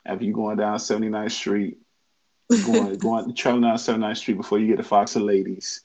after 0.04 0.24
you 0.24 0.32
going 0.32 0.56
down 0.56 0.78
79th 0.78 1.32
Street, 1.32 1.78
going 2.62 2.98
going 2.98 3.34
traveling 3.34 3.62
down 3.62 3.76
79th 3.76 4.18
Street 4.18 4.36
before 4.36 4.58
you 4.58 4.68
get 4.68 4.76
to 4.76 4.84
Fox 4.84 5.16
and 5.16 5.26
Ladies. 5.26 5.82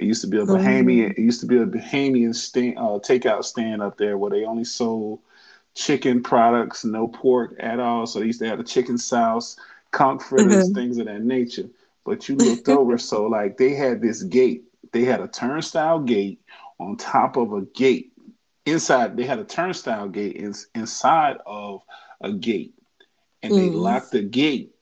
It 0.00 0.06
used 0.06 0.22
to 0.22 0.28
be 0.28 0.38
a 0.38 0.46
Bahamian. 0.46 1.12
It 1.12 1.18
used 1.22 1.40
to 1.42 1.46
be 1.46 1.58
a 1.58 1.66
Bahamian 1.66 2.34
stand, 2.34 2.78
uh, 2.78 3.00
takeout 3.00 3.44
stand 3.44 3.82
up 3.82 3.98
there 3.98 4.18
where 4.18 4.30
they 4.30 4.44
only 4.44 4.64
sold 4.64 5.20
chicken 5.74 6.22
products, 6.22 6.84
no 6.84 7.08
pork 7.08 7.54
at 7.60 7.80
all. 7.80 8.06
So 8.06 8.20
they 8.20 8.26
used 8.26 8.40
to 8.40 8.48
have 8.48 8.58
the 8.58 8.64
chicken 8.64 8.98
sauce, 8.98 9.56
conch 9.92 10.22
fritters, 10.22 10.68
Mhm. 10.68 10.74
things 10.74 10.98
of 10.98 11.06
that 11.06 11.22
nature. 11.22 11.68
But 12.04 12.28
you 12.28 12.36
looked 12.36 12.68
over, 12.70 12.98
so 12.98 13.26
like 13.26 13.58
they 13.58 13.74
had 13.74 14.02
this 14.02 14.22
gate. 14.22 14.64
They 14.92 15.04
had 15.04 15.20
a 15.20 15.28
turnstile 15.28 16.00
gate 16.00 16.40
on 16.80 16.96
top 16.96 17.36
of 17.36 17.52
a 17.52 17.62
gate. 17.62 18.12
Inside, 18.66 19.16
they 19.16 19.24
had 19.24 19.38
a 19.38 19.44
turnstile 19.44 20.08
gate 20.08 20.36
in, 20.36 20.54
inside 20.74 21.38
of 21.46 21.82
a 22.20 22.32
gate, 22.32 22.74
and 23.42 23.56
they 23.56 23.70
Mm. 23.70 23.70
locked 23.70 24.12
the 24.12 24.22
gate 24.22 24.74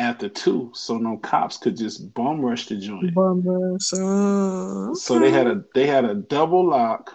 after 0.00 0.28
two, 0.28 0.70
so 0.74 0.96
no 0.98 1.18
cops 1.18 1.58
could 1.58 1.76
just 1.76 2.12
bum 2.14 2.40
rush 2.40 2.66
the 2.66 2.76
joint. 2.76 3.14
Bummer. 3.14 3.78
So 3.78 4.94
So 4.94 5.18
they 5.18 5.30
had 5.30 5.46
a 5.46 5.62
they 5.74 5.86
had 5.86 6.04
a 6.04 6.14
double 6.14 6.66
lock 6.66 7.12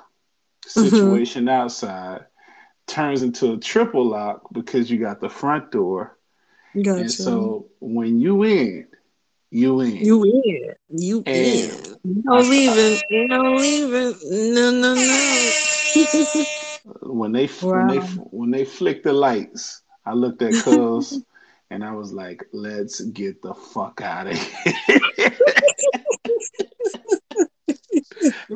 Mhm. 0.65 0.67
situation 0.67 1.49
outside, 1.49 2.25
turns 2.87 3.23
into 3.23 3.53
a 3.53 3.57
triple 3.57 4.05
lock 4.05 4.47
because 4.53 4.89
you 4.89 4.99
got 4.99 5.19
the 5.19 5.29
front 5.29 5.71
door, 5.71 6.17
Gotcha. 6.75 7.01
and 7.01 7.11
so 7.11 7.67
when 7.79 8.19
you 8.19 8.43
in, 8.43 8.87
you 9.51 9.81
in. 9.81 9.97
You 9.97 10.23
in. 10.23 10.73
You 10.89 11.23
in. 11.25 11.71
You 12.03 12.21
don't 12.23 12.49
leaving. 12.49 12.99
You 13.09 13.27
don't 13.27 13.57
leaving. 13.57 14.53
No, 14.53 14.71
no, 14.71 14.93
no. 14.95 15.51
when 17.01 17.31
they 17.31 17.47
when 17.47 17.87
they 17.87 17.99
when 18.31 18.51
they 18.51 18.65
flicked 18.65 19.03
the 19.03 19.13
lights, 19.13 19.81
I 20.05 20.13
looked 20.13 20.41
at 20.41 20.53
Cuz 20.63 21.23
and 21.69 21.83
I 21.83 21.93
was 21.93 22.13
like, 22.13 22.45
"Let's 22.53 23.01
get 23.01 23.41
the 23.41 23.53
fuck 23.53 24.01
out 24.01 24.27
of 24.27 24.37
here." 24.37 25.31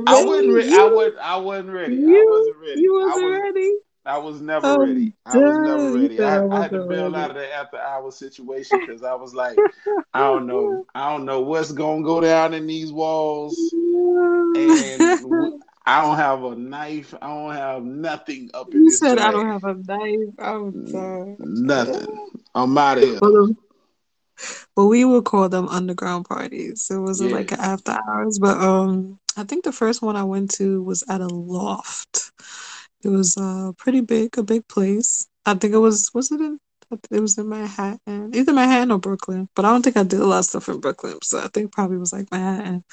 I 0.07 0.23
wasn't 0.23 0.53
ready. 0.53 0.69
I 0.73 0.86
You 0.86 0.90
was 0.90 1.14
I 1.22 1.38
wasn't 1.38 1.69
ready. 1.69 2.03
I 2.06 2.23
wasn't 2.23 2.57
ready. 2.57 2.81
you 2.81 2.94
I 3.02 3.06
wasn't 3.06 3.23
was 3.23 3.41
ready? 3.44 3.76
I 4.06 4.18
was 4.18 4.41
never 4.41 4.65
Oh 4.65 4.80
ready. 4.80 5.14
I 5.26 5.38
was 5.38 5.57
never 5.57 5.91
ready. 5.91 6.22
I 6.22 6.40
I, 6.52 6.57
I 6.57 6.61
had 6.64 6.72
to 6.72 6.80
bail 6.80 7.15
out 7.15 7.31
of 7.31 7.36
the 7.38 7.53
after 7.53 7.77
hour 7.77 8.11
situation 8.11 8.80
because 8.80 9.03
I 9.03 9.14
was 9.14 9.36
like, 9.36 9.57
I 10.14 10.19
don't 10.22 10.48
know, 10.48 10.86
I 10.95 11.11
don't 11.11 11.26
know 11.26 11.41
what's 11.41 11.72
gonna 11.72 12.03
go 12.03 12.22
down 12.22 12.53
in 12.53 12.68
these 12.68 12.91
walls, 12.91 13.73
and 14.56 15.19
I 15.89 16.01
don't 16.01 16.17
have 16.17 16.43
a 16.43 16.55
knife. 16.55 17.13
I 17.19 17.27
don't 17.27 17.55
have 17.55 17.83
nothing 17.83 18.49
up 18.53 18.73
in 18.73 18.83
You 18.83 18.89
this 18.89 18.99
said 18.99 19.17
I 19.17 19.31
don't 19.31 19.47
have 19.47 19.63
a 19.63 19.73
knife. 19.73 20.35
I'm 20.37 20.87
sorry. 20.87 21.35
Nothing. 21.39 22.17
I'm 22.53 22.77
out 22.77 22.97
of 22.99 23.03
here. 23.03 23.19
But, 23.19 23.31
but 24.75 24.85
we 24.85 25.03
would 25.03 25.25
call 25.25 25.49
them 25.49 25.67
underground 25.67 26.25
parties. 26.25 26.87
It 26.91 26.99
wasn't 26.99 27.31
Yeah. 27.31 27.37
like 27.37 27.51
after 27.53 27.97
hours, 28.07 28.37
but 28.39 28.57
um, 28.59 29.17
I 29.35 29.43
think 29.43 29.63
the 29.63 29.71
first 29.71 30.01
one 30.01 30.15
I 30.15 30.23
went 30.23 30.51
to 30.55 30.83
was 30.83 31.03
at 31.09 31.21
a 31.21 31.27
loft. 31.27 32.31
It 33.03 33.09
was 33.09 33.35
uh 33.37 33.71
pretty 33.77 34.01
big, 34.01 34.37
a 34.37 34.43
big 34.43 34.67
place. 34.67 35.27
I 35.45 35.55
think 35.55 35.73
it 35.73 35.77
was 35.79 36.11
was 36.13 36.31
it 36.31 36.39
in 36.41 36.59
it 37.11 37.19
was 37.19 37.37
in 37.37 37.49
Manhattan, 37.49 38.31
either 38.33 38.53
Manhattan 38.53 38.91
or 38.91 38.99
Brooklyn. 38.99 39.47
But 39.55 39.65
I 39.65 39.69
don't 39.69 39.83
think 39.83 39.97
I 39.97 40.03
did 40.03 40.19
a 40.19 40.25
lot 40.25 40.39
of 40.39 40.45
stuff 40.45 40.69
in 40.69 40.79
Brooklyn, 40.79 41.17
so 41.23 41.39
I 41.39 41.47
think 41.47 41.71
probably 41.71 41.97
was 41.97 42.13
like 42.13 42.31
Manhattan. 42.31 42.83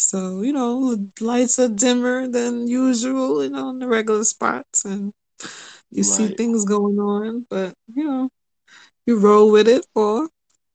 So 0.00 0.42
you 0.42 0.52
know, 0.52 0.96
lights 1.20 1.58
are 1.58 1.68
dimmer 1.68 2.28
than 2.28 2.68
usual, 2.68 3.42
you 3.44 3.50
know, 3.50 3.70
in 3.70 3.78
the 3.80 3.88
regular 3.88 4.24
spots, 4.24 4.84
and 4.84 5.12
you 5.90 6.02
see 6.04 6.28
things 6.28 6.64
going 6.64 6.98
on, 6.98 7.46
but 7.50 7.74
you 7.94 8.04
know, 8.04 8.30
you 9.06 9.18
roll 9.18 9.50
with 9.50 9.68
it 9.68 9.86
or 9.94 10.28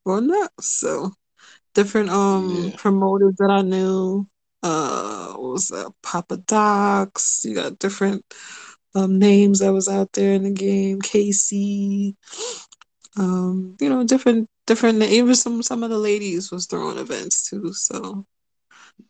or 0.05 0.21
not. 0.21 0.51
So 0.61 1.11
different 1.75 2.09
um 2.09 2.71
Yeah. 2.71 2.77
promoters 2.77 3.35
that 3.39 3.49
I 3.51 3.61
knew. 3.61 4.27
Uh, 4.63 5.33
what 5.33 5.51
was 5.53 5.67
that? 5.69 5.91
Papa 6.03 6.37
Docs. 6.37 7.43
You 7.45 7.55
got 7.55 7.79
different 7.79 8.23
um 8.95 9.19
names 9.19 9.59
that 9.59 9.73
was 9.73 9.87
out 9.89 10.13
there 10.13 10.33
in 10.33 10.43
the 10.43 10.51
game. 10.51 11.01
Casey. 11.01 12.15
Um, 13.17 13.75
you 13.79 13.89
know, 13.89 14.03
different 14.03 14.47
different. 14.67 15.01
Even 15.03 15.35
some 15.35 15.61
some 15.63 15.83
of 15.83 15.89
the 15.89 15.97
ladies 15.97 16.51
was 16.51 16.65
throwing 16.65 16.97
events 16.97 17.49
too. 17.49 17.73
So 17.73 18.25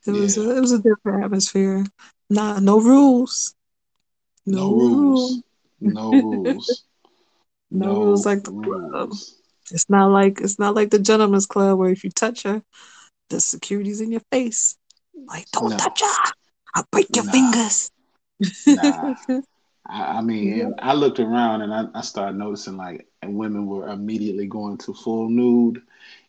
it 0.07 0.12
was 0.12 0.38
Yeah. 0.38 0.44
a 0.44 0.57
it 0.57 0.62
was 0.62 0.72
a 0.72 0.80
different 0.82 1.24
atmosphere. 1.26 1.86
Nah, 2.30 2.60
no 2.60 2.80
rules. 2.80 3.56
No 4.45 4.68
No 4.68 4.74
rules. 4.74 4.95
rules. 4.95 5.44
No 5.82 6.12
rules. 6.22 6.84
No 7.72 7.95
rules 7.95 8.26
No 8.26 8.26
like 8.26 8.44
the 8.44 8.52
club. 8.52 9.12
It's 9.72 9.90
not 9.90 10.12
like 10.12 10.40
it's 10.41 10.60
not 10.60 10.76
like 10.76 10.91
the 10.91 10.99
gentleman's 10.99 11.45
club 11.45 11.80
where 11.80 11.90
if 11.90 12.03
you 12.03 12.10
touch 12.12 12.44
her, 12.44 12.62
the 13.30 13.40
security's 13.40 14.02
in 14.02 14.12
your 14.12 14.22
face. 14.32 14.78
Like, 15.28 15.49
don't 15.52 15.70
No. 15.70 15.78
touch 15.78 16.02
her. 16.02 16.32
I'll 16.76 16.86
break 16.91 17.16
your 17.16 17.26
Nah. 17.26 17.32
fingers. 17.32 17.91
Nah. 18.66 19.16
I, 19.88 20.18
I 20.18 20.22
mean, 20.22 20.53
and 20.62 20.76
I 20.80 20.94
looked 20.94 21.20
around 21.20 21.62
and 21.62 21.74
I, 21.74 21.86
I 21.94 22.02
started 22.02 22.38
noticing 22.38 22.78
like 22.78 23.07
women 23.24 23.68
were 23.68 23.88
immediately 23.88 24.48
going 24.48 24.78
to 24.80 24.94
full 24.94 25.30
nude, 25.30 25.82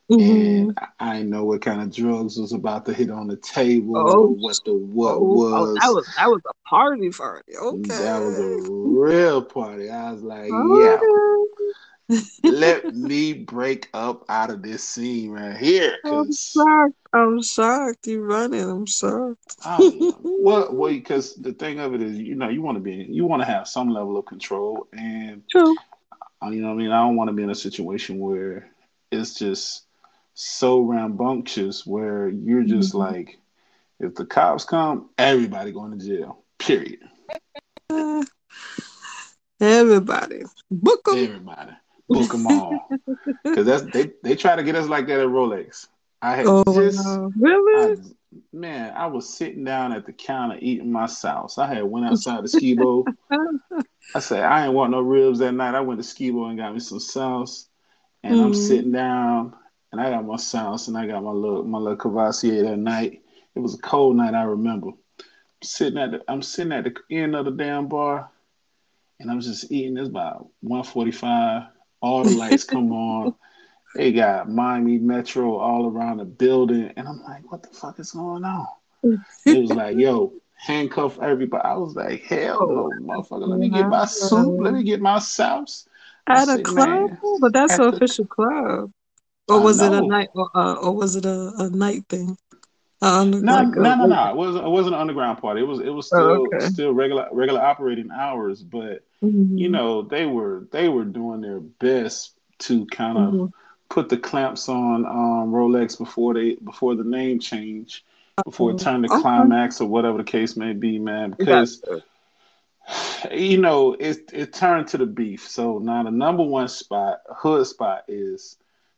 hmm 0.08 0.20
and 0.20 0.78
I, 1.00 1.22
know 1.22 1.44
what 1.44 1.62
kind 1.62 1.82
of 1.82 1.92
drugs 1.92 2.36
was 2.36 2.52
about 2.52 2.86
to 2.86 2.94
hit 2.94 3.10
on 3.10 3.26
the 3.26 3.36
table 3.36 3.94
Oh, 3.96 4.28
what 4.28 4.58
the 4.64 4.72
what 4.72 5.16
oh, 5.16 5.46
oh, 5.52 5.64
that 5.80 5.88
was. 5.88 5.94
was 5.94 6.14
that 6.16 6.28
was 6.28 6.42
a 6.48 6.68
party 6.68 7.10
party. 7.10 7.56
Okay. 7.56 7.88
That 7.88 8.22
was 8.22 8.38
a 8.38 8.70
real 8.70 9.42
party. 9.42 9.90
I 9.90 10.12
was 10.12 10.22
like, 10.22 10.50
yeah, 10.50 10.98
let 12.44 12.94
me 12.94 13.32
break 13.32 13.88
up 13.94 14.24
out 14.28 14.50
of 14.50 14.62
this 14.62 14.84
scene 14.84 15.30
right 15.30 15.56
here, 15.56 15.96
I'm 16.04 16.32
shocked. 16.32 16.94
I'm 17.12 17.42
shocked. 17.42 18.06
You 18.06 18.22
running. 18.22 18.60
I'm 18.60 18.86
shocked. 18.86 19.56
I 19.64 19.78
well, 20.22 20.68
well, 20.72 20.92
because 20.92 21.34
the 21.34 21.52
thing 21.52 21.80
of 21.80 21.94
it 21.94 22.02
is, 22.02 22.16
you 22.16 22.36
know, 22.36 22.48
you 22.48 22.62
want 22.62 22.76
to 22.76 22.80
be, 22.80 23.06
you 23.08 23.24
want 23.26 23.42
to 23.42 23.46
have 23.46 23.66
some 23.66 23.88
level 23.88 24.16
of 24.16 24.26
control, 24.26 24.86
and 24.92 25.42
True. 25.50 25.74
you 26.44 26.60
know, 26.60 26.68
what 26.68 26.74
I 26.74 26.76
mean, 26.76 26.92
I 26.92 27.00
don't 27.00 27.16
want 27.16 27.28
to 27.28 27.34
be 27.34 27.42
in 27.42 27.50
a 27.50 27.54
situation 27.56 28.20
where 28.20 28.70
it's 29.10 29.34
just 29.34 29.85
so 30.38 30.80
rambunctious 30.80 31.86
where 31.86 32.28
you're 32.28 32.62
just 32.62 32.92
Mhm. 32.92 32.98
like, 32.98 33.38
if 33.98 34.14
the 34.14 34.26
cops 34.26 34.64
come, 34.64 35.08
everybody 35.16 35.72
going 35.72 35.98
to 35.98 36.06
jail. 36.06 36.44
Period. 36.58 37.00
Everybody, 39.60 40.42
book 40.70 41.00
'em. 41.10 41.14
Everybody, 41.18 41.72
book 42.08 42.30
them 42.32 42.46
all, 42.46 42.90
because 43.44 43.64
that's 43.66 43.84
they 43.84 44.12
they 44.22 44.36
try 44.36 44.54
to 44.54 44.62
get 44.62 44.74
us 44.74 44.86
like 44.88 45.06
that 45.06 45.20
at 45.20 45.28
Rolex. 45.28 45.86
I 46.20 46.36
had 46.36 46.46
Oh 46.46 46.62
just, 46.74 46.98
no, 47.06 47.32
I 47.34 47.38
really? 47.38 47.96
man, 48.52 48.92
I 48.94 49.06
was 49.06 49.32
sitting 49.34 49.64
down 49.64 49.92
at 49.92 50.04
the 50.04 50.12
counter 50.12 50.58
eating 50.60 50.92
my 50.92 51.06
sauce. 51.06 51.56
I 51.56 51.66
had 51.66 51.84
went 51.84 52.04
outside 52.04 52.44
the 52.44 52.48
ski 52.48 52.74
bowl. 52.74 53.06
I 54.14 54.18
said 54.18 54.42
I 54.44 54.66
ain't 54.66 54.74
want 54.74 54.90
no 54.90 55.00
ribs 55.00 55.38
that 55.38 55.52
night. 55.52 55.74
I 55.74 55.80
went 55.80 56.00
to 56.00 56.04
ski 56.04 56.30
bowl 56.30 56.48
and 56.48 56.58
got 56.58 56.74
me 56.74 56.80
some 56.80 57.00
sauce, 57.00 57.68
and 58.22 58.40
I'm 58.40 58.52
Mm. 58.52 58.56
sitting 58.56 58.92
down 58.92 59.54
and 59.96 60.06
I 60.06 60.10
got 60.10 60.26
my 60.26 60.36
sauce 60.36 60.88
and 60.88 60.98
I 60.98 61.06
got 61.06 61.22
my 61.24 61.30
little 61.30 61.64
my 61.64 61.78
little 61.78 61.96
Courvoisier 61.96 62.62
that 62.64 62.76
night. 62.76 63.22
It 63.54 63.60
was 63.60 63.74
a 63.74 63.78
cold 63.78 64.16
night. 64.16 64.34
I 64.34 64.42
remember 64.42 64.90
sitting 65.62 65.98
at 65.98 66.10
the, 66.10 66.22
I'm 66.28 66.42
sitting 66.42 66.72
at 66.72 66.84
the 66.84 66.94
end 67.10 67.34
of 67.34 67.46
the 67.46 67.50
damn 67.50 67.88
bar, 67.88 68.30
and 69.18 69.30
I'm 69.30 69.40
just 69.40 69.72
eating. 69.72 69.94
This 69.94 70.08
about 70.08 70.48
1:45. 70.62 71.68
All 72.02 72.24
the 72.24 72.30
lights 72.30 72.64
come 72.72 72.92
on. 72.92 73.34
They 73.94 74.12
got 74.12 74.50
Miami 74.50 74.98
Metro 74.98 75.56
all 75.56 75.86
around 75.86 76.18
the 76.18 76.26
building, 76.26 76.92
and 76.96 77.08
I'm 77.08 77.22
like, 77.22 77.50
what 77.50 77.62
the 77.62 77.70
fuck 77.70 77.98
is 77.98 78.12
going 78.12 78.44
on? 78.44 78.66
It 79.46 79.58
was 79.58 79.72
like, 79.72 79.96
yo, 79.96 80.34
handcuff 80.56 81.18
everybody. 81.20 81.64
I 81.64 81.74
was 81.78 81.96
like, 81.96 82.20
hell 82.24 82.58
Oh, 82.60 82.92
no, 82.98 83.14
motherfucker. 83.14 83.48
Let 83.48 83.60
me 83.60 83.70
get 83.70 83.88
my 83.88 84.04
soup. 84.04 84.60
Let 84.60 84.74
me 84.74 84.82
get 84.82 85.00
my 85.00 85.18
sauce. 85.18 85.88
At 86.26 86.42
a 86.42 86.46
said, 86.56 86.64
club, 86.64 87.12
oh, 87.24 87.38
but 87.40 87.54
that's 87.54 87.72
at 87.72 87.80
an 87.80 87.90
the 87.92 87.96
official 87.96 88.26
club. 88.26 88.92
Or 89.48 89.60
was 89.60 89.80
it 89.80 89.92
a 89.92 90.00
night? 90.02 90.28
Or, 90.34 90.50
uh, 90.54 90.74
or 90.74 90.92
was 90.92 91.16
it 91.16 91.24
a, 91.24 91.52
a 91.58 91.70
night 91.70 92.04
thing? 92.08 92.36
No, 93.00 93.54
like 93.54 93.68
no, 93.68 93.94
no, 93.94 94.06
no. 94.06 94.30
It 94.30 94.36
wasn't. 94.36 94.64
It 94.64 94.70
wasn't 94.70 94.94
an 94.94 95.00
underground 95.00 95.38
party. 95.38 95.60
It 95.60 95.64
was. 95.64 95.80
It 95.80 95.90
was 95.90 96.10
oh, 96.12 96.16
still 96.16 96.46
okay. 96.46 96.66
still 96.66 96.92
regular 96.94 97.28
regular 97.32 97.60
operating 97.60 98.10
hours. 98.10 98.62
But 98.62 99.04
you 99.20 99.68
Mhm. 99.68 99.70
know, 99.70 100.02
they 100.02 100.26
were 100.26 100.66
they 100.72 100.88
were 100.88 101.04
doing 101.04 101.42
their 101.42 101.60
best 101.60 102.32
to 102.60 102.86
kind 102.86 103.18
of 103.18 103.34
Mhm. 103.34 103.52
put 103.88 104.08
the 104.08 104.16
clamps 104.16 104.68
on 104.68 105.04
um, 105.06 105.52
Rolex 105.52 105.98
before 105.98 106.34
they 106.34 106.54
before 106.56 106.94
the 106.94 107.04
name 107.04 107.38
change, 107.38 108.04
before 108.44 108.70
it 108.70 108.78
turned 108.78 109.04
to 109.04 109.12
Okay. 109.12 109.20
climax 109.22 109.80
or 109.80 109.88
whatever 109.88 110.18
the 110.18 110.24
case 110.24 110.56
may 110.56 110.72
be, 110.72 110.98
man. 110.98 111.30
Because 111.30 111.82
you. 111.86 112.02
you 113.30 113.58
know 113.58 113.94
it 113.98 114.30
it 114.32 114.52
turned 114.52 114.88
to 114.88 114.98
the 114.98 115.06
beef. 115.06 115.46
So 115.48 115.78
now 115.78 116.02
the 116.02 116.10
number 116.10 116.42
one 116.42 116.68
spot, 116.68 117.20
hood 117.28 117.66
spot, 117.66 118.04
is 118.08 118.56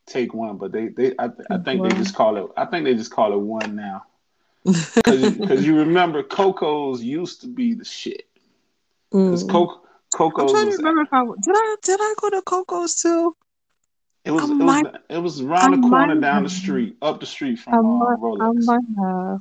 Take 0.08 0.34
One, 0.34 0.56
but 0.58 0.72
they 0.72 0.88
they 0.88 1.14
I, 1.18 1.30
I 1.50 1.58
think 1.58 1.82
they 1.82 1.90
just 1.90 2.14
call 2.14 2.36
it 2.36 2.46
I 2.56 2.64
think 2.66 2.84
they 2.84 2.94
just 2.94 3.12
call 3.12 3.32
it 3.32 3.38
one 3.40 3.76
now. 3.76 4.04
Because 5.04 5.64
you 5.66 5.78
remember 5.78 6.22
Coco's 6.22 7.02
used 7.02 7.42
to 7.42 7.48
be 7.48 7.74
the 7.74 7.84
shit. 7.84 8.26
Because 9.24 9.42
Mm. 9.42 9.50
Coco 9.52 9.82
I'm 10.38 10.46
Coco's 10.46 10.52
trying 10.52 10.70
to 10.70 10.76
remember 10.78 11.02
if 11.02 11.12
I 11.12 11.24
did 11.42 11.54
I 11.56 11.76
did 11.82 12.00
I 12.00 12.14
go 12.20 12.30
to 12.30 12.42
Coco's 12.42 12.96
too. 13.02 13.36
it 14.24 14.30
was 14.30 14.50
it 14.50 14.64
was 14.64 14.82
might 14.82 14.86
it 15.08 15.18
was 15.18 15.40
I 15.60 15.68
around 15.68 15.72
the 15.72 15.78
might 15.78 15.88
corner 15.88 16.14
down 16.20 16.44
the 16.44 16.50
street, 16.50 16.96
up 17.02 17.20
the 17.20 17.26
street 17.26 17.58
I 17.72 17.76
from 17.76 17.80
might 17.80 18.16
um, 18.16 18.16
I 18.40 18.52
Rolex. 18.52 18.64
might 18.66 18.84
have. 18.98 19.40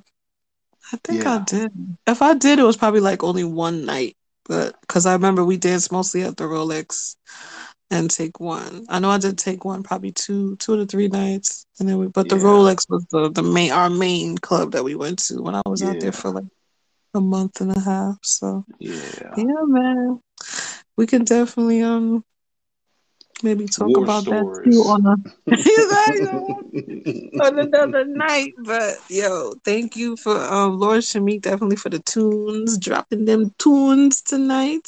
I 0.93 0.97
think 1.03 1.25
I 1.25 1.39
did. 1.39 1.71
If 2.07 2.21
I 2.21 2.33
did, 2.33 2.59
it 2.59 2.63
was 2.63 2.77
probably 2.77 3.01
like 3.01 3.23
only 3.23 3.43
one 3.43 3.85
night, 3.85 4.15
but 4.45 4.79
because 4.81 5.05
I 5.05 5.13
remember 5.13 5.43
we 5.43 5.57
danced 5.57 5.91
mostly 5.91 6.23
at 6.23 6.37
the 6.37 6.45
Rolex 6.45 7.15
and 7.89 8.09
Take 8.09 8.39
One. 8.39 8.85
I 8.89 8.99
know 8.99 9.09
I 9.09 9.17
did 9.17 9.37
Take 9.37 9.65
One 9.65 9.83
probably 9.83 10.11
two, 10.11 10.55
two 10.57 10.77
to 10.77 10.85
three 10.85 11.07
nights, 11.07 11.65
and 11.79 11.87
then 11.87 11.97
we. 11.97 12.07
But 12.07 12.29
the 12.29 12.35
yeah, 12.35 12.43
Rolex 12.43 12.89
was 12.89 13.05
the 13.11 13.29
the 13.29 13.43
main 13.43 13.71
our 13.71 13.89
main 13.89 14.37
club 14.37 14.71
that 14.73 14.83
we 14.83 14.95
went 14.95 15.19
to 15.19 15.41
when 15.41 15.55
I 15.55 15.61
was 15.65 15.81
out 15.81 15.99
there 15.99 16.11
for 16.11 16.31
like 16.31 16.45
a 17.13 17.21
month 17.21 17.61
and 17.61 17.75
a 17.75 17.79
half. 17.79 18.17
So 18.23 18.65
yeah. 18.79 19.33
yeah, 19.37 19.63
man, 19.63 20.21
we 20.97 21.07
can 21.07 21.23
definitely 21.23 21.81
um 21.81 22.23
maybe 23.43 23.67
talk 23.67 23.89
War 23.89 24.03
about 24.03 24.25
that 24.25 24.43
too 24.63 24.81
on 24.83 25.05
a 25.05 25.15
on 27.43 27.59
another 27.59 28.05
night. 28.05 28.53
But 28.57 28.95
yo, 29.09 29.53
thank 29.63 29.95
you 29.95 30.17
for 30.17 30.35
um 30.37 30.79
Lord 30.79 31.01
Shamik 31.01 31.41
definitely 31.41 31.75
for 31.77 31.89
the 31.89 31.99
tunes, 31.99 32.77
dropping 32.77 33.25
them 33.25 33.53
tunes 33.59 34.21
tonight. 34.21 34.87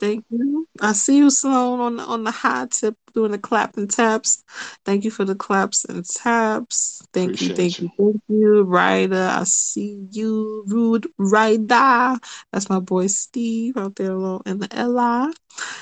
Thank 0.00 0.24
you. 0.30 0.66
I 0.80 0.92
see 0.92 1.18
you, 1.18 1.30
Sloan, 1.30 1.80
on 1.80 2.00
on 2.00 2.24
the 2.24 2.30
high 2.30 2.66
tip 2.70 2.96
doing 3.12 3.32
the 3.32 3.38
clap 3.38 3.76
and 3.76 3.90
taps. 3.90 4.44
Thank 4.84 5.04
you 5.04 5.10
for 5.10 5.24
the 5.24 5.34
claps 5.34 5.84
and 5.84 6.04
taps. 6.04 7.02
Thank 7.12 7.40
you, 7.40 7.54
thank 7.54 7.80
you. 7.80 7.90
you, 7.98 8.12
thank 8.12 8.22
you. 8.28 8.62
Ryder, 8.62 9.28
I 9.32 9.44
see 9.44 10.06
you. 10.10 10.64
Rude 10.66 11.06
Ryder. 11.18 12.18
That's 12.52 12.68
my 12.68 12.80
boy 12.80 13.06
Steve 13.06 13.76
out 13.76 13.96
there 13.96 14.12
alone 14.12 14.42
in 14.46 14.58
the 14.58 14.68
LI. 14.68 15.32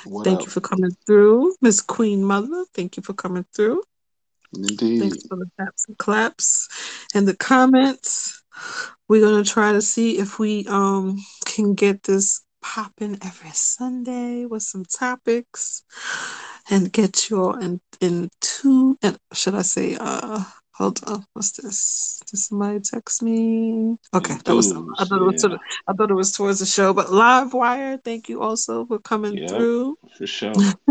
What 0.04 0.24
Thank 0.24 0.40
up? 0.40 0.44
you 0.46 0.50
for 0.50 0.60
coming 0.60 0.96
through. 1.06 1.54
Miss 1.60 1.80
Queen 1.80 2.24
Mother, 2.24 2.64
thank 2.74 2.96
you 2.96 3.02
for 3.02 3.12
coming 3.14 3.44
through. 3.54 3.82
Indeed. 4.54 5.00
Thanks 5.00 5.26
for 5.26 5.36
the 5.36 5.50
taps 5.58 5.86
and 5.88 5.98
claps 5.98 6.68
and 7.14 7.26
the 7.26 7.36
comments. 7.36 8.42
We're 9.08 9.20
gonna 9.20 9.44
try 9.44 9.72
to 9.72 9.82
see 9.82 10.18
if 10.18 10.38
we 10.38 10.66
um 10.68 11.18
can 11.44 11.74
get 11.74 12.02
this 12.02 12.42
popping 12.62 13.18
every 13.22 13.50
Sunday 13.50 14.44
with 14.46 14.62
some 14.62 14.84
topics 14.84 15.84
and 16.70 16.92
get 16.92 17.30
you 17.30 17.42
all 17.42 17.56
in 17.56 17.80
into 18.00 18.96
and 19.02 19.18
should 19.32 19.54
I 19.54 19.62
say 19.62 19.96
uh 19.98 20.42
hold 20.72 21.00
on 21.06 21.24
what's 21.32 21.52
this? 21.52 22.20
Did 22.30 22.38
somebody 22.38 22.80
text 22.80 23.22
me? 23.22 23.96
Okay, 24.14 24.34
that 24.44 24.54
was 24.54 24.72
I 24.72 25.04
thought 25.04 25.22
it 25.22 25.24
was 25.24 25.42
Yeah. 25.42 25.48
the, 25.50 25.58
I 25.88 25.92
thought 25.92 26.10
it 26.10 26.14
was 26.14 26.32
towards 26.32 26.58
the 26.60 26.66
show, 26.66 26.92
but 26.92 27.12
Live 27.12 27.54
Wire, 27.54 27.98
thank 28.04 28.28
you 28.28 28.42
also 28.42 28.84
for 28.86 28.98
coming 28.98 29.38
Yep. 29.38 29.48
through. 29.48 29.96
For 30.18 30.26
sure. 30.26 30.54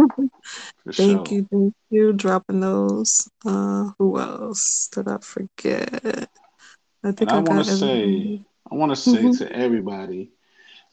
For 0.84 0.92
Thank 0.98 1.28
sure. 1.28 1.32
you, 1.32 1.48
thank 1.52 1.74
you. 1.90 2.14
Dropping 2.14 2.60
those. 2.62 3.28
Uh, 3.46 3.92
who 3.98 4.20
else 4.20 4.88
did 4.94 5.08
I 5.08 5.18
forget? 5.18 6.30
I 7.04 7.12
And 7.12 7.18
think 7.18 7.32
I 7.32 7.38
I 7.38 7.40
want 7.40 7.60
to 7.66 7.72
say. 7.74 8.42
I 8.72 8.76
want 8.76 8.92
to 8.92 8.96
say 8.96 9.24
Mhm. 9.24 9.38
to 9.40 9.52
everybody, 9.52 10.32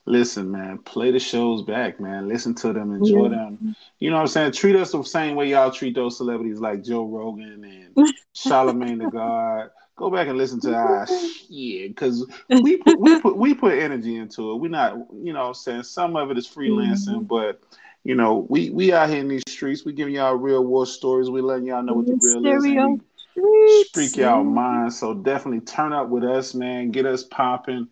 listen, 0.07 0.51
man, 0.51 0.79
play 0.79 1.11
the 1.11 1.19
shows 1.19 1.63
back, 1.63 2.01
man. 2.01 2.29
Listen 2.29 2.55
to 2.57 2.73
them, 2.73 2.95
enjoy 2.95 3.25
Yeah. 3.25 3.37
them. 3.37 3.77
You 3.99 4.11
know 4.11 4.17
what 4.17 4.23
I'm 4.23 4.29
saying? 4.29 4.53
Treat 4.53 4.77
us 4.77 4.93
the 4.93 5.03
same 5.03 5.37
way 5.37 5.51
y'all 5.51 5.71
treat 5.71 5.95
those 5.95 6.17
celebrities 6.17 6.61
like 6.61 6.83
Joe 6.85 7.05
Rogan 7.07 7.65
and 7.65 7.97
Charlemagne 8.35 8.99
the 8.99 9.07
God. 9.07 9.71
Go 9.97 10.11
back 10.11 10.27
and 10.27 10.39
listen 10.39 10.61
to 10.63 10.75
our 10.75 11.07
shit 11.07 11.95
because 11.95 12.27
we 12.49 12.79
put 12.79 12.99
we 12.99 13.21
put 13.21 13.37
we 13.37 13.55
put 13.55 13.79
energy 13.79 14.17
into 14.17 14.53
it. 14.53 14.57
We're 14.57 14.71
not, 14.71 14.97
you 15.23 15.33
know, 15.33 15.43
what 15.43 15.49
I'm 15.49 15.55
saying 15.55 15.83
some 15.85 16.17
of 16.17 16.31
it 16.31 16.39
is 16.39 16.49
freelancing, 16.49 17.29
but 17.29 17.61
you 18.03 18.17
know, 18.17 18.47
we 18.49 18.71
we 18.71 18.93
out 18.93 19.11
here 19.11 19.21
in 19.21 19.29
these 19.29 19.45
streets. 19.49 19.85
We 19.85 19.93
giving 19.93 20.15
y'all 20.15 20.35
real 20.35 20.65
war 20.65 20.87
stories. 20.87 21.31
We 21.31 21.41
letting 21.43 21.67
y'all 21.67 21.83
know 21.83 21.95
what 21.95 22.07
the 22.09 22.17
real 22.17 22.45
is, 22.47 22.65
Stereo 22.65 22.89
we 22.89 23.01
streets. 23.17 23.91
speak 23.91 24.17
y'all 24.17 24.45
minds. 24.45 24.99
So 24.99 25.15
definitely 25.15 25.61
turn 25.61 25.93
up 25.93 26.09
with 26.09 26.25
us, 26.25 26.55
man. 26.55 26.91
Get 26.91 27.07
us 27.07 27.25
popping. 27.25 27.89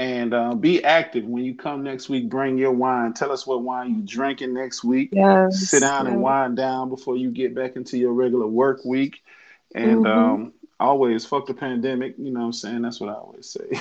And 0.00 0.32
uh, 0.32 0.54
be 0.54 0.82
active 0.82 1.26
when 1.26 1.44
you 1.44 1.54
come 1.54 1.82
next 1.82 2.08
week. 2.08 2.30
Bring 2.30 2.56
your 2.56 2.72
wine. 2.72 3.12
Tell 3.12 3.30
us 3.30 3.46
what 3.46 3.62
wine 3.62 3.94
you 3.94 4.02
drinking 4.02 4.54
next 4.54 4.82
week. 4.82 5.12
Yes, 5.12 5.68
Sit 5.68 5.80
Yes, 5.80 5.82
down 5.82 6.06
and 6.06 6.22
wind 6.22 6.56
down 6.56 6.88
before 6.88 7.16
you 7.18 7.30
get 7.30 7.54
back 7.54 7.76
into 7.76 7.98
your 7.98 8.14
regular 8.14 8.46
work 8.46 8.84
week. 8.84 9.22
And 9.74 10.06
hmm 10.06 10.06
um, 10.06 10.52
always 10.80 11.26
fuck 11.26 11.46
the 11.46 11.54
pandemic. 11.54 12.14
You 12.18 12.32
know 12.32 12.40
what 12.40 12.46
I'm 12.46 12.52
saying? 12.54 12.82
That's 12.82 12.98
what 13.00 13.10
I 13.10 13.14
always 13.14 13.50
say. 13.50 13.80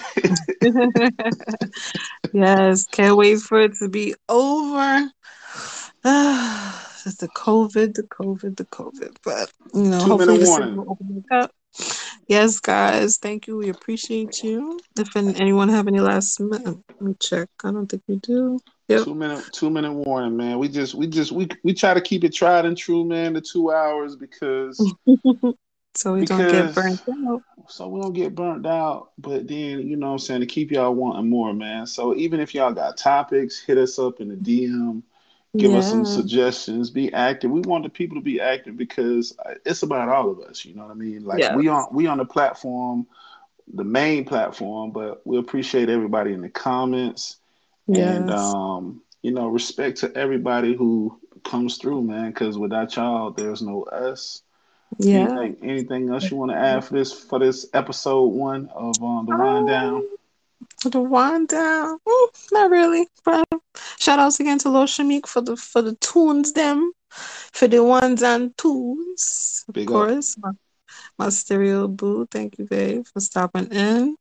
yes, 2.33 2.85
can't 2.91 3.17
wait 3.17 3.39
for 3.39 3.61
it 3.61 3.75
to 3.77 3.89
be 3.89 4.15
over. 4.27 5.09
It's 7.05 7.15
the 7.15 7.29
COVID, 7.29 7.93
the 7.95 8.03
COVID, 8.03 8.57
the 8.57 8.65
COVID. 8.65 9.15
But 9.23 9.51
you 9.73 9.83
know, 9.89 10.05
Two 10.05 10.09
hopefully 10.09 10.43
warning. 10.45 10.75
will 10.75 10.91
open 10.91 11.25
up. 11.31 11.51
Yes, 12.29 12.59
guys, 12.59 13.17
thank 13.17 13.47
you. 13.47 13.57
We 13.57 13.69
appreciate 13.69 14.43
you. 14.43 14.79
If 14.95 15.15
anyone 15.15 15.67
have 15.69 15.87
any 15.87 15.99
last 15.99 16.39
minute, 16.39 16.77
let 16.87 17.01
me 17.01 17.15
check. 17.19 17.49
I 17.63 17.71
don't 17.71 17.87
think 17.87 18.03
we 18.07 18.17
do. 18.17 18.59
Yep. 18.87 19.05
Two 19.05 19.15
minute 19.15 19.49
two 19.51 19.71
minute 19.71 19.93
warning, 19.93 20.37
man. 20.37 20.59
We 20.59 20.67
just 20.67 20.93
we 20.93 21.07
just 21.07 21.31
we 21.31 21.47
we 21.63 21.73
try 21.73 21.95
to 21.95 22.01
keep 22.01 22.23
it 22.23 22.31
tried 22.31 22.65
and 22.65 22.77
true, 22.77 23.03
man, 23.03 23.33
the 23.33 23.41
two 23.41 23.71
hours 23.71 24.15
because 24.15 24.77
so 25.95 26.13
we 26.13 26.23
don't 26.25 26.37
get 26.37 26.51
because 26.51 26.75
burnt 26.75 27.01
out. 27.27 27.41
so 27.67 27.87
we 27.87 27.99
don't 27.99 28.13
get 28.13 28.35
burnt 28.35 28.67
out. 28.67 29.09
But 29.17 29.47
then, 29.47 29.87
you 29.87 29.95
know 29.95 30.09
what 30.09 30.13
I'm 30.13 30.19
saying, 30.19 30.41
to 30.41 30.45
keep 30.45 30.69
y'all 30.71 30.93
wanting 30.93 31.31
more, 31.31 31.51
man. 31.51 31.87
So 31.87 32.15
even 32.15 32.39
if 32.39 32.53
y'all 32.53 32.73
got 32.73 32.95
topics, 32.95 33.59
hit 33.59 33.79
us 33.79 33.97
up 33.97 34.21
in 34.21 34.29
the 34.29 34.35
DM. 34.35 35.01
Give 35.57 35.73
us 35.73 35.89
some 35.89 36.05
suggestions. 36.05 36.91
Be 36.91 37.11
active. 37.11 37.49
We 37.49 37.61
want 37.61 37.83
the 37.83 37.89
people 37.89 38.17
to 38.17 38.21
be 38.21 38.39
active 38.39 38.77
because 38.77 39.35
uh, 39.43 39.55
it's 39.65 39.81
about 39.81 40.07
all 40.07 40.29
of 40.29 40.39
us. 40.41 40.63
You 40.63 40.75
know 40.75 40.83
what 40.83 40.91
I 40.91 40.95
mean? 40.95 41.25
Like 41.25 41.39
Yeah. 41.39 41.55
we 41.55 41.67
on 41.67 41.87
we 41.91 42.05
on 42.05 42.19
the 42.19 42.25
platform, 42.25 43.07
the 43.73 43.83
main 43.83 44.25
platform, 44.25 44.91
but 44.91 45.25
we 45.25 45.37
appreciate 45.37 45.89
everybody 45.89 46.33
in 46.33 46.41
the 46.41 46.49
comments 46.49 47.37
and 47.87 48.29
um, 48.29 49.01
you 49.21 49.31
know, 49.31 49.47
respect 49.47 49.99
to 49.99 50.15
everybody 50.15 50.75
who 50.75 51.19
comes 51.43 51.77
through, 51.77 52.03
man. 52.03 52.29
Because 52.29 52.57
without 52.57 52.95
y'all, 52.95 53.31
there's 53.31 53.61
no 53.61 53.83
us. 53.83 54.43
Yeah. 54.97 55.19
Anything, 55.19 55.57
anything 55.63 56.09
else 56.09 56.29
you 56.29 56.37
want 56.37 56.51
to 56.51 56.57
add 56.57 56.83
for 56.83 56.93
this 56.93 57.13
for 57.13 57.39
this 57.39 57.67
episode 57.73 58.27
one 58.27 58.69
of 58.73 59.01
um, 59.03 59.25
the 59.27 59.35
wind 59.35 59.67
down? 59.67 60.03
To 60.81 60.89
the 60.89 61.01
wind 61.01 61.47
down. 61.49 61.99
Mm, 62.07 62.51
not 62.51 62.71
really. 62.71 63.07
But 63.23 63.47
shout 63.99 64.19
outs 64.19 64.39
again 64.39 64.59
to 64.59 64.69
Lil 64.69 64.85
Shamik 64.85 65.27
for 65.27 65.41
the 65.41 65.55
for 65.55 65.81
the 65.81 65.95
tunes 65.95 66.53
them. 66.53 66.91
For 67.53 67.67
the 67.67 67.83
ones 67.83 68.21
and 68.21 68.55
tunes. 68.57 69.65
Of 69.67 69.73
Big 69.73 69.87
course. 69.87 70.37
My, 70.37 70.51
my 71.17 71.29
stereo 71.29 71.87
boo. 71.87 72.27
Thank 72.29 72.59
you, 72.59 72.65
babe, 72.65 73.05
for 73.11 73.19
stopping 73.19 73.67
in. 73.71 74.15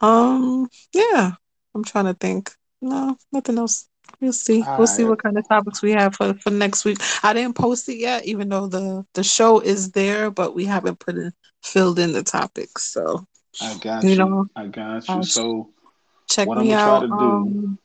Um, 0.00 0.68
yeah. 0.92 1.32
I'm 1.74 1.84
trying 1.84 2.06
to 2.06 2.14
think. 2.14 2.50
No, 2.82 3.16
nothing 3.32 3.58
else. 3.58 3.88
We'll 4.20 4.32
see. 4.32 4.62
All 4.62 4.78
We'll 4.78 4.86
see 4.86 5.04
what 5.04 5.22
kind 5.22 5.38
of 5.38 5.48
topics 5.48 5.82
we 5.82 5.92
have 5.92 6.14
for, 6.14 6.34
for 6.34 6.50
next 6.50 6.84
week. 6.84 6.98
I 7.22 7.32
didn't 7.32 7.54
post 7.54 7.88
it 7.88 7.96
yet, 7.98 8.26
even 8.26 8.48
though 8.48 8.66
the 8.66 9.04
the 9.14 9.22
show 9.22 9.60
is 9.60 9.92
there, 9.92 10.30
but 10.30 10.54
we 10.54 10.64
haven't 10.64 10.98
put 10.98 11.16
in 11.16 11.32
filled 11.62 11.98
in 11.98 12.12
the 12.12 12.22
topics. 12.22 12.84
So 12.92 13.24
I 13.60 13.74
got 13.78 14.04
you 14.04 14.10
you. 14.10 14.16
know, 14.16 14.46
I 14.56 14.66
got 14.66 15.08
you. 15.08 15.14
I'll 15.14 15.22
So 15.22 15.70
check 16.28 16.48
what 16.48 16.58
I'm 16.58 16.64
me 16.64 16.72
try 16.72 16.98
out. 16.98 17.00
to 17.00 17.08
do? 17.08 17.14
Um, 17.14 17.78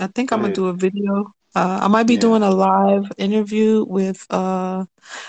I 0.00 0.08
think 0.08 0.32
I'm 0.32 0.40
gonna 0.42 0.52
do 0.52 0.66
a 0.68 0.72
video. 0.74 1.32
Uh, 1.54 1.80
I 1.82 1.88
might 1.88 2.06
be 2.06 2.16
Yeah. 2.16 2.20
doing 2.20 2.42
a 2.42 2.50
live 2.50 3.10
interview 3.18 3.84
with 3.84 4.26
uh, 4.30 4.84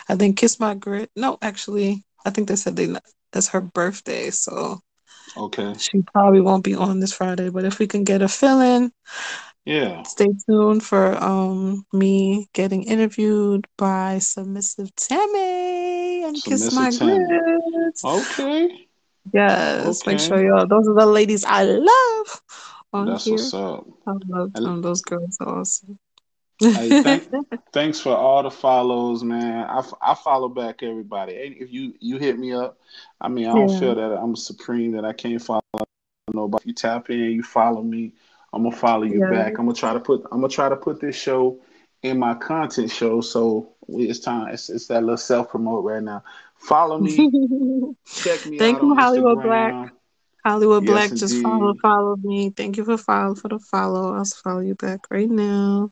I 0.10 0.16
think 0.16 0.38
Kiss 0.38 0.60
My 0.60 0.76
Grit. 0.76 1.10
No, 1.16 1.38
actually, 1.42 2.04
I 2.26 2.32
think 2.32 2.48
they 2.48 2.56
said 2.56 2.76
they 2.78 2.88
that's 3.34 3.50
her 3.50 3.62
birthday, 3.62 4.32
so 4.32 4.80
Okay. 5.38 5.74
she 5.78 6.02
probably 6.14 6.42
won't 6.42 6.64
be 6.64 6.76
on 6.76 7.00
this 7.00 7.14
Friday. 7.14 7.50
But 7.50 7.66
if 7.66 7.80
we 7.80 7.88
can 7.88 8.04
get 8.04 8.22
a 8.22 8.28
fill 8.28 8.62
in, 8.62 8.92
Yeah. 9.66 10.04
stay 10.04 10.28
tuned 10.48 10.84
for 10.84 11.16
um 11.24 11.86
me 11.94 12.48
getting 12.54 12.84
interviewed 12.84 13.68
by 13.78 14.20
Submissive 14.20 14.94
Tammy 14.96 16.24
and 16.24 16.44
Kiss 16.44 16.72
My 16.72 16.92
Tammy. 16.92 17.26
Grit. 17.26 18.00
Okay. 18.04 18.88
Yes, 19.34 20.06
make 20.06 20.20
sure 20.20 20.44
y'all. 20.44 20.68
Those 20.68 20.88
are 20.88 20.96
the 21.00 21.06
ladies 21.06 21.46
I 21.46 21.64
love 21.66 22.42
on 22.94 23.08
That's 23.08 23.26
here. 23.26 23.34
what's 23.34 23.54
up. 23.54 23.88
I 24.08 24.12
love 24.28 24.54
them. 24.54 24.82
Those 24.82 25.02
girls 25.02 25.38
are 25.42 25.60
awesome. 25.60 25.98
Hey, 26.60 26.92
thank, 26.92 27.24
thanks 27.74 28.00
for 28.00 28.16
all 28.16 28.44
the 28.44 28.52
follows, 28.52 29.24
man. 29.24 29.66
I, 29.70 29.80
f- 29.80 29.94
I 30.02 30.14
follow 30.14 30.50
back 30.50 30.84
everybody. 30.84 31.34
If 31.34 31.72
you 31.72 31.94
you 32.00 32.18
hit 32.18 32.38
me 32.38 32.54
up, 32.54 32.80
I 33.20 33.28
mean, 33.30 33.46
I 33.48 33.54
don't 33.54 33.70
Yeah. 33.70 33.80
feel 33.80 33.96
that 33.96 34.18
I'm 34.18 34.36
supreme 34.36 34.92
that 34.94 35.06
I 35.06 35.14
can't 35.14 35.42
follow 35.42 35.62
nobody. 36.34 36.70
You 36.70 36.74
tap 36.74 37.10
in, 37.10 37.20
you 37.20 37.44
follow 37.44 37.82
me. 37.82 38.14
I'm 38.54 38.64
gonna 38.64 38.76
follow 38.76 39.04
you 39.04 39.20
Yeah. 39.20 39.30
back. 39.30 39.58
I'm 39.58 39.66
gonna 39.66 39.76
try 39.76 39.94
to 39.94 40.00
put 40.00 40.24
I'm 40.32 40.42
gonna 40.42 40.50
try 40.50 40.70
to 40.70 40.76
put 40.76 41.00
this 41.00 41.16
show 41.16 41.60
in 42.04 42.20
my 42.20 42.34
content 42.36 42.92
show. 42.92 43.22
So 43.22 43.70
it's 43.90 44.20
time. 44.20 44.50
It's, 44.54 44.70
it's 44.70 44.88
that 44.88 45.02
little 45.02 45.18
self 45.18 45.50
promote 45.50 45.84
right 45.84 46.04
now. 46.04 46.24
Follow 46.56 46.98
me. 47.00 47.18
Check 48.14 48.46
me 48.46 48.60
Thank 48.60 48.78
out 48.78 48.82
you, 48.82 48.92
on 48.92 48.98
Hollywood 48.98 49.38
Instagram. 49.38 49.44
Black. 49.44 49.94
Hollywood 50.44 50.86
Yes, 50.86 50.86
Black 50.86 51.14
just 51.16 51.42
follow 51.42 51.74
indeed. 51.74 51.82
follow 51.82 52.16
me. 52.18 52.50
Thank 52.52 52.78
you 52.78 52.86
for 52.86 52.98
follow 52.98 53.36
for 53.36 53.50
the 53.50 53.60
follow. 53.60 54.14
I'll 54.16 54.26
follow 54.26 54.62
you 54.62 54.76
back 54.76 55.02
right 55.12 55.30
now. 55.30 55.92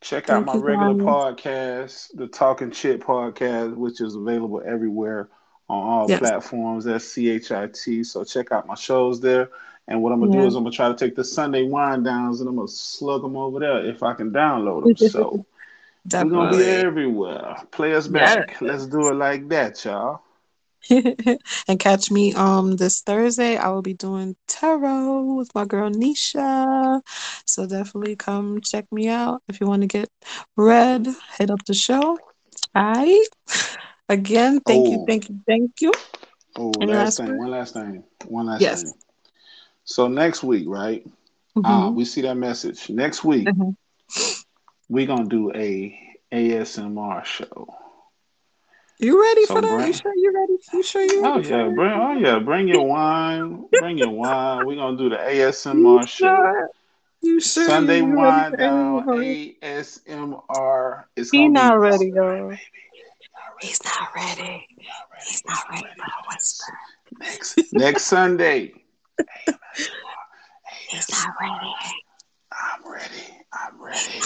Check 0.00 0.28
out 0.30 0.44
my 0.44 0.56
regular 0.56 0.94
guys. 0.94 0.96
podcast, 0.96 2.16
the 2.16 2.26
Talking 2.26 2.70
Chit 2.70 3.00
podcast, 3.00 3.74
which 3.76 4.00
is 4.00 4.14
available 4.14 4.62
everywhere 4.64 5.28
on 5.68 5.82
all 5.82 6.08
Yes. 6.08 6.20
platforms. 6.20 6.84
That's 6.84 7.04
C 7.04 7.30
H 7.30 7.50
I 7.52 7.66
T. 7.68 8.04
So 8.04 8.24
check 8.24 8.52
out 8.52 8.66
my 8.66 8.74
shows 8.74 9.20
there. 9.20 9.50
And 9.88 10.02
what 10.02 10.12
I'm 10.12 10.20
gonna 10.20 10.30
do 10.32 10.46
is 10.46 10.54
I'm 10.54 10.64
gonna 10.64 10.74
try 10.74 10.88
to 10.88 10.94
take 10.94 11.16
the 11.16 11.24
Sunday 11.24 11.62
wind 11.64 12.04
downs 12.04 12.40
and 12.40 12.48
I'm 12.48 12.56
gonna 12.56 12.68
slug 12.68 13.22
them 13.22 13.36
over 13.36 13.58
there 13.60 13.84
if 13.86 14.02
I 14.02 14.14
can 14.14 14.30
download 14.30 14.82
them. 14.82 14.96
So 14.96 15.44
we're 16.18 16.30
gonna 16.30 16.48
be 16.50 16.64
everywhere. 16.64 17.56
Play 17.72 17.94
us 17.94 18.06
back. 18.08 18.60
Let's 18.60 18.86
do 18.86 19.08
it 19.08 19.14
like 19.14 19.48
that, 19.48 19.84
y'all. 19.84 20.22
and 21.68 21.78
catch 21.78 22.10
me 22.10 22.34
um 22.34 22.76
this 22.76 23.00
Thursday. 23.00 23.56
I 23.56 23.68
will 23.70 23.82
be 23.82 23.94
doing 23.94 24.36
tarot 24.46 25.34
with 25.34 25.54
my 25.54 25.64
girl 25.64 25.90
Nisha. 25.90 27.00
So 27.46 27.66
definitely 27.66 28.16
come 28.16 28.60
check 28.60 28.86
me 28.92 29.08
out 29.08 29.42
if 29.48 29.60
you 29.60 29.66
want 29.66 29.82
to 29.82 29.88
get 29.88 30.08
read. 30.56 31.06
Hit 31.38 31.50
up 31.50 31.64
the 31.66 31.74
show. 31.74 32.18
Alright. 32.76 33.28
Again, 34.08 34.60
thank 34.60 34.90
you, 34.90 34.98
Oh, 34.98 35.06
thank 35.06 35.28
you, 35.28 35.40
thank 35.46 35.80
you. 35.80 35.92
oh, 36.56 36.70
Any 36.80 36.92
last 36.92 37.18
last 37.18 37.18
thing, 37.18 37.36
one 37.36 37.50
last 37.50 37.74
thing, 37.74 38.04
one 38.26 38.46
last 38.46 38.60
Yes. 38.62 38.82
thing. 38.82 38.92
So 39.84 40.08
next 40.08 40.42
week, 40.44 40.64
right? 40.68 41.04
Ah, 41.64 41.88
Mhm. 41.88 41.94
we 41.94 42.04
see 42.04 42.22
that 42.22 42.36
message. 42.36 42.88
Next 42.90 43.24
week, 43.24 43.46
Mhm. 43.48 43.76
we're 44.88 45.06
gonna 45.06 45.26
do 45.28 45.52
a 45.54 45.98
ASMR 46.32 47.24
show. 47.24 47.74
You 48.98 49.20
ready 49.20 49.44
So 49.46 49.54
for 49.54 49.62
that? 49.62 49.86
You 49.86 49.92
sure 49.92 50.12
you 50.16 50.32
ready? 50.34 50.54
You 50.72 50.82
sure 50.82 51.02
you 51.02 51.22
oh 51.24 51.34
ready 51.34 51.42
for 51.42 51.50
yeah, 51.50 51.68
bring 51.68 51.92
oh 51.92 52.12
yeah, 52.18 52.38
bring 52.38 52.68
your 52.68 52.86
wine, 52.86 53.64
bring 53.78 53.98
your 53.98 54.10
wine. 54.10 54.64
We're 54.64 54.76
gonna 54.76 54.96
do 54.96 55.10
the 55.10 55.16
You 55.16 55.22
ASMR 55.22 56.06
show. 56.06 56.26
sure? 56.26 56.70
You 57.22 57.40
sure 57.40 57.64
Sunday 57.64 57.98
you, 57.98 58.06
you 58.06 58.14
ready 58.14 58.16
wind 58.16 58.50
for 58.50 58.60
any 58.60 58.62
down? 58.62 59.06
ASMR. 59.62 61.04
It's 61.16 61.30
He 61.30 61.38
gonna 61.38 61.52
not 61.52 61.74
ready, 61.74 62.06
y'all. 62.14 62.52
He's 63.60 63.84
not 63.84 64.08
ready. 64.14 64.66
He's 65.26 65.42
not 65.46 65.64
ready 65.70 65.88
for 65.88 66.06
the 66.06 66.28
whisper. 66.28 66.72
next 67.20 67.58
next 67.72 68.04
Sunday. 68.04 68.72
He's 70.88 71.08
not 71.10 71.34
ready. 71.40 71.74
I'm 72.52 72.92
ready. 72.92 73.44
I'm 73.52 73.82
ready. 73.82 74.20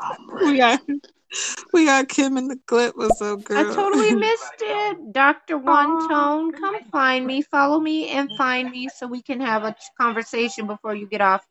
I'm 0.00 0.30
ready. 0.30 0.44
We 0.44 0.60
ready. 0.60 1.00
Got 1.32 1.66
we 1.72 1.86
got 1.86 2.08
Kim 2.08 2.36
in 2.36 2.48
the 2.48 2.58
clip. 2.66 2.94
so 3.16 3.36
good. 3.36 3.56
I 3.56 3.74
totally 3.74 4.14
missed 4.20 4.52
it. 4.60 5.12
Dr. 5.12 5.58
One 5.58 6.08
Tone, 6.08 6.52
come 6.52 6.74
find 6.90 7.26
me, 7.26 7.42
follow 7.42 7.80
me, 7.80 8.08
and 8.08 8.30
find 8.36 8.70
me 8.70 8.88
so 8.88 9.06
we 9.06 9.22
can 9.22 9.40
have 9.40 9.64
a 9.64 9.74
conversation 10.00 10.66
before 10.66 10.94
you 10.94 11.06
get 11.06 11.20
off. 11.20 11.44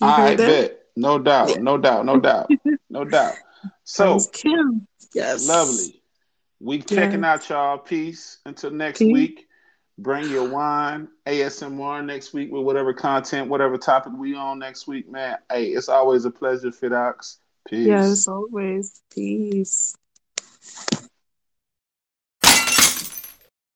You 0.00 0.06
I 0.06 0.16
heard 0.30 0.38
that? 0.38 0.46
bet. 0.46 0.80
No 0.96 1.18
doubt. 1.18 1.60
No 1.60 1.78
doubt. 1.78 2.04
No 2.04 2.18
doubt. 2.20 2.50
No 2.90 3.04
doubt. 3.04 3.34
So 3.84 4.18
Kim. 4.32 4.86
Yes. 5.14 5.46
lovely. 5.46 6.02
We 6.58 6.80
checking 6.80 7.22
Yes. 7.22 7.24
out 7.24 7.50
y'all. 7.50 7.78
Peace. 7.78 8.38
Until 8.46 8.70
next 8.70 9.00
Peace. 9.00 9.12
week. 9.12 9.46
Bring 9.98 10.30
your 10.30 10.44
wine, 10.44 11.08
ASMR 11.26 12.04
next 12.04 12.32
week 12.32 12.50
with 12.52 12.62
whatever 12.62 12.94
content, 12.94 13.48
whatever 13.50 13.76
topic 13.76 14.12
we 14.16 14.34
on 14.34 14.58
next 14.60 14.86
week, 14.86 15.10
man. 15.10 15.38
Hey, 15.50 15.66
it's 15.66 15.88
always 15.88 16.24
a 16.24 16.30
pleasure, 16.30 16.70
Fidoxx. 16.70 17.36
Peace. 17.68 17.84
Yes, 17.84 18.28
always. 18.28 19.02
Peace. 19.10 19.96